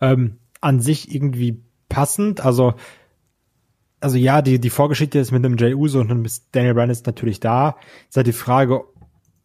Ähm, 0.00 0.38
an 0.60 0.80
sich 0.80 1.14
irgendwie 1.14 1.62
passend, 1.88 2.44
also 2.44 2.74
also 4.00 4.18
ja, 4.18 4.42
die, 4.42 4.60
die 4.60 4.70
Vorgeschichte 4.70 5.18
ist 5.18 5.32
mit 5.32 5.44
dem 5.44 5.56
Jay 5.56 5.74
Uso 5.74 6.00
und 6.00 6.08
dem 6.08 6.26
Daniel 6.52 6.74
Bryan 6.74 6.90
ist 6.90 7.06
natürlich 7.06 7.40
da. 7.40 7.76
Ist 8.08 8.16
halt 8.16 8.26
die 8.26 8.32
Frage, 8.32 8.84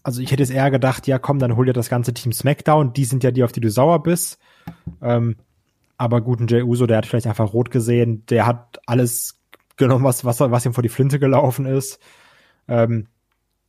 also 0.03 0.21
ich 0.21 0.31
hätte 0.31 0.43
jetzt 0.43 0.51
eher 0.51 0.71
gedacht, 0.71 1.07
ja 1.07 1.19
komm, 1.19 1.39
dann 1.39 1.55
hol 1.55 1.65
dir 1.65 1.73
das 1.73 1.89
ganze 1.89 2.13
Team 2.13 2.31
SmackDown, 2.31 2.93
die 2.93 3.05
sind 3.05 3.23
ja 3.23 3.31
die, 3.31 3.43
auf 3.43 3.51
die 3.51 3.61
du 3.61 3.69
sauer 3.69 4.01
bist. 4.03 4.39
Ähm, 5.01 5.35
Aber 5.97 6.21
guten 6.21 6.47
Jey 6.47 6.63
Uso, 6.63 6.87
der 6.87 6.97
hat 6.97 7.05
vielleicht 7.05 7.27
einfach 7.27 7.53
rot 7.53 7.69
gesehen, 7.69 8.25
der 8.25 8.47
hat 8.47 8.79
alles 8.87 9.39
genommen, 9.77 10.03
was, 10.03 10.25
was, 10.25 10.39
was 10.39 10.65
ihm 10.65 10.73
vor 10.73 10.81
die 10.81 10.89
Flinte 10.89 11.19
gelaufen 11.19 11.67
ist. 11.67 11.99
Ähm, 12.67 13.07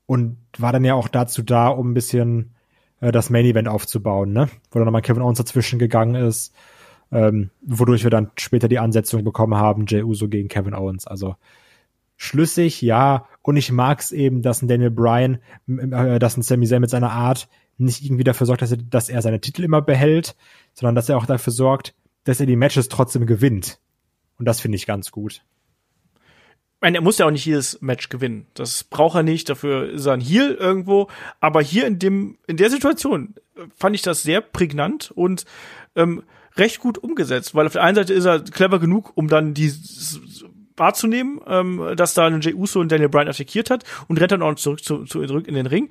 und 0.07 0.39
war 0.59 0.73
dann 0.73 0.85
ja 0.85 0.95
auch 0.95 1.09
dazu 1.09 1.43
da, 1.43 1.69
um 1.69 1.91
ein 1.91 1.95
bisschen 1.95 2.55
äh, 3.01 3.13
das 3.13 3.29
Main 3.29 3.45
Event 3.45 3.69
aufzubauen, 3.69 4.33
ne? 4.33 4.49
Wo 4.71 4.79
dann 4.79 4.87
nochmal 4.87 5.03
Kevin 5.03 5.23
Owens 5.23 5.39
dazwischen 5.39 5.79
gegangen 5.79 6.15
ist, 6.15 6.55
ähm, 7.11 7.51
wodurch 7.63 8.03
wir 8.03 8.11
dann 8.11 8.31
später 8.39 8.69
die 8.69 8.79
Ansetzung 8.79 9.25
bekommen 9.25 9.57
haben, 9.57 9.87
Jey 9.87 10.03
Uso 10.03 10.29
gegen 10.29 10.49
Kevin 10.49 10.75
Owens. 10.75 11.07
Also 11.07 11.37
schlüssig, 12.23 12.81
ja. 12.83 13.27
Und 13.43 13.57
ich 13.57 13.73
mag's 13.73 14.13
eben, 14.13 14.43
dass 14.43 14.63
ein 14.63 14.69
Daniel 14.69 14.91
Bryan, 14.91 15.39
äh, 15.67 16.19
dass 16.19 16.37
ein 16.37 16.43
Sami 16.43 16.67
Zayn 16.67 16.81
mit 16.81 16.91
seiner 16.91 17.11
Art 17.11 17.49
nicht 17.79 18.05
irgendwie 18.05 18.25
dafür 18.25 18.47
sorgt, 18.47 18.63
dass 18.63 18.71
er, 18.71 18.79
dass 18.79 19.09
er 19.09 19.23
seine 19.23 19.41
Titel 19.41 19.65
immer 19.65 19.83
behält, 19.83 20.37
sondern 20.73 20.95
dass 20.95 21.09
er 21.09 21.17
auch 21.17 21.27
dafür 21.27 21.53
sorgt, 21.53 21.95
dass 22.25 22.39
er 22.39 22.47
die 22.47 22.57
Matches 22.57 22.89
trotzdem 22.89 23.27
gewinnt. 23.27 23.81
Und 24.39 24.47
das 24.47 24.61
finde 24.61 24.77
ich 24.77 24.87
ganz 24.87 25.11
gut. 25.11 25.43
Ich 26.15 26.81
meine, 26.81 26.99
er 26.99 27.03
muss 27.03 27.19
ja 27.19 27.27
auch 27.27 27.31
nicht 27.31 27.47
jedes 27.47 27.81
Match 27.81 28.09
gewinnen. 28.09 28.47
Das 28.55 28.85
braucht 28.85 29.17
er 29.17 29.23
nicht. 29.23 29.49
Dafür 29.49 29.91
ist 29.91 30.07
er 30.07 30.13
ein 30.13 30.21
Heel 30.21 30.55
irgendwo. 30.55 31.09
Aber 31.41 31.61
hier 31.61 31.87
in 31.87 31.99
dem, 31.99 32.39
in 32.47 32.57
der 32.57 32.71
Situation 32.71 33.35
fand 33.75 33.97
ich 33.97 34.03
das 34.03 34.23
sehr 34.23 34.41
prägnant 34.41 35.11
und 35.13 35.45
ähm, 35.97 36.23
recht 36.57 36.81
gut 36.81 36.99
umgesetzt, 36.99 37.55
weil 37.55 37.67
auf 37.67 37.73
der 37.73 37.83
einen 37.83 37.95
Seite 37.95 38.13
ist 38.13 38.25
er 38.25 38.41
clever 38.41 38.79
genug, 38.79 39.13
um 39.17 39.29
dann 39.29 39.55
die 39.55 39.73
wahrzunehmen, 40.77 41.41
ähm, 41.47 41.95
dass 41.97 42.15
da 42.15 42.29
Jey 42.29 42.55
Uso 42.55 42.81
und 42.81 42.91
Daniel 42.91 43.09
Bryan 43.09 43.29
attackiert 43.29 43.71
hat 43.71 43.85
und 44.09 44.21
rennt 44.21 44.33
dann 44.33 44.43
auch 44.43 44.55
zurück, 44.55 44.85
zu, 44.85 45.05
zu, 45.05 45.23
in 45.23 45.55
den 45.55 45.67
Ring. 45.67 45.91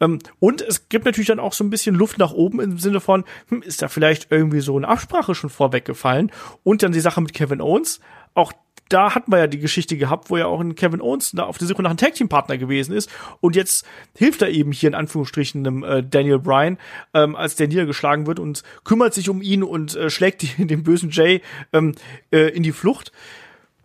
Ähm, 0.00 0.18
und 0.38 0.62
es 0.62 0.88
gibt 0.88 1.04
natürlich 1.04 1.28
dann 1.28 1.40
auch 1.40 1.52
so 1.52 1.62
ein 1.62 1.70
bisschen 1.70 1.94
Luft 1.94 2.18
nach 2.18 2.32
oben 2.32 2.60
im 2.60 2.78
Sinne 2.78 3.00
von, 3.00 3.24
hm, 3.48 3.62
ist 3.62 3.82
da 3.82 3.88
vielleicht 3.88 4.28
irgendwie 4.30 4.60
so 4.60 4.76
eine 4.76 4.88
Absprache 4.88 5.34
schon 5.34 5.50
vorweggefallen? 5.50 6.32
Und 6.64 6.82
dann 6.82 6.92
die 6.92 7.00
Sache 7.00 7.20
mit 7.20 7.34
Kevin 7.34 7.60
Owens. 7.60 8.00
Auch 8.34 8.52
da 8.88 9.14
hatten 9.14 9.30
wir 9.30 9.38
ja 9.38 9.46
die 9.46 9.58
Geschichte 9.58 9.96
gehabt, 9.96 10.30
wo 10.30 10.36
ja 10.36 10.46
auch 10.46 10.60
ein 10.60 10.74
Kevin 10.74 11.00
Owens 11.00 11.36
auf 11.38 11.58
der 11.58 11.68
Suche 11.68 11.82
nach 11.82 11.90
einem 11.90 11.96
Tag 11.96 12.14
Team 12.14 12.28
Partner 12.28 12.58
gewesen 12.58 12.92
ist 12.92 13.08
und 13.40 13.54
jetzt 13.56 13.86
hilft 14.16 14.42
er 14.42 14.50
eben 14.50 14.72
hier 14.72 14.88
in 14.88 14.94
Anführungsstrichen 14.94 15.64
einem 15.64 15.84
äh, 15.84 16.02
Daniel 16.02 16.40
Bryan, 16.40 16.76
ähm, 17.14 17.36
als 17.36 17.54
der 17.54 17.68
niedergeschlagen 17.68 18.26
wird 18.26 18.40
und 18.40 18.64
kümmert 18.84 19.14
sich 19.14 19.28
um 19.28 19.42
ihn 19.42 19.62
und 19.62 19.94
äh, 19.94 20.10
schlägt 20.10 20.42
die, 20.42 20.48
den 20.66 20.82
bösen 20.82 21.10
Jay 21.10 21.40
ähm, 21.72 21.94
äh, 22.32 22.48
in 22.48 22.64
die 22.64 22.72
Flucht. 22.72 23.12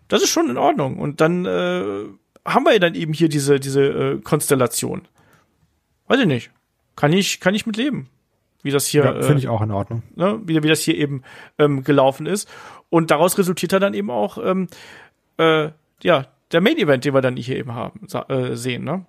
Das 0.08 0.22
ist 0.22 0.30
schon 0.30 0.50
in 0.50 0.58
Ordnung 0.58 0.98
und 0.98 1.22
dann 1.22 1.46
äh, 1.46 2.06
haben 2.46 2.66
wir 2.66 2.74
ja 2.74 2.80
dann 2.80 2.96
eben 2.96 3.14
hier 3.14 3.30
diese 3.30 3.60
diese 3.60 3.84
äh, 3.84 4.22
Konstellation. 4.22 5.08
Weiß 6.08 6.20
ich 6.20 6.28
nicht. 6.28 6.52
Kann 6.96 7.12
ich 7.14 7.40
kann 7.40 7.56
ich 7.56 7.66
mit 7.66 7.78
leben 7.78 8.10
wie 8.66 8.72
das 8.72 8.88
hier. 8.88 9.06
Ja, 9.06 9.22
finde 9.22 9.38
ich 9.38 9.48
auch 9.48 9.62
in 9.62 9.70
Ordnung. 9.70 10.02
Ne, 10.16 10.42
wie, 10.44 10.62
wie 10.64 10.68
das 10.68 10.82
hier 10.82 10.98
eben 10.98 11.22
ähm, 11.60 11.84
gelaufen 11.84 12.26
ist. 12.26 12.50
Und 12.90 13.12
daraus 13.12 13.38
resultiert 13.38 13.72
dann 13.74 13.94
eben 13.94 14.10
auch, 14.10 14.40
ähm, 14.44 14.68
äh, 15.38 15.70
ja, 16.02 16.26
der 16.52 16.62
Main 16.62 16.78
Event, 16.78 17.06
den 17.06 17.14
wir 17.14 17.22
dann 17.22 17.38
hier 17.38 17.58
eben 17.58 17.76
haben, 17.76 18.08
äh, 18.28 18.56
sehen, 18.56 18.84
ne? 18.84 19.06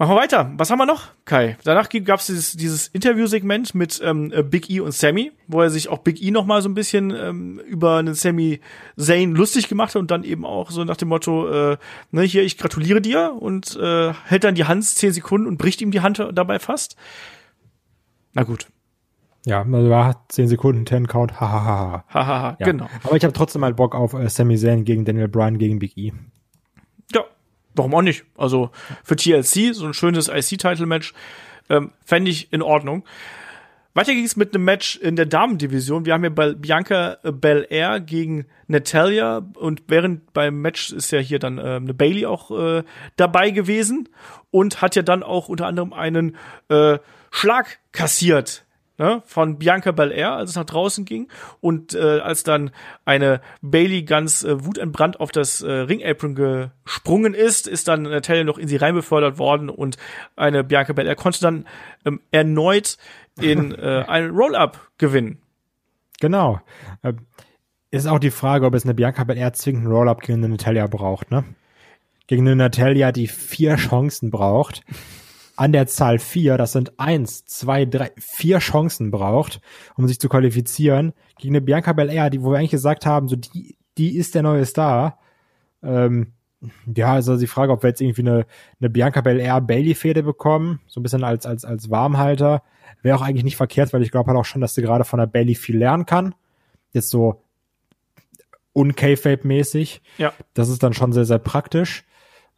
Machen 0.00 0.12
wir 0.12 0.16
weiter. 0.16 0.50
Was 0.56 0.70
haben 0.70 0.78
wir 0.78 0.86
noch, 0.86 1.08
Kai? 1.26 1.58
Danach 1.62 1.90
gab 1.90 2.20
es 2.20 2.26
dieses, 2.26 2.52
dieses 2.54 2.88
Interviewsegment 2.88 3.74
mit 3.74 4.00
ähm, 4.02 4.32
Big 4.48 4.70
E 4.70 4.80
und 4.80 4.94
Sammy, 4.94 5.30
wo 5.46 5.60
er 5.60 5.68
sich 5.68 5.90
auch 5.90 5.98
Big 5.98 6.22
E 6.22 6.30
noch 6.30 6.46
mal 6.46 6.62
so 6.62 6.70
ein 6.70 6.74
bisschen 6.74 7.14
ähm, 7.14 7.60
über 7.66 7.98
einen 7.98 8.14
Sammy 8.14 8.60
Zayn 8.96 9.34
lustig 9.34 9.68
gemacht 9.68 9.94
hat 9.94 10.00
und 10.00 10.10
dann 10.10 10.24
eben 10.24 10.46
auch 10.46 10.70
so 10.70 10.84
nach 10.84 10.96
dem 10.96 11.08
Motto, 11.08 11.72
äh, 11.72 11.76
ne, 12.12 12.22
hier, 12.22 12.42
ich 12.44 12.56
gratuliere 12.56 13.02
dir 13.02 13.36
und 13.38 13.76
äh, 13.76 14.14
hält 14.24 14.44
dann 14.44 14.54
die 14.54 14.64
Hand 14.64 14.86
zehn 14.86 15.12
Sekunden 15.12 15.46
und 15.46 15.58
bricht 15.58 15.82
ihm 15.82 15.90
die 15.90 16.00
Hand 16.00 16.26
dabei 16.32 16.58
fast. 16.60 16.96
Na 18.32 18.44
gut. 18.44 18.68
Ja, 19.44 19.66
also 19.70 19.90
war 19.90 20.24
10 20.30 20.48
Sekunden, 20.48 20.86
10 20.86 21.08
Count, 21.08 21.42
hahaha. 21.42 22.04
Hahaha, 22.08 22.56
ja. 22.58 22.64
genau. 22.64 22.88
Aber 23.04 23.16
ich 23.16 23.24
habe 23.24 23.34
trotzdem 23.34 23.60
mal 23.60 23.74
Bock 23.74 23.94
auf 23.94 24.14
äh, 24.14 24.30
Sami 24.30 24.56
Zayn 24.56 24.86
gegen 24.86 25.04
Daniel 25.04 25.28
Bryan 25.28 25.58
gegen 25.58 25.78
Big 25.78 25.98
E. 25.98 26.12
Warum 27.74 27.94
auch 27.94 28.02
nicht? 28.02 28.24
Also 28.36 28.70
für 29.04 29.16
TLC, 29.16 29.74
so 29.74 29.86
ein 29.86 29.94
schönes 29.94 30.28
IC-Title-Match, 30.28 31.14
ähm, 31.68 31.92
fände 32.04 32.30
ich 32.30 32.52
in 32.52 32.62
Ordnung. 32.62 33.04
Weiter 33.92 34.14
ging 34.14 34.24
es 34.24 34.36
mit 34.36 34.54
einem 34.54 34.64
Match 34.64 34.96
in 34.96 35.16
der 35.16 35.26
Damendivision. 35.26 36.06
Wir 36.06 36.14
haben 36.14 36.22
ja 36.22 36.30
bei 36.30 36.54
Bianca 36.54 37.18
Belair 37.24 37.98
gegen 37.98 38.46
Natalia 38.68 39.42
und 39.56 39.82
während 39.88 40.32
beim 40.32 40.60
Match 40.60 40.92
ist 40.92 41.10
ja 41.10 41.18
hier 41.18 41.40
dann 41.40 41.58
äh, 41.58 41.76
eine 41.76 41.92
Bailey 41.92 42.24
auch 42.24 42.52
äh, 42.52 42.84
dabei 43.16 43.50
gewesen 43.50 44.08
und 44.52 44.80
hat 44.80 44.94
ja 44.94 45.02
dann 45.02 45.24
auch 45.24 45.48
unter 45.48 45.66
anderem 45.66 45.92
einen 45.92 46.36
äh, 46.68 46.98
Schlag 47.32 47.80
kassiert 47.90 48.64
ne, 49.00 49.22
von 49.24 49.58
Bianca 49.58 49.92
Belair, 49.92 50.32
als 50.32 50.50
es 50.50 50.56
nach 50.56 50.66
draußen 50.66 51.06
ging 51.06 51.28
und 51.60 51.94
äh, 51.94 52.20
als 52.20 52.44
dann 52.44 52.70
eine 53.06 53.40
Bailey 53.62 54.02
ganz 54.02 54.44
äh, 54.44 54.64
wutentbrannt 54.64 55.18
auf 55.18 55.32
das 55.32 55.62
äh, 55.62 55.72
Ring-Apron 55.72 56.34
gesprungen 56.34 57.32
ist, 57.32 57.66
ist 57.66 57.88
dann 57.88 58.02
Natalia 58.02 58.44
noch 58.44 58.58
in 58.58 58.68
sie 58.68 58.76
reinbefördert 58.76 59.38
worden 59.38 59.70
und 59.70 59.96
eine 60.36 60.62
Bianca 60.62 60.92
Belair 60.92 61.16
konnte 61.16 61.40
dann 61.40 61.66
ähm, 62.04 62.20
erneut 62.30 62.98
in 63.40 63.74
äh, 63.78 64.04
einen 64.06 64.30
Roll-Up 64.36 64.90
gewinnen. 64.98 65.38
Genau. 66.20 66.60
Äh, 67.02 67.14
ist 67.90 68.06
auch 68.06 68.18
die 68.18 68.30
Frage, 68.30 68.66
ob 68.66 68.74
es 68.74 68.84
eine 68.84 68.94
Bianca 68.94 69.24
Belair 69.24 69.54
zwingend 69.54 69.86
einen 69.86 69.94
Roll-Up 69.94 70.20
gegen 70.20 70.44
eine 70.44 70.50
Natalia 70.50 70.86
braucht, 70.86 71.30
ne? 71.30 71.44
Gegen 72.26 72.46
eine 72.46 72.54
Natalia, 72.54 73.10
die 73.10 73.26
vier 73.26 73.74
Chancen 73.76 74.30
braucht 74.30 74.84
an 75.60 75.72
der 75.72 75.86
Zahl 75.86 76.18
vier, 76.18 76.56
das 76.56 76.72
sind 76.72 76.98
eins, 76.98 77.44
zwei, 77.44 77.84
drei, 77.84 78.12
vier 78.16 78.60
Chancen 78.60 79.10
braucht, 79.10 79.60
um 79.94 80.08
sich 80.08 80.18
zu 80.18 80.30
qualifizieren, 80.30 81.12
gegen 81.36 81.54
eine 81.54 81.60
Bianca 81.60 81.92
Belair, 81.92 82.30
die, 82.30 82.42
wo 82.42 82.50
wir 82.50 82.56
eigentlich 82.56 82.70
gesagt 82.70 83.04
haben, 83.04 83.28
so 83.28 83.36
die, 83.36 83.76
die 83.98 84.16
ist 84.16 84.34
der 84.34 84.42
neue 84.42 84.64
Star. 84.64 85.18
Ähm, 85.82 86.32
ja, 86.96 87.12
also 87.12 87.36
die 87.36 87.46
Frage, 87.46 87.72
ob 87.72 87.82
wir 87.82 87.90
jetzt 87.90 88.00
irgendwie 88.00 88.22
eine, 88.22 88.46
eine 88.80 88.88
Bianca 88.88 89.20
Belair 89.20 89.60
Bailey-Fehde 89.60 90.22
bekommen, 90.22 90.80
so 90.86 90.98
ein 90.98 91.02
bisschen 91.02 91.24
als, 91.24 91.44
als, 91.44 91.66
als 91.66 91.90
Warmhalter, 91.90 92.62
wäre 93.02 93.18
auch 93.18 93.22
eigentlich 93.22 93.44
nicht 93.44 93.58
verkehrt, 93.58 93.92
weil 93.92 94.02
ich 94.02 94.10
glaube 94.10 94.28
halt 94.28 94.40
auch 94.40 94.46
schon, 94.46 94.62
dass 94.62 94.74
sie 94.74 94.80
gerade 94.80 95.04
von 95.04 95.20
der 95.20 95.26
Bailey 95.26 95.56
viel 95.56 95.76
lernen 95.76 96.06
kann. 96.06 96.34
Jetzt 96.94 97.10
so 97.10 97.42
un-K-Fape-mäßig. 98.74 100.00
Ja. 100.16 100.32
Das 100.54 100.70
ist 100.70 100.82
dann 100.82 100.94
schon 100.94 101.12
sehr, 101.12 101.26
sehr 101.26 101.38
praktisch 101.38 102.06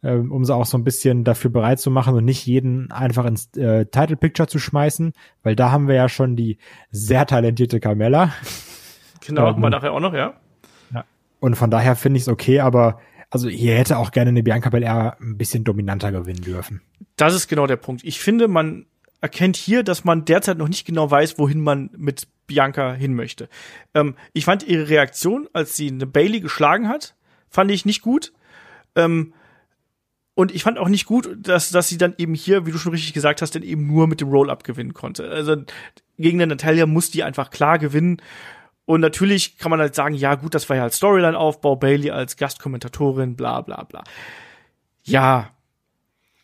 ähm, 0.03 0.31
um 0.31 0.43
sie 0.45 0.53
auch 0.53 0.65
so 0.65 0.77
ein 0.77 0.83
bisschen 0.83 1.23
dafür 1.23 1.49
bereit 1.49 1.79
zu 1.79 1.89
machen 1.89 2.15
und 2.15 2.25
nicht 2.25 2.45
jeden 2.45 2.91
einfach 2.91 3.25
ins 3.25 3.55
äh, 3.55 3.85
Title 3.85 4.17
Picture 4.17 4.47
zu 4.47 4.59
schmeißen, 4.59 5.13
weil 5.43 5.55
da 5.55 5.71
haben 5.71 5.87
wir 5.87 5.95
ja 5.95 6.09
schon 6.09 6.35
die 6.35 6.57
sehr 6.91 7.25
talentierte 7.25 7.79
Carmella. 7.79 8.33
Genau, 9.25 9.51
ähm, 9.51 9.61
mal 9.61 9.69
nachher 9.69 9.93
auch 9.93 9.99
noch, 9.99 10.13
ja. 10.13 10.33
ja. 10.93 11.05
Und 11.39 11.55
von 11.55 11.71
daher 11.71 11.95
finde 11.95 12.17
ich 12.17 12.23
es 12.23 12.29
okay, 12.29 12.59
aber 12.59 12.99
also 13.29 13.47
hier 13.49 13.75
hätte 13.75 13.97
auch 13.97 14.11
gerne 14.11 14.29
eine 14.29 14.43
Bianca 14.43 14.69
Belair 14.69 15.17
ein 15.21 15.37
bisschen 15.37 15.63
dominanter 15.63 16.11
gewinnen 16.11 16.41
dürfen. 16.41 16.81
Das 17.15 17.33
ist 17.33 17.47
genau 17.47 17.65
der 17.65 17.77
Punkt. 17.77 18.03
Ich 18.03 18.19
finde, 18.19 18.47
man 18.47 18.85
erkennt 19.21 19.55
hier, 19.55 19.83
dass 19.83 20.03
man 20.03 20.25
derzeit 20.25 20.57
noch 20.57 20.67
nicht 20.67 20.85
genau 20.85 21.09
weiß, 21.09 21.39
wohin 21.39 21.61
man 21.61 21.89
mit 21.95 22.27
Bianca 22.45 22.93
hin 22.93 23.13
möchte. 23.13 23.47
Ähm, 23.93 24.15
ich 24.33 24.43
fand 24.43 24.63
ihre 24.63 24.89
Reaktion, 24.89 25.47
als 25.53 25.77
sie 25.77 25.87
eine 25.87 26.05
Bailey 26.05 26.41
geschlagen 26.41 26.89
hat, 26.89 27.15
fand 27.49 27.71
ich 27.71 27.85
nicht 27.85 28.01
gut. 28.01 28.33
Ähm, 28.95 29.33
und 30.35 30.53
ich 30.53 30.63
fand 30.63 30.79
auch 30.79 30.89
nicht 30.89 31.05
gut, 31.05 31.29
dass, 31.37 31.69
dass 31.69 31.87
sie 31.87 31.97
dann 31.97 32.15
eben 32.17 32.33
hier, 32.33 32.65
wie 32.65 32.71
du 32.71 32.77
schon 32.77 32.91
richtig 32.91 33.13
gesagt 33.13 33.41
hast, 33.41 33.53
dann 33.53 33.61
eben 33.61 33.85
nur 33.85 34.07
mit 34.07 34.19
dem 34.19 34.29
Roll-Up 34.29 34.63
gewinnen 34.63 34.93
konnte. 34.93 35.29
Also 35.29 35.57
gegen 36.17 36.39
den 36.39 36.49
Natalia 36.49 36.85
muss 36.87 37.11
die 37.11 37.23
einfach 37.23 37.51
klar 37.51 37.77
gewinnen. 37.77 38.17
Und 38.85 39.01
natürlich 39.01 39.57
kann 39.57 39.69
man 39.69 39.79
halt 39.79 39.95
sagen, 39.95 40.15
ja 40.15 40.35
gut, 40.35 40.55
das 40.55 40.67
war 40.69 40.75
ja 40.75 40.83
als 40.83 40.97
Storyline-Aufbau, 40.97 41.75
Bailey 41.75 42.09
als 42.09 42.35
Gastkommentatorin, 42.35 43.35
bla 43.35 43.61
bla 43.61 43.83
bla. 43.83 44.03
Ja, 45.03 45.51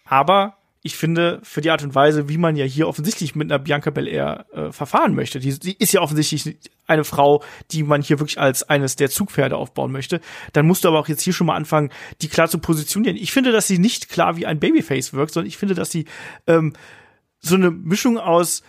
aber 0.06 0.59
ich 0.82 0.96
finde, 0.96 1.40
für 1.44 1.60
die 1.60 1.72
Art 1.72 1.84
und 1.84 1.94
Weise, 1.94 2.30
wie 2.30 2.38
man 2.38 2.56
ja 2.56 2.64
hier 2.64 2.88
offensichtlich 2.88 3.36
mit 3.36 3.52
einer 3.52 3.60
Bianca 3.60 3.90
Belair 3.90 4.46
äh, 4.54 4.72
verfahren 4.72 5.14
möchte, 5.14 5.40
die, 5.40 5.60
die 5.60 5.76
ist 5.78 5.92
ja 5.92 6.02
offensichtlich 6.02 6.58
eine 6.88 7.04
Frau, 7.04 7.44
die 7.72 7.84
man 7.84 8.02
hier 8.02 8.20
wirklich 8.20 8.40
als 8.40 8.64
eines 8.64 8.96
der 8.96 9.10
Zugpferde 9.10 9.58
aufbauen 9.58 9.92
möchte, 9.92 10.22
dann 10.54 10.66
musst 10.66 10.84
du 10.84 10.88
aber 10.88 11.00
auch 11.00 11.10
jetzt 11.10 11.22
hier 11.22 11.34
schon 11.34 11.48
mal 11.48 11.56
anfangen, 11.56 11.92
die 12.22 12.30
klar 12.30 12.50
zu 12.50 12.60
positionieren. 12.60 13.18
Ich 13.18 13.34
finde, 13.34 13.52
dass 13.52 13.68
sie 13.68 13.78
nicht 13.78 14.10
klar 14.10 14.38
wie 14.38 14.46
ein 14.46 14.60
Babyface 14.60 15.14
wirkt, 15.14 15.34
sondern 15.34 15.50
ich 15.50 15.58
finde, 15.58 15.76
dass 15.76 15.92
sie 15.92 16.06
ähm, 16.48 16.74
so 17.40 17.56
eine 17.56 17.72
Mischung 17.72 18.18
aus 18.18 18.64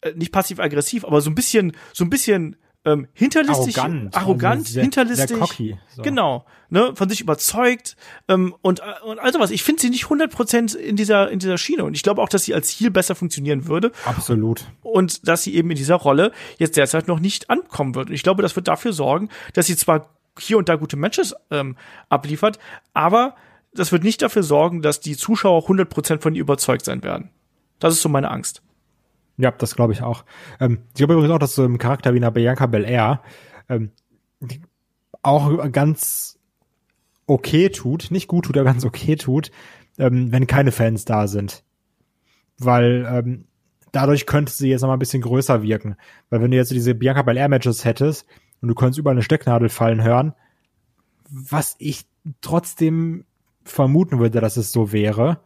äh, 0.00 0.12
nicht 0.14 0.32
passiv-aggressiv, 0.32 1.04
aber 1.04 1.20
so 1.20 1.30
ein 1.30 1.36
bisschen, 1.36 1.72
so 1.92 2.04
ein 2.04 2.10
bisschen 2.10 2.56
ähm, 2.86 3.08
hinterlistig, 3.12 3.78
arrogant, 3.78 4.16
arrogant 4.16 4.60
also 4.60 4.72
sehr, 4.72 4.82
hinterlistig, 4.82 5.28
sehr 5.28 5.38
cocky, 5.38 5.76
so. 5.94 6.02
genau, 6.02 6.46
ne, 6.70 6.92
von 6.94 7.08
sich 7.08 7.20
überzeugt 7.20 7.96
ähm, 8.28 8.54
und 8.62 8.80
und 9.04 9.18
also 9.18 9.40
was. 9.40 9.50
Ich 9.50 9.64
finde 9.64 9.82
sie 9.82 9.90
nicht 9.90 10.04
100% 10.04 10.76
in 10.76 10.94
dieser 10.94 11.30
in 11.30 11.40
dieser 11.40 11.58
Schiene 11.58 11.84
und 11.84 11.94
ich 11.94 12.04
glaube 12.04 12.22
auch, 12.22 12.28
dass 12.28 12.44
sie 12.44 12.54
als 12.54 12.70
Heal 12.70 12.90
besser 12.90 13.16
funktionieren 13.16 13.66
würde. 13.66 13.90
Absolut. 14.04 14.64
Und 14.82 15.26
dass 15.26 15.42
sie 15.42 15.56
eben 15.56 15.68
in 15.70 15.76
dieser 15.76 15.96
Rolle 15.96 16.30
jetzt 16.58 16.76
derzeit 16.76 17.08
noch 17.08 17.18
nicht 17.18 17.50
ankommen 17.50 17.96
wird. 17.96 18.08
Und 18.08 18.14
ich 18.14 18.22
glaube, 18.22 18.42
das 18.42 18.54
wird 18.54 18.68
dafür 18.68 18.92
sorgen, 18.92 19.28
dass 19.52 19.66
sie 19.66 19.76
zwar 19.76 20.08
hier 20.38 20.56
und 20.56 20.68
da 20.68 20.76
gute 20.76 20.96
Matches 20.96 21.34
ähm, 21.50 21.76
abliefert, 22.08 22.58
aber 22.94 23.34
das 23.74 23.90
wird 23.90 24.04
nicht 24.04 24.22
dafür 24.22 24.44
sorgen, 24.44 24.80
dass 24.80 25.00
die 25.00 25.16
Zuschauer 25.16 25.68
100% 25.68 26.20
von 26.20 26.34
ihr 26.34 26.40
überzeugt 26.40 26.84
sein 26.84 27.02
werden. 27.02 27.30
Das 27.78 27.94
ist 27.94 28.02
so 28.02 28.08
meine 28.08 28.30
Angst. 28.30 28.62
Ja, 29.38 29.50
das 29.50 29.76
glaube 29.76 29.92
ich 29.92 30.02
auch. 30.02 30.24
Ähm, 30.60 30.80
ich 30.88 30.94
glaube 30.94 31.14
übrigens 31.14 31.32
auch, 31.32 31.38
dass 31.38 31.54
so 31.54 31.64
im 31.64 31.78
Charakter 31.78 32.14
wie 32.14 32.18
einer 32.18 32.30
Bianca 32.30 32.66
Belair 32.66 33.22
ähm, 33.68 33.90
auch 35.22 35.70
ganz 35.72 36.38
okay 37.26 37.68
tut, 37.68 38.10
nicht 38.10 38.28
gut 38.28 38.46
tut, 38.46 38.56
aber 38.56 38.64
ganz 38.64 38.84
okay 38.84 39.16
tut, 39.16 39.50
ähm, 39.98 40.32
wenn 40.32 40.46
keine 40.46 40.72
Fans 40.72 41.04
da 41.04 41.26
sind. 41.26 41.64
Weil 42.58 43.06
ähm, 43.10 43.44
dadurch 43.92 44.26
könnte 44.26 44.52
sie 44.52 44.68
jetzt 44.68 44.82
noch 44.82 44.88
mal 44.88 44.94
ein 44.96 45.00
bisschen 45.00 45.22
größer 45.22 45.62
wirken. 45.62 45.96
Weil 46.30 46.40
wenn 46.40 46.50
du 46.50 46.56
jetzt 46.56 46.70
diese 46.70 46.94
Bianca 46.94 47.22
Belair 47.22 47.48
Matches 47.48 47.84
hättest 47.84 48.26
und 48.60 48.68
du 48.68 48.74
könntest 48.74 48.98
überall 48.98 49.16
eine 49.16 49.22
Stecknadel 49.22 49.68
fallen 49.68 50.02
hören, 50.02 50.34
was 51.28 51.76
ich 51.78 52.06
trotzdem 52.40 53.24
vermuten 53.64 54.18
würde, 54.18 54.40
dass 54.40 54.56
es 54.56 54.72
so 54.72 54.92
wäre, 54.92 55.40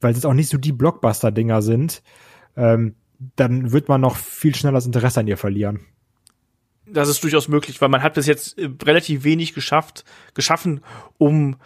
weil 0.00 0.14
es 0.14 0.24
auch 0.24 0.34
nicht 0.34 0.48
so 0.48 0.58
die 0.58 0.72
Blockbuster-Dinger 0.72 1.60
sind, 1.60 2.02
ähm, 2.56 2.94
dann 3.36 3.72
wird 3.72 3.88
man 3.88 4.00
noch 4.00 4.16
viel 4.16 4.54
schneller 4.54 4.74
das 4.74 4.86
Interesse 4.86 5.20
an 5.20 5.26
ihr 5.26 5.36
verlieren. 5.36 5.86
Das 6.86 7.08
ist 7.08 7.22
durchaus 7.22 7.48
möglich, 7.48 7.80
weil 7.80 7.88
man 7.88 8.02
hat 8.02 8.14
bis 8.14 8.26
jetzt 8.26 8.58
äh, 8.58 8.68
relativ 8.82 9.24
wenig 9.24 9.54
geschafft, 9.54 10.04
geschaffen, 10.34 10.80
um 11.18 11.56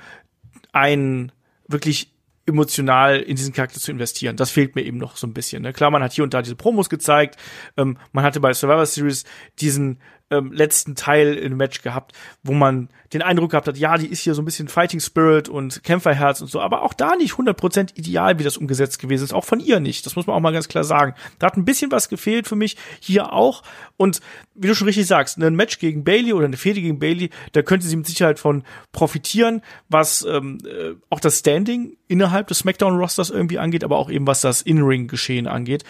einen 0.72 1.32
wirklich 1.66 2.12
emotional 2.46 3.18
in 3.18 3.36
diesen 3.36 3.52
Charakter 3.52 3.78
zu 3.78 3.90
investieren. 3.90 4.36
Das 4.36 4.50
fehlt 4.50 4.74
mir 4.74 4.82
eben 4.82 4.96
noch 4.96 5.16
so 5.16 5.26
ein 5.26 5.34
bisschen. 5.34 5.62
Ne? 5.62 5.72
Klar, 5.72 5.90
man 5.90 6.02
hat 6.02 6.12
hier 6.12 6.24
und 6.24 6.32
da 6.32 6.40
diese 6.40 6.56
Promos 6.56 6.88
gezeigt. 6.88 7.36
Ähm, 7.76 7.98
man 8.12 8.24
hatte 8.24 8.40
bei 8.40 8.52
Survivor 8.54 8.86
Series 8.86 9.24
diesen 9.60 9.98
ähm, 10.30 10.52
letzten 10.52 10.94
Teil 10.94 11.34
im 11.34 11.56
Match 11.56 11.82
gehabt, 11.82 12.12
wo 12.42 12.52
man 12.52 12.88
den 13.12 13.22
Eindruck 13.22 13.52
gehabt 13.52 13.66
hat, 13.66 13.78
ja, 13.78 13.96
die 13.96 14.08
ist 14.08 14.20
hier 14.20 14.34
so 14.34 14.42
ein 14.42 14.44
bisschen 14.44 14.68
Fighting 14.68 15.00
Spirit 15.00 15.48
und 15.48 15.82
Kämpferherz 15.82 16.40
und 16.40 16.48
so, 16.50 16.60
aber 16.60 16.82
auch 16.82 16.92
da 16.92 17.16
nicht 17.16 17.34
100% 17.34 17.96
ideal, 17.96 18.38
wie 18.38 18.44
das 18.44 18.58
umgesetzt 18.58 18.98
gewesen 18.98 19.24
ist, 19.24 19.32
auch 19.32 19.44
von 19.44 19.60
ihr 19.60 19.80
nicht. 19.80 20.04
Das 20.04 20.16
muss 20.16 20.26
man 20.26 20.36
auch 20.36 20.40
mal 20.40 20.52
ganz 20.52 20.68
klar 20.68 20.84
sagen. 20.84 21.14
Da 21.38 21.46
hat 21.46 21.56
ein 21.56 21.64
bisschen 21.64 21.90
was 21.90 22.08
gefehlt 22.08 22.46
für 22.46 22.56
mich, 22.56 22.76
hier 23.00 23.32
auch. 23.32 23.62
Und 23.96 24.20
wie 24.54 24.68
du 24.68 24.74
schon 24.74 24.86
richtig 24.86 25.06
sagst, 25.06 25.38
ein 25.38 25.56
Match 25.56 25.78
gegen 25.78 26.04
Bailey 26.04 26.34
oder 26.34 26.46
eine 26.46 26.56
Fehde 26.56 26.82
gegen 26.82 26.98
Bailey, 26.98 27.30
da 27.52 27.62
könnte 27.62 27.86
sie 27.86 27.96
mit 27.96 28.06
Sicherheit 28.06 28.38
von 28.38 28.64
profitieren, 28.92 29.62
was 29.88 30.22
ähm, 30.22 30.58
äh, 30.66 30.94
auch 31.08 31.20
das 31.20 31.38
Standing 31.38 31.96
innerhalb 32.06 32.48
des 32.48 32.58
SmackDown-Rosters 32.58 33.30
irgendwie 33.30 33.58
angeht, 33.58 33.84
aber 33.84 33.96
auch 33.96 34.10
eben 34.10 34.26
was 34.26 34.42
das 34.42 34.60
In-Ring-Geschehen 34.60 35.46
angeht. 35.46 35.84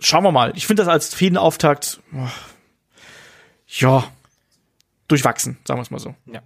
Schauen 0.00 0.24
wir 0.24 0.32
mal. 0.32 0.52
Ich 0.56 0.66
finde 0.66 0.82
das 0.82 0.92
als 0.92 1.14
Fädenauftakt, 1.14 2.00
ja, 3.80 4.04
durchwachsen, 5.08 5.58
sagen 5.64 5.78
wir 5.78 5.82
es 5.82 5.90
mal 5.90 5.98
so. 5.98 6.14
Ja. 6.26 6.42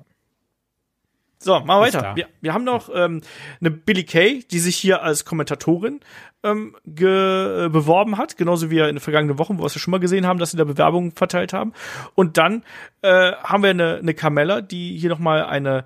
So, 1.38 1.60
machen 1.60 1.66
wir 1.68 1.80
weiter. 1.80 2.16
Wir, 2.16 2.28
wir 2.40 2.54
haben 2.54 2.64
noch 2.64 2.88
ähm, 2.92 3.20
eine 3.60 3.70
Billy 3.70 4.04
Kay, 4.04 4.44
die 4.50 4.58
sich 4.58 4.76
hier 4.76 5.02
als 5.02 5.24
Kommentatorin 5.24 6.00
ähm, 6.42 6.74
ge, 6.86 7.66
äh, 7.66 7.68
beworben 7.68 8.16
hat, 8.16 8.36
genauso 8.36 8.70
wie 8.70 8.78
in 8.78 8.86
den 8.86 9.00
vergangenen 9.00 9.38
Wochen, 9.38 9.58
wo 9.58 9.62
wir 9.62 9.66
es 9.66 9.74
ja 9.74 9.80
schon 9.80 9.92
mal 9.92 10.00
gesehen 10.00 10.26
haben, 10.26 10.38
dass 10.38 10.52
sie 10.52 10.56
da 10.56 10.64
Bewerbungen 10.64 11.12
verteilt 11.12 11.52
haben. 11.52 11.72
Und 12.14 12.38
dann 12.38 12.64
äh, 13.02 13.32
haben 13.32 13.62
wir 13.62 13.70
eine, 13.70 13.96
eine 13.98 14.14
Carmella, 14.14 14.60
die 14.60 14.96
hier 14.96 15.10
noch 15.10 15.18
mal 15.18 15.44
eine 15.44 15.84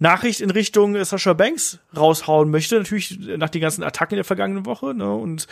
Nachricht 0.00 0.40
in 0.40 0.50
Richtung 0.50 1.02
Sasha 1.04 1.34
Banks 1.34 1.78
raushauen 1.96 2.50
möchte, 2.50 2.76
natürlich 2.78 3.18
nach 3.18 3.50
den 3.50 3.60
ganzen 3.60 3.84
Attacken 3.84 4.16
der 4.16 4.24
vergangenen 4.24 4.66
Woche. 4.66 4.94
Ne? 4.94 5.12
Und 5.12 5.46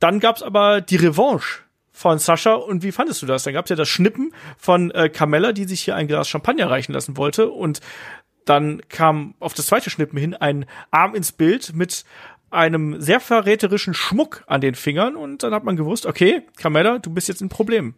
dann 0.00 0.20
gab's 0.20 0.42
aber 0.42 0.80
die 0.80 0.96
Revanche 0.96 1.60
von 1.96 2.18
Sascha. 2.18 2.52
Und 2.52 2.82
wie 2.82 2.92
fandest 2.92 3.22
du 3.22 3.26
das? 3.26 3.44
Dann 3.44 3.54
gab's 3.54 3.70
ja 3.70 3.76
das 3.76 3.88
Schnippen 3.88 4.32
von 4.58 4.90
äh, 4.90 5.08
Carmella, 5.08 5.52
die 5.52 5.64
sich 5.64 5.80
hier 5.80 5.96
ein 5.96 6.06
Glas 6.06 6.28
Champagner 6.28 6.68
reichen 6.70 6.92
lassen 6.92 7.16
wollte. 7.16 7.48
Und 7.48 7.80
dann 8.44 8.82
kam 8.90 9.34
auf 9.40 9.54
das 9.54 9.66
zweite 9.66 9.88
Schnippen 9.88 10.18
hin 10.18 10.34
ein 10.34 10.66
Arm 10.90 11.14
ins 11.14 11.32
Bild 11.32 11.74
mit 11.74 12.04
einem 12.50 13.00
sehr 13.00 13.18
verräterischen 13.18 13.94
Schmuck 13.94 14.44
an 14.46 14.60
den 14.60 14.74
Fingern. 14.74 15.16
Und 15.16 15.42
dann 15.42 15.54
hat 15.54 15.64
man 15.64 15.76
gewusst, 15.76 16.04
okay, 16.04 16.42
Carmella, 16.58 16.98
du 16.98 17.10
bist 17.10 17.28
jetzt 17.28 17.40
ein 17.40 17.48
Problem. 17.48 17.94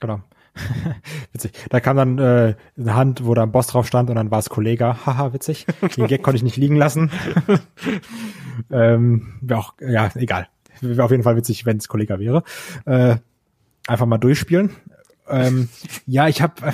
Genau. 0.00 0.20
witzig. 1.32 1.52
Da 1.70 1.78
kam 1.78 1.96
dann 1.96 2.18
äh, 2.18 2.56
eine 2.76 2.94
Hand, 2.96 3.24
wo 3.24 3.34
da 3.34 3.44
ein 3.44 3.52
Boss 3.52 3.68
drauf 3.68 3.86
stand 3.86 4.10
und 4.10 4.16
dann 4.16 4.32
war 4.32 4.40
es 4.40 4.50
Kollege. 4.50 4.96
Haha, 5.06 5.32
witzig. 5.32 5.64
Den 5.96 6.08
Gag 6.08 6.24
konnte 6.24 6.38
ich 6.38 6.42
nicht 6.42 6.56
liegen 6.56 6.76
lassen. 6.76 7.12
ähm, 8.72 9.38
auch, 9.52 9.74
ja, 9.80 10.10
egal. 10.16 10.48
Wäre 10.80 11.04
auf 11.04 11.10
jeden 11.10 11.22
Fall 11.22 11.36
witzig, 11.36 11.66
wenn 11.66 11.76
es 11.76 11.88
Kollege 11.88 12.18
wäre. 12.18 12.42
Äh, 12.84 13.16
einfach 13.86 14.06
mal 14.06 14.18
durchspielen. 14.18 14.70
Ähm, 15.28 15.68
ja, 16.06 16.28
ich 16.28 16.42
habe 16.42 16.72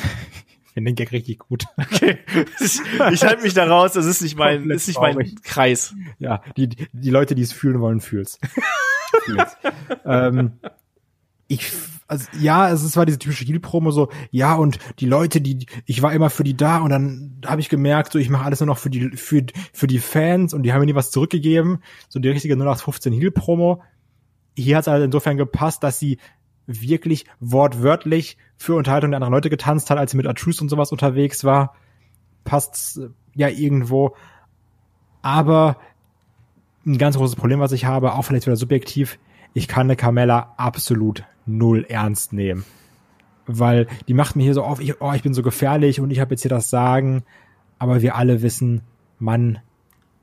finde 0.77 0.91
den 0.91 0.97
Gag 0.97 1.13
richtig 1.13 1.39
gut. 1.39 1.65
Okay. 1.79 2.19
Ich 3.13 3.25
halte 3.25 3.43
mich 3.43 3.55
da 3.55 3.67
raus, 3.67 3.93
das 3.93 4.05
ist 4.05 4.21
nicht 4.21 4.37
mein, 4.37 4.69
ist 4.71 4.89
nicht 4.89 5.01
mein 5.01 5.35
Kreis. 5.43 5.95
Ja, 6.19 6.43
die, 6.57 6.69
die 6.69 7.11
Leute, 7.11 7.35
die 7.35 7.43
es 7.43 7.53
fühlen 7.53 7.81
wollen, 7.81 8.01
fühl's. 8.01 8.39
fühl's. 9.25 9.57
ähm, 10.05 10.59
ich, 11.49 11.73
also, 12.09 12.27
ja, 12.39 12.71
es 12.71 12.97
war 12.97 13.07
diese 13.07 13.19
typische 13.19 13.47
Heal-Promo 13.47 13.91
so, 13.91 14.11
ja, 14.31 14.55
und 14.55 14.79
die 14.99 15.07
Leute, 15.07 15.41
die, 15.41 15.67
ich 15.87 16.03
war 16.03 16.13
immer 16.13 16.29
für 16.29 16.45
die 16.45 16.57
da 16.57 16.79
und 16.79 16.91
dann 16.91 17.41
habe 17.47 17.63
ich 17.63 17.71
gemerkt, 17.71 18.13
so, 18.13 18.19
ich 18.19 18.29
mache 18.29 18.45
alles 18.45 18.61
nur 18.61 18.67
noch 18.67 18.79
für 18.79 18.91
die, 18.91 19.17
für, 19.17 19.47
für 19.73 19.87
die 19.87 19.99
Fans 19.99 20.53
und 20.53 20.65
die 20.65 20.75
haben 20.75 20.81
mir 20.81 20.87
nie 20.87 20.95
was 20.95 21.11
zurückgegeben. 21.11 21.79
So 22.11 22.19
die 22.19 22.29
richtige 22.29 22.55
0815 22.55 23.15
Heal-Promo 23.15 23.83
hier 24.57 24.77
hat 24.77 24.83
es 24.83 24.89
also 24.89 25.05
insofern 25.05 25.37
gepasst, 25.37 25.83
dass 25.83 25.99
sie 25.99 26.19
wirklich 26.67 27.27
wortwörtlich 27.41 28.37
für 28.57 28.75
Unterhaltung 28.75 29.11
der 29.11 29.19
anderen 29.19 29.35
Leute 29.35 29.51
getanzt 29.51 29.91
hat, 29.91 29.99
als 29.99 30.11
sie 30.11 30.17
mit 30.17 30.27
Artruth 30.27 30.61
und 30.61 30.69
sowas 30.69 30.93
unterwegs 30.93 31.45
war. 31.45 31.75
Passt 32.45 32.99
äh, 32.99 33.09
ja 33.35 33.49
irgendwo. 33.49 34.17
Aber 35.23 35.77
ein 36.85 36.99
ganz 36.99 37.17
großes 37.17 37.37
Problem, 37.37 37.61
was 37.61 37.73
ich 37.73 37.85
habe, 37.85 38.15
auch 38.15 38.23
vielleicht 38.23 38.47
wieder 38.47 38.57
subjektiv, 38.57 39.19
ich 39.55 39.69
kann 39.69 39.87
eine 39.87 39.97
Carmella 39.97 40.55
absolut 40.57 41.25
null 41.47 41.85
ernst 41.89 42.33
nehmen. 42.33 42.65
Weil 43.47 43.87
die 44.09 44.15
macht 44.15 44.37
mir 44.37 44.43
hier 44.43 44.55
so 44.55 44.63
auf, 44.63 44.81
ich, 44.81 45.01
oh, 45.01 45.13
ich 45.13 45.23
bin 45.23 45.35
so 45.35 45.43
gefährlich 45.43 46.01
und 46.01 46.11
ich 46.11 46.21
habe 46.21 46.33
jetzt 46.33 46.43
hier 46.43 46.49
das 46.49 46.71
Sagen. 46.71 47.23
Aber 47.79 48.03
wir 48.03 48.17
alle 48.17 48.43
wissen, 48.43 48.83
Mann, 49.19 49.61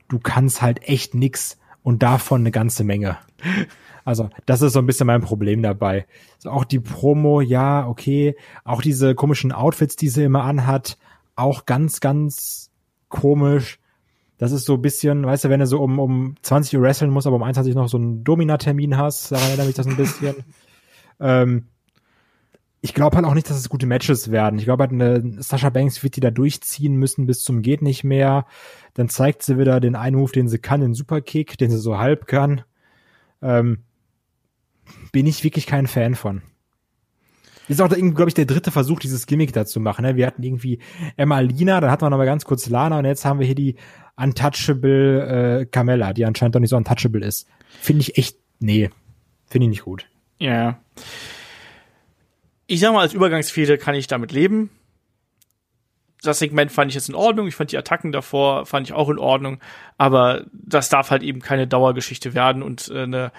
du 0.07 0.19
kannst 0.19 0.61
halt 0.61 0.83
echt 0.83 1.15
nix 1.15 1.57
und 1.83 2.01
davon 2.01 2.41
eine 2.41 2.51
ganze 2.51 2.83
Menge. 2.83 3.17
Also, 4.05 4.29
das 4.45 4.61
ist 4.61 4.73
so 4.73 4.79
ein 4.79 4.85
bisschen 4.85 5.07
mein 5.07 5.21
Problem 5.21 5.61
dabei. 5.61 6.05
Also 6.37 6.51
auch 6.51 6.65
die 6.65 6.79
Promo, 6.79 7.41
ja, 7.41 7.87
okay. 7.87 8.35
Auch 8.63 8.81
diese 8.81 9.15
komischen 9.15 9.51
Outfits, 9.51 9.95
die 9.95 10.09
sie 10.09 10.23
immer 10.23 10.43
anhat, 10.43 10.97
auch 11.35 11.65
ganz, 11.65 11.99
ganz 11.99 12.69
komisch. 13.09 13.79
Das 14.37 14.51
ist 14.51 14.65
so 14.65 14.73
ein 14.73 14.81
bisschen, 14.81 15.25
weißt 15.25 15.45
du, 15.45 15.49
wenn 15.49 15.59
du 15.59 15.67
so 15.67 15.81
um, 15.81 15.99
um 15.99 16.35
20 16.41 16.77
Uhr 16.77 16.83
wresteln 16.83 17.11
musst, 17.11 17.27
aber 17.27 17.37
um 17.37 17.43
21 17.43 17.75
noch 17.75 17.87
so 17.87 17.97
einen 17.97 18.23
Domina-Termin 18.23 18.97
hast, 18.97 19.31
daran 19.31 19.47
erinnert 19.47 19.67
mich 19.67 19.75
das 19.75 19.87
ein 19.87 19.95
bisschen. 19.95 20.35
ähm, 21.19 21.67
ich 22.83 22.93
glaube 22.93 23.15
halt 23.15 23.25
auch 23.25 23.33
nicht, 23.33 23.49
dass 23.49 23.55
es 23.55 23.69
gute 23.69 23.85
Matches 23.85 24.29
werden. 24.29 24.59
Ich 24.59 24.65
glaube 24.65 24.83
halt, 24.83 24.91
eine 24.91 25.41
Sasha 25.41 25.69
Banks 25.69 26.03
wird 26.03 26.17
die 26.17 26.19
da 26.19 26.31
durchziehen 26.31 26.97
müssen 26.97 27.25
bis 27.25 27.41
zum 27.41 27.61
geht 27.61 27.81
nicht 27.81 28.03
mehr. 28.03 28.45
Dann 28.93 29.07
zeigt 29.07 29.41
sie 29.41 29.57
wieder 29.57 29.79
den 29.79 29.95
einen 29.95 30.17
Move, 30.17 30.33
den 30.33 30.49
sie 30.49 30.57
kann, 30.57 30.81
den 30.81 30.93
Superkick, 30.93 31.57
den 31.57 31.71
sie 31.71 31.77
so 31.77 31.97
halb 31.97 32.27
kann. 32.27 32.63
Ähm, 33.41 33.83
bin 35.13 35.25
ich 35.27 35.45
wirklich 35.45 35.65
kein 35.65 35.87
Fan 35.87 36.15
von. 36.15 36.41
Ist 37.69 37.81
auch, 37.81 37.87
glaube 37.87 38.27
ich, 38.27 38.33
der 38.33 38.45
dritte 38.45 38.69
Versuch, 38.69 38.99
dieses 38.99 39.27
Gimmick 39.27 39.53
da 39.53 39.65
zu 39.65 39.79
machen. 39.79 40.03
Ne? 40.03 40.17
Wir 40.17 40.27
hatten 40.27 40.43
irgendwie 40.43 40.79
Emma 41.15 41.39
Lina, 41.39 41.79
dann 41.79 41.89
hatten 41.89 42.03
wir 42.03 42.09
noch 42.09 42.17
mal 42.17 42.25
ganz 42.25 42.43
kurz 42.43 42.67
Lana 42.67 42.99
und 42.99 43.05
jetzt 43.05 43.23
haben 43.23 43.39
wir 43.39 43.45
hier 43.45 43.55
die 43.55 43.77
Untouchable 44.17 45.61
äh, 45.61 45.65
Carmella, 45.67 46.11
die 46.11 46.25
anscheinend 46.25 46.55
doch 46.55 46.59
nicht 46.59 46.71
so 46.71 46.75
untouchable 46.75 47.25
ist. 47.25 47.47
Finde 47.79 48.01
ich 48.01 48.17
echt, 48.17 48.39
nee, 48.59 48.89
finde 49.47 49.67
ich 49.67 49.69
nicht 49.69 49.83
gut. 49.85 50.05
Ja. 50.37 50.81
Ich 52.67 52.79
sag 52.79 52.93
mal, 52.93 53.01
als 53.01 53.13
Übergangsfehde 53.13 53.77
kann 53.77 53.95
ich 53.95 54.07
damit 54.07 54.31
leben. 54.31 54.69
Das 56.21 56.39
Segment 56.39 56.71
fand 56.71 56.89
ich 56.89 56.95
jetzt 56.95 57.09
in 57.09 57.15
Ordnung. 57.15 57.47
Ich 57.47 57.55
fand 57.55 57.71
die 57.71 57.77
Attacken 57.77 58.11
davor 58.13 58.65
fand 58.65 58.87
ich 58.87 58.93
auch 58.93 59.09
in 59.09 59.19
Ordnung. 59.19 59.59
Aber 59.97 60.45
das 60.53 60.89
darf 60.89 61.11
halt 61.11 61.21
eben 61.21 61.41
keine 61.41 61.67
Dauergeschichte 61.67 62.33
werden 62.33 62.63
und 62.63 62.89
äh, 62.89 63.03
eine 63.03 63.31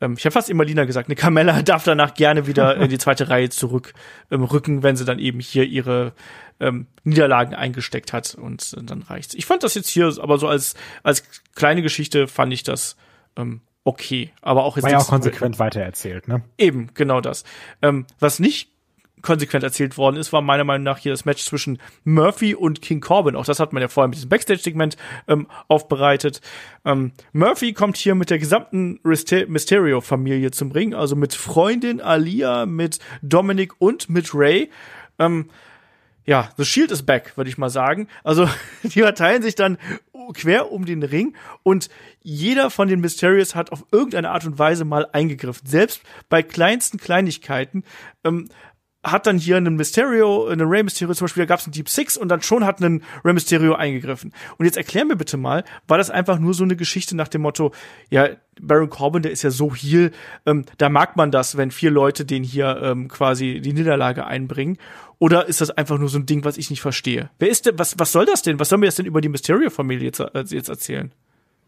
ähm, 0.00 0.14
ich 0.16 0.24
habe 0.24 0.32
fast 0.32 0.50
immer 0.50 0.64
Lina 0.64 0.84
gesagt, 0.84 1.08
eine 1.08 1.16
Carmella 1.16 1.62
darf 1.62 1.84
danach 1.84 2.14
gerne 2.14 2.46
wieder 2.46 2.76
in 2.76 2.88
die 2.88 2.98
zweite 2.98 3.28
Reihe 3.28 3.50
zurück 3.50 3.94
ähm, 4.30 4.48
wenn 4.50 4.96
sie 4.96 5.04
dann 5.04 5.18
eben 5.18 5.40
hier 5.40 5.64
ihre 5.64 6.12
ähm, 6.60 6.86
Niederlagen 7.04 7.54
eingesteckt 7.54 8.12
hat 8.12 8.34
und 8.34 8.74
äh, 8.76 8.82
dann 8.82 9.02
reicht's. 9.02 9.34
Ich 9.34 9.46
fand 9.46 9.62
das 9.62 9.74
jetzt 9.74 9.88
hier, 9.88 10.12
aber 10.20 10.38
so 10.38 10.48
als 10.48 10.74
als 11.02 11.24
kleine 11.54 11.82
Geschichte 11.82 12.28
fand 12.28 12.52
ich 12.52 12.62
das 12.62 12.96
ähm, 13.36 13.60
okay, 13.88 14.30
aber 14.42 14.64
auch 14.64 14.76
jetzt 14.76 14.84
war 14.84 14.90
ja 14.90 14.98
auch 14.98 15.08
konsequent 15.08 15.58
weitererzählt, 15.58 16.28
ne? 16.28 16.42
Eben, 16.58 16.90
genau 16.92 17.22
das. 17.22 17.44
Ähm, 17.80 18.06
was 18.20 18.38
nicht 18.38 18.70
konsequent 19.22 19.64
erzählt 19.64 19.96
worden 19.96 20.16
ist, 20.16 20.30
war 20.32 20.42
meiner 20.42 20.64
Meinung 20.64 20.84
nach 20.84 20.98
hier 20.98 21.12
das 21.12 21.24
Match 21.24 21.42
zwischen 21.42 21.78
Murphy 22.04 22.54
und 22.54 22.82
King 22.82 23.00
Corbin. 23.00 23.34
Auch 23.34 23.46
das 23.46 23.60
hat 23.60 23.72
man 23.72 23.80
ja 23.80 23.88
vorher 23.88 24.08
mit 24.08 24.16
diesem 24.16 24.28
Backstage-Segment 24.28 24.98
ähm, 25.26 25.46
aufbereitet. 25.68 26.42
Ähm, 26.84 27.12
Murphy 27.32 27.72
kommt 27.72 27.96
hier 27.96 28.14
mit 28.14 28.28
der 28.28 28.38
gesamten 28.38 29.00
Mysterio-Familie 29.02 30.50
zum 30.50 30.70
Ring, 30.70 30.94
also 30.94 31.16
mit 31.16 31.34
Freundin 31.34 32.02
Alia, 32.02 32.66
mit 32.66 32.98
Dominic 33.22 33.80
und 33.80 34.10
mit 34.10 34.34
Ray. 34.34 34.70
Ähm, 35.18 35.48
ja, 36.28 36.50
The 36.58 36.66
Shield 36.66 36.90
is 36.90 37.04
back, 37.04 37.38
würde 37.38 37.48
ich 37.48 37.56
mal 37.56 37.70
sagen. 37.70 38.06
Also, 38.22 38.46
die 38.82 39.00
verteilen 39.00 39.42
sich 39.42 39.54
dann 39.54 39.78
quer 40.34 40.70
um 40.70 40.84
den 40.84 41.02
Ring 41.02 41.34
und 41.62 41.88
jeder 42.20 42.68
von 42.68 42.86
den 42.86 43.00
Mysterios 43.00 43.54
hat 43.54 43.72
auf 43.72 43.86
irgendeine 43.92 44.28
Art 44.28 44.44
und 44.44 44.58
Weise 44.58 44.84
mal 44.84 45.08
eingegriffen. 45.10 45.66
Selbst 45.66 46.02
bei 46.28 46.42
kleinsten 46.42 46.98
Kleinigkeiten 46.98 47.82
ähm, 48.24 48.50
hat 49.02 49.26
dann 49.26 49.38
hier 49.38 49.56
einen 49.56 49.76
Mysterio, 49.76 50.48
einen 50.48 50.68
Rey 50.68 50.82
Mysterio 50.82 51.14
zum 51.14 51.24
Beispiel, 51.24 51.44
da 51.44 51.46
gab 51.46 51.60
es 51.60 51.66
einen 51.66 51.72
Deep 51.72 51.88
Six 51.88 52.18
und 52.18 52.28
dann 52.28 52.42
schon 52.42 52.66
hat 52.66 52.82
einen 52.82 53.04
Rey 53.24 53.32
Mysterio 53.32 53.74
eingegriffen. 53.74 54.34
Und 54.58 54.66
jetzt 54.66 54.76
erklär 54.76 55.06
mir 55.06 55.16
bitte 55.16 55.38
mal, 55.38 55.64
war 55.86 55.96
das 55.96 56.10
einfach 56.10 56.38
nur 56.38 56.52
so 56.52 56.64
eine 56.64 56.76
Geschichte 56.76 57.16
nach 57.16 57.28
dem 57.28 57.40
Motto, 57.40 57.72
ja, 58.10 58.28
Baron 58.60 58.90
Corbin, 58.90 59.22
der 59.22 59.30
ist 59.30 59.42
ja 59.42 59.50
so 59.50 59.72
heel, 59.72 60.10
ähm, 60.44 60.64
da 60.78 60.88
mag 60.88 61.16
man 61.16 61.30
das, 61.30 61.56
wenn 61.56 61.70
vier 61.70 61.92
Leute 61.92 62.24
den 62.24 62.42
hier 62.42 62.80
ähm, 62.82 63.08
quasi 63.08 63.60
die 63.60 63.72
Niederlage 63.72 64.26
einbringen. 64.26 64.78
Oder 65.18 65.46
ist 65.46 65.60
das 65.60 65.70
einfach 65.70 65.98
nur 65.98 66.08
so 66.08 66.18
ein 66.18 66.26
Ding, 66.26 66.44
was 66.44 66.58
ich 66.58 66.70
nicht 66.70 66.80
verstehe? 66.80 67.30
Wer 67.38 67.48
ist 67.48 67.66
denn, 67.66 67.78
was, 67.78 67.98
was 67.98 68.12
soll 68.12 68.26
das 68.26 68.42
denn? 68.42 68.60
Was 68.60 68.68
soll 68.68 68.78
mir 68.78 68.86
das 68.86 68.94
denn 68.94 69.06
über 69.06 69.20
die 69.20 69.28
Mysterio-Familie 69.28 70.06
jetzt, 70.06 70.20
äh, 70.20 70.44
jetzt 70.48 70.68
erzählen? 70.68 71.12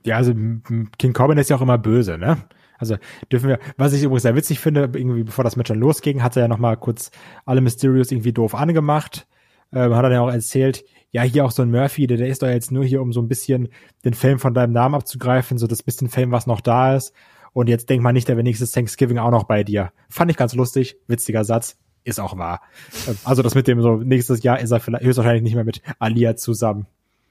Ja, 0.05 0.17
also 0.17 0.33
King 0.33 1.13
Corbin 1.13 1.39
ist 1.39 1.51
ja 1.51 1.57
auch 1.57 1.61
immer 1.61 1.79
böse, 1.79 2.17
ne? 2.17 2.39
Also 2.79 2.97
dürfen 3.31 3.49
wir, 3.49 3.59
was 3.77 3.93
ich 3.93 4.03
übrigens 4.03 4.23
sehr 4.23 4.37
witzig 4.37 4.59
finde, 4.61 4.91
irgendwie 4.95 5.25
bevor 5.25 5.45
das 5.45 5.57
Match 5.57 5.69
dann 5.69 5.79
losging, 5.79 6.23
hat 6.23 6.37
er 6.37 6.43
ja 6.43 6.49
noch 6.49 6.59
mal 6.59 6.77
kurz 6.77 7.11
alle 7.45 7.61
Mysterios 7.61 8.11
irgendwie 8.11 8.33
doof 8.33 8.55
angemacht. 8.55 9.27
Ähm, 9.73 9.95
hat 9.95 10.05
er 10.05 10.13
ja 10.13 10.21
auch 10.23 10.33
erzählt, 10.33 10.85
ja, 11.11 11.23
hier 11.23 11.45
auch 11.45 11.51
so 11.51 11.63
ein 11.63 11.71
Murphy, 11.71 12.07
der, 12.07 12.17
der 12.17 12.29
ist 12.29 12.43
doch 12.43 12.49
jetzt 12.49 12.73
nur 12.73 12.85
hier, 12.85 13.03
um 13.03 13.13
so 13.13 13.21
ein 13.21 13.29
bisschen 13.29 13.69
den 14.05 14.15
Fame 14.15 14.39
von 14.39 14.55
deinem 14.55 14.73
Namen 14.73 14.95
abzugreifen, 14.95 15.59
so 15.59 15.67
das 15.67 15.83
bisschen 15.83 16.09
Fame, 16.09 16.31
was 16.31 16.47
noch 16.47 16.61
da 16.61 16.97
ist. 16.97 17.13
Und 17.53 17.69
jetzt 17.69 17.91
denk 17.91 18.03
mal 18.03 18.13
nicht, 18.13 18.29
der 18.29 18.37
wäre 18.37 18.45
nächstes 18.45 18.71
Thanksgiving 18.71 19.19
auch 19.19 19.31
noch 19.31 19.45
bei 19.45 19.65
dir. 19.65 19.93
Fand 20.09 20.31
ich 20.31 20.37
ganz 20.37 20.55
lustig, 20.55 20.97
witziger 21.09 21.45
Satz, 21.45 21.77
ist 22.05 22.21
auch 22.21 22.37
wahr. 22.39 22.61
Ähm, 23.09 23.17
also 23.25 23.43
das 23.43 23.55
mit 23.55 23.67
dem 23.69 23.83
so, 23.83 23.97
nächstes 23.97 24.43
Jahr 24.43 24.61
ist 24.61 24.71
er 24.71 24.81
vielleicht 24.81 25.05
höchstwahrscheinlich 25.05 25.43
nicht 25.43 25.55
mehr 25.55 25.65
mit 25.65 25.83
Alia 25.99 26.37
zusammen. 26.37 26.87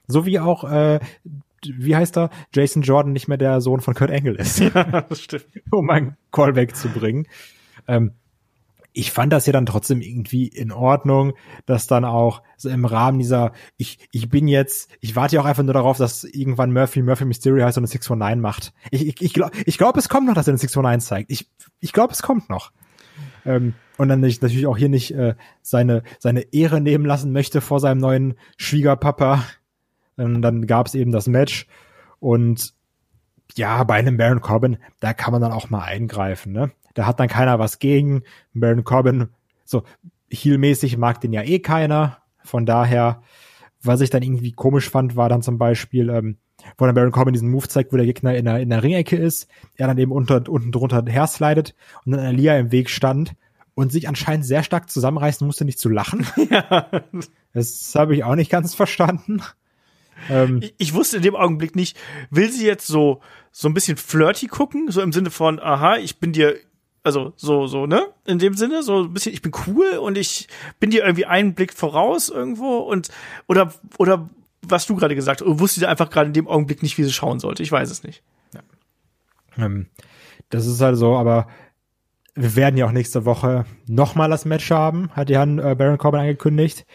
So 0.06 0.26
wie 0.26 0.40
auch 0.40 0.64
äh, 0.64 1.00
wie 1.62 1.96
heißt 1.96 2.16
er, 2.16 2.30
Jason 2.54 2.82
Jordan 2.82 3.12
nicht 3.12 3.28
mehr 3.28 3.38
der 3.38 3.60
Sohn 3.60 3.80
von 3.80 3.94
Kurt 3.94 4.10
Angle 4.10 4.36
ist. 4.36 4.60
Ja, 4.74 5.02
das 5.02 5.20
stimmt. 5.20 5.46
um 5.70 5.90
einen 5.90 6.16
Callback 6.32 6.76
zu 6.76 6.88
bringen. 6.88 7.26
Ähm, 7.88 8.12
ich 8.92 9.12
fand 9.12 9.32
das 9.32 9.46
ja 9.46 9.52
dann 9.52 9.66
trotzdem 9.66 10.00
irgendwie 10.00 10.48
in 10.48 10.72
Ordnung, 10.72 11.34
dass 11.64 11.86
dann 11.86 12.04
auch 12.04 12.42
so 12.56 12.68
im 12.68 12.84
Rahmen 12.84 13.18
dieser, 13.18 13.52
ich, 13.76 13.98
ich 14.10 14.28
bin 14.28 14.48
jetzt, 14.48 14.90
ich 15.00 15.14
warte 15.14 15.36
ja 15.36 15.42
auch 15.42 15.46
einfach 15.46 15.62
nur 15.62 15.74
darauf, 15.74 15.96
dass 15.96 16.24
irgendwann 16.24 16.72
Murphy 16.72 17.02
Murphy 17.02 17.24
Mysterio 17.24 17.64
heißt 17.64 17.78
und 17.78 17.82
eine 17.84 17.88
619 17.88 18.40
macht. 18.40 18.72
Ich, 18.90 19.06
ich, 19.06 19.22
ich 19.22 19.32
glaube, 19.32 19.52
ich 19.64 19.78
glaub, 19.78 19.96
es 19.96 20.08
kommt 20.08 20.26
noch, 20.26 20.34
dass 20.34 20.48
er 20.48 20.52
eine 20.52 20.58
619 20.58 21.00
zeigt. 21.00 21.30
Ich, 21.30 21.48
ich 21.78 21.92
glaube, 21.92 22.12
es 22.12 22.22
kommt 22.22 22.50
noch. 22.50 22.72
Ähm, 23.46 23.74
und 24.00 24.08
dann 24.08 24.24
ich 24.24 24.40
natürlich 24.40 24.66
auch 24.66 24.78
hier 24.78 24.88
nicht 24.88 25.14
äh, 25.14 25.34
seine, 25.60 26.02
seine 26.18 26.40
Ehre 26.54 26.80
nehmen 26.80 27.04
lassen 27.04 27.32
möchte 27.32 27.60
vor 27.60 27.80
seinem 27.80 27.98
neuen 27.98 28.34
Schwiegerpapa, 28.56 29.44
und 30.16 30.40
dann 30.40 30.66
gab 30.66 30.86
es 30.86 30.94
eben 30.94 31.12
das 31.12 31.26
Match 31.26 31.66
und 32.18 32.72
ja, 33.56 33.84
bei 33.84 33.96
einem 33.96 34.16
Baron 34.16 34.40
Corbin, 34.40 34.78
da 35.00 35.12
kann 35.12 35.32
man 35.32 35.42
dann 35.42 35.52
auch 35.52 35.68
mal 35.68 35.82
eingreifen. 35.82 36.52
Ne? 36.52 36.70
Da 36.94 37.04
hat 37.06 37.20
dann 37.20 37.28
keiner 37.28 37.58
was 37.58 37.78
gegen. 37.78 38.22
Baron 38.54 38.84
Corbin, 38.84 39.28
so 39.64 39.82
heelmäßig 40.30 40.96
mag 40.96 41.20
den 41.20 41.32
ja 41.32 41.42
eh 41.42 41.58
keiner. 41.58 42.18
Von 42.42 42.64
daher, 42.64 43.22
was 43.82 44.00
ich 44.00 44.08
dann 44.08 44.22
irgendwie 44.22 44.52
komisch 44.52 44.88
fand, 44.88 45.16
war 45.16 45.28
dann 45.28 45.42
zum 45.42 45.58
Beispiel, 45.58 46.08
ähm, 46.10 46.38
wo 46.78 46.86
dann 46.86 46.94
Baron 46.94 47.12
Corbin 47.12 47.32
diesen 47.32 47.50
Move 47.50 47.68
zeigt, 47.68 47.92
wo 47.92 47.96
der 47.96 48.06
Gegner 48.06 48.34
in 48.34 48.44
der, 48.44 48.60
in 48.60 48.70
der 48.70 48.82
Ringecke 48.82 49.16
ist, 49.16 49.48
er 49.76 49.88
dann 49.88 49.98
eben 49.98 50.12
unter, 50.12 50.48
unten 50.48 50.72
drunter 50.72 51.04
herslidet 51.06 51.74
und 52.04 52.12
dann 52.12 52.20
Alia 52.20 52.56
im 52.56 52.72
Weg 52.72 52.88
stand 52.88 53.34
und 53.80 53.90
sich 53.90 54.08
anscheinend 54.08 54.44
sehr 54.44 54.62
stark 54.62 54.90
zusammenreißen 54.90 55.46
musste, 55.46 55.64
nicht 55.64 55.78
zu 55.78 55.88
lachen. 55.88 56.26
Ja. 56.50 56.90
Das 57.52 57.94
habe 57.94 58.14
ich 58.14 58.24
auch 58.24 58.34
nicht 58.34 58.50
ganz 58.50 58.74
verstanden. 58.74 59.42
Ähm, 60.28 60.60
ich, 60.62 60.74
ich, 60.78 60.94
wusste 60.94 61.16
in 61.16 61.22
dem 61.22 61.34
Augenblick 61.36 61.76
nicht, 61.76 61.96
will 62.30 62.50
sie 62.50 62.66
jetzt 62.66 62.86
so, 62.86 63.20
so 63.52 63.68
ein 63.68 63.74
bisschen 63.74 63.96
flirty 63.96 64.46
gucken, 64.48 64.90
so 64.90 65.00
im 65.00 65.12
Sinne 65.12 65.30
von, 65.30 65.58
aha, 65.60 65.96
ich 65.96 66.18
bin 66.18 66.32
dir, 66.32 66.56
also 67.02 67.32
so, 67.36 67.66
so, 67.66 67.86
ne? 67.86 68.08
In 68.26 68.38
dem 68.38 68.54
Sinne, 68.54 68.82
so 68.82 69.04
ein 69.04 69.14
bisschen, 69.14 69.32
ich 69.32 69.42
bin 69.42 69.52
cool 69.66 69.98
und 69.98 70.18
ich 70.18 70.48
bin 70.78 70.90
dir 70.90 71.04
irgendwie 71.04 71.26
einen 71.26 71.54
Blick 71.54 71.72
voraus 71.72 72.28
irgendwo 72.28 72.78
und, 72.78 73.08
oder, 73.46 73.72
oder 73.98 74.28
was 74.62 74.86
du 74.86 74.96
gerade 74.96 75.14
gesagt 75.14 75.40
hast, 75.40 75.58
wusste 75.58 75.80
sie 75.80 75.86
einfach 75.86 76.10
gerade 76.10 76.28
in 76.28 76.34
dem 76.34 76.48
Augenblick 76.48 76.82
nicht, 76.82 76.98
wie 76.98 77.04
sie 77.04 77.12
schauen 77.12 77.40
sollte. 77.40 77.62
Ich 77.62 77.72
weiß 77.72 77.90
es 77.90 78.02
nicht. 78.02 78.22
Ja. 78.54 78.60
Ähm, 79.64 79.86
das 80.50 80.66
ist 80.66 80.80
halt 80.80 80.96
so, 80.96 81.16
aber 81.16 81.48
wir 82.34 82.56
werden 82.56 82.76
ja 82.76 82.86
auch 82.86 82.92
nächste 82.92 83.24
Woche 83.24 83.64
nochmal 83.86 84.30
das 84.30 84.44
Match 84.44 84.70
haben, 84.70 85.10
hat 85.12 85.30
Jan 85.30 85.58
äh, 85.58 85.74
Baron 85.76 85.98
Corbin 85.98 86.20
angekündigt, 86.20 86.86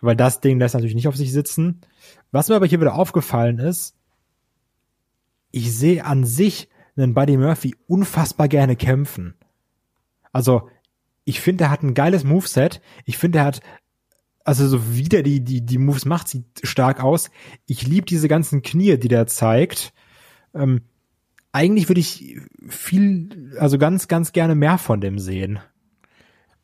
weil 0.00 0.16
das 0.16 0.40
Ding 0.40 0.58
lässt 0.58 0.74
natürlich 0.74 0.94
nicht 0.94 1.08
auf 1.08 1.16
sich 1.16 1.32
sitzen. 1.32 1.80
Was 2.30 2.48
mir 2.48 2.56
aber 2.56 2.66
hier 2.66 2.80
wieder 2.80 2.94
aufgefallen 2.94 3.58
ist, 3.58 3.94
ich 5.50 5.74
sehe 5.76 6.04
an 6.04 6.24
sich 6.24 6.68
einen 6.96 7.14
Buddy 7.14 7.36
Murphy 7.36 7.74
unfassbar 7.86 8.48
gerne 8.48 8.76
kämpfen. 8.76 9.34
Also, 10.32 10.68
ich 11.24 11.40
finde, 11.40 11.64
er 11.64 11.70
hat 11.70 11.82
ein 11.82 11.94
geiles 11.94 12.24
Moveset. 12.24 12.80
Ich 13.04 13.18
finde, 13.18 13.40
er 13.40 13.44
hat, 13.46 13.60
also 14.44 14.68
so 14.68 14.94
wie 14.94 15.08
der 15.08 15.22
die, 15.22 15.42
die, 15.42 15.64
die 15.64 15.78
Moves 15.78 16.04
macht, 16.04 16.28
sieht 16.28 16.44
stark 16.62 17.02
aus. 17.02 17.30
Ich 17.66 17.86
liebe 17.86 18.06
diese 18.06 18.28
ganzen 18.28 18.62
Knie, 18.62 18.96
die 18.96 19.08
der 19.08 19.26
zeigt. 19.26 19.92
Ähm, 20.54 20.82
eigentlich 21.56 21.88
würde 21.88 22.02
ich 22.02 22.36
viel, 22.68 23.56
also 23.58 23.78
ganz, 23.78 24.08
ganz 24.08 24.32
gerne 24.32 24.54
mehr 24.54 24.76
von 24.76 25.00
dem 25.00 25.18
sehen. 25.18 25.58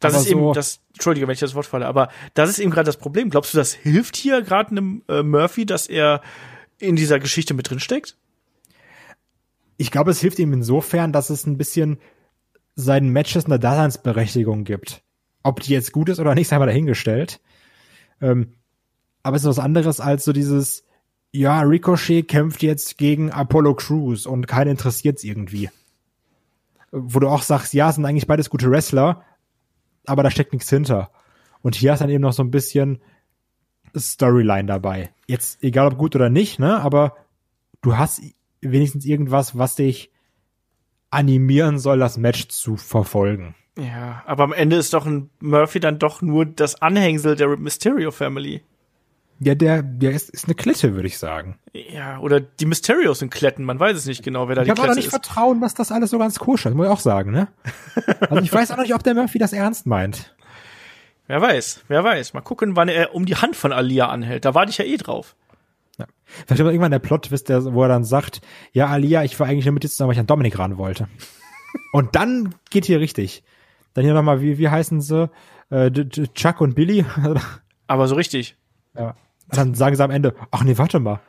Das 0.01 0.13
aber 0.13 0.23
ist 0.23 0.29
so 0.29 0.39
eben 0.39 0.53
das, 0.53 0.81
Entschuldige, 0.93 1.27
wenn 1.27 1.33
ich 1.33 1.41
das 1.41 1.55
Wort 1.55 1.65
falle, 1.65 1.87
aber 1.87 2.11
das 2.35 2.51
ist 2.51 2.59
eben 2.59 2.71
gerade 2.71 2.85
das 2.85 2.99
Problem. 2.99 3.31
Glaubst 3.31 3.55
du, 3.55 3.59
das 3.59 3.73
hilft 3.73 4.17
hier 4.17 4.43
gerade 4.43 4.73
einem 4.73 5.03
äh, 5.09 5.23
Murphy, 5.23 5.65
dass 5.65 5.87
er 5.87 6.21
in 6.79 6.95
dieser 6.95 7.19
Geschichte 7.21 7.55
mit 7.55 7.71
drin 7.71 7.81
steckt? 7.81 8.19
Ich 9.79 9.91
glaube, 9.91 10.11
es 10.11 10.21
hilft 10.21 10.39
ihm 10.39 10.53
insofern, 10.53 11.11
dass 11.11 11.31
es 11.31 11.47
ein 11.47 11.57
bisschen 11.57 11.99
seinen 12.75 13.09
Matches 13.09 13.47
eine 13.47 13.59
Daseinsberechtigung 13.59 14.65
gibt. 14.65 15.03
Ob 15.43 15.61
die 15.61 15.73
jetzt 15.73 15.93
gut 15.93 16.11
ist 16.11 16.21
oder 16.21 16.35
nicht, 16.35 16.49
sei 16.49 16.59
mal 16.59 16.67
dahingestellt. 16.67 17.41
Ähm, 18.21 18.53
aber 19.23 19.37
es 19.37 19.43
ist 19.43 19.49
was 19.49 19.59
anderes 19.59 20.01
als 20.01 20.27
so 20.27 20.35
dieses, 20.35 20.85
ja, 21.33 21.61
Ricochet 21.63 22.29
kämpft 22.29 22.63
jetzt 22.63 22.99
gegen 22.99 23.31
Apollo 23.31 23.75
Crews 23.75 24.27
und 24.27 24.47
keiner 24.47 24.71
interessiert's 24.71 25.25
irgendwie. 25.25 25.71
Wo 26.91 27.19
du 27.21 27.29
auch 27.29 27.43
sagst, 27.43 27.73
ja, 27.73 27.91
sind 27.91 28.05
eigentlich 28.05 28.27
beides 28.27 28.51
gute 28.51 28.71
Wrestler, 28.71 29.25
aber 30.05 30.23
da 30.23 30.31
steckt 30.31 30.53
nichts 30.53 30.69
hinter. 30.69 31.11
Und 31.63 31.75
hier 31.75 31.95
ist 31.95 32.01
dann 32.01 32.11
eben 32.11 32.23
noch 32.23 32.35
so 32.35 32.43
ein 32.43 32.51
bisschen 32.51 33.01
Storyline 33.97 34.67
dabei. 34.67 35.11
Jetzt, 35.27 35.63
egal 35.63 35.89
ob 35.89 35.99
gut 35.99 36.15
oder 36.15 36.29
nicht, 36.29 36.59
ne, 36.59 36.81
aber 36.81 37.17
du 37.81 37.97
hast 37.97 38.21
wenigstens 38.61 39.07
irgendwas, 39.07 39.57
was 39.57 39.77
dich 39.77 40.11
animieren 41.11 41.79
soll, 41.79 41.99
das 41.99 42.19
Match 42.19 42.49
zu 42.49 42.77
verfolgen. 42.77 43.55
Ja, 43.79 44.23
aber 44.27 44.45
am 44.45 44.53
Ende 44.53 44.77
ist 44.77 44.93
doch 44.93 45.07
ein 45.07 45.31
Murphy 45.41 45.81
dann 45.81 45.99
doch 45.99 46.21
nur 46.21 46.45
das 46.45 46.81
Anhängsel 46.83 47.37
der 47.37 47.57
Mysterio 47.57 48.11
Family. 48.11 48.63
Ja, 49.45 49.55
der, 49.55 49.83
der 49.83 50.13
ist, 50.13 50.31
ist 50.31 50.45
eine 50.45 50.55
Klette, 50.55 50.95
würde 50.95 51.09
ich 51.09 51.19
sagen. 51.19 51.59
Ja, 51.73 52.19
oder 52.19 52.41
die 52.41 52.67
Mysterios 52.67 53.19
sind 53.19 53.31
Kletten, 53.31 53.65
man 53.65 53.81
weiß 53.81 53.97
es 53.97 54.07
nicht 54.07 54.23
genau, 54.23 54.49
wer 54.49 54.55
da 54.55 54.63
ich 54.63 54.69
die 54.69 54.75
Klette 54.75 54.93
ist. 54.93 54.99
Ich 54.99 55.11
kann 55.11 55.19
auch 55.19 55.21
nicht 55.21 55.27
vertrauen, 55.27 55.61
dass 55.61 55.75
das 55.75 55.91
alles 55.91 56.11
so 56.11 56.19
ganz 56.19 56.39
koscher 56.39 56.71
ist, 56.71 56.77
muss 56.77 56.87
ich 56.87 56.93
auch 56.93 57.01
sagen, 57.01 57.33
ne? 57.33 57.49
Also 58.21 58.43
ich 58.43 58.53
weiß 58.53 58.71
auch 58.71 58.77
nicht, 58.77 58.95
ob 58.95 59.03
der 59.03 59.15
Murphy 59.15 59.39
das 59.39 59.53
ernst 59.53 59.87
meint. 59.87 60.35
Wer 61.27 61.41
weiß, 61.41 61.85
wer 61.89 62.05
weiß. 62.05 62.35
Mal 62.35 62.41
gucken, 62.43 62.77
wann 62.77 62.89
er 62.89 63.15
um 63.15 63.27
die 63.27 63.37
Hand 63.37 63.57
von 63.57 63.73
Alia 63.73 64.09
anhält. 64.09 64.45
Da 64.45 64.55
warte 64.55 64.71
ich 64.71 64.79
ja 64.79 64.85
eh 64.85 64.97
drauf. 64.97 65.35
Ja. 65.99 66.07
Vielleicht 66.25 66.61
aber 66.61 66.71
irgendwann 66.71 66.91
der 66.91 66.99
Plot-Twist, 66.99 67.49
wo 67.49 67.83
er 67.83 67.89
dann 67.89 68.05
sagt, 68.05 68.43
ja, 68.73 68.89
Alia, 68.89 69.25
ich 69.25 69.39
war 69.41 69.47
eigentlich 69.47 69.65
nur 69.65 69.75
mit 69.75 69.83
dir 69.83 69.89
zusammen, 69.89 70.09
weil 70.09 70.15
ich 70.15 70.21
an 70.21 70.27
Dominik 70.27 70.59
ran 70.59 70.79
wollte. 70.79 71.09
Und 71.93 72.15
dann 72.17 72.55
geht 72.71 72.85
hier 72.85 73.01
richtig. 73.01 73.43
Dann 73.95 74.05
hier 74.05 74.15
nochmal, 74.15 74.41
wie, 74.41 74.59
wie 74.59 74.69
heißen 74.69 75.01
sie? 75.01 75.31
Äh, 75.71 75.91
Chuck 75.91 76.61
und 76.61 76.75
Billy? 76.75 77.05
aber 77.87 78.09
so 78.09 78.15
richtig. 78.15 78.57
Ja. 78.97 79.15
Und 79.53 79.59
dann 79.59 79.75
sagen 79.75 79.95
sie 79.95 80.03
am 80.03 80.11
Ende, 80.11 80.35
ach 80.51 80.65
nee, 80.65 80.79
warte 80.79 80.99
mal, 80.99 81.21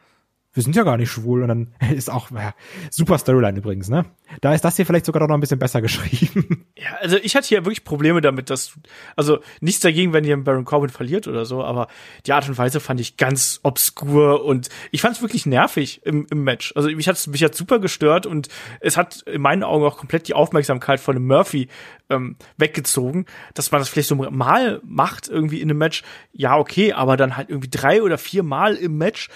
wir 0.53 0.61
sind 0.61 0.75
ja 0.75 0.83
gar 0.83 0.97
nicht 0.97 1.09
schwul. 1.09 1.41
Und 1.41 1.47
dann 1.47 1.67
ist 1.95 2.09
auch, 2.09 2.31
ja, 2.31 2.53
super 2.89 3.17
Storyline 3.17 3.57
übrigens, 3.57 3.89
ne? 3.89 4.05
Da 4.41 4.53
ist 4.53 4.63
das 4.63 4.75
hier 4.75 4.85
vielleicht 4.85 5.05
sogar 5.05 5.27
noch 5.27 5.33
ein 5.33 5.41
bisschen 5.41 5.59
besser 5.59 5.81
geschrieben. 5.81 6.65
Ja, 6.77 6.95
also 7.01 7.17
ich 7.17 7.35
hatte 7.35 7.47
hier 7.47 7.65
wirklich 7.65 7.83
Probleme 7.83 8.21
damit, 8.21 8.49
dass, 8.49 8.77
also 9.15 9.39
nichts 9.61 9.81
dagegen, 9.81 10.13
wenn 10.13 10.23
ihr 10.23 10.37
Baron 10.37 10.65
Corbin 10.65 10.89
verliert 10.89 11.27
oder 11.27 11.45
so, 11.45 11.63
aber 11.63 11.87
die 12.25 12.33
Art 12.33 12.47
und 12.47 12.57
Weise 12.57 12.79
fand 12.79 12.99
ich 12.99 13.17
ganz 13.17 13.59
obskur 13.63 14.43
und 14.45 14.69
ich 14.91 15.01
fand 15.01 15.15
es 15.15 15.21
wirklich 15.21 15.45
nervig 15.45 16.01
im, 16.05 16.27
im 16.29 16.43
Match. 16.43 16.73
Also 16.75 16.89
mich 16.89 17.07
hat 17.07 17.25
mich 17.27 17.43
hat 17.43 17.55
super 17.55 17.79
gestört 17.79 18.25
und 18.25 18.47
es 18.79 18.97
hat 18.97 19.21
in 19.23 19.41
meinen 19.41 19.63
Augen 19.63 19.85
auch 19.85 19.97
komplett 19.97 20.27
die 20.27 20.33
Aufmerksamkeit 20.33 20.99
von 20.99 21.15
dem 21.15 21.27
Murphy 21.27 21.67
ähm, 22.09 22.35
weggezogen, 22.57 23.25
dass 23.53 23.71
man 23.71 23.79
das 23.79 23.89
vielleicht 23.89 24.09
so 24.09 24.15
mal 24.15 24.81
macht 24.83 25.27
irgendwie 25.27 25.61
in 25.61 25.69
einem 25.69 25.79
Match. 25.79 26.03
Ja, 26.31 26.57
okay, 26.57 26.93
aber 26.93 27.17
dann 27.17 27.37
halt 27.37 27.49
irgendwie 27.49 27.69
drei 27.69 28.01
oder 28.01 28.17
vier 28.17 28.43
Mal 28.43 28.75
im 28.75 28.97
Match 28.97 29.29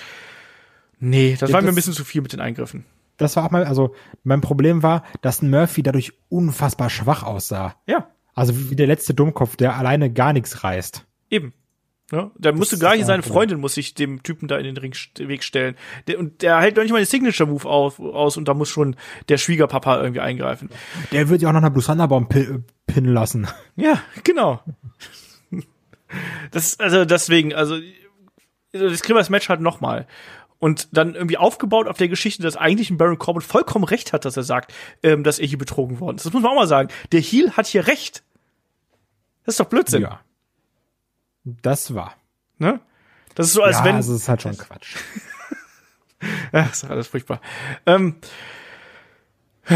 Nee, 1.00 1.38
das 1.40 1.50
ja, 1.50 1.54
war 1.54 1.62
mir 1.62 1.70
ein 1.70 1.76
bisschen 1.76 1.94
zu 1.94 2.06
viel 2.06 2.22
mit 2.22 2.34
den 2.34 2.40
Eingriffen. 2.40 2.86
Das 3.18 3.36
war 3.36 3.46
auch 3.46 3.52
mal, 3.52 3.66
also 3.66 3.96
mein 4.24 4.42
Problem 4.42 4.84
war, 4.84 5.04
dass 5.22 5.42
ein 5.42 5.50
Murphy 5.50 5.84
dadurch 5.84 6.14
unfassbar 6.30 6.90
schwach 6.90 7.24
aussah. 7.24 7.76
Ja. 7.88 8.08
Also 8.34 8.70
wie 8.70 8.76
der 8.76 8.88
letzte 8.88 9.14
Dummkopf, 9.14 9.56
der 9.56 9.76
alleine 9.76 10.12
gar 10.12 10.34
nichts 10.34 10.64
reißt. 10.64 11.06
Eben. 11.30 11.54
Ja, 12.12 12.32
der 12.38 12.54
musste 12.54 12.78
gar 12.78 12.96
nicht 12.96 13.06
seine 13.06 13.22
Freundin 13.22 13.60
muss 13.60 13.74
sich 13.74 13.94
dem 13.94 14.24
Typen 14.24 14.48
da 14.48 14.58
in 14.58 14.64
den 14.64 14.78
Ring 14.78 14.96
Weg 15.18 15.44
stellen. 15.44 15.76
Der, 16.08 16.18
und 16.20 16.42
der 16.42 16.58
hält 16.60 16.78
doch 16.78 16.82
nicht 16.82 16.94
mal 16.94 17.00
den 17.00 17.06
Signature 17.06 17.50
Move 17.50 17.68
auf, 17.68 18.00
aus 18.00 18.38
und 18.38 18.48
da 18.48 18.54
muss 18.54 18.70
schon 18.70 18.96
der 19.28 19.38
Schwiegerpapa 19.38 20.00
irgendwie 20.02 20.22
eingreifen. 20.22 20.70
Der 21.12 21.28
wird 21.28 21.42
ja 21.42 21.50
auch 21.50 21.54
noch 21.54 21.60
nach 21.60 21.72
Blue 21.72 21.84
Thunderbaum 21.84 22.30
pinnen 22.30 23.14
lassen. 23.14 23.48
Ja, 23.76 24.02
genau. 24.24 24.62
Das 26.52 26.80
also 26.80 27.04
deswegen, 27.04 27.54
also 27.54 27.78
das 28.72 29.02
Clippers 29.02 29.30
Match 29.30 29.50
halt 29.50 29.60
nochmal 29.60 30.08
und 30.60 30.90
dann 30.92 31.16
irgendwie 31.16 31.38
aufgebaut 31.38 31.88
auf 31.88 31.98
der 31.98 32.08
Geschichte, 32.08 32.44
dass 32.44 32.56
eigentlich 32.56 32.90
ein 32.90 32.98
Baron 32.98 33.18
Corbin 33.18 33.42
vollkommen 33.42 33.86
recht 33.86 34.14
hat, 34.14 34.26
dass 34.26 34.38
er 34.38 34.44
sagt, 34.44 34.74
ähm, 35.04 35.24
dass 35.24 35.40
er 35.40 35.48
hier 35.48 35.58
betrogen 35.58 36.00
worden 36.00 36.18
ist. 36.18 36.26
Das 36.26 36.34
muss 36.34 36.42
man 36.42 36.52
auch 36.52 36.56
mal 36.56 36.68
sagen. 36.68 36.90
Der 37.12 37.22
Heel 37.22 37.52
hat 37.52 37.68
hier 37.68 37.88
recht. 37.88 38.24
Das 39.46 39.54
ist 39.54 39.60
doch 39.60 39.70
Blödsinn. 39.70 40.02
Ja. 40.02 40.20
Das 41.44 41.94
war. 41.94 42.16
Ne? 42.58 42.80
Das 43.36 43.48
ist 43.48 43.54
so, 43.54 43.64
als 43.64 43.78
ja, 43.80 43.86
wenn. 43.86 43.96
Also 43.96 44.14
das 44.14 44.24
ist 44.24 44.30
halt 44.30 44.42
schon 44.42 44.58
Quatsch. 44.58 44.96
das 46.52 46.84
ist 46.84 46.90
alles 46.90 47.08
furchtbar. 47.08 47.40
Ähm, 47.86 48.16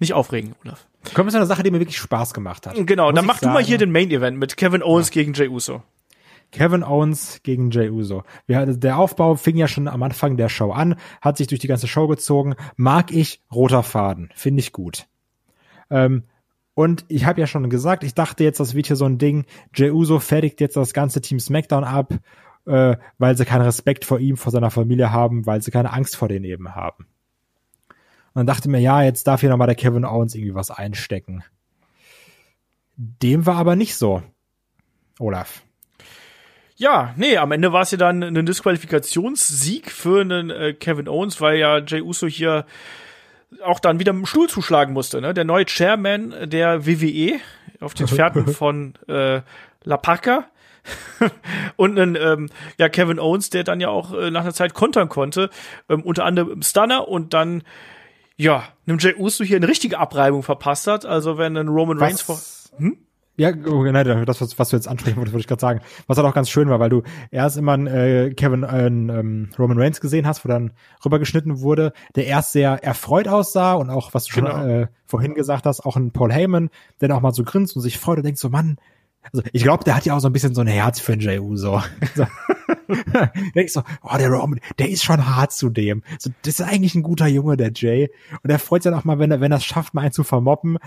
nicht 0.00 0.12
aufregen, 0.12 0.54
Olaf. 0.64 0.86
Kommen 1.12 1.28
wir 1.28 1.32
zu 1.32 1.36
einer 1.36 1.46
Sache, 1.46 1.62
die 1.62 1.70
mir 1.70 1.80
wirklich 1.80 1.98
Spaß 1.98 2.34
gemacht 2.34 2.66
hat. 2.66 2.74
Genau, 2.74 3.06
Muss 3.06 3.14
dann 3.14 3.26
mach 3.26 3.34
sagen. 3.38 3.52
du 3.52 3.54
mal 3.54 3.62
hier 3.62 3.78
den 3.78 3.92
Main 3.92 4.10
Event 4.10 4.38
mit 4.38 4.56
Kevin 4.56 4.82
Owens 4.82 5.08
ja. 5.08 5.12
gegen 5.12 5.34
Jay 5.34 5.48
Uso. 5.48 5.82
Kevin 6.54 6.84
Owens 6.84 7.40
gegen 7.42 7.72
Jay 7.72 7.90
Uso. 7.90 8.22
Wir, 8.46 8.64
der 8.64 8.96
Aufbau 8.96 9.34
fing 9.34 9.56
ja 9.56 9.66
schon 9.66 9.88
am 9.88 10.04
Anfang 10.04 10.36
der 10.36 10.48
Show 10.48 10.70
an, 10.70 10.94
hat 11.20 11.36
sich 11.36 11.48
durch 11.48 11.60
die 11.60 11.66
ganze 11.66 11.88
Show 11.88 12.06
gezogen. 12.06 12.54
Mag 12.76 13.10
ich, 13.10 13.42
roter 13.52 13.82
Faden. 13.82 14.30
Finde 14.36 14.60
ich 14.60 14.72
gut. 14.72 15.08
Ähm, 15.90 16.22
und 16.74 17.04
ich 17.08 17.26
habe 17.26 17.40
ja 17.40 17.48
schon 17.48 17.68
gesagt, 17.70 18.04
ich 18.04 18.14
dachte 18.14 18.44
jetzt, 18.44 18.60
das 18.60 18.74
wird 18.74 18.86
hier 18.86 18.94
so 18.94 19.04
ein 19.04 19.18
Ding. 19.18 19.46
Jey 19.74 19.90
Uso 19.90 20.20
fertigt 20.20 20.60
jetzt 20.60 20.76
das 20.76 20.92
ganze 20.92 21.20
Team 21.20 21.40
SmackDown 21.40 21.82
ab, 21.82 22.14
äh, 22.66 22.96
weil 23.18 23.36
sie 23.36 23.44
keinen 23.44 23.62
Respekt 23.62 24.04
vor 24.04 24.20
ihm, 24.20 24.36
vor 24.36 24.52
seiner 24.52 24.70
Familie 24.70 25.10
haben, 25.10 25.46
weil 25.46 25.60
sie 25.60 25.72
keine 25.72 25.92
Angst 25.92 26.14
vor 26.14 26.28
denen 26.28 26.44
eben 26.44 26.76
haben. 26.76 27.08
Und 27.88 27.96
dann 28.36 28.46
dachte 28.46 28.68
mir, 28.68 28.80
ja, 28.80 29.02
jetzt 29.02 29.26
darf 29.26 29.40
hier 29.40 29.50
nochmal 29.50 29.66
der 29.66 29.76
Kevin 29.76 30.04
Owens 30.04 30.36
irgendwie 30.36 30.54
was 30.54 30.70
einstecken. 30.70 31.42
Dem 32.96 33.44
war 33.44 33.56
aber 33.56 33.74
nicht 33.74 33.96
so. 33.96 34.22
Olaf. 35.18 35.63
Ja, 36.76 37.14
nee, 37.16 37.36
am 37.36 37.52
Ende 37.52 37.72
war 37.72 37.82
es 37.82 37.92
ja 37.92 37.98
dann 37.98 38.22
ein 38.22 38.46
Disqualifikationssieg 38.46 39.90
für 39.90 40.20
einen 40.20 40.50
äh, 40.50 40.72
Kevin 40.72 41.08
Owens, 41.08 41.40
weil 41.40 41.58
ja 41.58 41.78
Jay 41.78 42.00
Uso 42.00 42.26
hier 42.26 42.66
auch 43.62 43.78
dann 43.78 44.00
wieder 44.00 44.12
mit 44.12 44.22
dem 44.22 44.26
Stuhl 44.26 44.48
zuschlagen 44.48 44.92
musste. 44.92 45.20
Ne? 45.20 45.34
Der 45.34 45.44
neue 45.44 45.66
Chairman 45.66 46.34
der 46.50 46.84
WWE 46.86 47.38
auf 47.80 47.94
den 47.94 48.08
Pferden 48.08 48.46
von 48.54 48.94
äh, 49.08 49.42
La 49.84 49.96
Parca. 49.96 50.48
und 51.76 51.98
ein 51.98 52.14
ähm, 52.14 52.50
ja 52.76 52.90
Kevin 52.90 53.18
Owens, 53.18 53.48
der 53.48 53.64
dann 53.64 53.80
ja 53.80 53.88
auch 53.88 54.12
äh, 54.12 54.30
nach 54.30 54.42
einer 54.42 54.52
Zeit 54.52 54.74
kontern 54.74 55.08
konnte, 55.08 55.48
ähm, 55.88 56.02
unter 56.02 56.26
anderem 56.26 56.60
Stunner 56.60 57.08
und 57.08 57.32
dann 57.32 57.62
ja, 58.36 58.64
einem 58.86 58.98
Jay 58.98 59.14
Uso 59.14 59.44
hier 59.44 59.56
eine 59.56 59.68
richtige 59.68 59.98
Abreibung 59.98 60.42
verpasst 60.42 60.86
hat. 60.86 61.06
Also 61.06 61.38
wenn 61.38 61.56
ein 61.56 61.68
Roman 61.68 61.98
Reigns 61.98 62.20
vor 62.20 62.38
hm? 62.76 62.98
Ja, 63.36 63.50
nein, 63.52 64.26
das, 64.26 64.40
was, 64.40 64.58
was 64.58 64.68
du 64.68 64.76
jetzt 64.76 64.86
ansprechen 64.86 65.16
wolltest, 65.16 65.32
würde 65.32 65.40
ich 65.40 65.48
gerade 65.48 65.60
sagen. 65.60 65.80
Was 66.06 66.16
halt 66.16 66.26
auch 66.26 66.34
ganz 66.34 66.48
schön 66.48 66.68
war, 66.68 66.78
weil 66.78 66.90
du 66.90 67.02
erst 67.30 67.56
immer 67.56 67.72
einen, 67.72 67.86
äh, 67.86 68.32
Kevin 68.34 68.62
äh, 68.62 68.86
ähm, 68.86 69.50
Roman 69.58 69.78
Reigns 69.78 70.00
gesehen 70.00 70.26
hast, 70.26 70.44
wo 70.44 70.48
dann 70.48 70.70
rübergeschnitten 71.04 71.60
wurde, 71.60 71.92
der 72.14 72.26
erst 72.26 72.52
sehr 72.52 72.84
erfreut 72.84 73.26
aussah 73.26 73.74
und 73.74 73.90
auch, 73.90 74.14
was 74.14 74.26
du 74.26 74.34
genau. 74.36 74.50
schon 74.50 74.70
äh, 74.70 74.86
vorhin 75.06 75.34
gesagt 75.34 75.66
hast, 75.66 75.84
auch 75.84 75.96
ein 75.96 76.12
Paul 76.12 76.32
Heyman, 76.32 76.70
der 77.00 77.08
dann 77.08 77.16
auch 77.16 77.22
mal 77.22 77.34
so 77.34 77.42
grinst 77.42 77.74
und 77.74 77.82
sich 77.82 77.98
freut 77.98 78.18
und 78.18 78.24
denkt 78.24 78.38
so, 78.38 78.50
Mann, 78.50 78.78
also 79.32 79.42
ich 79.52 79.62
glaube, 79.62 79.84
der 79.84 79.96
hat 79.96 80.04
ja 80.04 80.14
auch 80.14 80.20
so 80.20 80.28
ein 80.28 80.32
bisschen 80.32 80.54
so 80.54 80.60
ein 80.60 80.66
Herz 80.66 81.00
für 81.00 81.12
den 81.12 81.20
Jey 81.20 81.38
Uso. 81.38 81.82
So. 82.14 82.26
Denkst 83.54 83.72
so, 83.72 83.82
oh, 84.02 84.16
der 84.16 84.30
Roman, 84.30 84.60
der 84.78 84.88
ist 84.90 85.04
schon 85.04 85.26
hart 85.26 85.52
zu 85.52 85.70
dem. 85.70 86.02
So, 86.18 86.30
das 86.42 86.60
ist 86.60 86.66
eigentlich 86.66 86.94
ein 86.94 87.02
guter 87.02 87.26
Junge, 87.26 87.56
der 87.56 87.72
Jay. 87.74 88.10
Und 88.42 88.50
er 88.50 88.58
freut 88.58 88.82
sich 88.82 88.90
dann 88.90 88.98
auch 88.98 89.04
mal, 89.04 89.18
wenn 89.18 89.30
er, 89.30 89.40
wenn 89.40 89.52
er 89.52 89.58
es 89.58 89.64
schafft, 89.64 89.94
mal 89.94 90.02
einen 90.02 90.12
zu 90.12 90.24
vermoppen. 90.24 90.78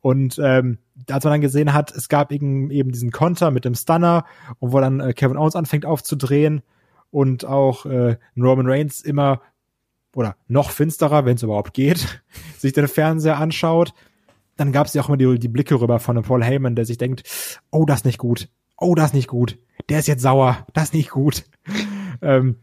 Und 0.00 0.40
ähm, 0.42 0.78
als 1.10 1.24
man 1.24 1.34
dann 1.34 1.40
gesehen 1.40 1.72
hat, 1.72 1.90
es 1.92 2.08
gab 2.08 2.32
eben, 2.32 2.70
eben 2.70 2.92
diesen 2.92 3.10
Konter 3.10 3.50
mit 3.50 3.64
dem 3.64 3.74
Stunner 3.74 4.24
und 4.58 4.72
wo 4.72 4.80
dann 4.80 5.00
äh, 5.00 5.12
Kevin 5.12 5.36
Owens 5.36 5.56
anfängt 5.56 5.86
aufzudrehen 5.86 6.62
und 7.10 7.44
auch 7.44 7.86
äh, 7.86 8.16
Roman 8.36 8.68
Reigns 8.68 9.00
immer 9.00 9.40
oder 10.14 10.36
noch 10.46 10.70
finsterer, 10.70 11.24
wenn 11.24 11.36
es 11.36 11.42
überhaupt 11.42 11.74
geht, 11.74 12.22
sich 12.58 12.72
den 12.72 12.88
Fernseher 12.88 13.38
anschaut, 13.38 13.92
dann 14.56 14.72
gab 14.72 14.86
es 14.86 14.94
ja 14.94 15.02
auch 15.02 15.08
immer 15.08 15.16
die, 15.16 15.38
die 15.38 15.48
Blicke 15.48 15.80
rüber 15.80 16.00
von 16.00 16.20
Paul 16.22 16.42
Heyman, 16.42 16.74
der 16.74 16.84
sich 16.84 16.98
denkt, 16.98 17.22
oh, 17.70 17.84
das 17.84 18.00
ist 18.00 18.04
nicht 18.04 18.18
gut, 18.18 18.48
oh, 18.76 18.94
das 18.94 19.06
ist 19.06 19.14
nicht 19.14 19.28
gut, 19.28 19.58
der 19.88 20.00
ist 20.00 20.08
jetzt 20.08 20.22
sauer, 20.22 20.66
das 20.72 20.84
ist 20.84 20.94
nicht 20.94 21.10
gut. 21.10 21.44
ähm, 22.22 22.56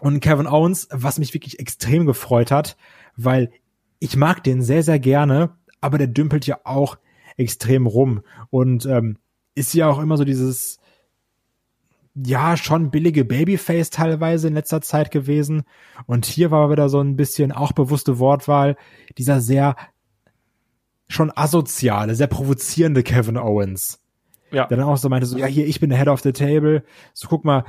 und 0.00 0.20
Kevin 0.20 0.46
Owens, 0.46 0.88
was 0.90 1.18
mich 1.18 1.34
wirklich 1.34 1.58
extrem 1.58 2.06
gefreut 2.06 2.50
hat, 2.50 2.76
weil 3.16 3.50
ich 3.98 4.16
mag 4.16 4.44
den 4.44 4.62
sehr, 4.62 4.82
sehr 4.82 4.98
gerne 4.98 5.50
aber 5.80 5.98
der 5.98 6.06
dümpelt 6.06 6.46
ja 6.46 6.60
auch 6.64 6.98
extrem 7.36 7.86
rum 7.86 8.22
und 8.50 8.86
ähm, 8.86 9.18
ist 9.54 9.74
ja 9.74 9.88
auch 9.88 9.98
immer 9.98 10.16
so 10.16 10.24
dieses 10.24 10.78
ja 12.14 12.56
schon 12.56 12.90
billige 12.90 13.24
Babyface 13.24 13.90
teilweise 13.90 14.48
in 14.48 14.54
letzter 14.54 14.80
Zeit 14.80 15.10
gewesen 15.10 15.62
und 16.06 16.26
hier 16.26 16.50
war 16.50 16.70
wieder 16.70 16.88
so 16.88 17.00
ein 17.00 17.16
bisschen 17.16 17.52
auch 17.52 17.72
bewusste 17.72 18.18
Wortwahl 18.18 18.76
dieser 19.16 19.40
sehr 19.40 19.76
schon 21.08 21.32
asoziale, 21.34 22.14
sehr 22.14 22.26
provozierende 22.26 23.02
Kevin 23.02 23.38
Owens. 23.38 24.00
Ja. 24.50 24.66
Der 24.66 24.78
dann 24.78 24.86
auch 24.86 24.96
so 24.96 25.08
meinte, 25.08 25.26
so, 25.26 25.36
ja, 25.36 25.46
hier, 25.46 25.66
ich 25.66 25.80
bin 25.80 25.90
der 25.90 25.98
Head 25.98 26.08
of 26.08 26.20
the 26.20 26.32
Table. 26.32 26.82
So, 27.12 27.28
guck 27.28 27.44
mal, 27.44 27.64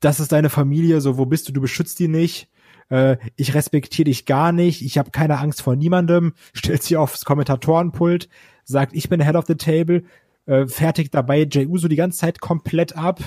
das 0.00 0.20
ist 0.20 0.32
deine 0.32 0.50
Familie, 0.50 1.00
so, 1.00 1.16
wo 1.16 1.24
bist 1.26 1.48
du? 1.48 1.52
Du 1.52 1.60
beschützt 1.60 1.98
die 1.98 2.08
nicht 2.08 2.48
äh, 2.90 3.16
ich 3.36 3.54
respektiere 3.54 4.04
dich 4.04 4.26
gar 4.26 4.52
nicht, 4.52 4.82
ich 4.82 4.98
habe 4.98 5.10
keine 5.10 5.38
Angst 5.38 5.62
vor 5.62 5.76
niemandem, 5.76 6.34
stellt 6.52 6.82
sich 6.82 6.96
aufs 6.96 7.24
Kommentatorenpult, 7.24 8.28
sagt, 8.64 8.92
ich 8.94 9.08
bin 9.08 9.22
Head 9.22 9.36
of 9.36 9.46
the 9.46 9.54
Table, 9.54 10.04
äh, 10.46 10.66
fertigt 10.66 11.14
dabei 11.14 11.44
Jey 11.44 11.66
Uso 11.66 11.88
die 11.88 11.96
ganze 11.96 12.18
Zeit 12.18 12.40
komplett 12.40 12.96
ab, 12.96 13.20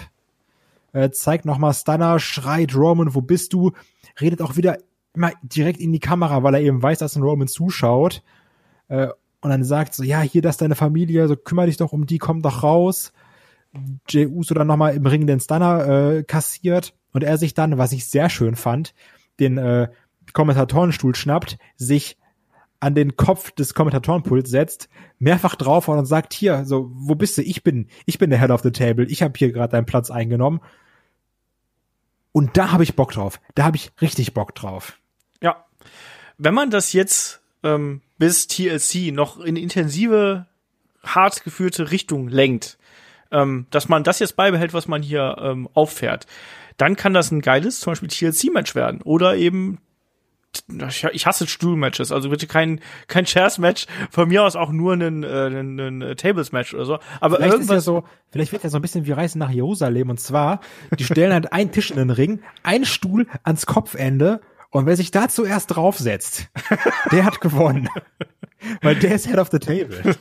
äh, 0.92 1.10
zeigt 1.10 1.46
nochmal 1.46 1.74
Stunner, 1.74 2.20
schreit 2.20 2.76
Roman, 2.76 3.16
wo 3.16 3.22
bist 3.22 3.54
du, 3.54 3.72
redet 4.22 4.42
auch 4.42 4.58
wieder 4.58 4.78
immer 5.16 5.32
direkt 5.42 5.80
in 5.80 5.92
die 5.92 6.00
Kamera, 6.00 6.44
weil 6.44 6.56
er 6.56 6.62
eben 6.62 6.82
weiß, 6.82 7.00
dass 7.00 7.16
ein 7.16 7.24
Roman 7.24 7.48
zuschaut. 7.48 8.24
Äh, 8.88 9.08
und 9.42 9.50
dann 9.50 9.64
sagt 9.64 9.94
so, 9.94 10.04
ja, 10.04 10.22
hier, 10.22 10.42
das 10.42 10.56
ist 10.56 10.62
deine 10.62 10.76
Familie, 10.76 11.28
so 11.28 11.36
kümmere 11.36 11.66
dich 11.66 11.78
doch 11.78 11.92
um 11.92 12.06
die, 12.06 12.18
komm 12.18 12.42
doch 12.42 12.64
raus. 12.64 13.12
Jey 14.08 14.28
Uso 14.28 14.54
dann 14.54 14.68
nochmal 14.68 14.96
im 14.96 15.06
Ring 15.06 15.28
den 15.28 15.40
Stunner 15.40 15.88
äh, 15.88 16.24
kassiert 16.24 16.94
und 17.12 17.24
er 17.24 17.38
sich 17.38 17.54
dann, 17.54 17.78
was 17.78 17.92
ich 17.92 18.06
sehr 18.06 18.30
schön 18.30 18.56
fand, 18.56 18.94
den 19.44 19.58
äh, 19.58 19.90
Kommentatorenstuhl 20.34 21.16
schnappt, 21.16 21.58
sich 21.76 22.18
an 22.80 22.96
den 22.96 23.16
Kopf 23.16 23.52
des 23.52 23.74
Kommentatorenpults 23.74 24.50
setzt, 24.50 24.90
mehrfach 25.20 25.56
draufhaut 25.56 25.98
und 25.98 26.06
sagt, 26.06 26.34
hier, 26.34 26.66
so, 26.66 26.92
wo 26.94 27.16
bist 27.16 27.38
du? 27.38 27.42
Ich 27.42 27.64
bin, 27.64 27.88
ich 28.06 28.18
bin 28.18 28.30
der 28.30 28.40
Head 28.40 28.52
of 28.52 28.62
the 28.62 28.72
Table, 28.72 29.06
ich 29.06 29.22
habe 29.24 29.34
hier 29.38 29.52
gerade 29.52 29.72
deinen 29.72 29.86
Platz 29.86 30.12
eingenommen. 30.12 30.60
Und 32.34 32.58
da 32.58 32.72
habe 32.72 32.84
ich 32.84 32.96
Bock 32.96 33.12
drauf. 33.12 33.40
Da 33.56 33.64
habe 33.64 33.78
ich 33.78 33.92
richtig 34.02 34.34
Bock 34.34 34.54
drauf. 34.56 34.98
Ja. 35.42 35.66
Wenn 36.38 36.54
man 36.54 36.72
das 36.72 36.92
jetzt 36.92 37.42
ähm, 37.64 38.02
bis 38.18 38.48
TLC 38.48 39.14
noch 39.14 39.40
in 39.40 39.56
intensive, 39.56 40.48
hart 41.04 41.44
geführte 41.44 41.92
Richtung 41.92 42.28
lenkt, 42.28 42.78
ähm, 43.34 43.68
dass 43.72 43.90
man 43.90 44.04
das 44.04 44.20
jetzt 44.20 44.36
beibehält, 44.36 44.74
was 44.74 44.88
man 44.88 45.02
hier 45.02 45.36
ähm, 45.40 45.68
auffährt, 45.74 46.26
dann 46.78 46.96
kann 46.96 47.14
das 47.14 47.32
ein 47.32 47.42
geiles, 47.42 47.80
zum 47.80 47.92
Beispiel 47.92 48.10
TLC-Match 48.10 48.76
werden. 48.76 49.02
Oder 49.02 49.36
eben 49.36 49.80
ich 51.12 51.26
hasse 51.26 51.48
Stuhlmatches, 51.48 52.12
also 52.12 52.30
bitte 52.30 52.46
kein 52.46 52.80
kein 53.08 53.26
Chairs-Match, 53.26 53.88
von 54.12 54.28
mir 54.28 54.44
aus 54.44 54.56
auch 54.56 54.72
nur 54.72 54.94
ein, 54.94 55.24
äh, 55.24 55.48
ein, 55.48 55.80
ein 55.80 56.16
Tables-Match 56.16 56.76
oder 56.76 56.86
so. 56.86 57.00
Aber 57.20 57.38
vielleicht 57.38 57.54
irgendwas 57.54 57.78
ist 57.78 57.88
ja 57.88 57.94
so, 57.94 58.04
vielleicht 58.30 58.52
wird 58.52 58.64
ja 58.64 58.70
so 58.70 58.78
ein 58.78 58.82
bisschen 58.84 59.08
wie 59.08 59.14
Reisen 59.14 59.40
nach 59.40 59.50
Jerusalem 59.50 60.12
und 60.12 60.20
zwar, 60.20 60.60
die 60.98 61.06
stellen 61.06 61.34
halt 61.34 61.52
einen 61.52 61.72
Tisch 61.72 61.90
in 61.90 61.98
den 61.98 62.12
Ring, 62.12 62.42
einen 62.62 62.86
Stuhl 62.86 63.26
ans 63.44 63.66
Kopfende 63.66 64.42
und 64.70 64.86
wer 64.86 64.96
sich 64.96 65.10
da 65.10 65.28
zuerst 65.28 65.76
draufsetzt, 65.76 66.50
der 67.12 67.26
hat 67.26 67.42
gewonnen. 67.42 67.90
Weil 68.82 68.96
der 68.96 69.16
ist 69.16 69.28
Head 69.28 69.40
of 69.40 69.50
the 69.52 69.60
Table. 69.60 70.16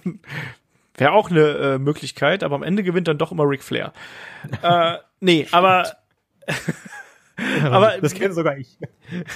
Wäre 1.03 1.13
auch 1.15 1.31
eine 1.31 1.41
äh, 1.41 1.79
Möglichkeit, 1.79 2.45
aber 2.45 2.55
am 2.55 2.63
Ende 2.63 2.85
gewinnt 2.85 3.09
dann 3.09 3.19
doch 3.19 3.33
immer 3.33 3.43
Ric 3.43 3.65
Flair. 3.65 3.93
äh, 4.63 4.99
nee, 5.19 5.49
aber 5.53 5.85
aber 7.65 7.99
das 8.01 8.15
kenne 8.15 8.33
sogar 8.35 8.57
ich. 8.57 8.79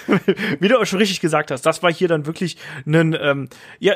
Wie 0.60 0.68
du 0.68 0.78
auch 0.78 0.86
schon 0.86 1.00
richtig 1.00 1.20
gesagt 1.20 1.50
hast, 1.50 1.66
das 1.66 1.82
war 1.82 1.92
hier 1.92 2.06
dann 2.06 2.24
wirklich 2.24 2.56
ein, 2.86 3.16
ähm, 3.20 3.48
ja, 3.80 3.94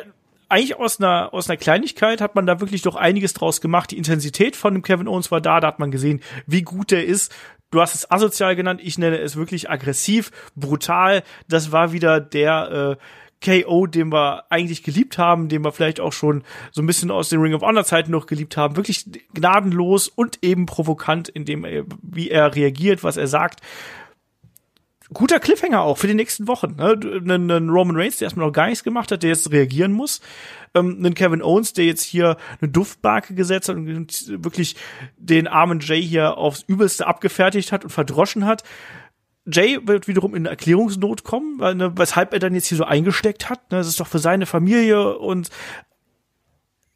eigentlich 0.48 0.76
aus 0.76 0.98
einer, 0.98 1.32
aus 1.32 1.48
einer 1.48 1.58
Kleinigkeit 1.58 2.20
hat 2.20 2.34
man 2.34 2.44
da 2.44 2.58
wirklich 2.58 2.82
doch 2.82 2.96
einiges 2.96 3.34
draus 3.34 3.60
gemacht. 3.60 3.92
Die 3.92 3.98
Intensität 3.98 4.56
von 4.56 4.74
dem 4.74 4.82
Kevin 4.82 5.06
Owens 5.06 5.30
war 5.30 5.40
da, 5.40 5.60
da 5.60 5.68
hat 5.68 5.78
man 5.78 5.92
gesehen, 5.92 6.20
wie 6.46 6.62
gut 6.62 6.90
der 6.90 7.06
ist. 7.06 7.32
Du 7.70 7.80
hast 7.80 7.94
es 7.94 8.10
asozial 8.10 8.56
genannt, 8.56 8.80
ich 8.82 8.98
nenne 8.98 9.18
es 9.18 9.36
wirklich 9.36 9.70
aggressiv, 9.70 10.32
brutal. 10.56 11.22
Das 11.46 11.70
war 11.70 11.92
wieder 11.92 12.18
der 12.20 12.98
äh, 12.98 13.04
KO, 13.42 13.86
den 13.86 14.12
wir 14.12 14.44
eigentlich 14.50 14.82
geliebt 14.82 15.18
haben, 15.18 15.48
den 15.48 15.64
wir 15.64 15.72
vielleicht 15.72 16.00
auch 16.00 16.12
schon 16.12 16.44
so 16.72 16.82
ein 16.82 16.86
bisschen 16.86 17.10
aus 17.10 17.30
den 17.30 17.40
Ring 17.40 17.54
of 17.54 17.62
Honor 17.62 17.84
Zeiten 17.84 18.10
noch 18.10 18.26
geliebt 18.26 18.56
haben, 18.56 18.76
wirklich 18.76 19.06
gnadenlos 19.32 20.08
und 20.08 20.38
eben 20.42 20.66
provokant 20.66 21.28
in 21.28 21.44
dem, 21.44 21.64
äh, 21.64 21.84
wie 22.02 22.30
er 22.30 22.54
reagiert, 22.54 23.02
was 23.02 23.16
er 23.16 23.26
sagt. 23.26 23.60
Guter 25.12 25.40
Cliffhanger 25.40 25.80
auch 25.80 25.98
für 25.98 26.06
die 26.06 26.14
nächsten 26.14 26.46
Wochen. 26.46 26.76
Ne? 26.76 27.00
Einen 27.02 27.68
Roman 27.68 27.96
Reigns, 27.96 28.18
der 28.18 28.26
erstmal 28.26 28.46
noch 28.46 28.52
gar 28.52 28.66
nichts 28.66 28.84
gemacht 28.84 29.10
hat, 29.10 29.24
der 29.24 29.30
jetzt 29.30 29.50
reagieren 29.50 29.90
muss. 29.90 30.20
Ähm, 30.72 30.98
einen 30.98 31.14
Kevin 31.14 31.42
Owens, 31.42 31.72
der 31.72 31.86
jetzt 31.86 32.04
hier 32.04 32.36
eine 32.60 32.70
Duftbarke 32.70 33.34
gesetzt 33.34 33.68
hat 33.68 33.76
und 33.76 34.44
wirklich 34.44 34.76
den 35.16 35.48
armen 35.48 35.80
Jay 35.80 36.00
hier 36.00 36.38
aufs 36.38 36.62
Übelste 36.62 37.08
abgefertigt 37.08 37.72
hat 37.72 37.82
und 37.82 37.90
verdroschen 37.90 38.46
hat. 38.46 38.62
Jay 39.50 39.78
wird 39.84 40.08
wiederum 40.08 40.34
in 40.34 40.46
Erklärungsnot 40.46 41.24
kommen, 41.24 41.58
weil, 41.58 41.74
ne, 41.74 41.92
weshalb 41.96 42.32
er 42.32 42.38
dann 42.38 42.54
jetzt 42.54 42.66
hier 42.66 42.78
so 42.78 42.84
eingesteckt 42.84 43.50
hat. 43.50 43.70
Ne, 43.70 43.78
das 43.78 43.88
ist 43.88 44.00
doch 44.00 44.06
für 44.06 44.18
seine 44.18 44.46
Familie 44.46 45.18
und 45.18 45.50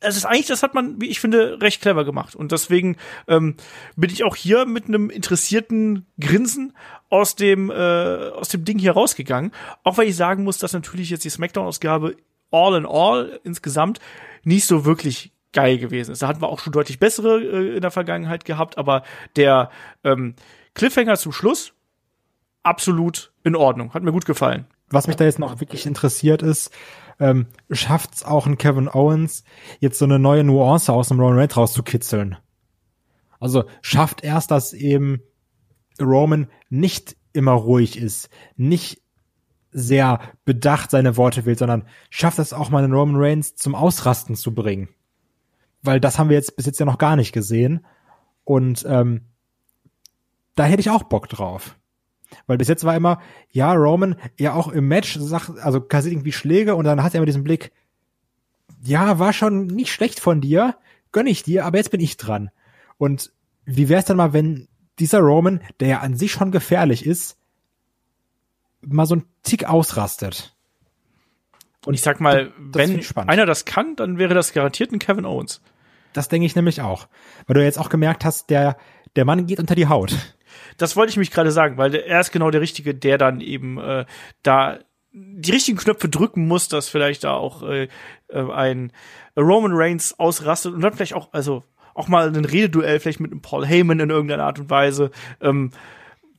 es 0.04 0.16
ist 0.16 0.26
eigentlich, 0.26 0.46
das 0.46 0.62
hat 0.62 0.74
man, 0.74 1.00
wie 1.00 1.06
ich 1.06 1.18
finde, 1.18 1.60
recht 1.60 1.80
clever 1.80 2.04
gemacht. 2.04 2.36
Und 2.36 2.52
deswegen 2.52 2.96
ähm, 3.26 3.56
bin 3.96 4.10
ich 4.10 4.24
auch 4.24 4.36
hier 4.36 4.66
mit 4.66 4.86
einem 4.86 5.10
interessierten 5.10 6.06
Grinsen 6.20 6.74
aus 7.08 7.36
dem, 7.36 7.70
äh, 7.70 7.74
aus 7.74 8.48
dem 8.48 8.64
Ding 8.64 8.78
hier 8.78 8.92
rausgegangen. 8.92 9.52
Auch 9.82 9.96
weil 9.96 10.08
ich 10.08 10.16
sagen 10.16 10.44
muss, 10.44 10.58
dass 10.58 10.72
natürlich 10.72 11.10
jetzt 11.10 11.24
die 11.24 11.30
Smackdown-Ausgabe 11.30 12.16
all 12.50 12.76
in 12.76 12.86
all 12.86 13.40
insgesamt 13.44 13.98
nicht 14.44 14.66
so 14.66 14.84
wirklich 14.84 15.32
geil 15.52 15.78
gewesen 15.78 16.12
ist. 16.12 16.22
Da 16.22 16.28
hatten 16.28 16.42
wir 16.42 16.48
auch 16.48 16.60
schon 16.60 16.72
deutlich 16.72 16.98
bessere 16.98 17.40
äh, 17.40 17.76
in 17.76 17.80
der 17.80 17.90
Vergangenheit 17.90 18.44
gehabt, 18.44 18.76
aber 18.76 19.04
der 19.36 19.70
ähm, 20.02 20.34
Cliffhanger 20.74 21.16
zum 21.16 21.32
Schluss, 21.32 21.72
absolut 22.64 23.32
in 23.44 23.54
Ordnung. 23.54 23.94
Hat 23.94 24.02
mir 24.02 24.12
gut 24.12 24.26
gefallen. 24.26 24.66
Was 24.90 25.06
mich 25.06 25.16
da 25.16 25.24
jetzt 25.24 25.38
noch 25.38 25.60
wirklich 25.60 25.86
interessiert 25.86 26.42
ist, 26.42 26.70
ähm, 27.20 27.46
schafft 27.70 28.14
es 28.14 28.24
auch 28.24 28.46
ein 28.46 28.58
Kevin 28.58 28.88
Owens, 28.88 29.44
jetzt 29.80 29.98
so 29.98 30.04
eine 30.04 30.18
neue 30.18 30.44
Nuance 30.44 30.92
aus 30.92 31.08
dem 31.08 31.20
Roman 31.20 31.38
Reigns 31.38 31.56
rauszukitzeln. 31.56 32.36
Also 33.38 33.64
schafft 33.82 34.24
erst, 34.24 34.50
dass 34.50 34.72
eben 34.72 35.22
Roman 36.00 36.48
nicht 36.70 37.16
immer 37.32 37.52
ruhig 37.52 37.98
ist, 37.98 38.30
nicht 38.56 39.02
sehr 39.70 40.20
bedacht 40.44 40.90
seine 40.90 41.16
Worte 41.16 41.44
wählt, 41.44 41.58
sondern 41.58 41.86
schafft 42.08 42.38
es 42.38 42.52
auch 42.52 42.70
mal 42.70 42.84
einen 42.84 42.92
Roman 42.94 43.20
Reigns 43.20 43.56
zum 43.56 43.74
Ausrasten 43.74 44.36
zu 44.36 44.54
bringen. 44.54 44.88
Weil 45.82 46.00
das 46.00 46.18
haben 46.18 46.30
wir 46.30 46.36
jetzt 46.36 46.56
bis 46.56 46.66
jetzt 46.66 46.78
ja 46.78 46.86
noch 46.86 46.98
gar 46.98 47.16
nicht 47.16 47.32
gesehen. 47.32 47.84
Und 48.44 48.84
ähm, 48.88 49.22
da 50.54 50.64
hätte 50.64 50.80
ich 50.80 50.90
auch 50.90 51.02
Bock 51.02 51.28
drauf. 51.28 51.76
Weil 52.46 52.58
bis 52.58 52.68
jetzt 52.68 52.84
war 52.84 52.96
immer, 52.96 53.20
ja, 53.50 53.72
Roman, 53.72 54.16
ja 54.38 54.54
auch 54.54 54.68
im 54.68 54.88
Match, 54.88 55.16
sagt, 55.18 55.58
also 55.58 55.80
kassiert 55.80 56.14
irgendwie 56.14 56.32
Schläge 56.32 56.74
und 56.74 56.84
dann 56.84 57.02
hat 57.02 57.14
er 57.14 57.18
immer 57.18 57.26
diesen 57.26 57.44
Blick, 57.44 57.72
ja, 58.82 59.18
war 59.18 59.32
schon 59.32 59.66
nicht 59.66 59.92
schlecht 59.92 60.20
von 60.20 60.40
dir, 60.40 60.76
gönn 61.12 61.26
ich 61.26 61.42
dir, 61.42 61.64
aber 61.64 61.78
jetzt 61.78 61.90
bin 61.90 62.00
ich 62.00 62.16
dran. 62.16 62.50
Und 62.98 63.32
wie 63.64 63.88
wär's 63.88 64.04
dann 64.04 64.16
mal, 64.16 64.32
wenn 64.32 64.68
dieser 64.98 65.20
Roman, 65.20 65.60
der 65.80 65.88
ja 65.88 66.00
an 66.00 66.16
sich 66.16 66.32
schon 66.32 66.50
gefährlich 66.50 67.06
ist, 67.06 67.36
mal 68.82 69.06
so 69.06 69.16
ein 69.16 69.24
Tick 69.42 69.64
ausrastet? 69.64 70.54
Und 71.86 71.94
ich 71.94 72.02
sag 72.02 72.20
mal, 72.20 72.52
wenn 72.58 73.02
einer 73.16 73.46
das 73.46 73.64
kann, 73.64 73.96
dann 73.96 74.18
wäre 74.18 74.34
das 74.34 74.52
garantiert 74.52 74.92
ein 74.92 74.98
Kevin 74.98 75.26
Owens. 75.26 75.60
Das 76.12 76.28
denke 76.28 76.46
ich 76.46 76.56
nämlich 76.56 76.80
auch. 76.80 77.08
Weil 77.46 77.54
du 77.54 77.64
jetzt 77.64 77.78
auch 77.78 77.88
gemerkt 77.88 78.24
hast, 78.24 78.48
der, 78.48 78.76
der 79.16 79.24
Mann 79.24 79.46
geht 79.46 79.60
unter 79.60 79.74
die 79.74 79.88
Haut 79.88 80.36
das 80.76 80.96
wollte 80.96 81.10
ich 81.10 81.16
mich 81.16 81.30
gerade 81.30 81.50
sagen, 81.50 81.76
weil 81.76 81.94
er 81.94 82.20
ist 82.20 82.32
genau 82.32 82.50
der 82.50 82.60
Richtige, 82.60 82.94
der 82.94 83.18
dann 83.18 83.40
eben 83.40 83.78
äh, 83.78 84.04
da 84.42 84.78
die 85.12 85.52
richtigen 85.52 85.78
Knöpfe 85.78 86.08
drücken 86.08 86.48
muss, 86.48 86.68
dass 86.68 86.88
vielleicht 86.88 87.22
da 87.22 87.34
auch 87.34 87.62
äh, 87.62 87.88
äh, 88.28 88.52
ein 88.52 88.92
Roman 89.36 89.72
Reigns 89.72 90.18
ausrastet 90.18 90.74
und 90.74 90.80
dann 90.80 90.92
vielleicht 90.92 91.14
auch, 91.14 91.32
also 91.32 91.62
auch 91.94 92.08
mal 92.08 92.28
ein 92.28 92.44
Rededuell 92.44 92.98
vielleicht 92.98 93.20
mit 93.20 93.30
einem 93.30 93.40
Paul 93.40 93.64
Heyman 93.64 94.00
in 94.00 94.10
irgendeiner 94.10 94.44
Art 94.44 94.58
und 94.58 94.70
Weise. 94.70 95.12
Ähm, 95.40 95.70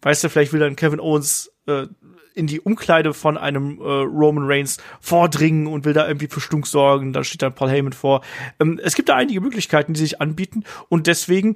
weißt 0.01 0.25
du, 0.25 0.29
vielleicht 0.29 0.51
will 0.51 0.59
dann 0.59 0.75
Kevin 0.75 0.99
Owens 0.99 1.51
äh, 1.67 1.87
in 2.33 2.47
die 2.47 2.59
Umkleide 2.59 3.13
von 3.13 3.37
einem 3.37 3.79
äh, 3.79 3.83
Roman 3.83 4.45
Reigns 4.45 4.77
vordringen 4.99 5.67
und 5.67 5.85
will 5.85 5.93
da 5.93 6.05
irgendwie 6.05 6.27
für 6.27 6.41
Stunk 6.41 6.67
sorgen. 6.67 7.13
Da 7.13 7.23
steht 7.23 7.41
dann 7.41 7.55
Paul 7.55 7.69
Heyman 7.69 7.93
vor. 7.93 8.21
Ähm, 8.59 8.79
es 8.83 8.95
gibt 8.95 9.07
da 9.07 9.15
einige 9.15 9.39
Möglichkeiten, 9.39 9.93
die 9.93 10.01
sich 10.01 10.21
anbieten 10.21 10.65
und 10.89 11.07
deswegen 11.07 11.55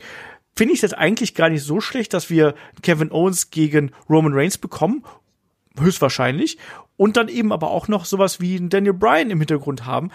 finde 0.59 0.73
ich 0.73 0.81
jetzt 0.81 0.97
eigentlich 0.97 1.35
gar 1.35 1.49
nicht 1.49 1.63
so 1.63 1.79
schlecht, 1.79 2.13
dass 2.13 2.29
wir 2.29 2.53
Kevin 2.81 3.13
Owens 3.13 3.49
gegen 3.49 3.93
Roman 4.09 4.33
Reigns 4.33 4.57
bekommen. 4.57 5.05
Höchstwahrscheinlich. 5.79 6.57
Und 6.97 7.15
dann 7.15 7.29
eben 7.29 7.53
aber 7.53 7.71
auch 7.71 7.87
noch 7.87 8.03
sowas 8.03 8.41
wie 8.41 8.59
Daniel 8.67 8.91
Bryan 8.91 9.29
im 9.29 9.39
Hintergrund 9.39 9.85
haben, 9.85 10.11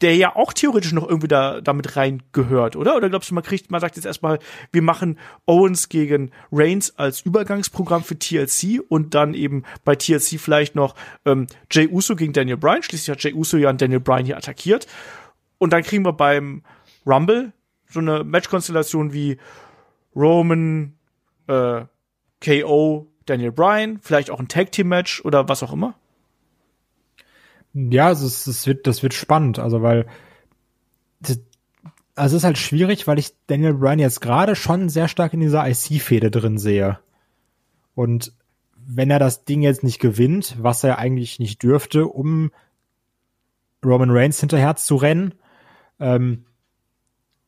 der 0.00 0.16
ja 0.16 0.34
auch 0.34 0.52
theoretisch 0.52 0.92
noch 0.92 1.08
irgendwie 1.08 1.28
da 1.28 1.60
damit 1.60 1.94
rein 1.94 2.24
gehört, 2.32 2.74
oder? 2.74 2.96
Oder 2.96 3.08
glaubst 3.08 3.30
du, 3.30 3.34
man 3.36 3.44
kriegt, 3.44 3.70
man 3.70 3.80
sagt 3.80 3.94
jetzt 3.94 4.06
erstmal, 4.06 4.40
wir 4.72 4.82
machen 4.82 5.20
Owens 5.46 5.88
gegen 5.88 6.32
Reigns 6.50 6.98
als 6.98 7.20
Übergangsprogramm 7.20 8.02
für 8.02 8.18
TLC 8.18 8.82
und 8.88 9.14
dann 9.14 9.34
eben 9.34 9.62
bei 9.84 9.94
TLC 9.94 10.40
vielleicht 10.40 10.74
noch 10.74 10.96
ähm, 11.24 11.46
Jay 11.70 11.86
Uso 11.86 12.16
gegen 12.16 12.32
Daniel 12.32 12.56
Bryan. 12.56 12.82
Schließlich 12.82 13.10
hat 13.10 13.22
Jay 13.22 13.34
Uso 13.34 13.56
ja 13.56 13.72
Daniel 13.72 14.00
Bryan 14.00 14.26
hier 14.26 14.36
attackiert. 14.36 14.88
Und 15.58 15.72
dann 15.72 15.84
kriegen 15.84 16.04
wir 16.04 16.12
beim 16.12 16.64
Rumble 17.06 17.52
so 17.88 18.00
eine 18.00 18.24
Matchkonstellation 18.24 19.12
wie 19.12 19.38
Roman, 20.16 20.94
äh, 21.46 21.84
KO, 22.42 23.06
Daniel 23.26 23.52
Bryan, 23.52 23.98
vielleicht 24.00 24.30
auch 24.30 24.40
ein 24.40 24.48
Tag 24.48 24.72
Team 24.72 24.88
Match 24.88 25.24
oder 25.24 25.48
was 25.48 25.62
auch 25.62 25.72
immer? 25.72 25.94
Ja, 27.74 28.10
es, 28.10 28.46
es 28.46 28.66
wird, 28.66 28.86
das 28.86 29.02
wird 29.02 29.14
spannend, 29.14 29.58
also 29.58 29.82
weil 29.82 30.06
also 32.16 32.34
es 32.36 32.40
ist 32.40 32.44
halt 32.44 32.58
schwierig, 32.58 33.06
weil 33.06 33.18
ich 33.18 33.34
Daniel 33.46 33.74
Bryan 33.74 33.98
jetzt 33.98 34.20
gerade 34.20 34.56
schon 34.56 34.88
sehr 34.88 35.06
stark 35.06 35.34
in 35.34 35.40
dieser 35.40 35.68
IC-Fehde 35.68 36.30
drin 36.30 36.58
sehe. 36.58 36.98
Und 37.94 38.32
wenn 38.74 39.10
er 39.10 39.18
das 39.18 39.44
Ding 39.44 39.62
jetzt 39.62 39.84
nicht 39.84 40.00
gewinnt, 40.00 40.56
was 40.58 40.82
er 40.82 40.98
eigentlich 40.98 41.38
nicht 41.38 41.62
dürfte, 41.62 42.06
um 42.06 42.50
Roman 43.84 44.10
Reigns 44.10 44.40
hinterher 44.40 44.76
zu 44.76 44.96
rennen, 44.96 45.34
ähm, 46.00 46.46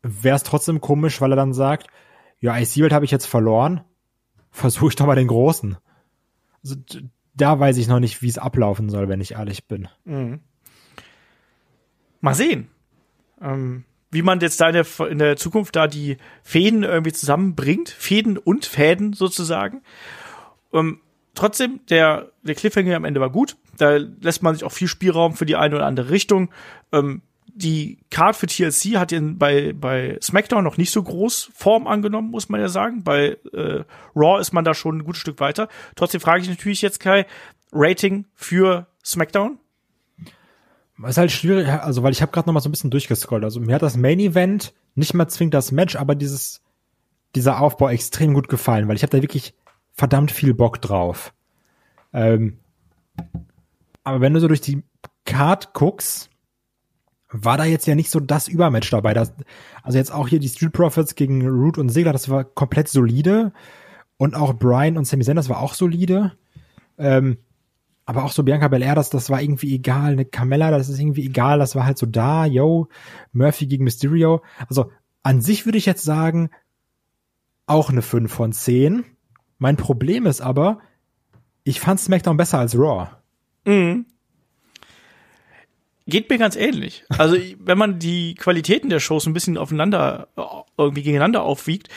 wäre 0.03 0.37
es 0.37 0.43
trotzdem 0.43 0.81
komisch, 0.81 1.21
weil 1.21 1.33
er 1.33 1.37
dann 1.37 1.55
sagt, 1.55 1.89
ja, 2.41 2.57
IC-Welt 2.57 2.93
habe 2.93 3.05
ich 3.05 3.11
jetzt 3.11 3.27
verloren, 3.27 3.83
versuche 4.51 4.89
ich 4.89 4.97
doch 4.97 5.07
mal 5.07 5.17
den 5.17 5.29
Großen. 5.29 5.77
Also, 6.63 6.77
da 7.35 7.59
weiß 7.59 7.77
ich 7.79 7.89
noch 7.89 8.01
nicht, 8.01 8.23
wie 8.23 8.29
es 8.29 8.39
ablaufen 8.39 8.91
soll, 8.91 9.09
wenn 9.09 9.21
ich 9.21 9.33
ehrlich 9.33 9.67
bin. 9.67 9.89
Mhm. 10.05 10.41
Mal 12.21 12.35
sehen. 12.35 12.69
Ähm, 13.41 13.85
wie 14.11 14.23
man 14.23 14.41
jetzt 14.41 14.61
da 14.61 14.69
in 14.69 14.75
der, 14.75 15.09
in 15.09 15.19
der 15.19 15.37
Zukunft 15.37 15.77
da 15.77 15.87
die 15.87 16.17
Fäden 16.43 16.83
irgendwie 16.83 17.13
zusammenbringt. 17.13 17.91
Fäden 17.91 18.39
und 18.39 18.67
Fäden 18.67 19.13
sozusagen. 19.13 19.83
Ähm, 20.73 21.01
trotzdem, 21.35 21.81
der, 21.91 22.33
der 22.43 22.55
Cliffhanger 22.55 22.97
am 22.97 23.05
Ende 23.05 23.21
war 23.21 23.31
gut. 23.31 23.57
Da 23.77 23.97
lässt 23.97 24.43
man 24.43 24.55
sich 24.55 24.65
auch 24.65 24.73
viel 24.73 24.89
Spielraum 24.89 25.35
für 25.35 25.47
die 25.47 25.57
eine 25.57 25.77
oder 25.77 25.87
andere 25.87 26.11
Richtung. 26.11 26.51
Ähm, 26.93 27.23
die 27.55 27.99
Card 28.11 28.37
für 28.37 28.47
TLC 28.47 28.97
hat 28.97 29.13
in, 29.13 29.39
bei, 29.39 29.73
bei 29.73 30.19
SmackDown 30.23 30.65
noch 30.65 30.77
nicht 30.77 30.91
so 30.91 31.03
groß 31.03 31.51
Form 31.55 31.87
angenommen, 31.87 32.31
muss 32.31 32.49
man 32.49 32.61
ja 32.61 32.69
sagen. 32.69 33.05
Bei 33.05 33.37
äh, 33.53 33.85
Raw 34.15 34.41
ist 34.41 34.53
man 34.53 34.65
da 34.65 34.75
schon 34.75 34.99
ein 34.99 35.05
gutes 35.05 35.21
Stück 35.21 35.41
weiter. 35.41 35.69
Trotzdem 35.97 36.21
frage 36.21 36.43
ich 36.43 36.49
natürlich 36.49 36.83
jetzt, 36.83 37.01
Kai, 37.01 37.27
Rating 37.73 38.27
für 38.35 38.87
SmackDown? 39.05 39.59
ist 41.07 41.17
halt 41.17 41.31
schwierig, 41.31 41.69
also 41.69 42.03
weil 42.03 42.13
ich 42.13 42.23
habe 42.23 42.33
gerade 42.33 42.49
noch 42.49 42.55
mal 42.55 42.61
so 42.61 42.69
ein 42.69 42.73
bisschen 42.73 42.91
durchgescrollt. 42.91 43.45
Also 43.45 43.61
mir 43.61 43.75
hat 43.75 43.83
das 43.83 43.97
Main 43.97 44.19
Event 44.19 44.75
nicht 44.97 45.15
mal 45.15 45.29
zwingend 45.29 45.55
das 45.55 45.71
Match, 45.71 45.95
aber 45.95 46.17
dieses 46.17 46.61
dieser 47.35 47.61
Aufbau 47.61 47.89
extrem 47.89 48.35
gut 48.35 48.49
gefallen, 48.49 48.89
weil 48.89 48.97
ich 48.97 49.03
habe 49.03 49.17
da 49.17 49.23
wirklich 49.23 49.55
verdammt 49.93 50.31
viel 50.33 50.55
Bock 50.55 50.81
drauf. 50.81 51.35
Ähm, 52.13 52.59
aber 54.03 54.21
wenn 54.21 54.35
du 54.35 54.41
so 54.41 54.49
durch 54.49 54.61
die 54.61 54.83
Card 55.25 55.75
guckst, 55.75 56.28
war 57.31 57.59
da 57.59 57.65
jetzt 57.65 57.87
ja 57.87 57.95
nicht 57.95 58.11
so 58.11 58.21
das 58.21 58.49
Übermatch 58.49 58.91
dabei. 58.91 59.15
Das, 59.15 59.33
also 59.83 59.99
jetzt 59.99 60.13
auch 60.13 60.29
hier 60.29 60.39
die 60.39 60.49
Street 60.49 60.73
Profits 60.73 61.15
gegen 61.15 61.47
Root 61.47 61.79
und 61.79 61.91
Segler, 61.91 62.13
das 62.13 62.29
war 62.29 62.45
komplett 62.45 62.89
solide. 62.89 63.53
Und 64.17 64.35
auch 64.35 64.55
Brian 64.55 64.97
und 64.97 65.05
Sammy 65.05 65.25
Sanders 65.25 65.49
war 65.49 65.61
auch 65.61 65.75
solide. 65.75 66.33
Ähm, 66.97 67.39
aber 68.07 68.25
auch 68.25 68.33
so 68.33 68.43
Bianca 68.43 68.69
Belair, 68.69 68.95
das, 68.95 69.11
das 69.11 69.29
war 69.29 69.43
irgendwie 69.43 69.75
egal. 69.75 70.13
Eine 70.13 70.25
Carmella, 70.25 70.71
das 70.71 70.89
ist 70.89 70.99
irgendwie 70.99 71.27
egal. 71.27 71.59
Das 71.59 71.77
war 71.77 71.85
halt 71.85 71.99
so 71.99 72.07
da. 72.07 72.47
Yo, 72.47 72.89
Murphy 73.33 73.67
gegen 73.67 73.85
Mysterio. 73.85 74.43
Also 74.67 74.91
an 75.23 75.43
sich 75.43 75.67
würde 75.67 75.79
ich 75.79 75.87
jetzt 75.87 76.05
sagen, 76.05 76.51
auch 77.67 77.91
eine 77.91 78.03
5 78.03 78.33
von 78.33 78.53
10. 78.53 79.05
Mein 79.59 79.77
Problem 79.77 80.25
ist 80.25 80.41
aber, 80.41 80.79
ich 81.65 81.81
fand 81.81 82.01
SmackDown 82.01 82.39
besser 82.39 82.59
als 82.59 82.77
Raw. 82.77 83.11
Mhm. 83.67 84.07
Geht 86.09 86.31
mir 86.31 86.39
ganz 86.39 86.57
ähnlich. 86.57 87.05
Also, 87.17 87.37
wenn 87.59 87.79
man 87.79 87.99
die 87.99 88.35
Qualitäten 88.35 88.89
der 88.89 88.99
Shows 88.99 89.27
ein 89.27 89.35
bisschen 89.35 89.59
aufeinander, 89.59 90.29
irgendwie 90.77 91.03
gegeneinander 91.03 91.43
aufwiegt, 91.43 91.89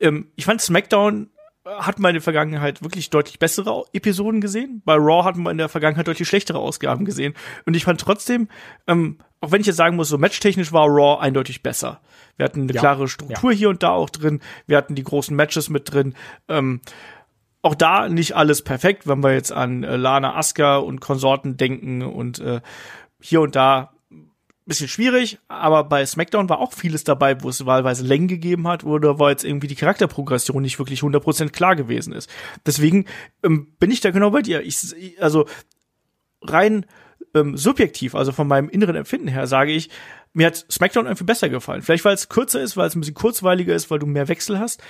ähm, 0.00 0.28
ich 0.34 0.44
fand 0.44 0.60
SmackDown 0.60 1.30
hat 1.66 1.98
man 1.98 2.10
in 2.10 2.16
der 2.16 2.22
Vergangenheit 2.22 2.82
wirklich 2.82 3.08
deutlich 3.08 3.38
bessere 3.38 3.84
Episoden 3.92 4.40
gesehen. 4.40 4.82
Bei 4.84 4.96
Raw 4.96 5.24
hatten 5.24 5.42
wir 5.42 5.50
in 5.50 5.56
der 5.56 5.70
Vergangenheit 5.70 6.06
deutlich 6.06 6.28
schlechtere 6.28 6.58
Ausgaben 6.58 7.06
gesehen. 7.06 7.34
Und 7.64 7.74
ich 7.74 7.84
fand 7.84 8.00
trotzdem, 8.00 8.48
ähm, 8.86 9.18
auch 9.40 9.50
wenn 9.50 9.62
ich 9.62 9.66
jetzt 9.66 9.76
sagen 9.76 9.96
muss, 9.96 10.08
so 10.08 10.18
matchtechnisch 10.18 10.72
war 10.72 10.86
Raw 10.86 11.22
eindeutig 11.22 11.62
besser. 11.62 12.00
Wir 12.36 12.44
hatten 12.44 12.62
eine 12.62 12.72
ja, 12.72 12.80
klare 12.80 13.08
Struktur 13.08 13.52
ja. 13.52 13.56
hier 13.56 13.68
und 13.70 13.82
da 13.82 13.90
auch 13.90 14.10
drin. 14.10 14.40
Wir 14.66 14.76
hatten 14.76 14.94
die 14.94 15.04
großen 15.04 15.34
Matches 15.34 15.70
mit 15.70 15.90
drin. 15.90 16.14
Ähm, 16.48 16.82
auch 17.62 17.74
da 17.74 18.10
nicht 18.10 18.36
alles 18.36 18.60
perfekt, 18.60 19.06
wenn 19.06 19.22
wir 19.22 19.32
jetzt 19.32 19.52
an 19.52 19.84
äh, 19.84 19.96
Lana 19.96 20.36
Asuka 20.36 20.76
und 20.76 21.00
Konsorten 21.00 21.56
denken 21.56 22.02
und 22.02 22.40
äh, 22.40 22.60
hier 23.24 23.40
und 23.40 23.56
da 23.56 23.90
bisschen 24.66 24.88
schwierig, 24.88 25.38
aber 25.48 25.84
bei 25.84 26.04
SmackDown 26.04 26.48
war 26.48 26.58
auch 26.58 26.72
vieles 26.72 27.04
dabei, 27.04 27.42
wo 27.42 27.48
es 27.50 27.66
wahlweise 27.66 28.04
Längen 28.04 28.28
gegeben 28.28 28.66
hat 28.66 28.84
oder 28.84 29.18
wo 29.18 29.28
jetzt 29.28 29.44
irgendwie 29.44 29.66
die 29.66 29.74
Charakterprogression 29.74 30.62
nicht 30.62 30.78
wirklich 30.78 31.00
100% 31.00 31.50
klar 31.50 31.76
gewesen 31.76 32.12
ist. 32.12 32.30
Deswegen 32.64 33.04
ähm, 33.42 33.74
bin 33.78 33.90
ich 33.90 34.00
da 34.00 34.10
genau 34.10 34.30
bei 34.30 34.40
dir. 34.40 34.62
Ich, 34.62 34.94
also 35.20 35.46
rein 36.42 36.86
ähm, 37.34 37.56
subjektiv, 37.56 38.14
also 38.14 38.32
von 38.32 38.46
meinem 38.46 38.70
inneren 38.70 38.96
Empfinden 38.96 39.28
her, 39.28 39.46
sage 39.46 39.72
ich, 39.72 39.90
mir 40.32 40.46
hat 40.46 40.64
SmackDown 40.70 41.06
irgendwie 41.06 41.24
besser 41.24 41.48
gefallen. 41.48 41.82
Vielleicht 41.82 42.04
weil 42.04 42.14
es 42.14 42.28
kürzer 42.28 42.60
ist, 42.60 42.76
weil 42.76 42.88
es 42.88 42.94
ein 42.94 43.00
bisschen 43.00 43.14
kurzweiliger 43.14 43.74
ist, 43.74 43.90
weil 43.90 43.98
du 43.98 44.06
mehr 44.06 44.28
Wechsel 44.28 44.58
hast. 44.58 44.82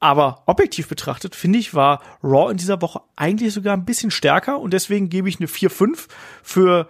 Aber 0.00 0.42
objektiv 0.46 0.88
betrachtet, 0.88 1.36
finde 1.36 1.60
ich, 1.60 1.74
war 1.74 2.02
Raw 2.24 2.50
in 2.50 2.56
dieser 2.56 2.82
Woche 2.82 3.02
eigentlich 3.14 3.54
sogar 3.54 3.76
ein 3.76 3.84
bisschen 3.84 4.10
stärker 4.10 4.58
und 4.58 4.72
deswegen 4.72 5.10
gebe 5.10 5.28
ich 5.28 5.38
eine 5.38 5.46
4-5 5.46 6.08
für 6.42 6.88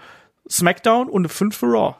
SmackDown 0.48 1.08
und 1.08 1.22
eine 1.22 1.28
5 1.28 1.56
für 1.56 1.66
Raw 1.66 1.94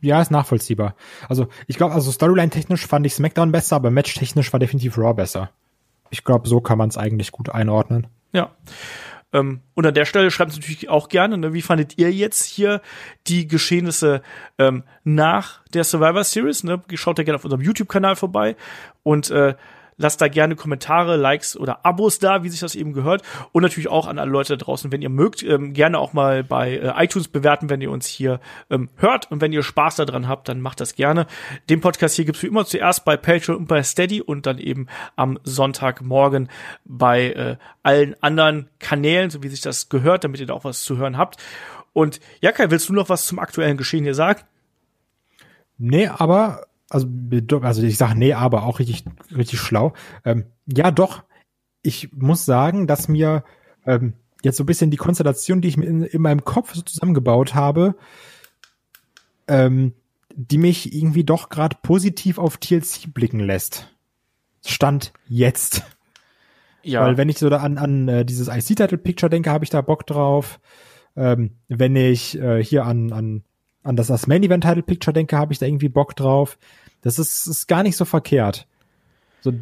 ja, 0.00 0.20
ist 0.20 0.30
nachvollziehbar. 0.30 0.94
Also 1.28 1.48
ich 1.66 1.76
glaube, 1.76 1.94
also 1.94 2.10
Storyline-technisch 2.10 2.86
fand 2.86 3.06
ich 3.06 3.14
SmackDown 3.14 3.52
besser, 3.52 3.76
aber 3.76 3.90
Match-technisch 3.90 4.52
war 4.52 4.60
definitiv 4.60 4.98
Raw 4.98 5.14
besser. 5.14 5.50
Ich 6.10 6.24
glaube, 6.24 6.48
so 6.48 6.60
kann 6.60 6.78
man 6.78 6.88
es 6.88 6.96
eigentlich 6.96 7.32
gut 7.32 7.50
einordnen. 7.50 8.06
Ja. 8.32 8.50
Ähm, 9.32 9.60
und 9.74 9.86
an 9.86 9.94
der 9.94 10.06
Stelle 10.06 10.30
schreibt 10.30 10.52
natürlich 10.52 10.88
auch 10.88 11.08
gerne, 11.08 11.36
ne, 11.36 11.52
wie 11.52 11.62
fandet 11.62 11.98
ihr 11.98 12.10
jetzt 12.10 12.44
hier 12.44 12.80
die 13.26 13.46
Geschehnisse 13.46 14.22
ähm, 14.58 14.84
nach 15.04 15.62
der 15.74 15.84
Survivor 15.84 16.24
Series? 16.24 16.64
Ne? 16.64 16.82
Schaut 16.94 17.18
da 17.18 17.22
gerne 17.24 17.36
auf 17.36 17.44
unserem 17.44 17.62
YouTube-Kanal 17.62 18.16
vorbei 18.16 18.56
und 19.02 19.30
äh, 19.30 19.54
Lasst 19.98 20.20
da 20.20 20.28
gerne 20.28 20.56
Kommentare, 20.56 21.16
Likes 21.16 21.56
oder 21.56 21.84
Abos 21.84 22.18
da, 22.18 22.44
wie 22.44 22.48
sich 22.48 22.60
das 22.60 22.74
eben 22.74 22.92
gehört. 22.92 23.22
Und 23.52 23.62
natürlich 23.62 23.88
auch 23.88 24.06
an 24.06 24.18
alle 24.18 24.30
Leute 24.30 24.56
da 24.56 24.64
draußen, 24.64 24.90
wenn 24.92 25.02
ihr 25.02 25.10
mögt, 25.10 25.42
ähm, 25.42 25.72
gerne 25.72 25.98
auch 25.98 26.12
mal 26.12 26.44
bei 26.44 26.76
äh, 26.76 27.04
iTunes 27.04 27.28
bewerten, 27.28 27.68
wenn 27.68 27.80
ihr 27.80 27.90
uns 27.90 28.06
hier 28.06 28.40
ähm, 28.70 28.88
hört. 28.96 29.30
Und 29.30 29.40
wenn 29.40 29.52
ihr 29.52 29.62
Spaß 29.62 29.96
daran 29.96 30.28
habt, 30.28 30.48
dann 30.48 30.60
macht 30.60 30.80
das 30.80 30.94
gerne. 30.94 31.26
Den 31.68 31.80
Podcast 31.80 32.16
hier 32.16 32.24
gibt's 32.24 32.42
wie 32.42 32.46
immer 32.46 32.64
zuerst 32.64 33.04
bei 33.04 33.16
Patreon 33.16 33.58
und 33.58 33.66
bei 33.66 33.82
Steady 33.82 34.22
und 34.22 34.46
dann 34.46 34.58
eben 34.58 34.86
am 35.16 35.38
Sonntagmorgen 35.42 36.48
bei 36.84 37.32
äh, 37.32 37.56
allen 37.82 38.14
anderen 38.22 38.68
Kanälen, 38.78 39.30
so 39.30 39.42
wie 39.42 39.48
sich 39.48 39.60
das 39.60 39.88
gehört, 39.88 40.24
damit 40.24 40.40
ihr 40.40 40.46
da 40.46 40.54
auch 40.54 40.64
was 40.64 40.84
zu 40.84 40.96
hören 40.96 41.18
habt. 41.18 41.42
Und 41.92 42.20
ja, 42.40 42.52
Kai, 42.52 42.70
willst 42.70 42.88
du 42.88 42.92
noch 42.92 43.08
was 43.08 43.26
zum 43.26 43.40
aktuellen 43.40 43.76
Geschehen 43.76 44.04
hier 44.04 44.14
sagen? 44.14 44.42
Nee, 45.78 46.06
aber 46.06 46.67
also, 46.90 47.06
also 47.62 47.82
ich 47.82 47.98
sage 47.98 48.18
nee, 48.18 48.32
aber 48.32 48.64
auch 48.64 48.78
richtig, 48.78 49.04
richtig 49.34 49.60
schlau. 49.60 49.92
Ähm, 50.24 50.46
ja, 50.66 50.90
doch. 50.90 51.24
Ich 51.82 52.12
muss 52.12 52.44
sagen, 52.44 52.86
dass 52.86 53.08
mir 53.08 53.44
ähm, 53.86 54.14
jetzt 54.42 54.56
so 54.56 54.64
ein 54.64 54.66
bisschen 54.66 54.90
die 54.90 54.96
Konstellation, 54.96 55.60
die 55.60 55.68
ich 55.68 55.76
mir 55.76 55.86
in, 55.86 56.02
in 56.02 56.22
meinem 56.22 56.44
Kopf 56.44 56.74
so 56.74 56.82
zusammengebaut 56.82 57.54
habe, 57.54 57.94
ähm, 59.46 59.94
die 60.34 60.58
mich 60.58 60.94
irgendwie 60.94 61.24
doch 61.24 61.48
gerade 61.48 61.76
positiv 61.82 62.38
auf 62.38 62.58
TLC 62.58 63.12
blicken 63.12 63.40
lässt. 63.40 63.94
Stand 64.64 65.12
jetzt. 65.26 65.82
Ja. 66.82 67.02
Weil 67.02 67.16
wenn 67.16 67.28
ich 67.28 67.38
so 67.38 67.48
da 67.48 67.58
an, 67.58 67.78
an 67.78 68.08
äh, 68.08 68.24
dieses 68.24 68.48
IC-Title-Picture 68.48 69.30
denke, 69.30 69.50
habe 69.50 69.64
ich 69.64 69.70
da 69.70 69.80
Bock 69.80 70.06
drauf. 70.06 70.60
Ähm, 71.16 71.56
wenn 71.68 71.96
ich 71.96 72.38
äh, 72.38 72.62
hier 72.62 72.84
an, 72.84 73.12
an 73.12 73.44
an 73.82 73.96
das, 73.96 74.08
das 74.08 74.26
Main 74.26 74.42
Event 74.42 74.64
Title 74.64 74.82
Picture 74.82 75.12
denke, 75.12 75.36
habe 75.36 75.52
ich 75.52 75.58
da 75.58 75.66
irgendwie 75.66 75.88
Bock 75.88 76.16
drauf. 76.16 76.58
Das 77.02 77.18
ist, 77.18 77.46
ist 77.46 77.68
gar 77.68 77.82
nicht 77.82 77.96
so 77.96 78.04
verkehrt. 78.04 78.66
So, 79.40 79.52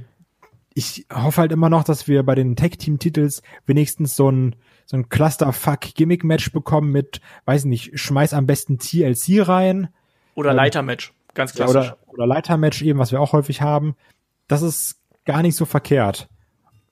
ich 0.74 1.06
hoffe 1.10 1.40
halt 1.40 1.52
immer 1.52 1.70
noch, 1.70 1.84
dass 1.84 2.06
wir 2.06 2.22
bei 2.22 2.34
den 2.34 2.54
Tag 2.54 2.78
Team 2.78 2.98
Titels 2.98 3.42
wenigstens 3.64 4.14
so 4.14 4.30
ein, 4.30 4.56
so 4.84 4.98
ein 4.98 5.08
Clusterfuck 5.08 5.80
Gimmick 5.94 6.22
Match 6.22 6.52
bekommen 6.52 6.92
mit, 6.92 7.22
weiß 7.46 7.64
nicht, 7.64 7.98
schmeiß 7.98 8.34
am 8.34 8.46
besten 8.46 8.78
TLC 8.78 9.48
rein. 9.48 9.88
Oder 10.34 10.50
ähm, 10.50 10.56
Leitermatch, 10.56 11.14
ganz 11.32 11.54
klassisch. 11.54 11.76
oder, 11.76 11.98
oder 12.08 12.26
Leitermatch 12.26 12.82
eben, 12.82 12.98
was 12.98 13.10
wir 13.10 13.22
auch 13.22 13.32
häufig 13.32 13.62
haben. 13.62 13.96
Das 14.48 14.60
ist 14.60 15.00
gar 15.24 15.40
nicht 15.40 15.56
so 15.56 15.64
verkehrt. 15.64 16.28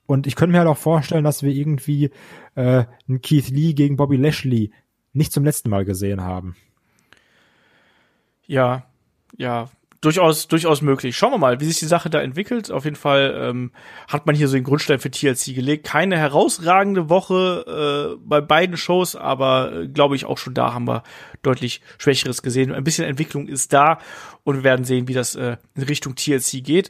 Und 0.07 0.25
ich 0.25 0.35
könnte 0.35 0.53
mir 0.53 0.59
halt 0.59 0.67
auch 0.67 0.77
vorstellen, 0.77 1.23
dass 1.23 1.43
wir 1.43 1.51
irgendwie 1.51 2.11
äh, 2.55 2.85
einen 3.07 3.21
Keith 3.21 3.49
Lee 3.49 3.73
gegen 3.73 3.97
Bobby 3.97 4.17
Lashley 4.17 4.71
nicht 5.13 5.31
zum 5.31 5.45
letzten 5.45 5.69
Mal 5.69 5.85
gesehen 5.85 6.21
haben. 6.21 6.55
Ja, 8.47 8.83
ja, 9.37 9.69
durchaus, 10.05 10.47
durchaus 10.47 10.81
möglich. 10.81 11.17
Schauen 11.17 11.31
wir 11.31 11.37
mal, 11.37 11.59
wie 11.59 11.65
sich 11.65 11.79
die 11.79 11.85
Sache 11.85 12.09
da 12.09 12.21
entwickelt. 12.21 12.71
Auf 12.71 12.85
jeden 12.85 12.95
Fall 12.95 13.35
ähm, 13.41 13.71
hat 14.07 14.25
man 14.25 14.35
hier 14.35 14.47
so 14.47 14.55
den 14.55 14.63
Grundstein 14.63 14.99
für 14.99 15.11
TLC 15.11 15.55
gelegt. 15.55 15.85
Keine 15.85 16.17
herausragende 16.17 17.09
Woche 17.09 18.15
äh, 18.15 18.21
bei 18.23 18.41
beiden 18.41 18.77
Shows, 18.77 19.15
aber 19.15 19.73
äh, 19.73 19.87
glaube 19.87 20.15
ich 20.15 20.25
auch 20.25 20.37
schon 20.37 20.53
da 20.53 20.73
haben 20.73 20.87
wir 20.87 21.03
deutlich 21.41 21.81
Schwächeres 21.97 22.41
gesehen. 22.41 22.71
Ein 22.71 22.83
bisschen 22.83 23.05
Entwicklung 23.05 23.47
ist 23.47 23.73
da 23.73 23.97
und 24.43 24.55
wir 24.57 24.63
werden 24.63 24.85
sehen, 24.85 25.07
wie 25.07 25.13
das 25.13 25.35
äh, 25.35 25.57
in 25.75 25.83
Richtung 25.83 26.15
TLC 26.15 26.63
geht. 26.63 26.89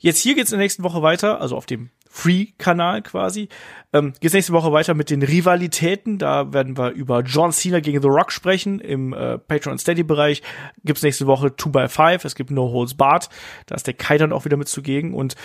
Jetzt 0.00 0.20
hier 0.20 0.36
geht's 0.36 0.52
in 0.52 0.58
der 0.58 0.64
nächsten 0.64 0.84
Woche 0.84 1.02
weiter, 1.02 1.40
also 1.40 1.56
auf 1.56 1.66
dem 1.66 1.90
Free-Kanal 2.18 3.02
quasi. 3.02 3.48
Ähm, 3.92 4.12
geht's 4.18 4.34
nächste 4.34 4.52
Woche 4.52 4.72
weiter 4.72 4.94
mit 4.94 5.08
den 5.08 5.22
Rivalitäten. 5.22 6.18
Da 6.18 6.52
werden 6.52 6.76
wir 6.76 6.90
über 6.90 7.20
John 7.20 7.52
Cena 7.52 7.78
gegen 7.78 8.02
The 8.02 8.08
Rock 8.08 8.32
sprechen. 8.32 8.80
Im 8.80 9.12
äh, 9.12 9.38
Patreon 9.38 9.78
Steady-Bereich 9.78 10.42
gibt's 10.82 11.04
nächste 11.04 11.28
Woche 11.28 11.48
2x5. 11.48 12.24
Es 12.24 12.34
gibt 12.34 12.50
No 12.50 12.72
Holds 12.72 12.94
Barred. 12.94 13.28
Da 13.66 13.76
ist 13.76 13.86
der 13.86 13.94
Kai 13.94 14.18
dann 14.18 14.32
auch 14.32 14.44
wieder 14.44 14.56
mit 14.56 14.68
zugegen. 14.68 15.14
Und 15.14 15.36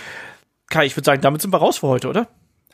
Kai, 0.68 0.84
ich 0.84 0.96
würde 0.96 1.06
sagen, 1.06 1.22
damit 1.22 1.42
sind 1.42 1.52
wir 1.52 1.58
raus 1.58 1.78
für 1.78 1.86
heute, 1.86 2.08
oder? 2.08 2.26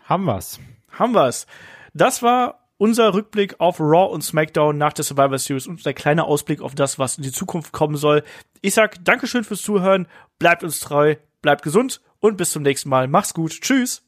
Haben 0.04 0.24
wir's. 0.24 0.58
Haben 0.92 1.12
wir's. 1.12 1.46
Das 1.92 2.22
war 2.22 2.70
unser 2.78 3.12
Rückblick 3.12 3.60
auf 3.60 3.80
Raw 3.80 4.10
und 4.10 4.24
SmackDown 4.24 4.78
nach 4.78 4.94
der 4.94 5.04
Survivor 5.04 5.38
Series 5.38 5.66
und 5.66 5.84
der 5.84 5.92
kleine 5.92 6.24
Ausblick 6.24 6.62
auf 6.62 6.74
das, 6.74 6.98
was 6.98 7.18
in 7.18 7.22
die 7.24 7.32
Zukunft 7.32 7.72
kommen 7.72 7.96
soll. 7.96 8.22
Ich 8.62 8.72
sag 8.72 9.04
Dankeschön 9.04 9.44
fürs 9.44 9.60
Zuhören, 9.60 10.06
bleibt 10.38 10.64
uns 10.64 10.80
treu, 10.80 11.16
bleibt 11.42 11.62
gesund 11.62 12.00
und 12.20 12.36
bis 12.36 12.50
zum 12.50 12.62
nächsten 12.62 12.88
Mal. 12.88 13.08
Mach's 13.08 13.34
gut. 13.34 13.60
Tschüss. 13.60 14.02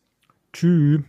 Tschüss. 0.53 1.03